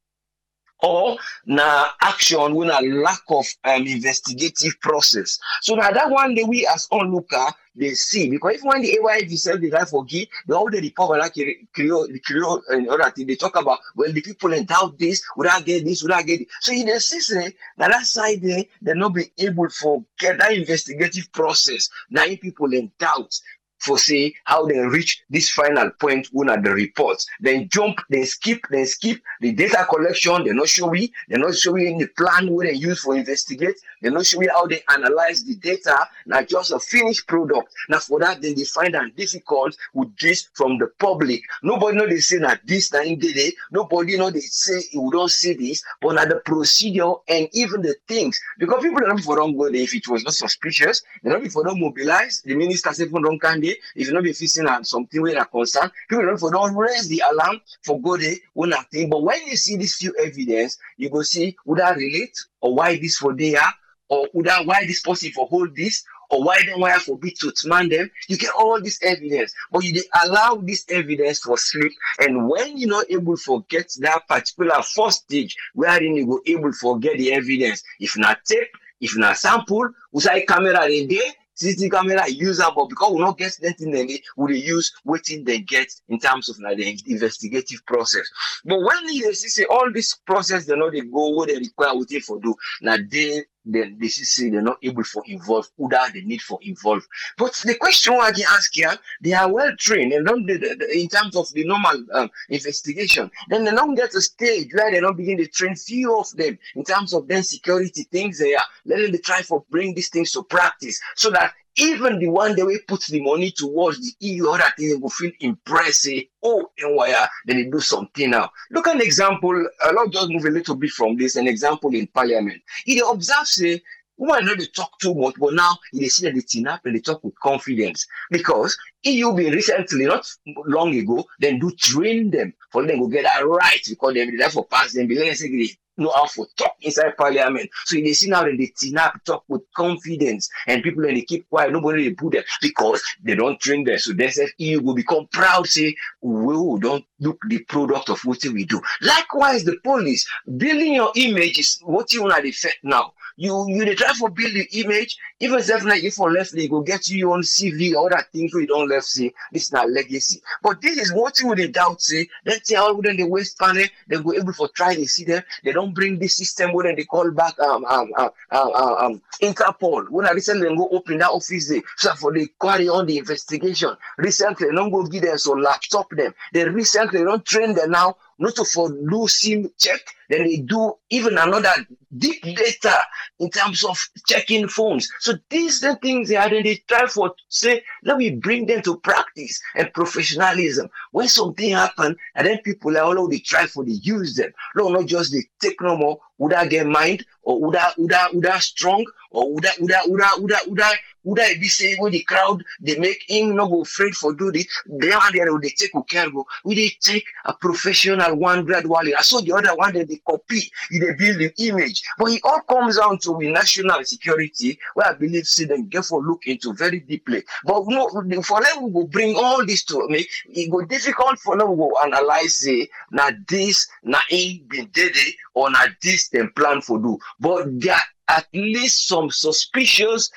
or 0.82 1.18
na 1.46 1.88
action 2.02 2.56
when 2.56 2.70
a 2.70 2.82
lack 2.82 3.22
of 3.30 3.46
um, 3.64 3.86
investigative 3.88 4.80
process. 4.82 5.40
So 5.62 5.76
now 5.76 5.92
that 5.92 6.10
one 6.10 6.36
day 6.36 6.44
we 6.44 6.68
as 6.68 6.88
onlooker 6.92 7.54
they 7.76 7.94
see 7.94 8.30
because 8.30 8.56
if 8.56 8.64
when 8.64 8.82
the 8.82 9.00
AYV 9.02 9.38
said 9.38 9.62
the 9.62 9.70
right 9.70 9.88
for 9.88 10.04
give, 10.04 10.28
they 10.48 10.54
already 10.54 10.88
report 10.88 11.20
like 11.20 11.34
the 11.34 11.56
Creole 11.74 12.62
and 12.70 12.90
other 12.90 13.10
thing 13.12 13.28
they 13.28 13.36
talk 13.36 13.56
about 13.56 13.80
well 13.96 14.12
the 14.12 14.22
people 14.22 14.50
doubt 14.64 14.98
this, 15.00 15.24
would 15.38 15.48
I 15.48 15.62
get 15.62 15.86
this, 15.86 16.04
would 16.04 16.12
I 16.12 16.24
get 16.24 16.42
it? 16.42 16.48
So 16.60 16.74
in 16.74 16.88
the 16.88 17.00
system, 17.00 17.52
now 17.78 17.88
that 17.88 18.06
side 18.06 18.42
there, 18.42 18.66
they 18.82 18.94
not 18.94 19.14
be 19.14 19.32
able 19.38 19.70
to 19.70 20.06
get 20.20 20.40
that 20.40 20.54
investigative 20.54 21.32
process. 21.32 21.90
Now 22.10 22.26
people 22.42 22.74
in 22.74 22.92
doubt 23.00 23.40
for 23.82 23.98
say 23.98 24.34
how 24.46 24.66
they 24.66 24.80
reach 24.80 25.24
this 25.30 25.50
final 25.50 25.90
point 26.00 26.28
when 26.32 26.50
at 26.50 26.64
the 26.64 26.72
reports. 26.72 27.26
Then 27.40 27.68
jump, 27.70 28.00
then 28.10 28.26
skip, 28.26 28.60
then 28.70 28.86
skip 28.86 29.22
the 29.42 29.52
data 29.52 29.86
collection. 29.90 30.44
They're 30.44 30.54
not 30.54 30.70
showing, 30.70 31.10
they're 31.28 31.40
not 31.40 31.56
showing 31.56 31.98
the 31.98 32.08
plan 32.08 32.52
where 32.54 32.68
they 32.68 32.74
use 32.78 33.02
for 33.02 33.16
investigate. 33.16 33.76
They're 34.02 34.12
not 34.12 34.26
showing 34.26 34.50
how 34.50 34.68
they 34.68 34.84
analyze 34.90 35.44
the 35.44 35.56
data, 35.56 36.08
not 36.26 36.48
just 36.48 36.72
a 36.72 36.80
finished 36.80 37.28
product. 37.28 37.74
Now 37.90 38.00
for 38.00 38.20
that, 38.20 38.42
then 38.42 38.56
they 38.56 38.66
find 38.66 38.96
it 38.96 39.16
difficult 39.16 39.78
with 39.94 40.16
this 40.18 40.50
from 40.54 40.78
the 40.78 40.88
public. 41.00 41.42
Nobody 41.64 41.98
know 41.98 42.08
they 42.08 42.20
say 42.20 42.38
that 42.40 42.62
this 42.66 42.90
time 42.90 43.18
did 43.18 43.38
it. 43.38 43.54
Nobody 43.72 44.18
know 44.18 44.30
they 44.32 44.40
say 44.42 44.82
you 44.92 45.10
don't 45.12 45.32
see 45.32 45.54
this, 45.54 45.84
but 46.02 46.16
now 46.16 46.26
the 46.26 46.42
procedure 46.46 47.14
and 47.28 47.48
even 47.54 47.82
the 47.82 47.96
things 48.08 48.40
because 48.58 48.82
people 48.84 49.02
don't 49.02 49.20
for 49.20 49.36
don't 49.36 49.56
if 49.76 49.94
it 49.94 50.08
was 50.08 50.24
not 50.24 50.34
suspicious. 50.34 51.04
They 51.24 51.30
don't 51.30 51.50
for 51.50 51.64
mobilize. 51.76 52.42
The 52.44 52.56
minister 52.56 52.94
said 52.94 53.10
for 53.10 53.22
don't 53.22 53.40
they 53.74 54.02
if 54.02 54.08
you 54.08 54.14
not 54.14 54.24
be 54.24 54.34
facing 54.34 54.68
on 54.68 54.84
something 54.84 55.22
where 55.22 55.40
are 55.40 55.46
concerned, 55.46 55.92
people 56.10 56.26
don't 56.26 56.38
for 56.38 56.52
don't 56.52 56.76
raise 56.76 57.08
the 57.08 57.22
alarm 57.32 57.62
for 57.84 58.02
go 58.02 58.18
there 58.18 58.32
eh, 58.32 58.38
when 58.54 58.72
thing. 58.92 59.10
But 59.10 59.24
when 59.24 59.46
you 59.46 59.56
see 59.56 59.78
this 59.78 59.96
few 59.96 60.14
evidence, 60.20 60.78
you 60.98 61.10
go 61.10 61.22
see 61.22 61.56
would 61.66 61.80
that 61.80 61.98
relate 61.98 62.38
or 62.62 62.76
why 62.76 62.98
this 62.98 63.18
for 63.18 63.34
there 63.34 63.62
or 64.10 64.28
would 64.34 64.46
that 64.46 64.66
why 64.66 64.86
this 64.86 65.02
person 65.02 65.32
for 65.32 65.48
hold 65.48 65.76
this 65.76 66.04
or 66.32 66.44
why 66.44 66.58
then 66.66 66.80
why 66.80 66.98
for 66.98 67.18
be 67.18 67.32
to 67.32 67.52
command 67.52 67.92
them. 67.92 68.10
You 68.28 68.38
get 68.38 68.52
all 68.58 68.82
this 68.82 69.02
evidence, 69.04 69.54
but 69.72 69.84
you 69.84 70.02
allow 70.24 70.56
this 70.56 70.86
evidence 70.90 71.40
for 71.40 71.58
sleep. 71.58 71.92
And 72.20 72.50
when 72.50 72.78
you're 72.78 72.90
not 72.90 73.06
able 73.10 73.38
to 73.38 73.66
get 73.70 73.92
that 74.00 74.28
particular 74.28 74.82
first 74.82 75.24
stage, 75.24 75.56
wherein 75.74 76.16
you 76.16 76.26
go 76.26 76.42
able 76.46 76.72
to 76.72 77.00
get 77.00 77.18
the 77.18 77.34
evidence, 77.34 77.84
if 78.00 78.18
not 78.18 78.44
tape, 78.46 78.70
if 79.02 79.18
not 79.18 79.38
sample, 79.38 79.90
say 80.18 80.46
camera 80.46 80.86
in 80.86 81.08
there, 81.10 81.32
CCTV 81.62 81.92
camera 81.92 82.28
use 82.30 82.60
am, 82.60 82.72
but 82.76 82.90
because 82.90 83.14
we 83.14 83.20
not 83.20 83.38
get 83.38 83.58
anything 83.64 83.92
then 83.92 84.08
we 84.38 84.54
dey 84.54 84.60
use 84.60 84.92
wetin 85.06 85.46
dem 85.46 85.64
get 85.66 85.88
in 86.10 86.20
terms 86.20 86.50
of 86.50 86.60
na 86.60 86.74
the 86.74 86.98
investigative 87.08 87.86
process. 87.86 88.28
But 88.66 88.80
when 88.80 89.10
you 89.14 89.34
see 89.34 89.66
all 89.66 89.92
this 89.92 90.16
process 90.26 90.66
they 90.66 90.76
know 90.76 90.90
they 90.90 91.02
go 91.02 91.30
what 91.30 91.50
they 91.50 91.58
require 91.58 91.94
wetin 91.96 92.24
for 92.24 92.40
do, 92.40 92.56
na 92.82 92.98
they 93.10 93.44
see 93.66 94.10
say 94.10 94.50
they're 94.50 94.62
not 94.62 94.78
able 94.82 95.04
for 95.04 95.24
involve 95.28 95.70
who 95.78 95.90
that 95.90 96.14
they 96.14 96.22
need 96.22 96.42
for 96.42 96.60
involve. 96.62 97.06
But 97.38 97.54
the 97.66 97.76
question 97.76 98.14
I 98.20 98.32
can 98.32 98.44
ask 98.50 98.72
here, 98.74 98.98
they 99.22 99.34
are 99.34 99.52
well 99.52 99.76
trained 99.78 100.14
and 100.14 100.26
don't 100.26 100.50
in 100.50 101.08
terms 101.08 101.36
of 101.36 101.52
the 101.54 101.66
normal 101.66 102.06
um, 102.14 102.30
investigation. 102.50 103.30
Then 103.50 103.66
they 103.66 103.72
don't 103.72 103.96
get 103.96 104.16
a 104.16 104.22
stage 104.22 104.70
where 104.74 104.92
they 104.92 105.00
don't 105.00 105.18
begin 105.18 105.38
to 105.38 105.48
train 105.48 105.76
few 105.76 106.18
of 106.18 106.30
them 106.32 106.58
in 106.76 106.84
terms 106.84 107.14
of 107.14 107.28
then 107.28 107.44
security 107.44 108.04
things 108.12 108.40
they 108.40 108.56
are. 108.56 108.66
Let 108.86 109.12
them 109.12 109.22
try 109.24 109.42
for 109.42 109.64
bring 109.70 109.94
these 109.94 110.10
things 110.10 110.32
to 110.32 110.44
practice 110.44 111.00
so 111.16 111.30
that 111.32 111.54
even 111.78 112.20
the 112.20 112.28
one 112.28 112.56
that 112.56 112.66
we 112.66 112.80
put 112.88 113.02
the 113.06 113.22
money 113.22 113.52
towards 113.52 114.00
the 114.00 114.28
EU 114.28 114.50
other 114.50 114.64
thing 114.78 115.00
will 115.00 115.10
feel 115.10 115.32
impressed, 115.40 116.10
oh, 116.44 116.70
and 116.80 116.96
why 116.96 117.28
then 117.46 117.58
they 117.58 117.64
do 117.64 117.80
something 117.80 118.32
now. 118.32 118.50
Look 118.72 118.88
at 118.88 118.96
an 118.96 119.02
example, 119.02 119.66
uh, 119.84 119.94
I'll 119.98 120.08
just 120.10 120.30
move 120.30 120.46
a 120.46 120.50
little 120.50 120.76
bit 120.76 120.92
from 120.92 121.18
this, 121.18 121.36
an 121.36 121.48
example 121.48 121.94
in 121.96 122.08
parliament. 122.08 122.62
He 122.86 123.00
observes, 123.00 123.52
say, 123.52 123.82
woman 124.18 124.46
they 124.58 124.66
talk 124.66 124.92
too 125.00 125.16
much, 125.16 125.36
but 125.40 125.54
now 125.54 125.78
they 125.94 126.08
see 126.08 126.26
that 126.26 126.36
they 126.36 126.42
tin 126.42 126.68
up 126.68 126.86
and 126.86 126.96
they 126.96 127.00
talk 127.00 127.24
with 127.24 127.40
confidence. 127.40 128.06
Because 128.30 128.78
EU 129.04 129.34
been 129.34 129.54
recently, 129.54 130.06
not 130.06 130.26
long 130.66 130.96
ago, 130.96 131.26
then 131.40 131.60
do 131.60 131.72
train 131.72 132.30
them 132.30 132.54
for 132.72 132.86
them 132.86 133.00
to 133.00 133.10
get 133.10 133.24
that 133.24 133.46
right 133.46 133.82
because 133.88 134.14
they 134.14 134.30
be 134.30 134.38
there 134.38 134.50
for 134.50 134.66
pass 134.66 134.94
them, 134.94 135.08
like, 135.08 135.36
say, 135.36 135.70
know 136.02 136.12
how 136.16 136.26
to 136.26 136.46
talk 136.58 136.76
inside 136.82 137.18
parliament. 137.18 137.70
So 137.86 137.96
they 137.98 138.14
see 138.14 138.30
now 138.30 138.44
that 138.44 138.58
they 138.58 138.72
tin 138.78 138.98
talk 139.26 139.44
with 139.48 139.62
confidence, 139.76 140.50
and 140.68 140.84
people 140.84 141.06
and 141.06 141.18
they 141.18 141.22
keep 141.22 141.50
quiet. 141.50 141.72
Nobody 141.72 142.10
they 142.10 142.16
put 142.16 142.34
them 142.34 142.44
because 142.62 143.02
they 143.24 143.36
don't 143.36 143.60
train 143.60 143.84
them. 143.84 143.98
So 143.98 144.14
they 144.14 144.30
say 144.30 144.48
EU 144.58 144.82
will 144.82 144.96
become 144.96 145.28
proud, 145.32 145.68
say, 145.68 145.96
we 146.22 146.80
don't 146.80 147.06
look 147.20 147.40
the 147.48 147.60
product 147.60 148.10
of 148.10 148.20
what 148.26 148.44
we 148.46 148.66
do. 148.66 148.82
Likewise, 149.02 149.64
the 149.64 149.78
police 149.84 150.28
building 150.58 150.94
your 150.94 151.12
image 151.16 151.60
is 151.60 151.80
what 151.84 152.12
you 152.14 152.24
want 152.24 152.42
to 152.42 152.48
effect 152.50 152.80
now. 152.84 153.14
You 153.38 153.66
you 153.70 153.86
they 153.86 153.96
try 153.96 154.14
for 154.14 154.30
build 154.30 154.54
the 154.54 154.68
image, 154.80 155.18
even 155.42 155.60
if 155.60 155.84
like 155.84 156.04
if 156.04 156.14
for 156.14 156.32
left 156.32 156.54
they 156.54 156.68
go 156.68 156.82
get 156.82 157.10
you 157.10 157.32
on 157.32 157.42
CV, 157.42 157.96
all 157.96 158.10
that 158.10 158.32
things 158.32 158.54
we 158.54 158.68
don't 158.68 158.88
left 158.88 159.06
see. 159.06 159.34
this 159.52 159.64
is 159.64 159.72
not 159.72 159.90
legacy. 159.90 160.42
But 160.62 160.82
this 160.82 160.98
is 161.00 161.14
what 161.14 161.40
you 161.40 161.54
they 161.56 161.68
doubt 161.68 162.02
say. 162.02 162.28
Let's 162.46 162.70
say 162.70 162.76
all 162.76 162.96
within 162.96 163.18
the 163.18 163.24
waste 163.28 163.58
panel, 163.58 163.86
they 164.08 164.18
go 164.18 164.34
able 164.34 164.54
for 164.54 164.68
try 164.70 164.96
to 164.96 165.08
see 165.08 165.26
them. 165.26 165.44
They 165.64 165.72
don't 165.72 165.94
bring 165.94 166.20
this 166.20 166.38
system 166.38 166.74
when 166.74 166.96
they 166.96 167.06
call 167.06 167.32
back 167.32 167.60
um 167.60 167.84
um 167.86 168.12
um, 168.18 168.30
um, 168.52 168.72
um, 168.74 168.94
um 168.94 169.22
Interpol. 169.42 170.10
When 170.10 170.28
I 170.28 170.32
recently 170.32 170.76
go 170.76 170.88
open 170.92 171.18
that 171.18 171.32
office 171.32 171.70
there, 171.70 171.82
so 171.98 172.14
for 172.14 172.34
they 172.34 172.48
carry 172.62 172.88
on 172.88 173.08
the 173.08 173.18
investigation. 173.18 173.96
Recently, 174.18 174.68
don't 174.72 174.92
go 174.92 175.04
give 175.06 175.24
them 175.24 175.38
so 175.38 175.54
laptop 175.54 176.10
them. 176.12 176.34
They 176.54 176.66
recently 176.66 177.24
don't 177.24 177.44
train 177.46 177.74
them 177.74 177.92
now 177.92 178.16
not 178.42 178.56
to 178.56 178.66
for 178.66 178.90
losing 178.90 179.70
check, 179.78 180.02
then 180.32 180.46
they 180.46 180.58
do 180.58 180.94
even 181.10 181.38
another 181.38 181.72
deep 182.18 182.42
data 182.44 182.96
in 183.40 183.50
terms 183.50 183.84
of 183.84 183.98
checking 184.28 184.68
phones. 184.68 185.10
So 185.20 185.34
these 185.50 185.80
the 185.82 185.96
things 185.96 186.30
they 186.30 186.36
are 186.36 186.50
then 186.50 186.64
they 186.64 186.82
try 186.88 187.08
for 187.08 187.34
say, 187.50 187.84
let 188.04 188.18
me 188.18 188.32
bring 188.32 188.66
them 188.66 188.82
to 188.84 188.98
practice 188.98 189.62
and 189.76 189.94
professionalism. 189.94 190.90
When 191.12 191.28
something 191.28 191.72
happen, 191.72 192.16
and 192.36 192.48
then 192.48 192.60
people 192.60 192.98
are 192.98 193.04
all 193.04 193.28
they 193.28 193.40
try 193.40 193.68
for 193.68 193.84
they 193.84 193.92
use 193.92 194.36
them. 194.36 194.52
No, 194.76 194.90
not 194.90 195.06
just 195.06 195.32
they 195.32 195.44
take 195.62 195.82
no 195.82 195.98
more, 195.98 196.20
would 196.38 196.54
I 196.54 196.66
get 196.68 196.88
mind 196.88 197.26
or 197.44 197.62
would 197.62 197.76
I 197.76 197.92
would 197.98 198.14
I 198.14 198.28
would 198.34 198.46
I 198.46 198.60
strong 198.60 199.06
or 199.30 199.54
would 199.54 199.66
I 199.66 199.72
would 199.80 199.92
I 199.92 200.02
would 200.08 200.22
I 200.22 200.36
would 200.38 200.54
I 200.54 200.60
would 200.68 200.82
I 200.82 200.94
would 201.24 201.40
I 201.40 201.54
be 201.54 201.68
saying 201.68 201.98
when 202.00 202.12
the 202.12 202.24
crowd 202.24 202.64
they 202.80 202.98
make 202.98 203.24
him 203.28 203.56
not 203.56 203.70
go 203.70 203.82
afraid 203.82 204.16
for 204.16 204.34
do 204.34 204.52
this, 204.52 204.66
they 204.88 205.12
are 205.12 205.32
there 205.32 205.60
they 205.60 205.70
take 205.70 205.92
care. 206.10 206.28
We 206.66 206.76
they 206.76 206.90
take 207.00 207.26
a 207.46 207.54
professional 207.54 208.36
one 208.36 208.66
gradually. 208.66 209.14
I 209.14 209.22
saw 209.22 209.40
the 209.42 209.54
other 209.54 209.76
one 209.76 209.94
that 209.94 210.08
they 210.08 210.21
copy, 210.28 210.72
they 210.92 211.14
build 211.14 211.52
image. 211.58 212.04
But 212.18 212.32
it 212.32 212.42
all 212.44 212.62
comes 212.62 212.98
down 212.98 213.20
to 213.20 213.40
national 213.40 214.04
security, 214.04 214.78
where 214.94 215.08
I 215.08 215.14
believe 215.14 215.46
get 215.90 216.06
for 216.06 216.22
look 216.22 216.46
into 216.46 216.74
very 216.74 217.00
deeply. 217.00 217.44
But 217.66 217.84
no, 217.88 218.10
for 218.42 218.62
them 218.62 218.84
we 218.84 218.92
will 218.92 219.08
bring 219.08 219.36
all 219.36 219.66
this 219.66 219.84
to 219.86 220.08
me, 220.10 220.26
it 220.46 220.72
go 220.72 220.84
difficult 220.86 221.40
for 221.40 221.58
them 221.58 221.76
to 221.76 221.92
analyze 222.04 222.56
say 222.56 222.88
now 223.12 223.30
this 223.48 223.88
na 224.04 224.20
in 224.30 224.66
been 224.68 224.88
dead 224.94 225.14
or 225.54 225.70
na 225.70 225.88
this 226.02 226.30
them 226.30 226.52
plan 226.56 226.82
for 226.82 227.00
do. 227.00 227.18
But 227.40 227.80
there 227.80 227.98
at 228.28 228.48
least 228.54 229.08
some 229.08 229.30
suspicious 229.30 230.32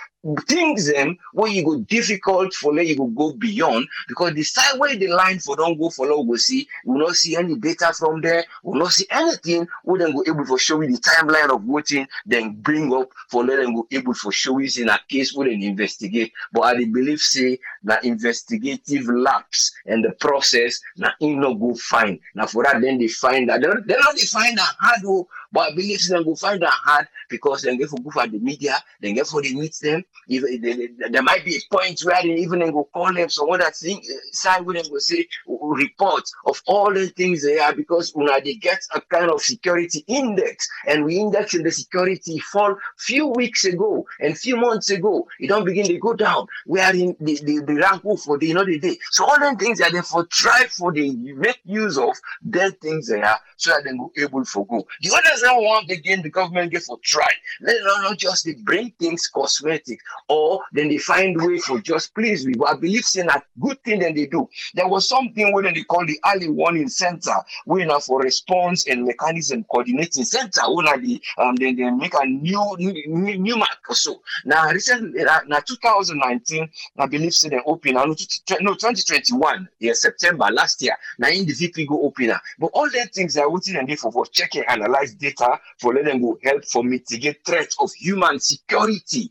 things 0.47 0.93
them 0.93 1.17
where 1.33 1.51
you 1.51 1.65
go 1.65 1.79
difficult 1.81 2.53
for 2.55 2.75
let 2.75 2.87
you 2.87 2.97
go 2.97 3.07
go 3.07 3.33
beyond 3.33 3.87
because 4.09 4.35
the 4.35 4.43
side 4.43 4.79
where 4.79 4.97
the 4.97 5.09
line 5.09 5.39
for 5.39 5.57
don't 5.57 5.79
go 5.79 5.91
for 5.91 6.07
we 6.07 6.27
go 6.27 6.37
see 6.37 6.67
we 6.85 6.99
not 6.99 7.15
see 7.15 7.37
any 7.37 7.57
data 7.57 7.93
from 7.93 8.21
there 8.21 8.45
we 8.63 8.79
not 8.79 8.91
see 8.91 9.07
anything 9.11 9.67
we 9.85 9.99
then 9.99 10.13
go 10.13 10.23
able 10.27 10.45
for 10.45 10.59
show 10.59 10.81
you 10.81 10.91
the 10.91 10.99
timeline 10.99 11.55
of 11.55 11.63
voting 11.63 12.07
then 12.27 12.53
bring 12.61 12.93
up 12.95 13.11
for 13.29 13.45
let 13.45 13.57
them 13.57 13.75
go 13.75 13.87
able 13.91 14.15
for 14.15 14.33
show 14.33 14.59
you 14.59 14.69
in 14.81 14.89
a 14.89 14.99
case 15.09 15.35
we 15.35 15.49
then 15.49 15.63
investigate. 15.63 16.33
But 16.53 16.63
I 16.63 16.85
believe 16.85 17.21
say 17.21 17.59
that 17.85 18.05
investigative 18.05 19.07
lapse 19.07 19.73
and 19.87 20.05
the 20.05 20.13
process 20.13 20.81
na 20.97 21.11
in 21.21 21.41
no 21.41 21.55
go 21.55 21.75
find. 21.75 22.19
Now 22.35 22.47
for 22.47 22.65
that 22.65 22.81
then 22.81 22.99
they 22.99 23.09
find 23.09 23.49
that. 23.49 23.61
They 23.61 23.67
don't 23.67 23.87
they 23.87 24.27
find 24.27 24.57
that 24.59 24.75
hard 24.81 25.01
oh, 25.07 25.29
but 25.53 25.73
I 25.73 25.75
believe 25.75 26.01
dem 26.09 26.25
go 26.25 26.35
find 26.35 26.63
that 26.63 26.71
hard 26.73 27.07
because 27.35 27.63
then 27.63 27.79
get 27.79 27.89
for 27.89 28.01
go 28.01 28.11
for 28.11 28.27
the 28.27 28.39
media 28.39 28.77
then 29.01 29.15
get 29.15 29.27
for 29.27 29.43
the 29.43 29.55
meet 29.55 29.75
them 29.83 30.05
even 30.29 30.65
eh, 30.65 30.89
there, 30.99 31.11
there 31.11 31.23
might 31.23 31.45
be 31.45 31.57
a 31.57 31.75
point 31.75 32.01
where 32.03 32.23
they 32.23 32.35
even 32.35 32.61
then 32.61 32.73
go 32.73 32.89
call 32.93 33.13
them. 33.13 33.29
Some 33.29 33.51
other 33.51 33.71
thing 33.71 33.99
eh, 33.99 34.15
side 34.33 34.65
with 34.65 34.77
them 34.77 34.87
go 34.91 34.99
say 34.99 35.27
oh, 35.49 35.59
oh, 35.63 35.69
report 35.69 36.25
of 36.47 36.61
all 36.67 36.93
the 36.93 37.09
things 37.09 37.45
they 37.45 37.59
are 37.59 37.75
because 37.75 38.15
know 38.17 38.39
they 38.43 38.55
get 38.55 38.81
a 38.95 39.01
kind 39.01 39.31
of 39.31 39.41
security 39.41 40.05
index 40.07 40.69
and 40.87 41.05
we 41.05 41.17
index 41.17 41.55
in 41.55 41.63
the 41.63 41.71
security 41.71 42.39
fall 42.39 42.77
few 42.99 43.27
weeks 43.27 43.65
ago 43.65 44.07
and 44.21 44.39
few 44.39 44.57
months 44.57 44.91
ago 44.91 45.27
it 45.41 45.49
don't 45.49 45.65
begin 45.65 45.87
to 45.87 45.99
go 45.99 46.15
down. 46.15 46.47
We 46.67 46.81
are 46.81 46.95
in 46.95 47.17
the, 47.21 47.39
the, 47.43 47.61
the 47.67 47.75
rank 47.75 48.03
for 48.25 48.39
the 48.39 48.51
another 48.51 48.77
day. 48.79 48.99
So 49.11 49.25
all 49.25 49.39
the 49.39 49.57
things 49.59 49.79
that 49.79 49.93
they 49.93 50.01
for 50.03 50.27
try 50.27 50.67
for 50.67 50.93
the 50.93 51.11
make 51.15 51.61
use 51.65 51.99
of 51.99 52.15
their 52.43 52.71
things 52.71 53.09
they 53.09 53.23
are 53.23 53.39
so 53.57 53.71
that 53.71 53.85
they 53.85 53.97
go 53.97 54.13
able 54.17 54.45
for 54.45 54.67
go 54.67 54.87
the 55.01 55.11
others 55.11 55.43
now 55.43 55.61
want 55.61 55.91
again 55.91 56.23
the 56.23 56.31
government 56.31 56.71
get 56.71 56.83
for 56.83 56.99
try 57.03 57.24
let 57.61 57.77
them 57.77 58.03
not 58.03 58.19
just 58.19 58.45
they 58.45 58.55
bring 58.55 58.91
things 58.99 59.29
cosmetic 59.29 59.99
or 60.29 60.61
then 60.73 60.89
they 60.89 60.99
find 60.99 61.41
way 61.41 61.59
for 61.59 61.81
just 61.81 62.15
please. 62.15 62.47
But 62.57 62.69
I 62.69 62.75
believe 62.75 63.05
saying 63.05 63.29
a 63.29 63.43
good 63.61 63.83
thing 63.85 64.01
that 64.01 64.15
they 64.15 64.27
do. 64.27 64.49
There 64.75 64.89
was 64.89 65.09
something 65.09 65.53
where 65.53 65.63
they 65.73 65.83
call 65.85 66.05
the 66.07 66.19
early 66.33 66.49
warning 66.49 66.89
center, 66.89 67.35
where 67.65 67.87
now 67.87 68.01
for 68.01 68.21
response 68.21 68.87
and 68.87 69.05
mechanism 69.05 69.65
coordinating 69.65 70.25
center, 70.25 70.63
where 70.73 70.99
the 70.99 71.21
um 71.39 71.57
then 71.57 71.77
they 71.77 71.91
make 71.91 72.15
a 72.15 72.27
new 72.27 72.77
new, 72.79 73.39
new 73.39 73.57
mark 73.57 73.79
or 73.89 73.95
so. 73.95 74.21
Now 74.45 74.71
recently 74.71 75.25
now 75.25 75.61
2019, 75.61 76.69
I 76.99 77.07
believe 77.07 77.35
say 77.35 77.49
they 77.51 77.61
open 77.67 77.95
no 77.95 78.15
2021, 78.15 79.69
yeah, 79.81 79.93
September 79.95 80.47
last 80.53 80.83
year. 80.83 80.97
Now 81.19 81.29
in 81.29 81.47
the 81.47 81.53
VP 81.53 81.87
go 81.87 82.03
open 82.03 82.33
But 82.59 82.71
all 82.75 82.89
the 82.91 83.09
things 83.13 83.37
are 83.37 83.51
waiting 83.51 83.77
and 83.77 83.99
for, 83.99 84.11
for 84.13 84.27
checking, 84.27 84.65
analyze 84.65 85.15
data 85.15 85.59
for 85.79 85.95
let 85.95 86.05
them 86.05 86.21
go 86.21 86.39
help 86.43 86.65
for 86.65 86.83
mitigate 87.15 87.45
threats 87.45 87.77
of 87.81 87.93
human 87.93 88.39
security 88.41 89.31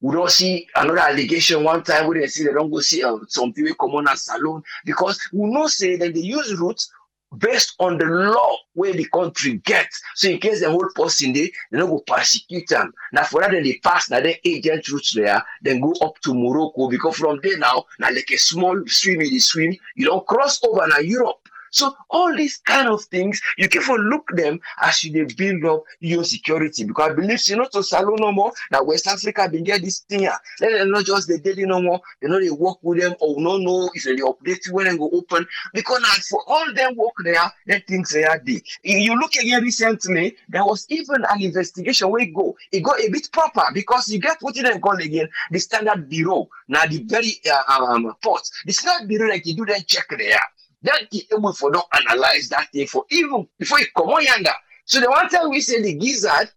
we 0.00 0.14
don't 0.14 0.30
see 0.30 0.66
another 0.76 0.98
allegation 0.98 1.64
one 1.64 1.82
time 1.82 2.06
we 2.06 2.16
didn't 2.16 2.30
see 2.30 2.44
they 2.44 2.52
don't 2.52 2.70
go 2.70 2.80
see 2.80 3.02
uh, 3.02 3.16
some 3.28 3.52
people 3.52 3.74
come 3.74 3.94
on 3.96 4.08
a 4.08 4.16
salone 4.16 4.62
because 4.84 5.18
we 5.32 5.48
know 5.50 5.66
say 5.66 5.96
that 5.96 6.12
they 6.12 6.20
use 6.20 6.54
routes 6.56 6.90
based 7.38 7.74
on 7.80 7.98
the 7.98 8.04
law 8.04 8.56
where 8.74 8.92
the 8.92 9.06
country 9.06 9.54
gets. 9.64 10.00
So 10.14 10.28
in 10.28 10.38
case 10.38 10.60
the 10.60 10.70
whole 10.70 10.88
person 10.94 11.32
they 11.32 11.50
they 11.70 11.78
don't 11.78 11.90
go 11.90 12.04
persecute 12.06 12.68
them. 12.68 12.92
Now 13.12 13.24
for 13.24 13.40
that 13.40 13.50
then 13.52 13.64
they 13.64 13.80
pass 13.82 14.10
now 14.10 14.20
then 14.20 14.34
agent 14.44 14.88
routes 14.88 15.14
there, 15.14 15.42
then 15.62 15.80
go 15.80 15.92
up 16.02 16.20
to 16.20 16.34
Morocco 16.34 16.88
because 16.88 17.16
from 17.16 17.40
there 17.42 17.58
now, 17.58 17.84
now 17.98 18.10
like 18.10 18.30
a 18.30 18.36
small 18.36 18.80
swim 18.86 19.20
in 19.20 19.30
the 19.30 19.38
swim, 19.38 19.74
you 19.96 20.06
don't 20.06 20.26
cross 20.26 20.62
over 20.64 20.86
now 20.86 20.98
Europe. 20.98 21.43
So 21.74 21.92
all 22.08 22.34
these 22.36 22.58
kind 22.58 22.88
of 22.88 23.02
things, 23.06 23.40
you 23.58 23.68
can 23.68 23.82
look 24.08 24.28
them 24.36 24.60
as 24.80 25.02
you 25.02 25.12
they 25.12 25.34
build 25.34 25.64
up 25.64 25.82
your 25.98 26.22
security. 26.22 26.84
Because 26.84 27.10
I 27.10 27.14
believe 27.14 27.40
you 27.48 27.56
know 27.56 27.66
to 27.72 27.82
salone 27.82 28.20
no 28.20 28.30
more. 28.30 28.52
Now 28.70 28.84
West 28.84 29.08
Africa 29.08 29.48
been 29.48 29.64
get 29.64 29.82
this 29.82 29.98
thing. 30.08 30.28
Let 30.60 30.70
them 30.70 30.92
not 30.92 31.04
just 31.04 31.26
the 31.26 31.38
daily 31.38 31.66
no 31.66 31.82
more. 31.82 32.00
They 32.22 32.28
know 32.28 32.38
they 32.38 32.50
work 32.50 32.78
with 32.82 33.00
them 33.00 33.14
or 33.18 33.40
no 33.40 33.56
no 33.56 33.90
if 33.92 34.04
they 34.04 34.14
update 34.14 34.70
when 34.70 34.86
they 34.86 34.96
go 34.96 35.10
open. 35.10 35.46
Because 35.72 36.00
now 36.00 36.14
for 36.30 36.44
all 36.46 36.72
them 36.74 36.94
work 36.96 37.14
there, 37.24 37.52
then 37.66 37.82
things 37.88 38.10
they 38.10 38.22
are. 38.22 38.40
If 38.46 38.62
you 38.84 39.18
look 39.18 39.34
again 39.34 39.60
recently, 39.64 40.36
there 40.48 40.64
was 40.64 40.86
even 40.90 41.24
an 41.28 41.42
investigation 41.42 42.08
where 42.08 42.22
it 42.22 42.32
go. 42.32 42.56
It 42.70 42.84
got 42.84 43.00
a 43.00 43.08
bit 43.10 43.28
proper 43.32 43.64
because 43.74 44.08
you 44.08 44.20
get 44.20 44.36
what 44.42 44.54
you 44.54 44.62
then 44.62 44.80
call 44.80 44.96
again 44.96 45.28
the 45.50 45.58
standard 45.58 46.08
bureau. 46.08 46.48
Now 46.68 46.86
the 46.86 47.02
very 47.02 47.40
uh, 47.50 47.82
um, 47.82 48.14
port. 48.22 48.48
The 48.64 48.72
standard 48.72 49.08
bureau 49.08 49.28
like 49.28 49.44
you 49.44 49.56
do 49.56 49.64
then 49.66 49.82
check 49.88 50.06
there. 50.16 50.38
Then 50.84 51.08
he 51.10 51.26
able 51.32 51.54
for 51.54 51.70
not 51.70 51.88
analyze 51.92 52.48
that 52.50 52.70
thing 52.70 52.86
for 52.86 53.04
even 53.10 53.48
before 53.58 53.78
he 53.78 53.86
come 53.96 54.10
on 54.10 54.22
yonder. 54.22 54.52
So 54.84 55.00
the 55.00 55.10
one 55.10 55.28
time 55.30 55.48
we 55.48 55.60
say 55.60 55.80
the 55.80 55.94
gizzard 55.94 56.50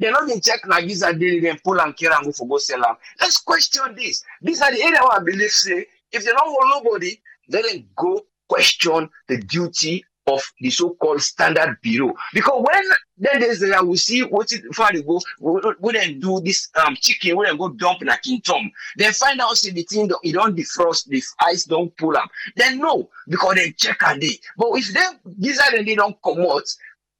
they're 0.00 0.12
not 0.12 0.30
in 0.30 0.40
check 0.40 0.60
na 0.66 0.80
gizzard 0.80 1.18
daily, 1.18 1.40
then 1.40 1.58
pull 1.64 1.80
and 1.80 1.96
carry 1.96 2.14
and 2.14 2.26
go 2.26 2.32
for 2.32 2.46
go 2.46 2.58
sell 2.58 2.84
am. 2.84 2.96
Let's 3.20 3.38
question 3.38 3.94
this. 3.96 4.22
These 4.42 4.60
are 4.62 4.72
the 4.72 4.82
area 4.82 5.00
where 5.00 5.20
I 5.20 5.24
believe 5.24 5.50
say 5.50 5.86
if 6.12 6.24
they 6.24 6.30
don't 6.30 6.50
want 6.52 6.84
nobody, 6.84 7.20
then 7.48 7.62
they 7.62 7.86
go 7.96 8.24
question 8.48 9.08
the 9.28 9.38
duty 9.38 10.04
of 10.28 10.42
the 10.60 10.70
so-called 10.70 11.22
standard 11.22 11.78
bureau. 11.82 12.14
Because 12.32 12.64
when 12.66 12.82
then 13.18 13.40
there's 13.40 13.62
I 13.62 13.80
will 13.80 13.96
see 13.96 14.22
what 14.22 14.52
it 14.52 14.62
before 14.62 14.90
they 14.92 15.02
go 15.02 15.20
when 15.40 15.94
they 15.94 16.14
do 16.14 16.40
this 16.40 16.68
um 16.84 16.96
chicken, 16.96 17.36
they 17.42 17.56
go 17.56 17.68
dump 17.70 18.02
in 18.02 18.08
a 18.08 18.16
king 18.18 18.40
tom, 18.40 18.70
then 18.96 19.12
find 19.12 19.40
out 19.40 19.56
see 19.56 19.70
the 19.70 19.82
thing 19.82 20.08
it 20.22 20.32
don't 20.32 20.56
defrost, 20.56 21.06
the 21.06 21.22
ice 21.40 21.64
don't 21.64 21.94
pull 21.96 22.16
up. 22.16 22.30
Then 22.56 22.78
no, 22.78 23.08
because 23.28 23.54
they 23.54 23.72
check 23.72 24.00
a 24.06 24.18
day. 24.18 24.38
But 24.56 24.68
if 24.74 24.92
they 24.92 25.32
gizzard 25.40 25.74
and 25.74 25.88
they 25.88 25.96
don't 25.96 26.20
come 26.22 26.40
out, 26.40 26.62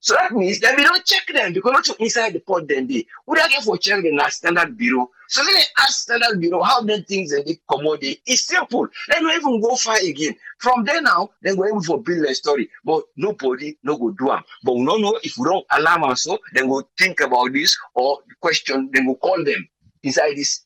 so 0.01 0.15
that 0.15 0.33
means 0.33 0.61
that 0.61 0.77
we 0.77 0.85
don't 0.85 1.05
check 1.05 1.27
them 1.27 1.53
because 1.53 1.73
not 1.73 1.85
to 1.87 1.97
inside 1.99 2.33
the 2.33 2.39
port, 2.39 2.69
then 2.69 2.87
they 2.87 3.05
would 3.27 3.39
get 3.49 3.65
for 3.65 3.77
check 3.77 4.01
na 4.05 4.29
standard 4.29 4.77
bureau. 4.77 5.11
So 5.29 5.45
then 5.45 5.55
they 5.55 5.65
ask 5.79 6.03
standard 6.03 6.41
bureau 6.41 6.63
how 6.63 6.83
many 6.83 7.03
things 7.03 7.33
and 7.33 7.45
they 7.45 7.59
commodity. 7.69 8.23
It's 8.25 8.45
simple. 8.47 8.87
They 9.09 9.19
don't 9.19 9.35
even 9.35 9.61
go 9.61 9.75
far 9.75 9.97
again. 9.97 10.37
From 10.59 10.85
there 10.85 11.03
now, 11.03 11.31
then 11.43 11.57
go 11.57 11.67
able 11.67 11.83
for 11.83 12.01
build 12.01 12.27
a 12.27 12.35
story. 12.35 12.71
But 12.85 13.03
nobody 13.17 13.77
no 13.83 13.99
go 13.99 14.11
do 14.11 14.27
them. 14.27 14.45
But 14.63 14.77
we 14.77 14.87
don't 14.87 15.03
know 15.03 15.19
if 15.23 15.37
we 15.37 15.45
don't 15.45 15.67
alarm 15.71 16.05
us 16.05 16.23
so 16.23 16.39
then 16.53 16.69
go 16.69 16.89
think 16.97 17.21
about 17.21 17.53
this 17.53 17.77
or 17.95 18.21
question, 18.41 18.91
then 18.93 19.07
go 19.07 19.17
call 19.17 19.43
them 19.45 19.69
inside 20.05 20.37
this 20.37 20.65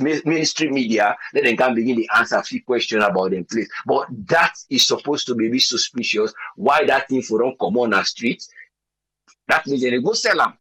ministry 0.00 0.70
media, 0.70 1.16
then 1.32 1.44
they 1.44 1.56
can 1.56 1.74
begin 1.74 1.96
to 1.96 2.06
answer 2.16 2.36
a 2.36 2.42
few 2.42 2.62
questions 2.62 3.02
about 3.04 3.30
them, 3.30 3.44
please. 3.44 3.68
But 3.86 4.06
that 4.28 4.54
is 4.68 4.86
supposed 4.86 5.26
to 5.26 5.34
be 5.34 5.48
a 5.48 5.50
bit 5.50 5.62
suspicious. 5.62 6.32
Why 6.56 6.84
that 6.84 7.08
thing 7.08 7.22
don't 7.28 7.58
come 7.58 7.78
on 7.78 7.90
the 7.90 8.02
street? 8.04 8.44
That 9.48 9.66
means 9.66 9.82
they 9.82 10.00
go 10.00 10.12
sell 10.12 10.36
them. 10.36 10.54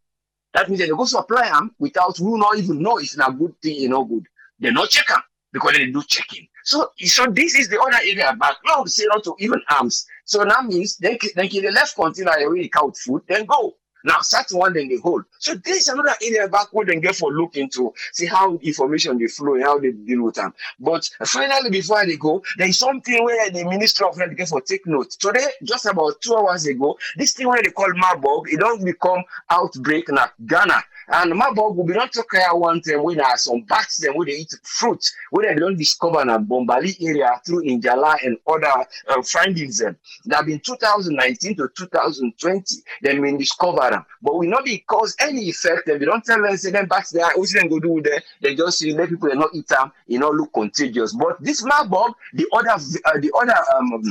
That 0.53 0.68
means 0.68 0.82
they 0.82 0.88
go 0.88 1.06
supply 1.06 1.49
them 1.49 1.76
without 1.78 2.20
we 2.20 2.38
not 2.40 2.57
even 2.57 2.82
know 2.82 2.98
it's 2.98 3.16
not 3.16 3.38
good 3.38 3.53
thing, 3.61 3.76
you 3.76 3.90
know, 3.90 4.03
good. 4.03 4.26
They 4.60 4.72
not 4.72 4.90
check 4.90 5.07
them 5.07 5.22
because 5.53 5.74
they 5.74 5.91
do 5.91 6.03
checking. 6.03 6.48
So, 6.64 6.91
so 6.98 7.28
this 7.28 7.56
is 7.56 7.70
the 7.70 7.80
other 7.80 7.98
area 7.98 8.36
back. 8.40 8.57
Now 8.66 8.84
say 8.86 9.06
not 9.07 9.24
to 9.26 9.36
even 9.40 9.61
arms. 9.70 10.06
So 10.26 10.44
that 10.44 10.66
means 10.66 10.98
they 10.98 11.18
they 11.36 11.48
can 11.48 11.64
the 11.64 11.72
left 11.72 11.95
container 11.95 12.34
they 12.38 12.48
really 12.48 12.70
count 12.70 12.98
food, 12.98 13.22
then 13.28 13.45
go. 13.45 13.76
Now 14.04 14.22
start 14.22 14.48
one 14.52 14.74
then 14.74 14.88
they 14.88 14.98
hold. 14.98 15.26
So 15.40 15.56
this 15.56 15.82
is 15.82 15.88
another 15.88 16.16
area 16.22 16.48
back 16.48 16.68
where 16.72 16.86
they 16.86 17.00
get 17.00 17.16
for 17.16 17.32
look 17.32 17.56
into 17.58 17.94
see 18.14 18.26
how 18.26 18.58
information 18.58 19.18
they 19.18 19.28
flow 19.28 19.56
and 19.56 19.64
how 19.64 19.80
they 19.80 19.92
deal 19.92 20.24
with 20.24 20.36
them. 20.36 20.54
But 20.80 21.10
finally, 21.26 21.70
before 21.70 22.06
they 22.06 22.18
go, 22.18 22.42
there 22.58 22.68
is 22.68 22.80
something 22.80 23.24
where 23.24 23.50
the 23.50 23.66
Minister 23.66 24.06
of 24.08 24.18
Health 24.18 24.36
get 24.36 24.48
for 24.48 24.62
take 24.62 24.86
note. 24.88 25.12
Today, 25.12 25.48
just 25.64 25.86
about 25.86 26.22
two 26.22 26.36
hours 26.36 26.66
ago, 26.66 26.98
this 27.18 27.34
thing 27.34 27.48
where 27.48 27.62
they 27.62 27.72
call 27.72 27.92
Marburg, 27.96 28.52
it 28.52 28.60
don't 28.60 28.84
become 28.84 29.24
outbreak 29.50 30.10
in 30.10 30.18
Ghana. 30.46 30.84
And 31.11 31.34
Marburg 31.36 31.76
will 31.76 31.86
be 31.86 31.94
not 31.94 32.14
talk 32.14 32.27
here 32.31 32.53
one 32.53 32.81
time 32.81 33.03
when 33.03 33.18
there 33.18 33.26
are 33.26 33.38
some 33.38 33.61
bats 33.61 33.98
them 33.98 34.15
where 34.15 34.27
they 34.27 34.34
eat 34.34 34.53
fruit, 34.64 35.03
where 35.31 35.53
they 35.53 35.60
don't 35.60 35.77
discover 35.77 36.22
in 36.22 36.27
Bombali 36.27 36.95
area 37.02 37.31
through 37.45 37.64
Njala 37.64 38.15
and 38.23 38.38
other 38.48 38.86
uh, 39.07 39.22
findings 39.23 39.80
them. 39.80 39.98
That 40.26 40.45
been 40.45 40.60
2019 40.60 41.56
to 41.57 41.69
2020, 41.76 42.76
they 43.02 43.18
been 43.18 43.38
discover 43.38 43.90
them. 43.90 44.06
But 44.22 44.38
we 44.38 44.48
not 44.48 44.65
be 44.65 44.77
because 44.77 45.15
any 45.19 45.49
effect, 45.49 45.88
and 45.88 45.99
we 45.99 46.06
don't 46.06 46.23
tell 46.23 46.41
them 46.41 46.56
say 46.57 46.69
them 46.72 46.86
bats 46.88 47.10
there, 47.10 47.26
what 47.36 47.49
them 47.53 47.69
go 47.69 47.80
do 47.80 48.02
there, 48.03 48.22
they 48.41 48.53
just 48.56 48.77
say 48.77 48.91
let 48.94 49.10
people 49.10 49.34
not 49.34 49.49
eat 49.53 49.68
them, 49.68 49.91
it 50.07 50.19
not 50.19 50.34
look 50.34 50.53
contagious. 50.53 51.14
But 51.14 51.38
this 51.44 51.64
Marburg, 51.64 52.14
the 52.34 52.45
other 52.53 52.69
uh, 52.69 53.19
the 53.19 53.31
other 53.36 53.56
um 53.76 54.03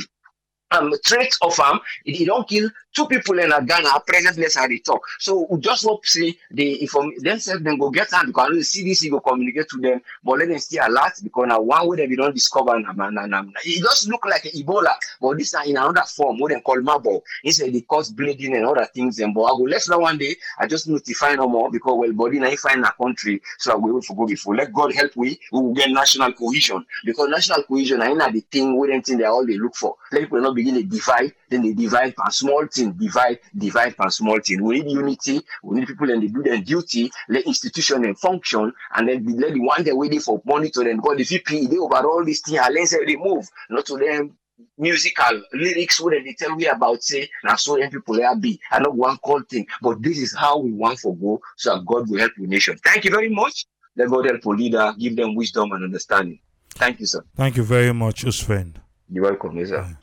um 0.70 0.92
trait 1.04 1.34
of 1.42 1.58
am 1.60 1.80
it, 2.04 2.20
it 2.20 2.26
don't 2.26 2.48
kill 2.48 2.68
two 2.94 3.06
people 3.06 3.38
in 3.38 3.52
a 3.52 3.62
Ghana 3.62 4.02
presently 4.06 4.44
as 4.46 4.56
I 4.56 4.76
talk. 4.78 5.02
So 5.20 5.46
we 5.50 5.60
just 5.60 5.84
hope 5.84 6.04
say 6.04 6.34
the 6.50 6.82
inform 6.82 7.12
themselves 7.18 7.62
then 7.62 7.78
go 7.78 7.90
get 7.90 8.12
am 8.12 8.26
because 8.26 8.50
the 8.50 8.82
CDC 8.82 9.10
go 9.10 9.20
communicate 9.20 9.68
to 9.68 9.78
them, 9.78 10.00
but 10.24 10.38
let 10.38 10.48
them 10.48 10.58
stay 10.58 10.78
alert 10.78 11.12
because 11.22 11.46
now 11.48 11.60
one 11.60 11.86
way 11.88 11.96
that 11.98 12.08
we 12.08 12.16
don't 12.16 12.34
discover 12.34 12.78
na, 12.80 12.92
na, 12.92 13.26
na, 13.26 13.42
it 13.64 13.82
just 13.82 14.08
look 14.08 14.24
like 14.26 14.42
Ebola, 14.42 14.94
but 15.20 15.38
this 15.38 15.54
in 15.64 15.76
another 15.76 16.02
form 16.02 16.38
what 16.38 16.52
they 16.52 16.60
call 16.60 16.80
Marburg. 16.80 17.22
Instead 17.44 17.72
they 17.72 17.82
cause 17.82 18.10
bleeding 18.10 18.56
and 18.56 18.66
other 18.66 18.86
things. 18.92 19.16
Then 19.16 19.32
but 19.32 19.42
I 19.44 19.50
go 19.50 19.62
let's 19.62 19.88
know 19.88 19.98
one 20.00 20.18
day 20.18 20.34
I 20.58 20.66
just 20.66 20.88
notify 20.88 21.34
no 21.34 21.48
more 21.48 21.70
because 21.70 21.94
well 21.96 22.12
body 22.12 22.38
now 22.38 22.54
find 22.56 22.84
a 22.84 22.92
country 23.00 23.40
so 23.58 23.72
I 23.72 23.76
will 23.76 24.00
go 24.00 24.26
before. 24.26 24.56
Let 24.56 24.72
God 24.72 24.92
help 24.94 25.12
we 25.16 25.38
we 25.52 25.60
will 25.60 25.74
get 25.74 25.90
national 25.90 26.32
cohesion 26.32 26.84
because 27.04 27.28
national 27.28 27.62
cohesion 27.62 28.02
I 28.02 28.12
know 28.12 28.30
the 28.30 28.40
thing 28.40 28.76
we 28.76 28.88
don't 28.88 29.04
think 29.04 29.20
they 29.20 29.24
all 29.24 29.46
they 29.46 29.56
look 29.56 29.76
for. 29.76 29.94
Let 30.12 30.22
people 30.22 30.40
not 30.40 30.56
begin 30.62 30.74
to 30.74 30.82
divide, 30.82 31.32
then 31.48 31.62
they 31.62 31.72
divide 31.72 32.14
per 32.16 32.30
small 32.30 32.66
thing, 32.66 32.92
divide, 32.92 33.38
divide 33.56 33.96
per 33.96 34.10
small 34.10 34.38
thing. 34.40 34.62
We 34.62 34.80
need 34.80 34.92
unity, 34.92 35.40
we 35.62 35.78
need 35.78 35.86
people 35.86 36.10
and 36.10 36.22
they 36.22 36.28
do 36.28 36.42
their 36.42 36.58
duty, 36.58 37.10
let 37.28 37.46
institution 37.46 38.04
and 38.04 38.18
function, 38.18 38.72
and 38.94 39.08
then 39.08 39.24
let 39.38 39.52
the 39.52 39.60
one 39.60 39.84
they 39.84 39.92
waiting 39.92 40.20
for 40.20 40.42
monitor 40.44 40.84
them 40.84 40.96
because 40.96 41.18
the 41.18 41.24
VP 41.24 41.66
they 41.66 41.76
overall 41.76 42.24
this 42.24 42.40
thing 42.40 42.58
and 42.58 42.74
let's 42.74 42.90
say 42.90 43.04
they 43.04 43.16
move, 43.16 43.48
not 43.70 43.86
to 43.86 43.96
them 43.96 44.36
musical 44.76 45.42
lyrics 45.52 46.00
where 46.00 46.22
they 46.22 46.34
tell 46.34 46.54
me 46.56 46.66
about 46.66 47.02
say 47.02 47.28
now 47.44 47.54
so 47.54 47.76
young 47.76 47.90
people 47.90 48.14
there 48.14 48.34
be 48.36 48.60
I 48.70 48.80
know 48.80 48.90
one 48.90 49.16
call 49.18 49.42
thing, 49.42 49.66
but 49.80 50.02
this 50.02 50.18
is 50.18 50.34
how 50.36 50.58
we 50.58 50.72
want 50.72 50.98
for 50.98 51.16
go 51.16 51.40
so 51.56 51.74
that 51.74 51.86
God 51.86 52.10
will 52.10 52.18
help 52.18 52.32
the 52.36 52.46
nation. 52.46 52.78
Thank 52.84 53.04
you 53.04 53.10
very 53.10 53.28
much. 53.28 53.66
Let 53.96 54.10
God 54.10 54.26
help 54.26 54.44
a 54.44 54.50
leader, 54.50 54.94
give 54.98 55.16
them 55.16 55.34
wisdom 55.34 55.72
and 55.72 55.84
understanding. 55.84 56.40
Thank 56.70 57.00
you, 57.00 57.06
sir. 57.06 57.24
Thank 57.36 57.56
you 57.56 57.64
very 57.64 57.92
much, 57.92 58.24
Usfriend. 58.24 58.74
You're 59.10 59.24
welcome, 59.24 59.64
sir. 59.66 59.96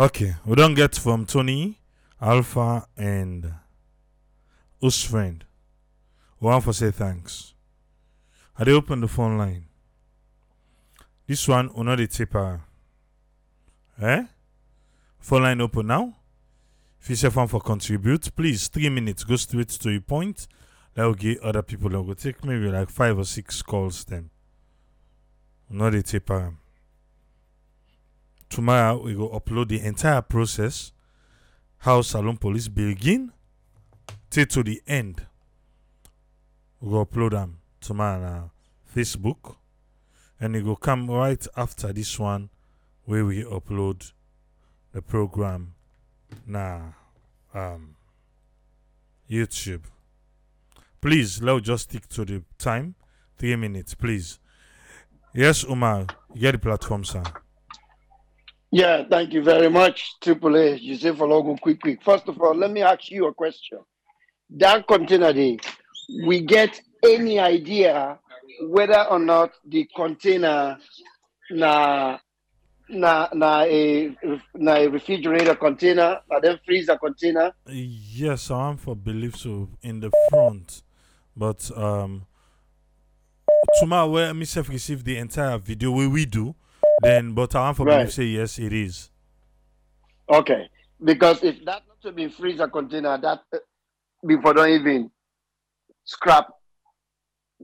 Okay, 0.00 0.34
we 0.46 0.56
don't 0.56 0.72
get 0.72 0.94
from 0.94 1.26
Tony, 1.26 1.78
Alpha, 2.22 2.86
and 2.96 3.52
Usfriend. 4.82 5.42
We 6.40 6.46
want 6.46 6.64
to 6.64 6.72
say 6.72 6.90
thanks. 6.90 7.52
I 8.58 8.64
they 8.64 8.72
open 8.72 9.02
the 9.02 9.08
phone 9.08 9.36
line. 9.36 9.66
This 11.26 11.46
one, 11.46 11.70
we 11.76 11.82
know 11.82 11.96
the 11.96 12.06
tipper. 12.06 12.62
Eh? 14.00 14.24
Phone 15.18 15.42
line 15.42 15.60
open 15.60 15.88
now. 15.88 16.16
If 16.98 17.10
you 17.10 17.16
say 17.16 17.28
fun 17.28 17.48
for 17.48 17.60
contribute, 17.60 18.34
please 18.34 18.68
three 18.68 18.88
minutes. 18.88 19.22
Go 19.24 19.36
straight 19.36 19.68
to 19.68 19.90
your 19.90 20.00
point. 20.00 20.48
That 20.94 21.04
will 21.04 21.12
give 21.12 21.40
other 21.42 21.60
people. 21.60 21.90
That 21.90 22.00
will 22.00 22.14
take 22.14 22.42
maybe 22.42 22.70
like 22.70 22.88
five 22.88 23.18
or 23.18 23.26
six 23.26 23.60
calls. 23.60 24.06
Then, 24.06 24.30
know 25.68 25.90
the 25.90 26.02
tipper. 26.02 26.54
Tomorrow 28.50 29.02
we 29.04 29.14
go 29.14 29.28
upload 29.30 29.68
the 29.68 29.80
entire 29.80 30.20
process. 30.22 30.92
How 31.78 32.02
Salone 32.02 32.36
Police 32.36 32.68
begin 32.68 33.32
till 34.28 34.44
to 34.46 34.62
the 34.64 34.82
end. 34.88 35.24
We 36.80 36.90
go 36.90 37.06
upload 37.06 37.30
them 37.30 37.58
tomorrow 37.80 38.26
on 38.26 38.50
Facebook, 38.94 39.56
and 40.40 40.56
it 40.56 40.64
will 40.64 40.76
come 40.76 41.08
right 41.08 41.46
after 41.56 41.92
this 41.92 42.18
one 42.18 42.50
where 43.04 43.24
we 43.24 43.44
upload 43.44 44.12
the 44.92 45.00
program 45.00 45.74
na 46.46 46.80
um 47.54 47.94
YouTube. 49.30 49.82
Please, 51.00 51.40
let's 51.40 51.64
just 51.66 51.84
stick 51.84 52.08
to 52.08 52.24
the 52.24 52.42
time. 52.58 52.96
Three 53.38 53.56
minutes, 53.56 53.94
please. 53.94 54.38
Yes, 55.32 55.64
Umar, 55.64 56.06
get 56.36 56.52
the 56.52 56.58
platform, 56.58 57.04
sir. 57.04 57.22
Yeah, 58.72 59.02
thank 59.10 59.32
you 59.32 59.42
very 59.42 59.68
much, 59.68 60.14
Triple 60.20 60.56
A. 60.56 60.78
Joseph 60.78 61.16
Ologun, 61.18 61.60
quick, 61.60 61.80
quick. 61.80 62.02
First 62.04 62.28
of 62.28 62.40
all, 62.40 62.54
let 62.54 62.70
me 62.70 62.82
ask 62.82 63.10
you 63.10 63.26
a 63.26 63.34
question. 63.34 63.78
That 64.50 64.86
container 64.86 65.32
day, 65.32 65.58
we 66.24 66.40
get 66.42 66.80
any 67.04 67.40
idea 67.40 68.18
whether 68.62 69.02
or 69.04 69.18
not 69.18 69.52
the 69.66 69.88
container 69.96 70.78
na 71.50 72.18
na 72.88 73.28
na 73.32 73.62
a 73.62 74.16
na 74.54 74.72
a 74.74 74.86
refrigerator 74.88 75.54
container, 75.54 76.20
na 76.30 76.40
then 76.40 76.58
freezer 76.64 76.96
container. 76.96 77.52
Yes, 77.66 78.50
I 78.50 78.70
am 78.70 78.76
for 78.76 78.94
believe 78.94 79.36
so 79.36 79.68
in 79.82 80.00
the 80.00 80.10
front, 80.30 80.82
but 81.36 81.70
um, 81.76 82.26
tomorrow 83.80 84.08
where 84.10 84.34
myself 84.34 84.68
receive 84.68 85.04
the 85.04 85.16
entire 85.16 85.58
video 85.58 85.90
we 85.90 86.06
we 86.06 86.24
do, 86.24 86.54
then 87.00 87.32
but 87.32 87.54
I 87.54 87.68
am 87.68 87.74
for 87.74 87.86
Right. 87.86 88.10
say 88.10 88.24
yes 88.24 88.58
it 88.58 88.72
is. 88.72 89.10
Okay, 90.28 90.68
because 91.02 91.42
if 91.42 91.64
that 91.64 91.82
not 91.88 92.00
to 92.02 92.12
be 92.12 92.28
freezer 92.28 92.68
container, 92.68 93.18
that 93.18 93.40
uh, 93.52 93.58
before 94.26 94.54
don't 94.54 94.68
even 94.70 95.10
scrap 96.04 96.48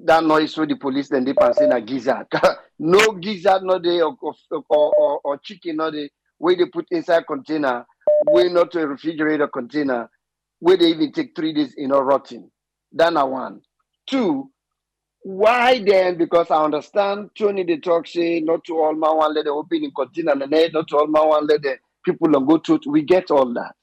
that 0.04 0.24
noise 0.24 0.54
through 0.54 0.66
the 0.66 0.76
police 0.76 1.08
then 1.08 1.24
they 1.24 1.32
can 1.32 1.54
say 1.54 1.64
a 1.64 1.80
gizzard. 1.80 2.26
no 2.78 3.12
gizzard, 3.12 3.62
no 3.62 3.78
they 3.78 4.00
or, 4.00 4.16
or, 4.20 4.64
or, 4.70 5.20
or 5.24 5.38
chicken, 5.38 5.76
no 5.76 5.90
they 5.90 6.10
where 6.38 6.56
they 6.56 6.66
put 6.66 6.86
inside 6.90 7.26
container, 7.26 7.86
way 8.28 8.48
not 8.48 8.70
to 8.72 8.78
refrigerate 8.78 8.84
a 8.84 8.88
refrigerator 8.88 9.48
container, 9.48 10.10
where 10.58 10.76
they 10.76 10.86
even 10.86 11.12
take 11.12 11.34
three 11.34 11.52
days 11.52 11.74
in 11.76 11.92
a 11.92 12.00
rotting. 12.02 12.50
That 12.92 13.12
na 13.12 13.24
one. 13.24 13.60
Two, 14.06 14.50
why 15.26 15.82
then? 15.82 16.16
Because 16.18 16.52
I 16.52 16.62
understand 16.62 17.30
Tony 17.36 17.64
the 17.64 17.80
say 18.06 18.38
not 18.38 18.62
to 18.66 18.78
all 18.78 18.94
man 18.94 19.16
one 19.16 19.34
let 19.34 19.46
the 19.46 19.50
open 19.50 19.82
in 19.82 19.90
container 19.90 20.30
and 20.30 20.72
not 20.72 20.86
to 20.86 20.98
all 20.98 21.08
man 21.08 21.26
one 21.26 21.48
let 21.48 21.62
the 21.62 21.78
people 22.04 22.36
and 22.36 22.46
go 22.46 22.58
to. 22.58 22.78
We 22.86 23.02
get 23.02 23.32
all 23.32 23.52
that. 23.54 23.74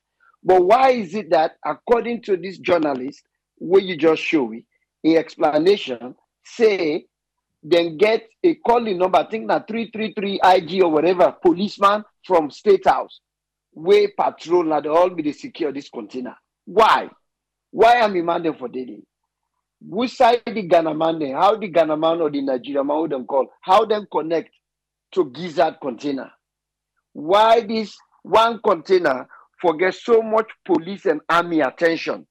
But 0.41 0.64
why 0.64 0.91
is 0.91 1.14
it 1.15 1.32
that 1.32 1.57
according 1.65 2.22
to 2.22 2.38
this 2.38 2.60
journalist, 2.60 3.24
what 3.57 3.84
you 3.84 3.98
just 3.98 4.22
show 4.24 4.48
me 4.48 4.64
in 5.03 5.18
explanation, 5.18 6.15
say, 6.45 7.07
then 7.61 7.98
get 7.98 8.24
a 8.41 8.56
calling 8.56 8.98
number, 8.98 9.18
I 9.18 9.26
think 9.26 9.49
that 9.49 9.68
333 9.68 10.40
IG 10.41 10.82
or 10.82 10.91
whatever, 10.91 11.36
policeman 11.41 12.06
from 12.26 12.52
State 12.52 12.88
House, 12.88 13.20
way 13.74 14.07
patrol, 14.07 14.64
now 14.64 14.80
they 14.80 14.88
all 14.88 15.10
be 15.10 15.24
the 15.24 15.34
secure 15.34 15.74
this 15.74 15.90
container. 15.90 16.38
Why? 16.64 17.10
Why 17.70 17.95
am 17.95 18.11
I 18.11 18.14
demanding 18.14 18.53
for 18.53 18.70
daily? 18.70 19.03
Which 19.86 20.16
side 20.16 20.42
the 20.46 20.62
Ghana 20.62 20.94
man 20.94 21.20
then? 21.20 21.34
How 21.34 21.58
the 21.58 21.68
Ghana 21.68 21.98
man 21.98 22.22
or 22.22 22.30
the 22.32 22.42
Nigeria 22.42 22.84
man 22.84 23.02
would 23.02 23.12
them 23.12 23.26
call? 23.26 23.48
How 23.62 23.84
them 23.86 24.08
connect 24.12 24.50
to 25.14 25.30
Gizzard 25.32 25.76
container? 25.82 26.32
Why 27.12 27.62
this 27.62 27.96
one 28.24 28.60
container 28.64 29.28
forget 29.62 29.94
so 29.96 30.22
much 30.22 30.48
police 30.66 31.06
and 31.06 31.20
army 31.30 31.60
attention? 31.60 32.26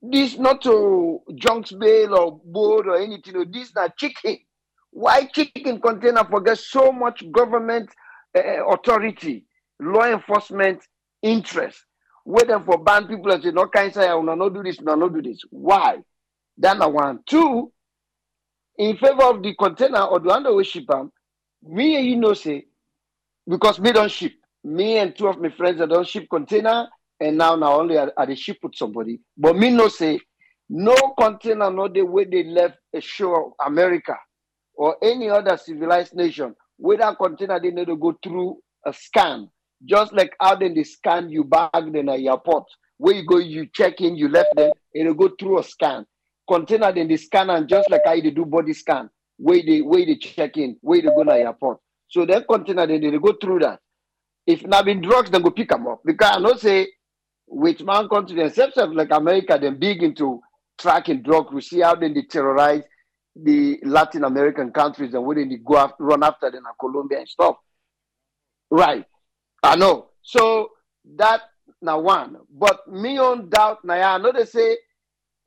This 0.00 0.38
not 0.38 0.62
to 0.62 1.20
Junks 1.34 1.72
Bail 1.72 2.14
or 2.14 2.40
board 2.44 2.86
or 2.86 2.96
anything. 2.96 3.34
No, 3.34 3.44
this 3.44 3.74
not 3.74 3.96
chicken. 3.96 4.38
Why 4.90 5.24
chicken 5.26 5.80
container 5.80 6.24
forget 6.24 6.58
so 6.58 6.92
much 6.92 7.24
government 7.32 7.90
uh, 8.36 8.64
authority, 8.66 9.44
law 9.80 10.04
enforcement 10.04 10.82
interest? 11.20 11.84
Waiting 12.24 12.62
for 12.64 12.82
ban 12.82 13.08
people 13.08 13.32
and 13.32 13.42
say, 13.42 13.50
no, 13.50 13.66
can't 13.66 13.92
say, 13.92 14.08
I 14.08 14.14
will 14.14 14.36
not 14.36 14.54
do 14.54 14.62
this, 14.62 14.80
no, 14.80 14.94
not 14.94 15.12
do 15.14 15.20
this. 15.22 15.40
Why? 15.50 15.96
That's 16.58 16.84
one. 16.84 17.20
Two, 17.24 17.72
in 18.78 18.96
favor 18.96 19.22
of 19.22 19.42
the 19.42 19.54
container 19.54 20.02
or 20.02 20.18
the 20.18 20.30
underway 20.30 20.64
shipper, 20.64 20.96
um, 20.96 21.12
me 21.62 21.96
and 21.96 22.06
you 22.06 22.16
know 22.16 22.34
say, 22.34 22.66
because 23.48 23.78
me 23.78 23.92
don't 23.92 24.10
ship. 24.10 24.32
Me 24.64 24.98
and 24.98 25.16
two 25.16 25.28
of 25.28 25.40
my 25.40 25.50
friends 25.50 25.78
that 25.78 25.88
don't 25.88 26.06
ship 26.06 26.26
container, 26.28 26.88
and 27.20 27.38
now 27.38 27.54
now 27.54 27.80
only 27.80 27.96
at, 27.96 28.12
the 28.26 28.34
ship 28.34 28.58
with 28.62 28.74
somebody. 28.74 29.20
But 29.36 29.56
me 29.56 29.70
no 29.70 29.88
say, 29.88 30.20
no 30.68 30.94
container, 31.18 31.70
not 31.70 31.94
the 31.94 32.02
way 32.02 32.24
they 32.24 32.44
left 32.44 32.76
a 32.94 33.00
shore 33.00 33.46
of 33.46 33.52
America 33.64 34.16
or 34.74 34.96
any 35.02 35.30
other 35.30 35.56
civilized 35.56 36.14
nation, 36.14 36.54
that 36.80 37.16
container 37.18 37.60
they 37.60 37.70
need 37.70 37.86
to 37.86 37.96
go 37.96 38.16
through 38.22 38.58
a 38.84 38.92
scan. 38.92 39.48
Just 39.84 40.12
like 40.12 40.34
how 40.40 40.56
then 40.56 40.74
they 40.74 40.84
scan 40.84 41.30
you 41.30 41.44
back 41.44 41.70
in 41.74 42.08
a 42.08 42.16
airport. 42.16 42.64
Where 42.96 43.14
you 43.14 43.24
go, 43.24 43.38
you 43.38 43.68
check 43.72 44.00
in, 44.00 44.16
you 44.16 44.28
left 44.28 44.50
them, 44.56 44.72
it'll 44.92 45.14
go 45.14 45.30
through 45.38 45.60
a 45.60 45.62
scan 45.62 46.04
container 46.48 46.92
then 46.92 47.08
they 47.08 47.16
scan 47.16 47.50
and 47.50 47.68
just 47.68 47.90
like 47.90 48.02
how 48.04 48.14
they 48.14 48.30
do 48.30 48.44
body 48.44 48.72
scan, 48.72 49.10
where 49.36 49.62
they 49.64 49.80
where 49.80 50.04
they 50.04 50.16
check 50.16 50.56
in, 50.56 50.76
where 50.80 51.00
they 51.00 51.08
go 51.08 51.24
to 51.24 51.32
airport. 51.32 51.78
So 52.08 52.24
that 52.26 52.48
container 52.48 52.86
then 52.86 53.00
they 53.00 53.18
go 53.18 53.34
through 53.40 53.60
that. 53.60 53.80
If 54.46 54.66
not 54.66 54.86
been 54.86 55.02
drugs, 55.02 55.30
then 55.30 55.42
go 55.42 55.50
pick 55.50 55.68
them 55.68 55.86
up. 55.86 56.00
Because 56.04 56.36
I 56.36 56.40
know 56.40 56.54
say 56.54 56.88
which 57.46 57.82
man 57.82 58.08
country 58.08 58.36
themselves 58.36 58.76
like 58.76 59.10
America, 59.10 59.58
then 59.60 59.78
big 59.78 60.02
into 60.02 60.40
tracking 60.78 61.22
drug. 61.22 61.52
We 61.52 61.60
see 61.60 61.80
how 61.80 61.94
then 61.94 62.14
they 62.14 62.22
terrorize 62.22 62.82
the 63.36 63.78
Latin 63.84 64.24
American 64.24 64.72
countries 64.72 65.14
and 65.14 65.24
where 65.24 65.36
they 65.36 65.56
go 65.56 65.76
after, 65.76 66.02
run 66.02 66.22
after 66.22 66.50
them 66.50 66.64
in 66.64 66.72
Colombia 66.80 67.18
and 67.18 67.28
stuff. 67.28 67.56
Right. 68.70 69.04
I 69.62 69.76
know. 69.76 70.08
So 70.22 70.70
that 71.16 71.42
now 71.80 72.00
one. 72.00 72.36
But 72.50 72.88
me 72.88 73.18
on 73.18 73.48
doubt 73.48 73.84
now 73.84 74.14
I 74.14 74.18
know 74.18 74.32
they 74.32 74.44
say 74.44 74.76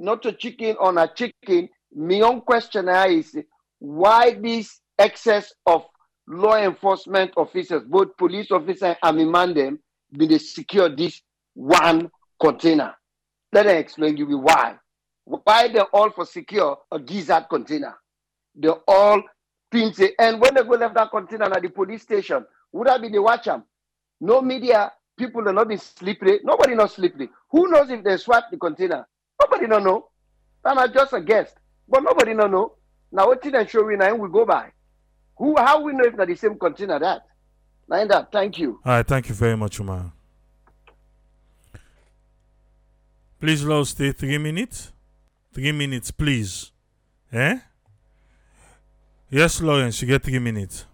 not 0.02 0.26
a 0.26 0.34
chicken 0.34 0.76
on 0.80 0.98
a 0.98 1.08
chicken. 1.08 1.70
My 1.96 2.22
own 2.22 2.42
question 2.42 2.90
is 2.90 3.36
why 3.80 4.34
this 4.34 4.82
excess 4.98 5.54
of 5.66 5.86
law 6.28 6.56
enforcement 6.56 7.32
officers, 7.38 7.84
both 7.88 8.18
police 8.18 8.52
officers 8.52 8.96
and 9.04 9.32
man 9.32 9.54
them, 9.54 9.80
be 10.18 10.26
they 10.26 10.40
secure 10.40 10.94
this 10.94 11.22
one 11.54 12.10
container? 12.42 12.96
Let 13.54 13.68
me 13.68 13.74
explain 13.74 14.16
to 14.18 14.28
you 14.28 14.38
why. 14.40 14.76
Why 15.26 15.68
they 15.68 15.80
all 15.80 16.10
for 16.10 16.26
secure 16.26 16.78
a 16.92 17.00
gizzard 17.00 17.46
container? 17.50 17.96
They 18.56 18.70
all 18.88 19.22
pin 19.72 19.94
and 20.20 20.42
when 20.42 20.56
they 20.56 20.64
go 20.64 20.72
left 20.72 20.96
that 20.96 21.12
container 21.12 21.46
at 21.46 21.62
the 21.62 21.70
police 21.70 22.02
station, 22.02 22.46
would 22.74 22.88
that 22.88 23.02
be 23.02 23.10
the 23.10 23.22
watch 23.22 23.46
them? 23.46 23.64
No 24.20 24.42
media, 24.42 24.92
people 25.18 25.48
are 25.48 25.54
not 25.54 25.70
be 25.70 25.78
slippery. 25.78 26.40
Nobody 26.44 26.76
knows 26.76 26.94
slippery. 26.94 27.30
Who 27.52 27.70
knows 27.70 27.90
if 27.90 28.04
they 28.04 28.18
swap 28.18 28.46
the 28.52 28.58
container? 28.58 29.08
Nobody 29.42 29.68
don't 29.68 29.84
know. 29.84 30.08
I'm 30.64 30.76
not 30.76 30.94
just 30.94 31.14
a 31.14 31.22
guest. 31.22 31.56
But 31.88 32.04
nobody 32.04 32.34
don't 32.34 32.52
know. 32.52 32.74
Now 33.12 33.28
what 33.28 33.42
did 33.42 33.56
I 33.56 33.66
show 33.66 33.90
you 33.90 33.98
now 33.98 34.16
we 34.16 34.30
go 34.30 34.46
by? 34.46 34.72
Who 35.38 35.56
how 35.58 35.82
we 35.82 35.94
know 35.94 36.06
if 36.06 36.16
not 36.16 36.28
the 36.28 36.36
same 36.36 36.58
container 36.58 37.00
that? 37.00 37.24
Now 37.90 38.06
that, 38.06 38.32
thank 38.32 38.60
you. 38.60 38.80
All 38.86 38.94
right, 38.94 39.08
thank 39.08 39.28
you 39.28 39.36
very 39.36 39.58
much, 39.58 39.80
Umar. 39.80 40.14
Please, 43.40 43.64
Lord, 43.64 43.88
stay 43.88 44.12
three 44.12 44.38
minutes. 44.38 44.92
Three 45.52 45.72
minutes, 45.72 46.12
please. 46.12 46.72
Eh? 47.34 47.58
Yes, 49.30 49.62
Lawrence, 49.62 50.02
you 50.02 50.08
get 50.08 50.24
three 50.24 50.40
minutes. 50.40 50.86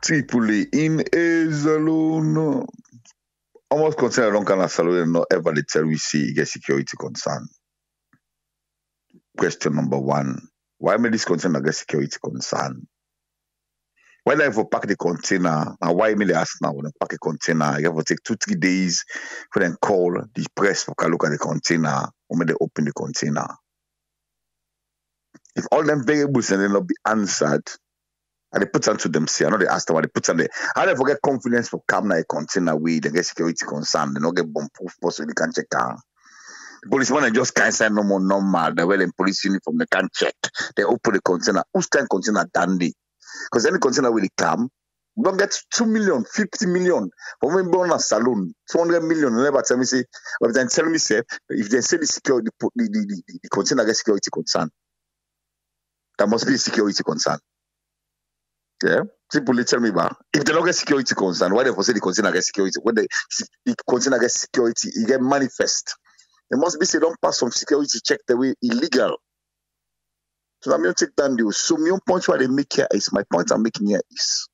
Triple 0.00 0.50
A 0.50 0.66
in 0.72 1.00
a 1.12 1.52
salone. 1.52 2.64
Almost 3.70 3.98
consider 3.98 4.32
long 4.32 4.44
kind 4.44 4.62
of 4.62 4.70
salone 4.70 5.12
not 5.12 5.26
ever 5.32 5.52
the 5.52 5.64
tell 5.64 5.84
we 5.84 5.96
see 5.96 6.32
get 6.32 6.46
security 6.46 6.96
concern 6.98 7.48
question 9.36 9.74
number 9.74 9.98
one. 9.98 10.48
Why 10.78 10.96
may 10.96 11.10
this 11.10 11.24
container 11.24 11.60
get 11.60 11.74
security 11.74 12.16
concern? 12.22 12.86
Do 14.26 14.32
I 14.32 14.36
to 14.50 14.64
pack 14.64 14.86
the 14.86 14.96
container? 14.96 15.76
And 15.80 15.96
why 15.96 16.14
may 16.14 16.24
they 16.24 16.34
ask 16.34 16.56
now 16.62 16.72
when 16.72 16.86
I 16.86 16.90
pack 16.98 17.12
a 17.12 17.18
container? 17.18 17.78
You 17.78 17.86
have 17.86 17.96
to 17.96 18.04
take 18.04 18.22
two, 18.22 18.36
three 18.36 18.56
days 18.56 19.04
for 19.52 19.60
them 19.60 19.76
call 19.80 20.12
the 20.12 20.46
press 20.56 20.82
for 20.82 20.94
look 21.08 21.24
at 21.24 21.30
the 21.30 21.38
container 21.38 22.08
or 22.28 22.38
may 22.38 22.46
they 22.46 22.54
open 22.60 22.86
the 22.86 22.92
container. 22.92 23.46
If 25.56 25.66
all 25.70 25.84
them 25.84 26.04
variables 26.06 26.50
and 26.50 26.62
they 26.62 26.68
not 26.68 26.86
be 26.86 26.94
answered, 27.06 27.68
and 28.52 28.62
they 28.62 28.66
put 28.66 28.86
onto 28.88 29.08
them 29.08 29.26
say, 29.26 29.44
I 29.44 29.50
know 29.50 29.58
they 29.58 29.66
ask 29.66 29.86
them 29.86 29.94
what 29.94 30.02
they 30.04 30.08
put 30.08 30.28
on 30.28 30.36
there. 30.36 30.48
How 30.76 30.86
they 30.86 30.94
forget 30.94 31.18
confidence 31.22 31.68
for 31.68 31.82
come 31.88 32.12
a 32.12 32.24
container 32.24 32.76
with 32.76 33.02
they 33.02 33.10
get 33.10 33.26
security 33.26 33.64
concern, 33.66 34.14
they 34.14 34.20
not 34.20 34.36
get 34.36 34.52
bomb 34.52 34.68
proof 34.72 34.94
they 35.18 35.34
can 35.34 35.52
check 35.52 35.66
out. 35.74 35.98
Policemen 36.90 37.34
just 37.34 37.54
can't 37.54 37.74
say 37.74 37.88
no 37.90 38.02
more 38.04 38.20
normal. 38.20 38.74
They're 38.74 38.86
wearing 38.86 39.12
police 39.16 39.44
uniform. 39.44 39.78
They 39.78 39.86
can't 39.90 40.12
check. 40.14 40.34
They 40.76 40.84
open 40.84 41.14
the 41.14 41.22
container. 41.22 41.64
Who's 41.74 41.86
kind 41.88 42.08
container 42.10 42.46
dandy? 42.54 42.94
Because 43.50 43.66
any 43.66 43.78
container 43.78 44.12
will 44.12 44.28
come. 44.36 44.70
Don't 45.22 45.38
get 45.38 45.56
2 45.74 45.86
million, 45.86 46.24
50 46.24 46.66
million. 46.66 47.10
Me, 47.42 47.62
born 47.70 47.92
a 47.92 47.98
salone, 48.00 48.54
200 48.72 49.02
million. 49.02 49.36
Never 49.36 49.62
tell 49.62 49.76
me, 49.78 49.84
say, 49.84 50.04
but 50.40 50.54
then 50.54 50.68
tell 50.68 50.86
me, 50.86 50.98
say, 50.98 51.22
if 51.50 51.70
they 51.70 51.82
say 51.82 51.98
the 51.98 52.06
security, 52.06 52.48
the, 52.60 52.70
the, 52.76 52.84
the, 52.84 53.22
the, 53.28 53.40
the 53.44 53.48
container 53.50 53.84
get 53.84 53.96
security 53.96 54.30
concern, 54.32 54.68
There 56.18 56.28
must 56.28 56.48
be 56.48 56.56
security 56.58 57.04
concern. 57.04 57.38
Yeah, 58.84 59.02
simply 59.32 59.64
tell 59.64 59.80
me 59.80 59.90
about 59.90 60.16
if 60.34 60.44
they 60.44 60.52
don't 60.52 60.66
get 60.66 60.74
security 60.74 61.14
concern, 61.14 61.54
why 61.54 61.64
they 61.64 61.72
for 61.72 61.82
say 61.84 61.94
the 61.94 62.00
container 62.00 62.32
get 62.32 62.44
security? 62.44 62.80
When 62.82 62.96
the, 62.96 63.08
the 63.66 63.76
container 63.88 64.18
get 64.20 64.30
security, 64.32 64.90
it 64.94 65.08
get 65.08 65.22
manifest. 65.22 65.96
It 66.50 66.56
must 66.56 66.78
be 66.78 66.86
say 66.86 66.98
don't 66.98 67.20
pass 67.20 67.38
some 67.38 67.50
security 67.50 67.98
check 68.04 68.20
the 68.26 68.36
way 68.36 68.54
illegal. 68.62 69.16
So 70.62 70.72
I'm 70.72 70.82
going 70.82 70.94
to 70.94 71.06
take 71.06 71.16
down 71.16 71.36
the 71.36 71.52
so 71.52 71.76
my 71.76 71.98
point 72.06 72.26
what 72.28 72.40
they 72.40 72.46
make 72.46 72.72
here 72.72 72.88
is 72.92 73.12
my 73.12 73.22
point 73.30 73.50
I'm 73.52 73.62
making 73.62 73.88
here 73.88 74.00
is 74.10 74.48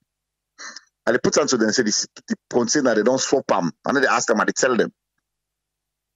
and 1.07 1.15
they 1.15 1.19
put 1.19 1.39
onto 1.39 1.57
them 1.57 1.67
and 1.67 1.75
say 1.75 1.83
the, 1.83 2.07
the 2.29 2.37
container 2.51 2.95
they 2.95 3.03
don't 3.03 3.21
swap 3.21 3.47
them 3.47 3.71
and 3.85 3.97
then 3.97 4.03
they 4.03 4.09
ask 4.09 4.27
them 4.27 4.41
and 4.41 4.49
they 4.49 4.53
tell 4.53 4.77
them 4.77 4.93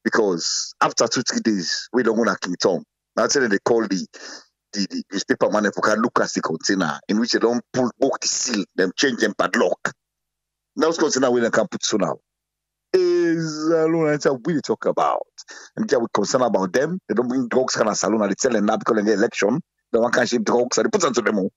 because 0.05 0.75
after 0.81 1.09
two 1.09 1.23
three 1.23 1.41
days 1.41 1.89
we 1.93 2.03
don't 2.03 2.17
go 2.17 2.25
to 2.25 2.37
King 2.41 2.57
Tom. 2.61 2.85
That's 3.17 3.37
when 3.37 3.51
they 3.51 3.59
call 3.65 3.83
the 3.83 4.07
the, 4.73 4.87
the 4.91 5.03
newspaper 5.13 5.51
man 5.51 5.65
who 5.65 5.81
can 5.81 6.01
look 6.01 6.19
at 6.21 6.33
the 6.33 6.43
container 6.43 6.99
in 7.09 7.21
which 7.21 7.33
they 7.33 7.39
don't 7.39 7.63
pull 7.73 7.91
book 7.99 8.21
the 8.21 8.29
seal, 8.29 8.65
them 8.75 8.93
change 8.97 9.21
them 9.21 9.35
padlock. 9.39 9.93
Now 10.77 10.89
it's 10.89 10.99
container 10.99 11.31
we 11.31 11.41
can 11.49 11.69
put 11.69 11.85
so 11.85 11.97
now 11.97 12.19
is 13.45 13.69
alone 13.69 14.09
and 14.09 14.47
we 14.47 14.61
talk 14.61 14.87
about. 14.87 15.23
And 15.77 15.91
we 15.91 16.07
concerned 16.13 16.45
about 16.45 16.73
them. 16.73 16.99
They 17.09 17.15
don't 17.15 17.29
bring 17.29 17.49
drugs 17.49 17.77
kind 17.77 17.89
of 17.89 17.97
salone 17.97 18.23
and 18.23 18.31
they 18.31 18.35
tell 18.35 18.53
them 18.53 18.67
now 18.67 18.77
because 18.77 18.99
in 18.99 19.05
the 19.05 19.13
election, 19.13 19.61
they 19.93 19.99
want 19.99 20.15
to 20.15 20.27
ship 20.27 20.45
drugs 20.45 20.79
and 20.79 20.87
they 20.87 20.91
put 20.91 21.05
onto 21.05 21.23
them. 21.23 21.49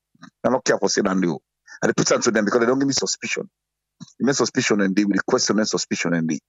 They 0.44 0.50
don't 0.50 0.64
care 0.64 0.78
for 0.78 0.90
saying 0.90 1.08
and. 1.08 1.24
And 1.24 1.90
they 1.90 1.94
put 1.94 2.12
onto 2.12 2.32
them 2.32 2.46
because 2.46 2.60
they 2.60 2.66
don't 2.66 2.80
give 2.80 2.88
me 2.88 2.94
suspicion. 2.94 3.50
You 4.20 4.26
need 4.26 4.36
suspicion 4.36 4.82
and 4.82 4.96
they 4.96 5.06
will 5.06 5.20
question 5.28 5.58
and 5.58 5.68
suspicion 5.68 6.14
and 6.14 6.30
they. 6.30 6.40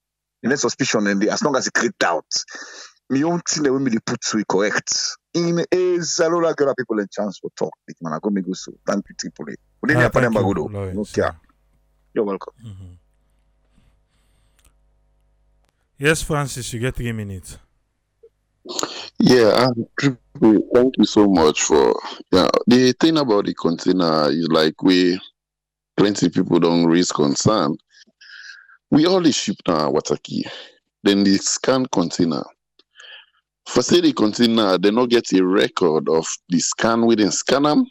You 0.42 0.50
need 0.50 0.58
suspicion 0.58 1.06
and 1.06 1.20
they 1.20 1.28
as 1.28 1.42
long 1.42 1.56
as 1.56 1.66
it 1.66 1.74
create 1.74 1.98
doubt. 1.98 2.24
Me 3.10 3.24
own 3.24 3.40
thing 3.40 3.62
that 3.62 3.72
we 3.72 3.98
put 4.04 4.20
to 4.20 4.44
correct. 4.44 5.16
In 5.34 5.64
a 5.72 6.00
salone 6.02 6.42
like 6.42 6.60
other 6.60 6.74
people 6.74 6.98
a 7.00 7.06
chance 7.10 7.38
for 7.38 7.50
talk. 7.56 7.72
Man, 8.02 8.12
I 8.12 8.18
go 8.22 8.30
me 8.30 8.42
go 8.42 8.52
so. 8.52 8.72
Thank 8.86 9.06
you, 9.08 9.14
Triple 9.18 9.46
A. 9.50 9.56
We 9.82 9.88
didn't 9.88 10.02
have 10.02 10.12
to 10.12 11.04
care. 11.12 11.36
You're 12.14 12.24
welcome. 12.24 12.54
Mm-hmm. 12.64 13.07
Yes, 15.98 16.22
Francis, 16.22 16.72
you 16.72 16.78
get 16.78 16.94
three 16.94 17.10
minutes. 17.10 17.58
Yeah, 19.18 19.48
um, 19.48 19.88
thank 20.00 20.96
you 20.96 21.04
so 21.04 21.26
much 21.26 21.62
for 21.62 21.92
yeah. 22.30 22.48
The 22.68 22.92
thing 23.00 23.18
about 23.18 23.46
the 23.46 23.54
container 23.54 24.30
is 24.30 24.46
like 24.48 24.80
we 24.80 25.18
plenty 25.96 26.28
people 26.28 26.60
don't 26.60 26.86
raise 26.86 27.10
concern. 27.10 27.76
We 28.92 29.06
only 29.06 29.32
ship 29.32 29.56
now 29.66 29.90
water 29.90 30.16
key. 30.22 30.46
Then 31.02 31.24
the 31.24 31.36
scan 31.38 31.86
container. 31.86 32.44
For 33.66 33.82
say 33.82 34.00
the 34.00 34.12
container, 34.12 34.78
they 34.78 34.92
not 34.92 35.10
get 35.10 35.32
a 35.32 35.44
record 35.44 36.08
of 36.08 36.28
the 36.48 36.60
scan 36.60 37.06
within 37.06 37.32
scan 37.32 37.64
them. 37.64 37.86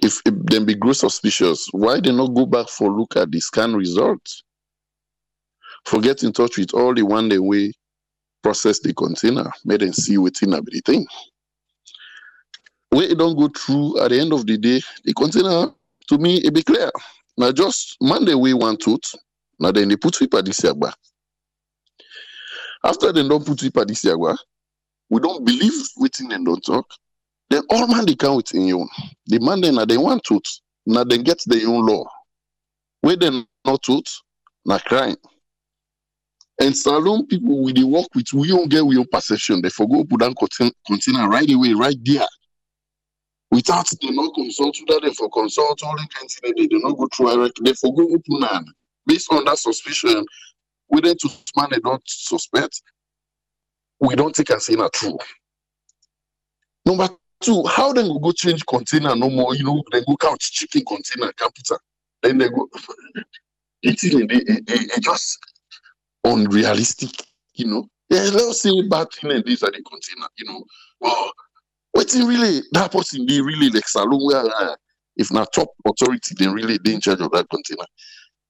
If, 0.00 0.20
if 0.26 0.34
them 0.34 0.66
be 0.66 0.74
gross 0.74 1.00
suspicious, 1.00 1.66
why 1.72 2.00
they 2.00 2.12
not 2.12 2.34
go 2.34 2.44
back 2.44 2.68
for 2.68 2.90
look 2.90 3.16
at 3.16 3.30
the 3.30 3.40
scan 3.40 3.74
results? 3.74 4.44
For 5.86 6.00
get 6.00 6.22
in 6.22 6.32
touch 6.32 6.58
with 6.58 6.74
all 6.74 6.94
the 6.94 7.02
one 7.02 7.28
day 7.28 7.38
way 7.38 7.72
process 8.42 8.80
the 8.80 8.92
container, 8.94 9.50
make 9.64 9.80
them 9.80 9.92
see 9.92 10.18
within 10.18 10.54
everything. 10.54 11.06
It 12.92 13.18
don't 13.18 13.36
go 13.36 13.48
through 13.48 14.00
at 14.00 14.10
the 14.10 14.20
end 14.20 14.32
of 14.32 14.46
the 14.46 14.56
day, 14.56 14.80
the 15.04 15.12
container 15.14 15.72
to 16.08 16.18
me 16.18 16.36
it 16.38 16.54
be 16.54 16.62
clear. 16.62 16.90
Now 17.36 17.50
just 17.50 17.96
Monday 18.00 18.34
we 18.34 18.54
want 18.54 18.80
tooth. 18.80 19.14
Now 19.58 19.72
then 19.72 19.88
they 19.88 19.96
put 19.96 20.18
paper 20.18 20.42
this 20.42 20.62
year 20.62 20.74
back. 20.74 20.96
After 22.84 23.12
they 23.12 23.26
don't 23.26 23.44
put 23.44 23.60
paper 23.60 23.84
this 23.84 24.04
year 24.04 24.16
back, 24.16 24.38
we 25.10 25.20
don't 25.20 25.44
believe 25.44 25.72
within 25.96 26.32
and 26.32 26.46
don't 26.46 26.64
talk. 26.64 26.86
Then 27.50 27.62
all 27.70 27.86
man 27.88 28.06
they 28.06 28.14
come 28.14 28.36
within 28.36 28.66
you. 28.66 28.88
The 29.26 29.40
man 29.40 29.60
then 29.60 29.74
now 29.74 29.84
they 29.84 29.98
want 29.98 30.22
tooth. 30.24 30.60
Now 30.86 31.04
they 31.04 31.18
get 31.18 31.42
their 31.46 31.68
own 31.68 31.86
law. 31.86 32.04
Where 33.00 33.16
they 33.16 33.30
not 33.64 33.82
tooth, 33.82 34.20
na 34.64 34.78
crime. 34.78 35.16
And 36.60 36.76
salone 36.76 37.26
people 37.26 37.62
we 37.62 37.72
they 37.72 37.82
work 37.82 38.06
with, 38.14 38.32
we 38.32 38.48
don't 38.48 38.68
get 38.68 38.86
we 38.86 38.96
own 38.96 39.06
perception. 39.10 39.60
They 39.60 39.70
forgo 39.70 40.04
put 40.04 40.20
down 40.20 40.34
container 40.86 41.28
right 41.28 41.50
away, 41.50 41.72
right 41.72 41.96
there. 42.04 42.26
Without 43.50 43.88
they 44.00 44.10
not 44.10 44.34
consult 44.34 44.76
that 44.88 45.00
they 45.02 45.12
for 45.14 45.30
consult 45.30 45.82
all 45.82 45.96
the 45.96 46.06
container, 46.16 46.54
they 46.56 46.66
do 46.66 46.80
not 46.80 46.96
go 46.96 47.08
through 47.14 47.36
direct. 47.36 47.60
They 47.64 47.72
forgo 47.72 48.02
open 48.02 48.42
hand. 48.42 48.68
Based 49.06 49.32
on 49.32 49.44
that 49.44 49.58
suspicion, 49.58 50.24
we 50.90 51.00
then 51.00 51.16
to 51.18 51.28
man 51.56 51.68
they 51.70 51.80
don't 51.80 52.02
suspect, 52.06 52.82
we 54.00 54.14
don't 54.14 54.34
take 54.34 54.50
as 54.50 54.68
in 54.68 54.80
a 54.80 54.88
true. 54.90 55.18
Number 56.86 57.08
two, 57.40 57.64
how 57.66 57.92
then 57.92 58.08
go 58.08 58.18
go 58.18 58.32
change 58.32 58.64
container 58.66 59.14
no 59.16 59.28
more, 59.28 59.54
you 59.54 59.64
know, 59.64 59.82
they 59.90 60.02
go 60.04 60.16
count 60.16 60.40
chicken 60.40 60.82
container, 60.86 61.32
computer. 61.32 61.78
Then 62.22 62.38
they 62.38 62.48
go 62.48 62.68
it, 63.82 64.02
it, 64.02 64.30
it, 64.32 64.96
it 64.96 65.02
just 65.02 65.38
unrealistic, 66.24 67.10
you 67.54 67.66
know. 67.66 67.88
Yeah, 68.10 68.28
let's 68.32 68.62
say 68.62 68.70
bad 68.88 69.10
thing 69.12 69.32
and 69.32 69.44
this 69.44 69.62
are 69.62 69.70
the 69.70 69.82
container, 69.82 70.28
you 70.36 70.46
know. 70.46 70.64
Well, 71.00 71.32
what's 71.92 72.14
in 72.14 72.26
really 72.26 72.62
that 72.72 72.92
person 72.92 73.26
they 73.26 73.40
really 73.40 73.70
like 73.70 73.88
salone 73.88 74.24
where 74.24 74.44
uh, 74.44 74.76
if 75.16 75.32
not 75.32 75.52
top 75.52 75.68
authority, 75.86 76.34
then 76.38 76.52
really 76.52 76.78
they 76.84 76.94
in 76.94 77.00
charge 77.00 77.20
of 77.20 77.30
that 77.32 77.48
container. 77.48 77.86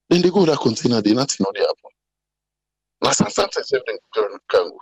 Then 0.09 0.23
they 0.23 0.31
go 0.31 0.45
that 0.45 0.59
container, 0.59 1.01
they 1.01 1.15
nothing 1.15 1.47
on 1.47 1.53
the 1.55 1.61
happen. 1.61 1.91
Last 3.01 3.19
sometimes 3.19 3.69
then 3.69 3.81
can, 4.15 4.39
go. 4.51 4.79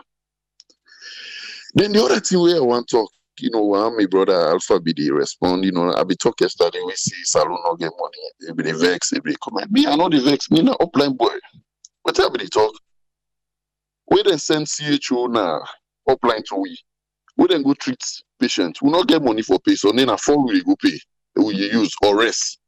Then 1.74 1.92
the 1.92 2.04
other 2.04 2.20
thing 2.20 2.40
where 2.40 2.56
I 2.56 2.60
want 2.60 2.88
to 2.88 2.96
talk, 2.98 3.10
you 3.40 3.50
know, 3.50 3.90
my 3.96 4.06
brother 4.06 4.34
Alpha 4.34 4.78
BD 4.78 5.10
respond, 5.10 5.64
you 5.64 5.72
know, 5.72 5.92
I 5.94 6.04
be 6.04 6.14
talk 6.14 6.40
yesterday, 6.40 6.78
we 6.84 6.94
see 6.94 7.16
salone 7.24 7.58
no 7.64 7.74
get 7.76 7.90
money, 7.98 8.18
they 8.40 8.52
be 8.52 8.70
the 8.70 8.78
vex, 8.78 9.10
they 9.10 9.20
be 9.20 9.34
comment. 9.42 9.70
Me, 9.72 9.86
I 9.86 9.96
know 9.96 10.08
the 10.08 10.20
vex, 10.20 10.50
me 10.50 10.62
not 10.62 10.78
upline 10.80 11.16
boy. 11.16 11.34
What 12.02 12.20
I 12.20 12.28
be 12.28 12.46
talk? 12.48 12.74
We 14.10 14.22
then 14.22 14.38
send 14.38 14.68
CHO 14.68 15.26
now 15.26 15.60
upline 16.08 16.44
to 16.46 16.56
we. 16.56 16.78
We 17.36 17.46
then 17.48 17.62
go 17.62 17.74
treat 17.74 18.02
patients. 18.38 18.82
We 18.82 18.90
not 18.90 19.08
get 19.08 19.22
money 19.22 19.42
for 19.42 19.58
pay, 19.58 19.74
so 19.74 19.92
then 19.92 20.10
a 20.10 20.18
fall 20.18 20.46
we 20.46 20.62
go 20.62 20.76
pay. 20.76 20.98
We 21.36 21.54
use 21.54 21.94
or 22.02 22.18
rest. 22.18 22.58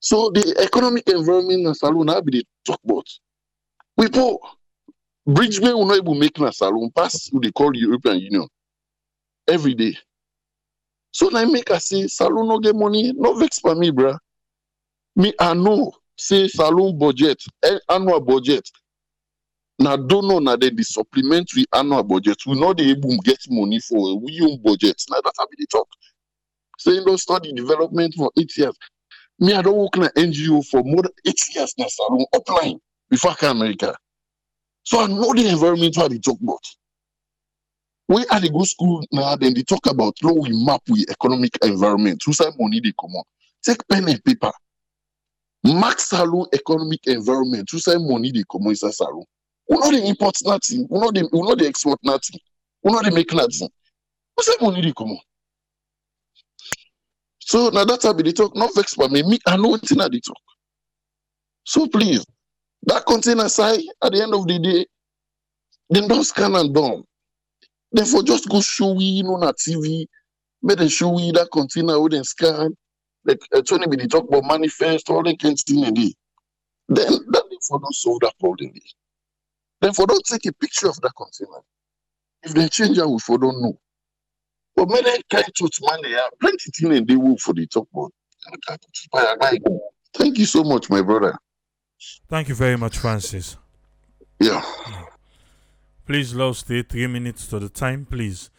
So 0.00 0.30
the 0.34 0.56
economic 0.60 1.08
environment 1.08 1.66
in 1.66 1.74
salon 1.74 2.10
I 2.10 2.20
be 2.20 2.32
the 2.38 2.44
talk 2.66 2.80
about. 2.84 3.06
We 3.96 4.08
poor. 4.08 4.38
Bridgman 5.24 5.74
will 5.74 5.86
not 5.86 5.98
able 5.98 6.14
make 6.14 6.38
na 6.40 6.50
salon 6.50 6.90
pass 6.90 7.28
who 7.30 7.40
they 7.40 7.52
call 7.52 7.74
European 7.76 8.18
Union 8.18 8.48
every 9.46 9.74
day. 9.74 9.96
So 11.12 11.28
now 11.28 11.44
make 11.44 11.70
us 11.70 11.88
say 11.88 12.08
salon 12.08 12.48
no 12.48 12.58
get 12.58 12.74
money, 12.74 13.12
no 13.14 13.34
vex 13.34 13.60
for 13.60 13.76
me, 13.76 13.92
bruh. 13.92 14.18
Me 15.14 15.32
I 15.38 15.54
know 15.54 15.92
say 16.16 16.48
salon 16.48 16.98
budget, 16.98 17.40
eh, 17.62 17.78
annual 17.88 18.20
budget. 18.20 18.68
Don't 19.78 20.28
know 20.28 20.38
now 20.38 20.56
then 20.56 20.76
the 20.76 20.84
supplementary 20.84 21.64
annual 21.74 22.02
budget. 22.02 22.38
We 22.46 22.58
not 22.58 22.76
dey 22.76 22.90
able 22.90 23.16
get 23.18 23.38
money 23.48 23.80
for 23.80 24.18
we 24.20 24.40
own 24.42 24.60
budget. 24.62 25.02
Now 25.10 25.20
that's 25.24 25.38
how 25.38 25.46
we 25.50 25.56
dey 25.56 25.66
talk. 25.70 25.88
Saying 26.78 27.04
don't 27.04 27.18
study 27.18 27.52
development 27.52 28.14
for 28.16 28.30
eight 28.38 28.56
years. 28.56 28.76
Me, 29.38 29.54
I 29.54 29.62
don't 29.62 29.76
work 29.76 29.96
in 29.96 30.04
an 30.04 30.10
NGO 30.16 30.64
for 30.66 30.82
more 30.84 31.02
than 31.02 31.12
eight 31.26 31.40
years 31.54 31.74
now, 31.78 31.86
salon 31.88 32.24
upline 32.34 32.78
before 33.10 33.32
I 33.32 33.34
come 33.34 33.56
America. 33.60 33.96
So 34.84 35.00
I 35.02 35.06
know 35.06 35.32
the 35.34 35.48
environment 35.48 35.96
what 35.96 36.10
they 36.10 36.18
talk 36.18 36.38
about. 36.40 36.60
When 38.06 38.24
I 38.30 38.40
dey 38.40 38.50
go 38.50 38.62
school 38.64 39.04
now, 39.10 39.34
then 39.36 39.54
they 39.54 39.62
talk 39.62 39.86
about 39.86 40.14
how 40.22 40.32
we 40.34 40.50
map 40.64 40.82
with 40.88 41.10
economic 41.10 41.56
environment. 41.64 42.22
Who 42.24 42.32
say 42.32 42.46
money 42.58 42.80
they 42.80 42.92
come 43.00 43.14
on? 43.16 43.24
Take 43.64 43.86
pen 43.88 44.08
and 44.08 44.22
paper. 44.24 44.52
Max 45.64 46.08
salon 46.08 46.46
economic 46.52 47.06
environment. 47.06 47.68
Who 47.70 47.78
say 47.78 47.96
money 47.96 48.32
they 48.32 48.42
come 48.50 48.62
on 48.62 48.70
inside 48.70 48.94
salon? 48.94 49.24
We 49.72 49.78
know 49.78 49.90
they 49.90 50.06
import 50.06 50.36
nothing. 50.44 50.86
We 50.90 50.98
know 51.00 51.10
they 51.10 51.22
we 51.32 51.40
know 51.40 51.54
they 51.54 51.66
export 51.66 51.98
nothing. 52.02 52.38
We 52.82 52.92
know 52.92 53.00
they 53.00 53.08
make 53.10 53.32
nothing. 53.32 53.70
Who 54.36 54.42
say 54.42 54.52
money 54.60 54.82
they 54.82 54.92
come 54.92 55.12
on? 55.12 55.18
So 57.38 57.70
now 57.70 57.86
that's 57.86 58.04
how 58.04 58.12
they 58.12 58.32
talk. 58.32 58.54
Not 58.54 58.74
vex 58.74 58.92
for 58.92 59.08
me. 59.08 59.22
Me, 59.22 59.38
I 59.46 59.56
know 59.56 59.68
what 59.68 59.80
they 59.80 59.94
talk. 60.20 60.36
So 61.64 61.86
please, 61.86 62.26
that 62.82 63.06
container 63.06 63.48
side 63.48 63.80
at 64.04 64.12
the 64.12 64.22
end 64.22 64.34
of 64.34 64.46
the 64.46 64.58
day, 64.58 64.84
then 65.88 66.06
don't 66.06 66.24
scan 66.24 66.54
and 66.54 66.74
dump. 66.74 67.06
Therefore, 67.92 68.24
just 68.24 68.50
go 68.50 68.60
show 68.60 68.92
we 68.92 69.04
you 69.04 69.22
know 69.22 69.36
on 69.36 69.54
TV, 69.54 70.04
make 70.62 70.76
them 70.76 70.88
show 70.88 71.08
we 71.08 71.32
that 71.32 71.48
container 71.50 71.98
with 71.98 72.12
them 72.12 72.24
scan. 72.24 72.76
Like 73.24 73.40
uh, 73.54 73.62
Tony 73.62 73.86
be 73.86 73.96
dey 73.96 74.06
talk 74.06 74.28
about 74.28 74.44
manifest, 74.44 75.08
all 75.08 75.22
them 75.22 75.36
kind 75.36 75.56
thing 75.58 75.82
in 75.84 75.94
there. 75.94 76.04
Then 76.90 77.12
that 77.30 77.44
therefore 77.48 77.80
don't 77.80 77.94
solve 77.94 78.20
that 78.20 78.34
problem. 78.38 78.72
There. 79.82 79.88
Therefore, 79.88 80.06
don't 80.06 80.24
take 80.24 80.46
a 80.46 80.52
picture 80.52 80.88
of 80.88 81.00
that 81.00 81.12
container. 81.16 81.60
If 82.42 82.54
they 82.54 82.68
change 82.68 82.98
it, 82.98 83.06
we 83.06 83.18
for 83.18 83.38
don't 83.38 83.60
know. 83.60 83.78
But 84.74 84.88
many 84.88 85.02
them 85.02 85.20
kind 85.30 85.44
of 85.44 85.70
money, 85.82 86.02
they 86.04 86.14
have 86.14 86.38
plenty 86.40 86.70
thing 86.70 86.92
and 86.96 87.06
they 87.06 87.16
will 87.16 87.36
for 87.36 87.52
the 87.54 87.66
top 87.66 87.88
about. 87.92 88.12
Thank 90.14 90.38
you 90.38 90.46
so 90.46 90.64
much, 90.64 90.90
my 90.90 91.02
brother. 91.02 91.36
Thank 92.28 92.48
you 92.48 92.54
very 92.54 92.76
much, 92.76 92.98
Francis. 92.98 93.56
Yeah. 94.40 94.62
Please, 96.06 96.34
Law, 96.34 96.52
stay 96.52 96.82
three 96.82 97.06
minutes 97.06 97.46
to 97.46 97.60
the 97.60 97.68
time, 97.68 98.06
please. 98.06 98.50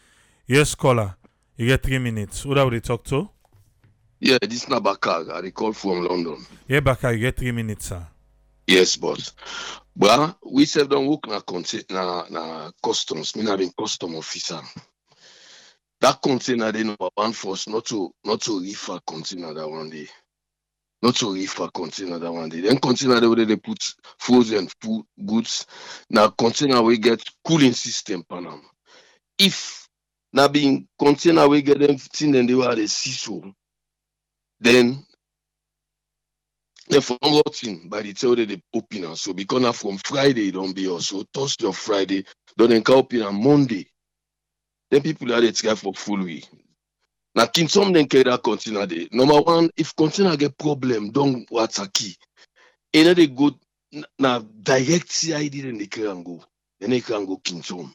Yes, 0.46 0.74
caller. 0.74 1.16
You 1.56 1.66
get 1.66 1.82
three 1.82 1.98
minutes. 1.98 2.42
Who 2.42 2.54
that 2.54 2.64
would 2.64 2.72
they 2.72 2.80
talk 2.80 3.04
to? 3.04 3.28
Yeah, 4.20 4.38
this 4.40 4.68
na 4.68 4.80
Bakar. 4.80 5.30
I 5.30 5.40
recall 5.40 5.72
from 5.74 6.04
London. 6.06 6.46
Yeah, 6.66 6.80
Baka, 6.80 7.12
you 7.12 7.18
get 7.18 7.36
three 7.36 7.52
minutes, 7.52 7.86
sir. 7.86 8.06
Yes, 8.66 8.96
boss. 8.96 9.34
But 9.96 10.36
we 10.44 10.64
sef 10.64 10.88
don 10.88 11.06
work 11.06 11.26
na 11.28 11.40
na 11.90 12.24
na 12.30 12.70
customs. 12.82 13.36
Me 13.36 13.42
na 13.44 13.56
been 13.56 13.72
custom 13.78 14.16
officer. 14.16 14.60
That 16.00 16.20
container 16.20 16.72
dey 16.72 16.82
number 16.82 17.08
one 17.14 17.32
for 17.32 17.52
us 17.52 17.68
not 17.68 17.84
to 17.86 18.10
not 18.24 18.40
to 18.42 18.60
reefer 18.60 18.98
container 19.06 19.54
that 19.54 19.68
one 19.68 19.90
day. 19.90 20.08
Not 21.00 21.14
to 21.16 21.32
reefer 21.34 21.68
container 21.72 22.18
that 22.18 22.32
one 22.32 22.48
day. 22.48 22.60
Then 22.60 22.78
container 22.78 23.20
dey 23.20 23.26
wey 23.28 23.44
they 23.44 23.56
put 23.56 23.78
frozen 24.18 24.68
food 24.82 25.04
goods. 25.24 25.66
Now 26.10 26.28
container 26.28 26.82
we 26.82 26.98
get 26.98 27.22
cooling 27.46 27.72
system 27.72 28.24
pan 28.28 28.46
am. 28.46 28.62
If 29.38 29.88
na 30.32 30.48
being 30.48 30.88
container 30.98 31.48
we 31.48 31.62
get 31.62 31.78
them 31.78 31.96
thing 31.98 32.32
dem 32.32 32.46
dey 32.46 32.54
wey 32.54 32.74
dey 32.74 32.86
see 32.88 33.10
so, 33.12 33.42
then 34.58 35.06
dem 36.90 37.02
for 37.02 37.18
don 37.22 37.34
rot 37.34 37.54
ten 37.54 37.88
by 37.88 38.02
the 38.02 38.12
time 38.12 38.30
wey 38.36 38.46
dem 38.46 38.62
open 38.74 39.16
so 39.16 39.32
because 39.32 39.62
na 39.62 39.72
from 39.72 39.98
friday 39.98 40.48
e 40.48 40.50
don 40.52 40.72
be 40.72 40.88
also 40.88 41.24
thursday 41.34 41.66
or 41.66 41.74
friday 41.74 42.24
don 42.56 42.70
dem 42.70 42.82
can 42.82 42.94
open 42.96 43.22
am 43.22 43.42
monday? 43.42 43.86
Then 44.90 45.02
people 45.02 45.26
dey 45.26 45.50
try 45.52 45.74
for 45.74 45.92
full 45.94 46.22
week. 46.24 46.46
Na 47.34 47.46
King 47.46 47.66
Tom 47.66 47.92
dem 47.92 48.06
carry 48.06 48.24
that 48.24 48.42
container 48.44 48.86
number 49.10 49.40
one 49.40 49.68
if 49.76 49.94
container 49.96 50.36
get 50.36 50.56
problem 50.56 51.10
don 51.10 51.44
watsaki 51.50 52.16
e 52.92 53.02
no 53.02 53.12
dey 53.14 53.26
go 53.26 53.50
now 54.20 54.38
direct 54.62 55.10
cid 55.10 55.50
dey 55.52 55.86
carry 55.88 56.08
am 56.08 56.22
go. 56.22 56.44
Then 56.78 56.90
no 56.90 57.00
can 57.00 57.26
go 57.26 57.38
King 57.38 57.62
Tom 57.62 57.92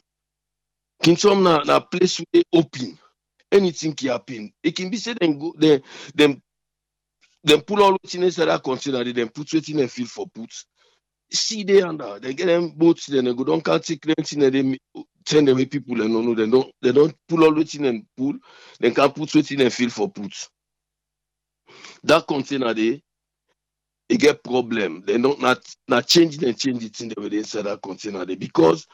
King 1.02 1.16
Tom 1.16 1.42
na 1.42 1.80
place 1.80 2.20
wey 2.34 2.42
open. 2.52 2.98
Anything 3.50 3.94
can 3.94 4.08
happen. 4.10 4.52
It 4.62 4.76
can 4.76 4.90
be 4.90 4.98
said 4.98 5.18
dem 5.20 5.38
go 5.38 5.54
then 5.56 5.80
dem 6.14 6.42
dem 7.44 7.60
pull 7.62 7.82
all 7.82 7.92
wetin 8.02 8.22
inside 8.24 8.46
that 8.48 8.62
container 8.62 9.04
dey 9.04 9.12
dem 9.12 9.28
put 9.28 9.48
wetin 9.52 9.76
dem 9.78 9.88
feel 9.88 10.06
for 10.06 10.26
put. 10.28 10.52
See 11.32 11.64
dey 11.64 11.82
under. 11.82 12.18
They 12.20 12.34
get 12.34 12.46
them 12.46 12.70
boat 12.70 13.00
dem 13.08 13.24
dem 13.24 13.36
go 13.36 13.44
don 13.44 13.60
count 13.60 13.84
take 13.84 14.02
plenty 14.02 14.36
dem 14.36 14.50
they 14.72 14.78
send 15.26 15.46
dem 15.46 15.56
wey 15.56 15.66
people 15.66 15.96
dem 15.96 16.12
no 16.12 16.20
know. 16.22 16.34
Dem 16.34 16.50
don 16.50 16.70
dem 16.82 16.94
don 16.94 17.12
pull 17.28 17.44
all 17.44 17.52
wetin 17.54 17.86
and 17.88 18.04
pull 18.16 18.34
dem 18.80 18.94
can 18.94 19.10
put 19.12 19.28
wetin 19.30 19.58
dem 19.58 19.70
feel 19.70 19.90
for 19.90 20.10
put. 20.10 20.34
That 22.04 22.26
container 22.26 22.74
e 22.78 24.16
get 24.18 24.42
problem. 24.42 25.02
Dem 25.06 25.22
don 25.22 25.40
na 25.40 25.54
na 25.88 26.00
change 26.02 26.38
dem 26.38 26.54
change 26.54 26.80
the 26.90 27.08
dem 27.14 27.22
wey 27.22 27.28
dey 27.30 27.38
inside 27.38 27.64
that 27.64 27.80
container 27.82 28.24
dey. 28.26 28.36
Because 28.36 28.86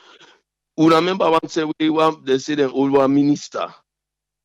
we 0.77 0.95
remember 0.95 1.31
one 1.31 1.49
say 1.49 1.65
we 1.81 1.91
one 1.91 2.23
they 2.25 2.39
say 2.39 2.55
the 2.55 2.71
old 2.71 2.93
one 2.93 3.15
minister, 3.15 3.67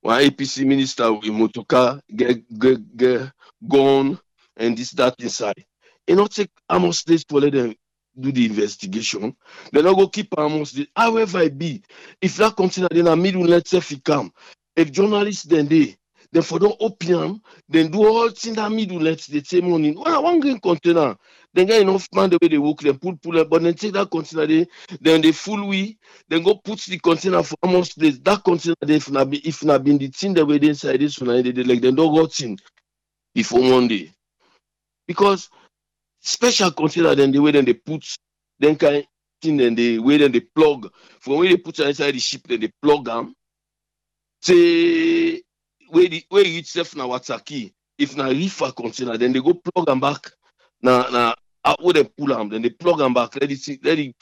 one 0.02 0.22
APC 0.23 0.65
minister 0.65 1.11
with 1.14 1.30
motorcar 1.30 2.02
get 2.15 2.44
get 2.57 2.98
get 2.98 3.32
gone 3.68 4.19
and 4.57 4.78
this 4.78 4.91
that 4.91 5.15
inside. 5.19 5.65
It 6.07 6.15
not 6.15 6.32
take 6.32 6.49
almost 6.69 7.07
days 7.07 7.23
to 7.26 7.36
let 7.38 7.53
them 7.53 7.76
do 8.19 8.32
the 8.32 8.45
investigation. 8.45 9.36
They 9.72 9.82
not 9.82 9.95
go 9.95 10.07
keep 10.07 10.28
almost 10.38 10.76
days. 10.76 10.88
However 10.95 11.41
it 11.41 11.57
be, 11.57 11.84
if 12.22 12.36
that 12.38 12.56
container 12.56 12.90
then 12.91 13.07
a 13.07 13.15
middle 13.15 13.44
let's 13.44 13.69
say 13.69 13.78
if 13.78 13.91
it 13.91 14.03
come, 14.03 14.34
if 14.76 14.91
journalists 14.91 15.44
then 15.44 15.68
they 15.68 15.95
then 16.32 16.44
for 16.44 16.60
don't 16.60 16.78
open 16.80 17.14
am, 17.16 17.41
then 17.68 17.91
do 17.91 18.06
all 18.08 18.30
things 18.30 18.56
that 18.56 18.72
middle 18.72 18.99
let's 18.99 19.28
the 19.28 19.44
same 19.44 19.70
morning. 19.70 19.99
Well, 19.99 20.24
one 20.24 20.40
green 20.40 20.60
container, 20.60 21.18
then 21.53 21.68
get 21.68 21.82
enough 21.82 22.08
man 22.14 22.30
the 22.30 22.38
way 22.41 22.48
they 22.48 22.58
work, 22.58 22.80
then 22.80 22.98
pull 22.98 23.18
pull 23.18 23.40
up, 23.40 23.49
but 23.49 23.62
then 23.64 23.74
take 23.74 23.94
that 23.94 24.10
container 24.10 24.48
there, 24.48 24.66
then 25.02 25.22
they 25.22 25.34
full 25.34 25.68
we, 25.68 25.98
then 26.30 26.44
go 26.44 26.56
put 26.56 26.80
the 26.80 26.99
container 26.99 27.44
for 27.44 27.56
almost 27.64 27.99
days. 27.99 28.20
That 28.22 28.44
container 28.44 28.76
there, 28.82 28.95
if 28.98 29.10
not 29.10 29.30
be 29.30 29.38
if 29.48 29.64
not 29.64 29.84
been 29.84 29.98
the 29.98 30.08
thing 30.08 30.34
that 30.36 30.45
way 30.45 30.58
they 30.58 30.70
inside 30.70 31.02
this 31.02 31.20
one, 31.20 31.44
they, 31.44 31.52
they 31.52 31.64
like 31.64 31.82
then 31.82 31.95
don't 31.95 32.16
got 32.16 32.40
in 32.40 32.58
before 33.36 33.62
Monday. 33.62 34.12
Because 35.08 35.49
special 36.22 36.72
container 36.72 37.16
then 37.16 37.32
the 37.32 37.40
way 37.40 37.52
then 37.52 37.66
they 37.66 37.74
put 37.74 38.06
then 38.60 38.76
kind 38.78 39.06
thing 39.41 39.58
then 39.58 39.76
the 39.76 39.99
way 39.99 40.18
then 40.18 40.32
they 40.32 40.40
plug 40.40 40.90
from 41.20 41.38
where 41.38 41.49
they 41.49 41.58
put 41.58 41.80
inside 41.80 42.12
the 42.12 42.20
ship 42.20 42.41
then 42.48 42.60
they 42.60 42.72
plug 42.82 43.06
them 43.06 43.34
say 44.41 45.41
where 45.91 46.07
the 46.09 46.23
reach 46.31 46.68
sef 46.68 46.95
na 46.95 47.05
watsaki 47.05 47.73
if 47.97 48.15
na 48.15 48.27
reefer 48.27 48.72
container 48.72 49.18
then 49.18 49.34
they 49.34 49.41
go 49.41 49.53
plug 49.53 49.89
am 49.89 49.99
back. 49.99 50.31
Na 50.81 51.09
na 51.09 51.35
where 51.80 51.93
they 51.93 52.03
pull 52.03 52.34
am 52.34 52.49
then 52.49 52.61
they 52.61 52.69
plug 52.69 53.01
am 53.01 53.13
back. 53.13 53.35
Let 53.35 53.49
the 53.49 53.80
the 53.81 54.13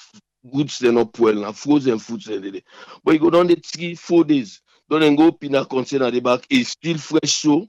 goods 0.51 0.79
dem 0.79 0.95
not 0.95 1.17
well 1.19 1.35
na 1.35 1.51
frozen 1.51 1.99
foods 1.99 2.25
dem 2.25 2.41
dey. 2.41 2.51
There 2.51 2.61
but 3.03 3.13
you 3.13 3.19
go 3.19 3.29
don 3.29 3.47
dey 3.47 3.55
three 3.55 3.95
four 3.95 4.23
days 4.23 4.61
don 4.89 5.01
dem 5.01 5.15
go 5.15 5.27
open 5.27 5.51
that 5.53 5.69
container 5.69 6.11
dey 6.11 6.19
back 6.19 6.45
e 6.49 6.63
still 6.63 6.97
fresh 6.97 7.33
so 7.33 7.67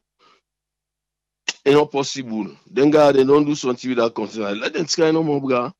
e 1.66 1.70
no 1.72 1.86
possible. 1.86 2.47
Then 2.70 2.90
guy 2.90 3.12
dem 3.12 3.27
don 3.27 3.44
do 3.44 3.55
something 3.55 3.90
with 3.90 3.98
that 3.98 4.14
container. 4.14 4.55
Let 4.55 4.72
dem 4.72 4.86
try 4.86 5.10
no 5.10 5.22
more 5.22 5.40
bra 5.40 5.72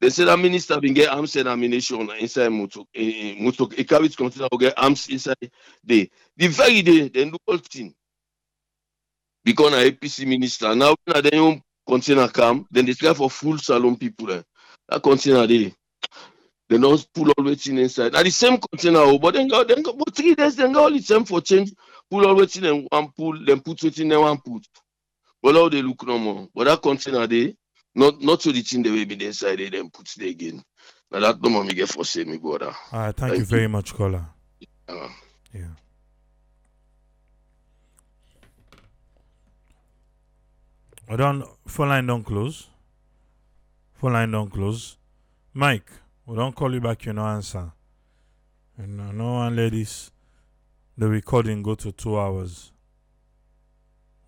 they 0.00 0.10
say 0.10 0.24
that 0.24 0.38
minister 0.38 0.80
bin 0.80 0.94
get 0.94 1.08
arms 1.10 1.34
and 1.36 1.48
ammunition 1.48 2.08
inside 2.20 2.50
motor 2.50 2.80
eh, 2.94 3.34
eh, 3.36 3.42
motor 3.42 3.66
e 3.76 3.84
container 3.84 4.48
go 4.50 4.58
get 4.58 4.74
arms 4.76 5.08
inside 5.08 5.50
there 5.84 6.06
the 6.36 6.46
very 6.48 6.82
day 6.82 7.08
dem 7.08 7.30
do 7.30 7.36
all 7.46 7.58
thing. 7.58 7.94
Because 9.44 9.70
na 9.72 9.78
apc 9.78 10.26
minister. 10.26 10.74
Now 10.74 10.94
when 11.04 11.22
dem 11.24 11.40
own 11.40 11.62
container 11.86 12.28
come 12.28 12.66
dem 12.72 12.86
dey 12.86 12.94
try 12.94 13.14
for 13.14 13.30
full 13.30 13.58
salone 13.58 13.96
people 13.96 14.30
eh. 14.32 14.42
that 14.88 15.02
container 15.02 15.46
dey 15.46 15.74
dem 16.68 16.80
don 16.80 16.98
pull 17.14 17.30
all 17.30 17.44
wetin 17.44 17.78
inside. 17.78 18.12
Na 18.12 18.22
the 18.22 18.30
same 18.30 18.58
container 18.58 19.18
but 19.18 19.34
dem 19.34 19.48
go 19.48 19.64
dem 19.64 19.82
go 19.82 19.92
but 19.94 20.14
three 20.14 20.34
days 20.34 20.54
dem 20.54 20.72
go 20.72 20.84
only 20.86 21.00
same 21.00 21.24
for 21.24 21.40
change 21.40 21.72
pull 22.10 22.24
all 22.26 22.36
wetin 22.36 22.62
dem 22.62 22.86
wan 22.92 23.08
pull 23.16 23.36
dem 23.44 23.60
put 23.60 23.78
wetin 23.82 24.08
dem 24.10 24.20
wan 24.20 24.38
put. 24.38 24.64
But 25.42 25.56
all 25.56 25.70
dey 25.70 25.82
look 25.82 26.06
normal 26.06 26.50
but 26.54 26.64
that 26.64 26.82
container 26.82 27.26
dey 27.26 27.56
not 27.94 28.20
not 28.20 28.42
so 28.42 28.52
the 28.52 28.62
thing 28.62 28.82
dey 28.82 28.90
wey 28.90 29.04
be 29.04 29.16
dey 29.16 29.70
dem 29.70 29.90
put 29.90 30.08
there 30.16 30.28
again 30.28 30.62
Now 31.10 31.20
that 31.20 31.40
normal 31.40 31.64
me 31.64 31.74
get 31.74 31.88
for 31.88 32.04
say 32.04 32.24
me 32.24 32.36
brother. 32.36 32.74
All 32.92 33.00
right, 33.00 33.16
thank, 33.16 33.38
you 33.38 33.44
very 33.44 33.66
much, 33.68 33.94
caller. 33.94 34.26
Uh, 34.88 35.08
Yeah. 35.54 35.68
I 41.10 41.16
don't 41.16 41.44
phone 41.66 41.88
line 41.88 42.06
don't 42.06 42.22
close. 42.24 42.68
Phone 43.94 44.12
line 44.12 44.30
don't 44.30 44.50
close. 44.50 44.98
Mike, 45.54 45.90
we 46.26 46.36
don't 46.36 46.54
call 46.54 46.74
you 46.74 46.80
back, 46.80 47.06
you 47.06 47.14
no 47.14 47.24
answer. 47.24 47.72
And 48.76 49.00
uh, 49.00 49.12
no 49.12 49.32
one 49.34 49.56
ladies 49.56 50.10
the 50.98 51.08
recording 51.08 51.62
go 51.62 51.74
to 51.76 51.90
two 51.92 52.18
hours. 52.18 52.72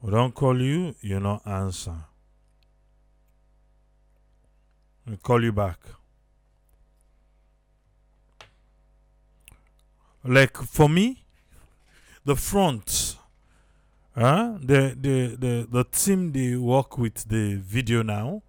We 0.00 0.10
don't 0.10 0.34
call 0.34 0.58
you, 0.60 0.94
you 1.02 1.20
no 1.20 1.42
answer. 1.44 1.96
We 5.10 5.16
call 5.16 5.42
you 5.42 5.50
back. 5.50 5.80
Like 10.22 10.56
for 10.56 10.88
me, 10.88 11.24
the 12.24 12.36
front, 12.36 13.16
huh? 14.14 14.58
the, 14.60 14.96
the 15.00 15.36
the 15.36 15.68
the 15.68 15.84
team 15.90 16.30
they 16.30 16.54
work 16.54 16.96
with 16.96 17.28
the 17.28 17.56
video 17.56 18.04
now. 18.04 18.42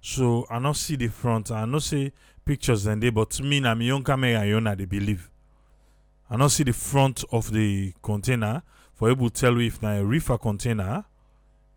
So 0.00 0.46
I 0.48 0.58
not 0.58 0.76
see 0.76 0.96
the 0.96 1.08
front. 1.08 1.50
I 1.50 1.66
not 1.66 1.82
see 1.82 2.12
pictures 2.46 2.86
and 2.86 3.02
they, 3.02 3.10
but 3.10 3.38
me 3.42 3.60
na 3.60 3.74
me 3.74 3.88
young 3.88 4.02
camera 4.02 4.46
you 4.46 4.58
know 4.58 4.74
they 4.74 4.86
believe. 4.86 5.28
I 6.30 6.36
not 6.36 6.50
see 6.52 6.64
the 6.64 6.72
front 6.72 7.24
of 7.30 7.52
the 7.52 7.92
container 8.02 8.62
for 8.94 9.10
able 9.10 9.28
to 9.28 9.38
tell 9.38 9.52
you 9.60 9.66
if 9.66 9.82
na 9.82 9.90
a 9.96 10.04
reefer 10.04 10.38
container. 10.38 11.04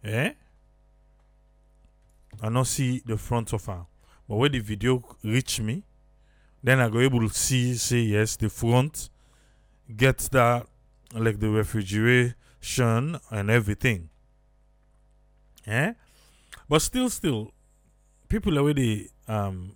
Eh? 0.02 0.32
I 2.42 2.48
not 2.48 2.68
see 2.68 3.02
the 3.06 3.18
front 3.18 3.52
of 3.52 3.66
her. 3.66 3.86
But 4.30 4.36
when 4.36 4.52
the 4.52 4.60
video 4.60 5.04
reach 5.24 5.60
me, 5.60 5.84
then 6.64 6.80
I 6.80 6.88
go 6.88 7.00
able 7.00 7.28
to 7.28 7.34
see 7.34 7.74
say 7.74 8.02
yes, 8.02 8.36
the 8.36 8.48
front 8.48 9.10
get 9.98 10.20
that 10.32 10.68
like 11.16 11.40
the 11.40 11.50
refrigeration 11.50 13.20
and 13.32 13.50
everything. 13.50 14.10
Eh? 15.66 15.94
But 16.70 16.84
still, 16.84 17.10
still, 17.10 17.52
people 18.28 18.56
already 18.60 19.10
um 19.28 19.76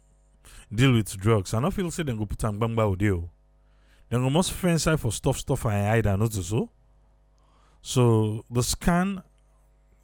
deal 0.72 0.94
with 0.94 1.18
drugs. 1.18 1.56
I 1.56 1.60
don't 1.60 1.72
feel 1.72 1.90
say 1.90 2.04
they 2.04 2.14
go 2.14 2.28
put 2.28 2.44
on 2.44 2.60
bangba 2.60 2.92
audio. 2.92 3.28
Then 4.10 4.22
go 4.22 4.30
must 4.30 4.52
fence 4.52 4.84
side 4.84 5.00
for 5.00 5.12
stuff, 5.12 5.40
stuff 5.40 5.66
and 5.66 5.88
hide 5.88 6.06
and 6.06 6.22
not 6.22 6.32
so. 6.32 6.70
So 7.82 8.46
the 8.52 8.62
scan, 8.62 9.24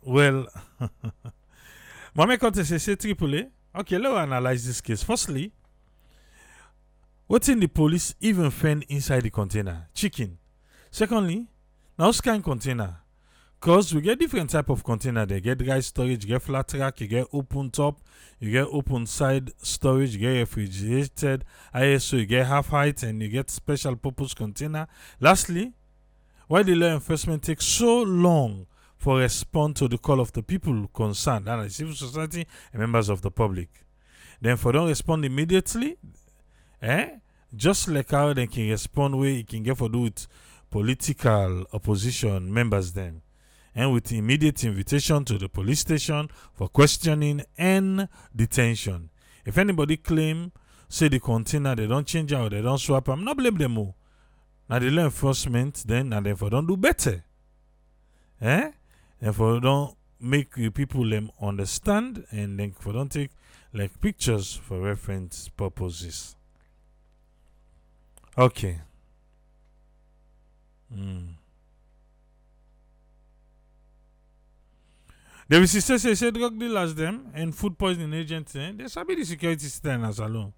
well, 0.01 0.47
Mame 2.15 2.39
Conte 2.39 2.63
say 2.63 2.95
triple 2.95 3.35
A. 3.35 3.47
Okay, 3.75 3.97
let's 3.97 4.15
analyze 4.15 4.65
this 4.65 4.81
case. 4.81 5.03
Firstly, 5.03 5.51
what 7.27 7.47
in 7.47 7.59
the 7.59 7.67
police 7.67 8.15
even 8.19 8.49
find 8.49 8.83
inside 8.89 9.23
the 9.23 9.29
container? 9.29 9.87
Chicken. 9.93 10.39
Secondly, 10.89 11.47
now 11.97 12.11
scan 12.11 12.41
container. 12.41 12.97
Cause 13.59 13.93
we 13.93 14.01
get 14.01 14.17
different 14.17 14.49
type 14.49 14.69
of 14.69 14.83
container. 14.83 15.25
They 15.25 15.41
get 15.41 15.57
dry 15.57 15.81
storage, 15.81 16.23
you 16.23 16.29
get 16.29 16.41
flat 16.41 16.73
rack, 16.73 17.01
you 17.01 17.07
get 17.07 17.27
open 17.33 17.69
top, 17.69 17.99
you 18.39 18.51
get 18.51 18.67
open 18.71 19.05
side 19.05 19.51
storage, 19.61 20.15
you 20.15 20.19
get 20.19 20.39
refrigerated 20.39 21.43
ISO, 21.75 22.19
you 22.19 22.25
get 22.25 22.47
half 22.47 22.69
height, 22.69 23.03
and 23.03 23.21
you 23.21 23.27
get 23.27 23.51
special 23.51 23.97
purpose 23.97 24.33
container. 24.33 24.87
Lastly, 25.19 25.73
why 26.47 26.63
the 26.63 26.73
law 26.73 26.87
enforcement 26.87 27.43
takes 27.43 27.65
so 27.65 28.01
long 28.01 28.65
for 28.99 29.19
respond 29.19 29.77
to 29.77 29.87
the 29.87 29.97
call 29.97 30.19
of 30.19 30.33
the 30.33 30.43
people 30.43 30.87
concerned, 30.93 31.45
that 31.45 31.57
is 31.59 31.77
civil 31.77 31.95
society 31.95 32.45
and 32.73 32.81
members 32.81 33.07
of 33.07 33.21
the 33.21 33.31
public. 33.31 33.69
Then 34.41 34.57
for 34.57 34.73
don't 34.73 34.89
respond 34.89 35.23
immediately, 35.23 35.97
eh? 36.81 37.09
Just 37.55 37.87
like 37.87 38.11
how 38.11 38.33
they 38.33 38.45
can 38.45 38.69
respond 38.69 39.17
where 39.17 39.29
you 39.29 39.45
can 39.45 39.63
get 39.63 39.77
for 39.77 39.87
do 39.89 40.01
with 40.01 40.27
political 40.69 41.65
opposition 41.73 42.53
members 42.53 42.91
then. 42.91 43.21
And 43.73 43.93
with 43.93 44.11
immediate 44.11 44.65
invitation 44.65 45.23
to 45.25 45.37
the 45.37 45.47
police 45.47 45.79
station 45.79 46.29
for 46.53 46.67
questioning 46.67 47.43
and 47.57 48.09
detention. 48.35 49.09
If 49.45 49.57
anybody 49.57 49.95
claim 49.95 50.51
say 50.89 51.07
the 51.07 51.21
container 51.21 51.73
they 51.73 51.87
don't 51.87 52.05
change 52.05 52.33
out, 52.33 52.51
they 52.51 52.61
don't 52.61 52.77
swap, 52.77 53.07
I'm 53.07 53.23
not 53.23 53.37
blame 53.37 53.57
them 53.57 53.77
all. 53.77 53.95
Now 54.69 54.79
the 54.79 54.89
law 54.91 55.05
enforcement 55.05 55.83
then 55.87 56.11
and 56.11 56.25
therefore 56.25 56.49
don't 56.49 56.67
do 56.67 56.75
better. 56.75 57.23
Eh? 58.41 58.71
Therefore 59.19 59.59
don't 59.59 59.95
make 60.19 60.53
people 60.73 61.09
them 61.09 61.31
understand 61.41 62.25
and 62.31 62.59
then 62.59 62.71
for 62.71 62.93
don't 62.93 63.11
take 63.11 63.31
like 63.73 63.99
pictures 64.01 64.55
for 64.55 64.79
reference 64.79 65.49
purposes. 65.49 66.35
Okay. 68.37 68.81
Mm. 70.95 71.35
The 75.47 75.65
sister 75.67 75.97
say 75.97 76.13
say 76.15 76.31
drug 76.31 76.59
dealers 76.59 76.93
them 76.95 77.31
and 77.33 77.55
food 77.55 77.77
poisoning 77.77 78.13
agents 78.13 78.55
eh, 78.55 78.71
they 78.75 78.87
sabi 78.87 79.15
the 79.15 79.25
security 79.25 79.63
system 79.65 80.03
as 80.03 80.19
alone. 80.19 80.53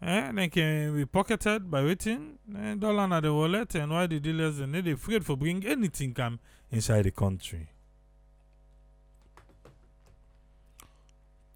Eh, 0.00 0.32
they 0.32 0.48
can 0.48 0.96
be 0.96 1.04
pocketed 1.04 1.70
by 1.70 1.82
waiting 1.82 2.38
eh, 2.58 2.74
dollar 2.74 3.06
na 3.06 3.20
the 3.20 3.32
wallet 3.32 3.74
and 3.74 3.92
why 3.92 4.06
the 4.06 4.20
dealers 4.20 4.58
and 4.58 4.74
they 4.74 4.90
afraid 4.92 5.24
for 5.24 5.36
bring 5.36 5.64
anything 5.66 6.12
come 6.14 6.38
inside 6.70 7.04
the 7.04 7.10
country. 7.10 7.68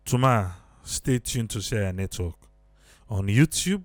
Tuma, 0.04 0.52
stay 0.82 1.18
tuned 1.18 1.50
to 1.50 1.60
Share 1.60 1.84
a 1.88 1.92
Network 1.92 2.36
on 3.08 3.26
YouTube 3.26 3.84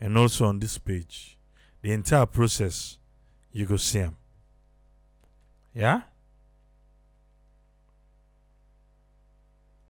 and 0.00 0.16
also 0.16 0.46
on 0.46 0.58
this 0.58 0.78
page. 0.78 1.38
The 1.82 1.92
entire 1.92 2.26
process, 2.26 2.98
you 3.52 3.66
go 3.66 3.76
see 3.76 4.00
'em. 4.00 4.16
Yeah? 5.74 6.02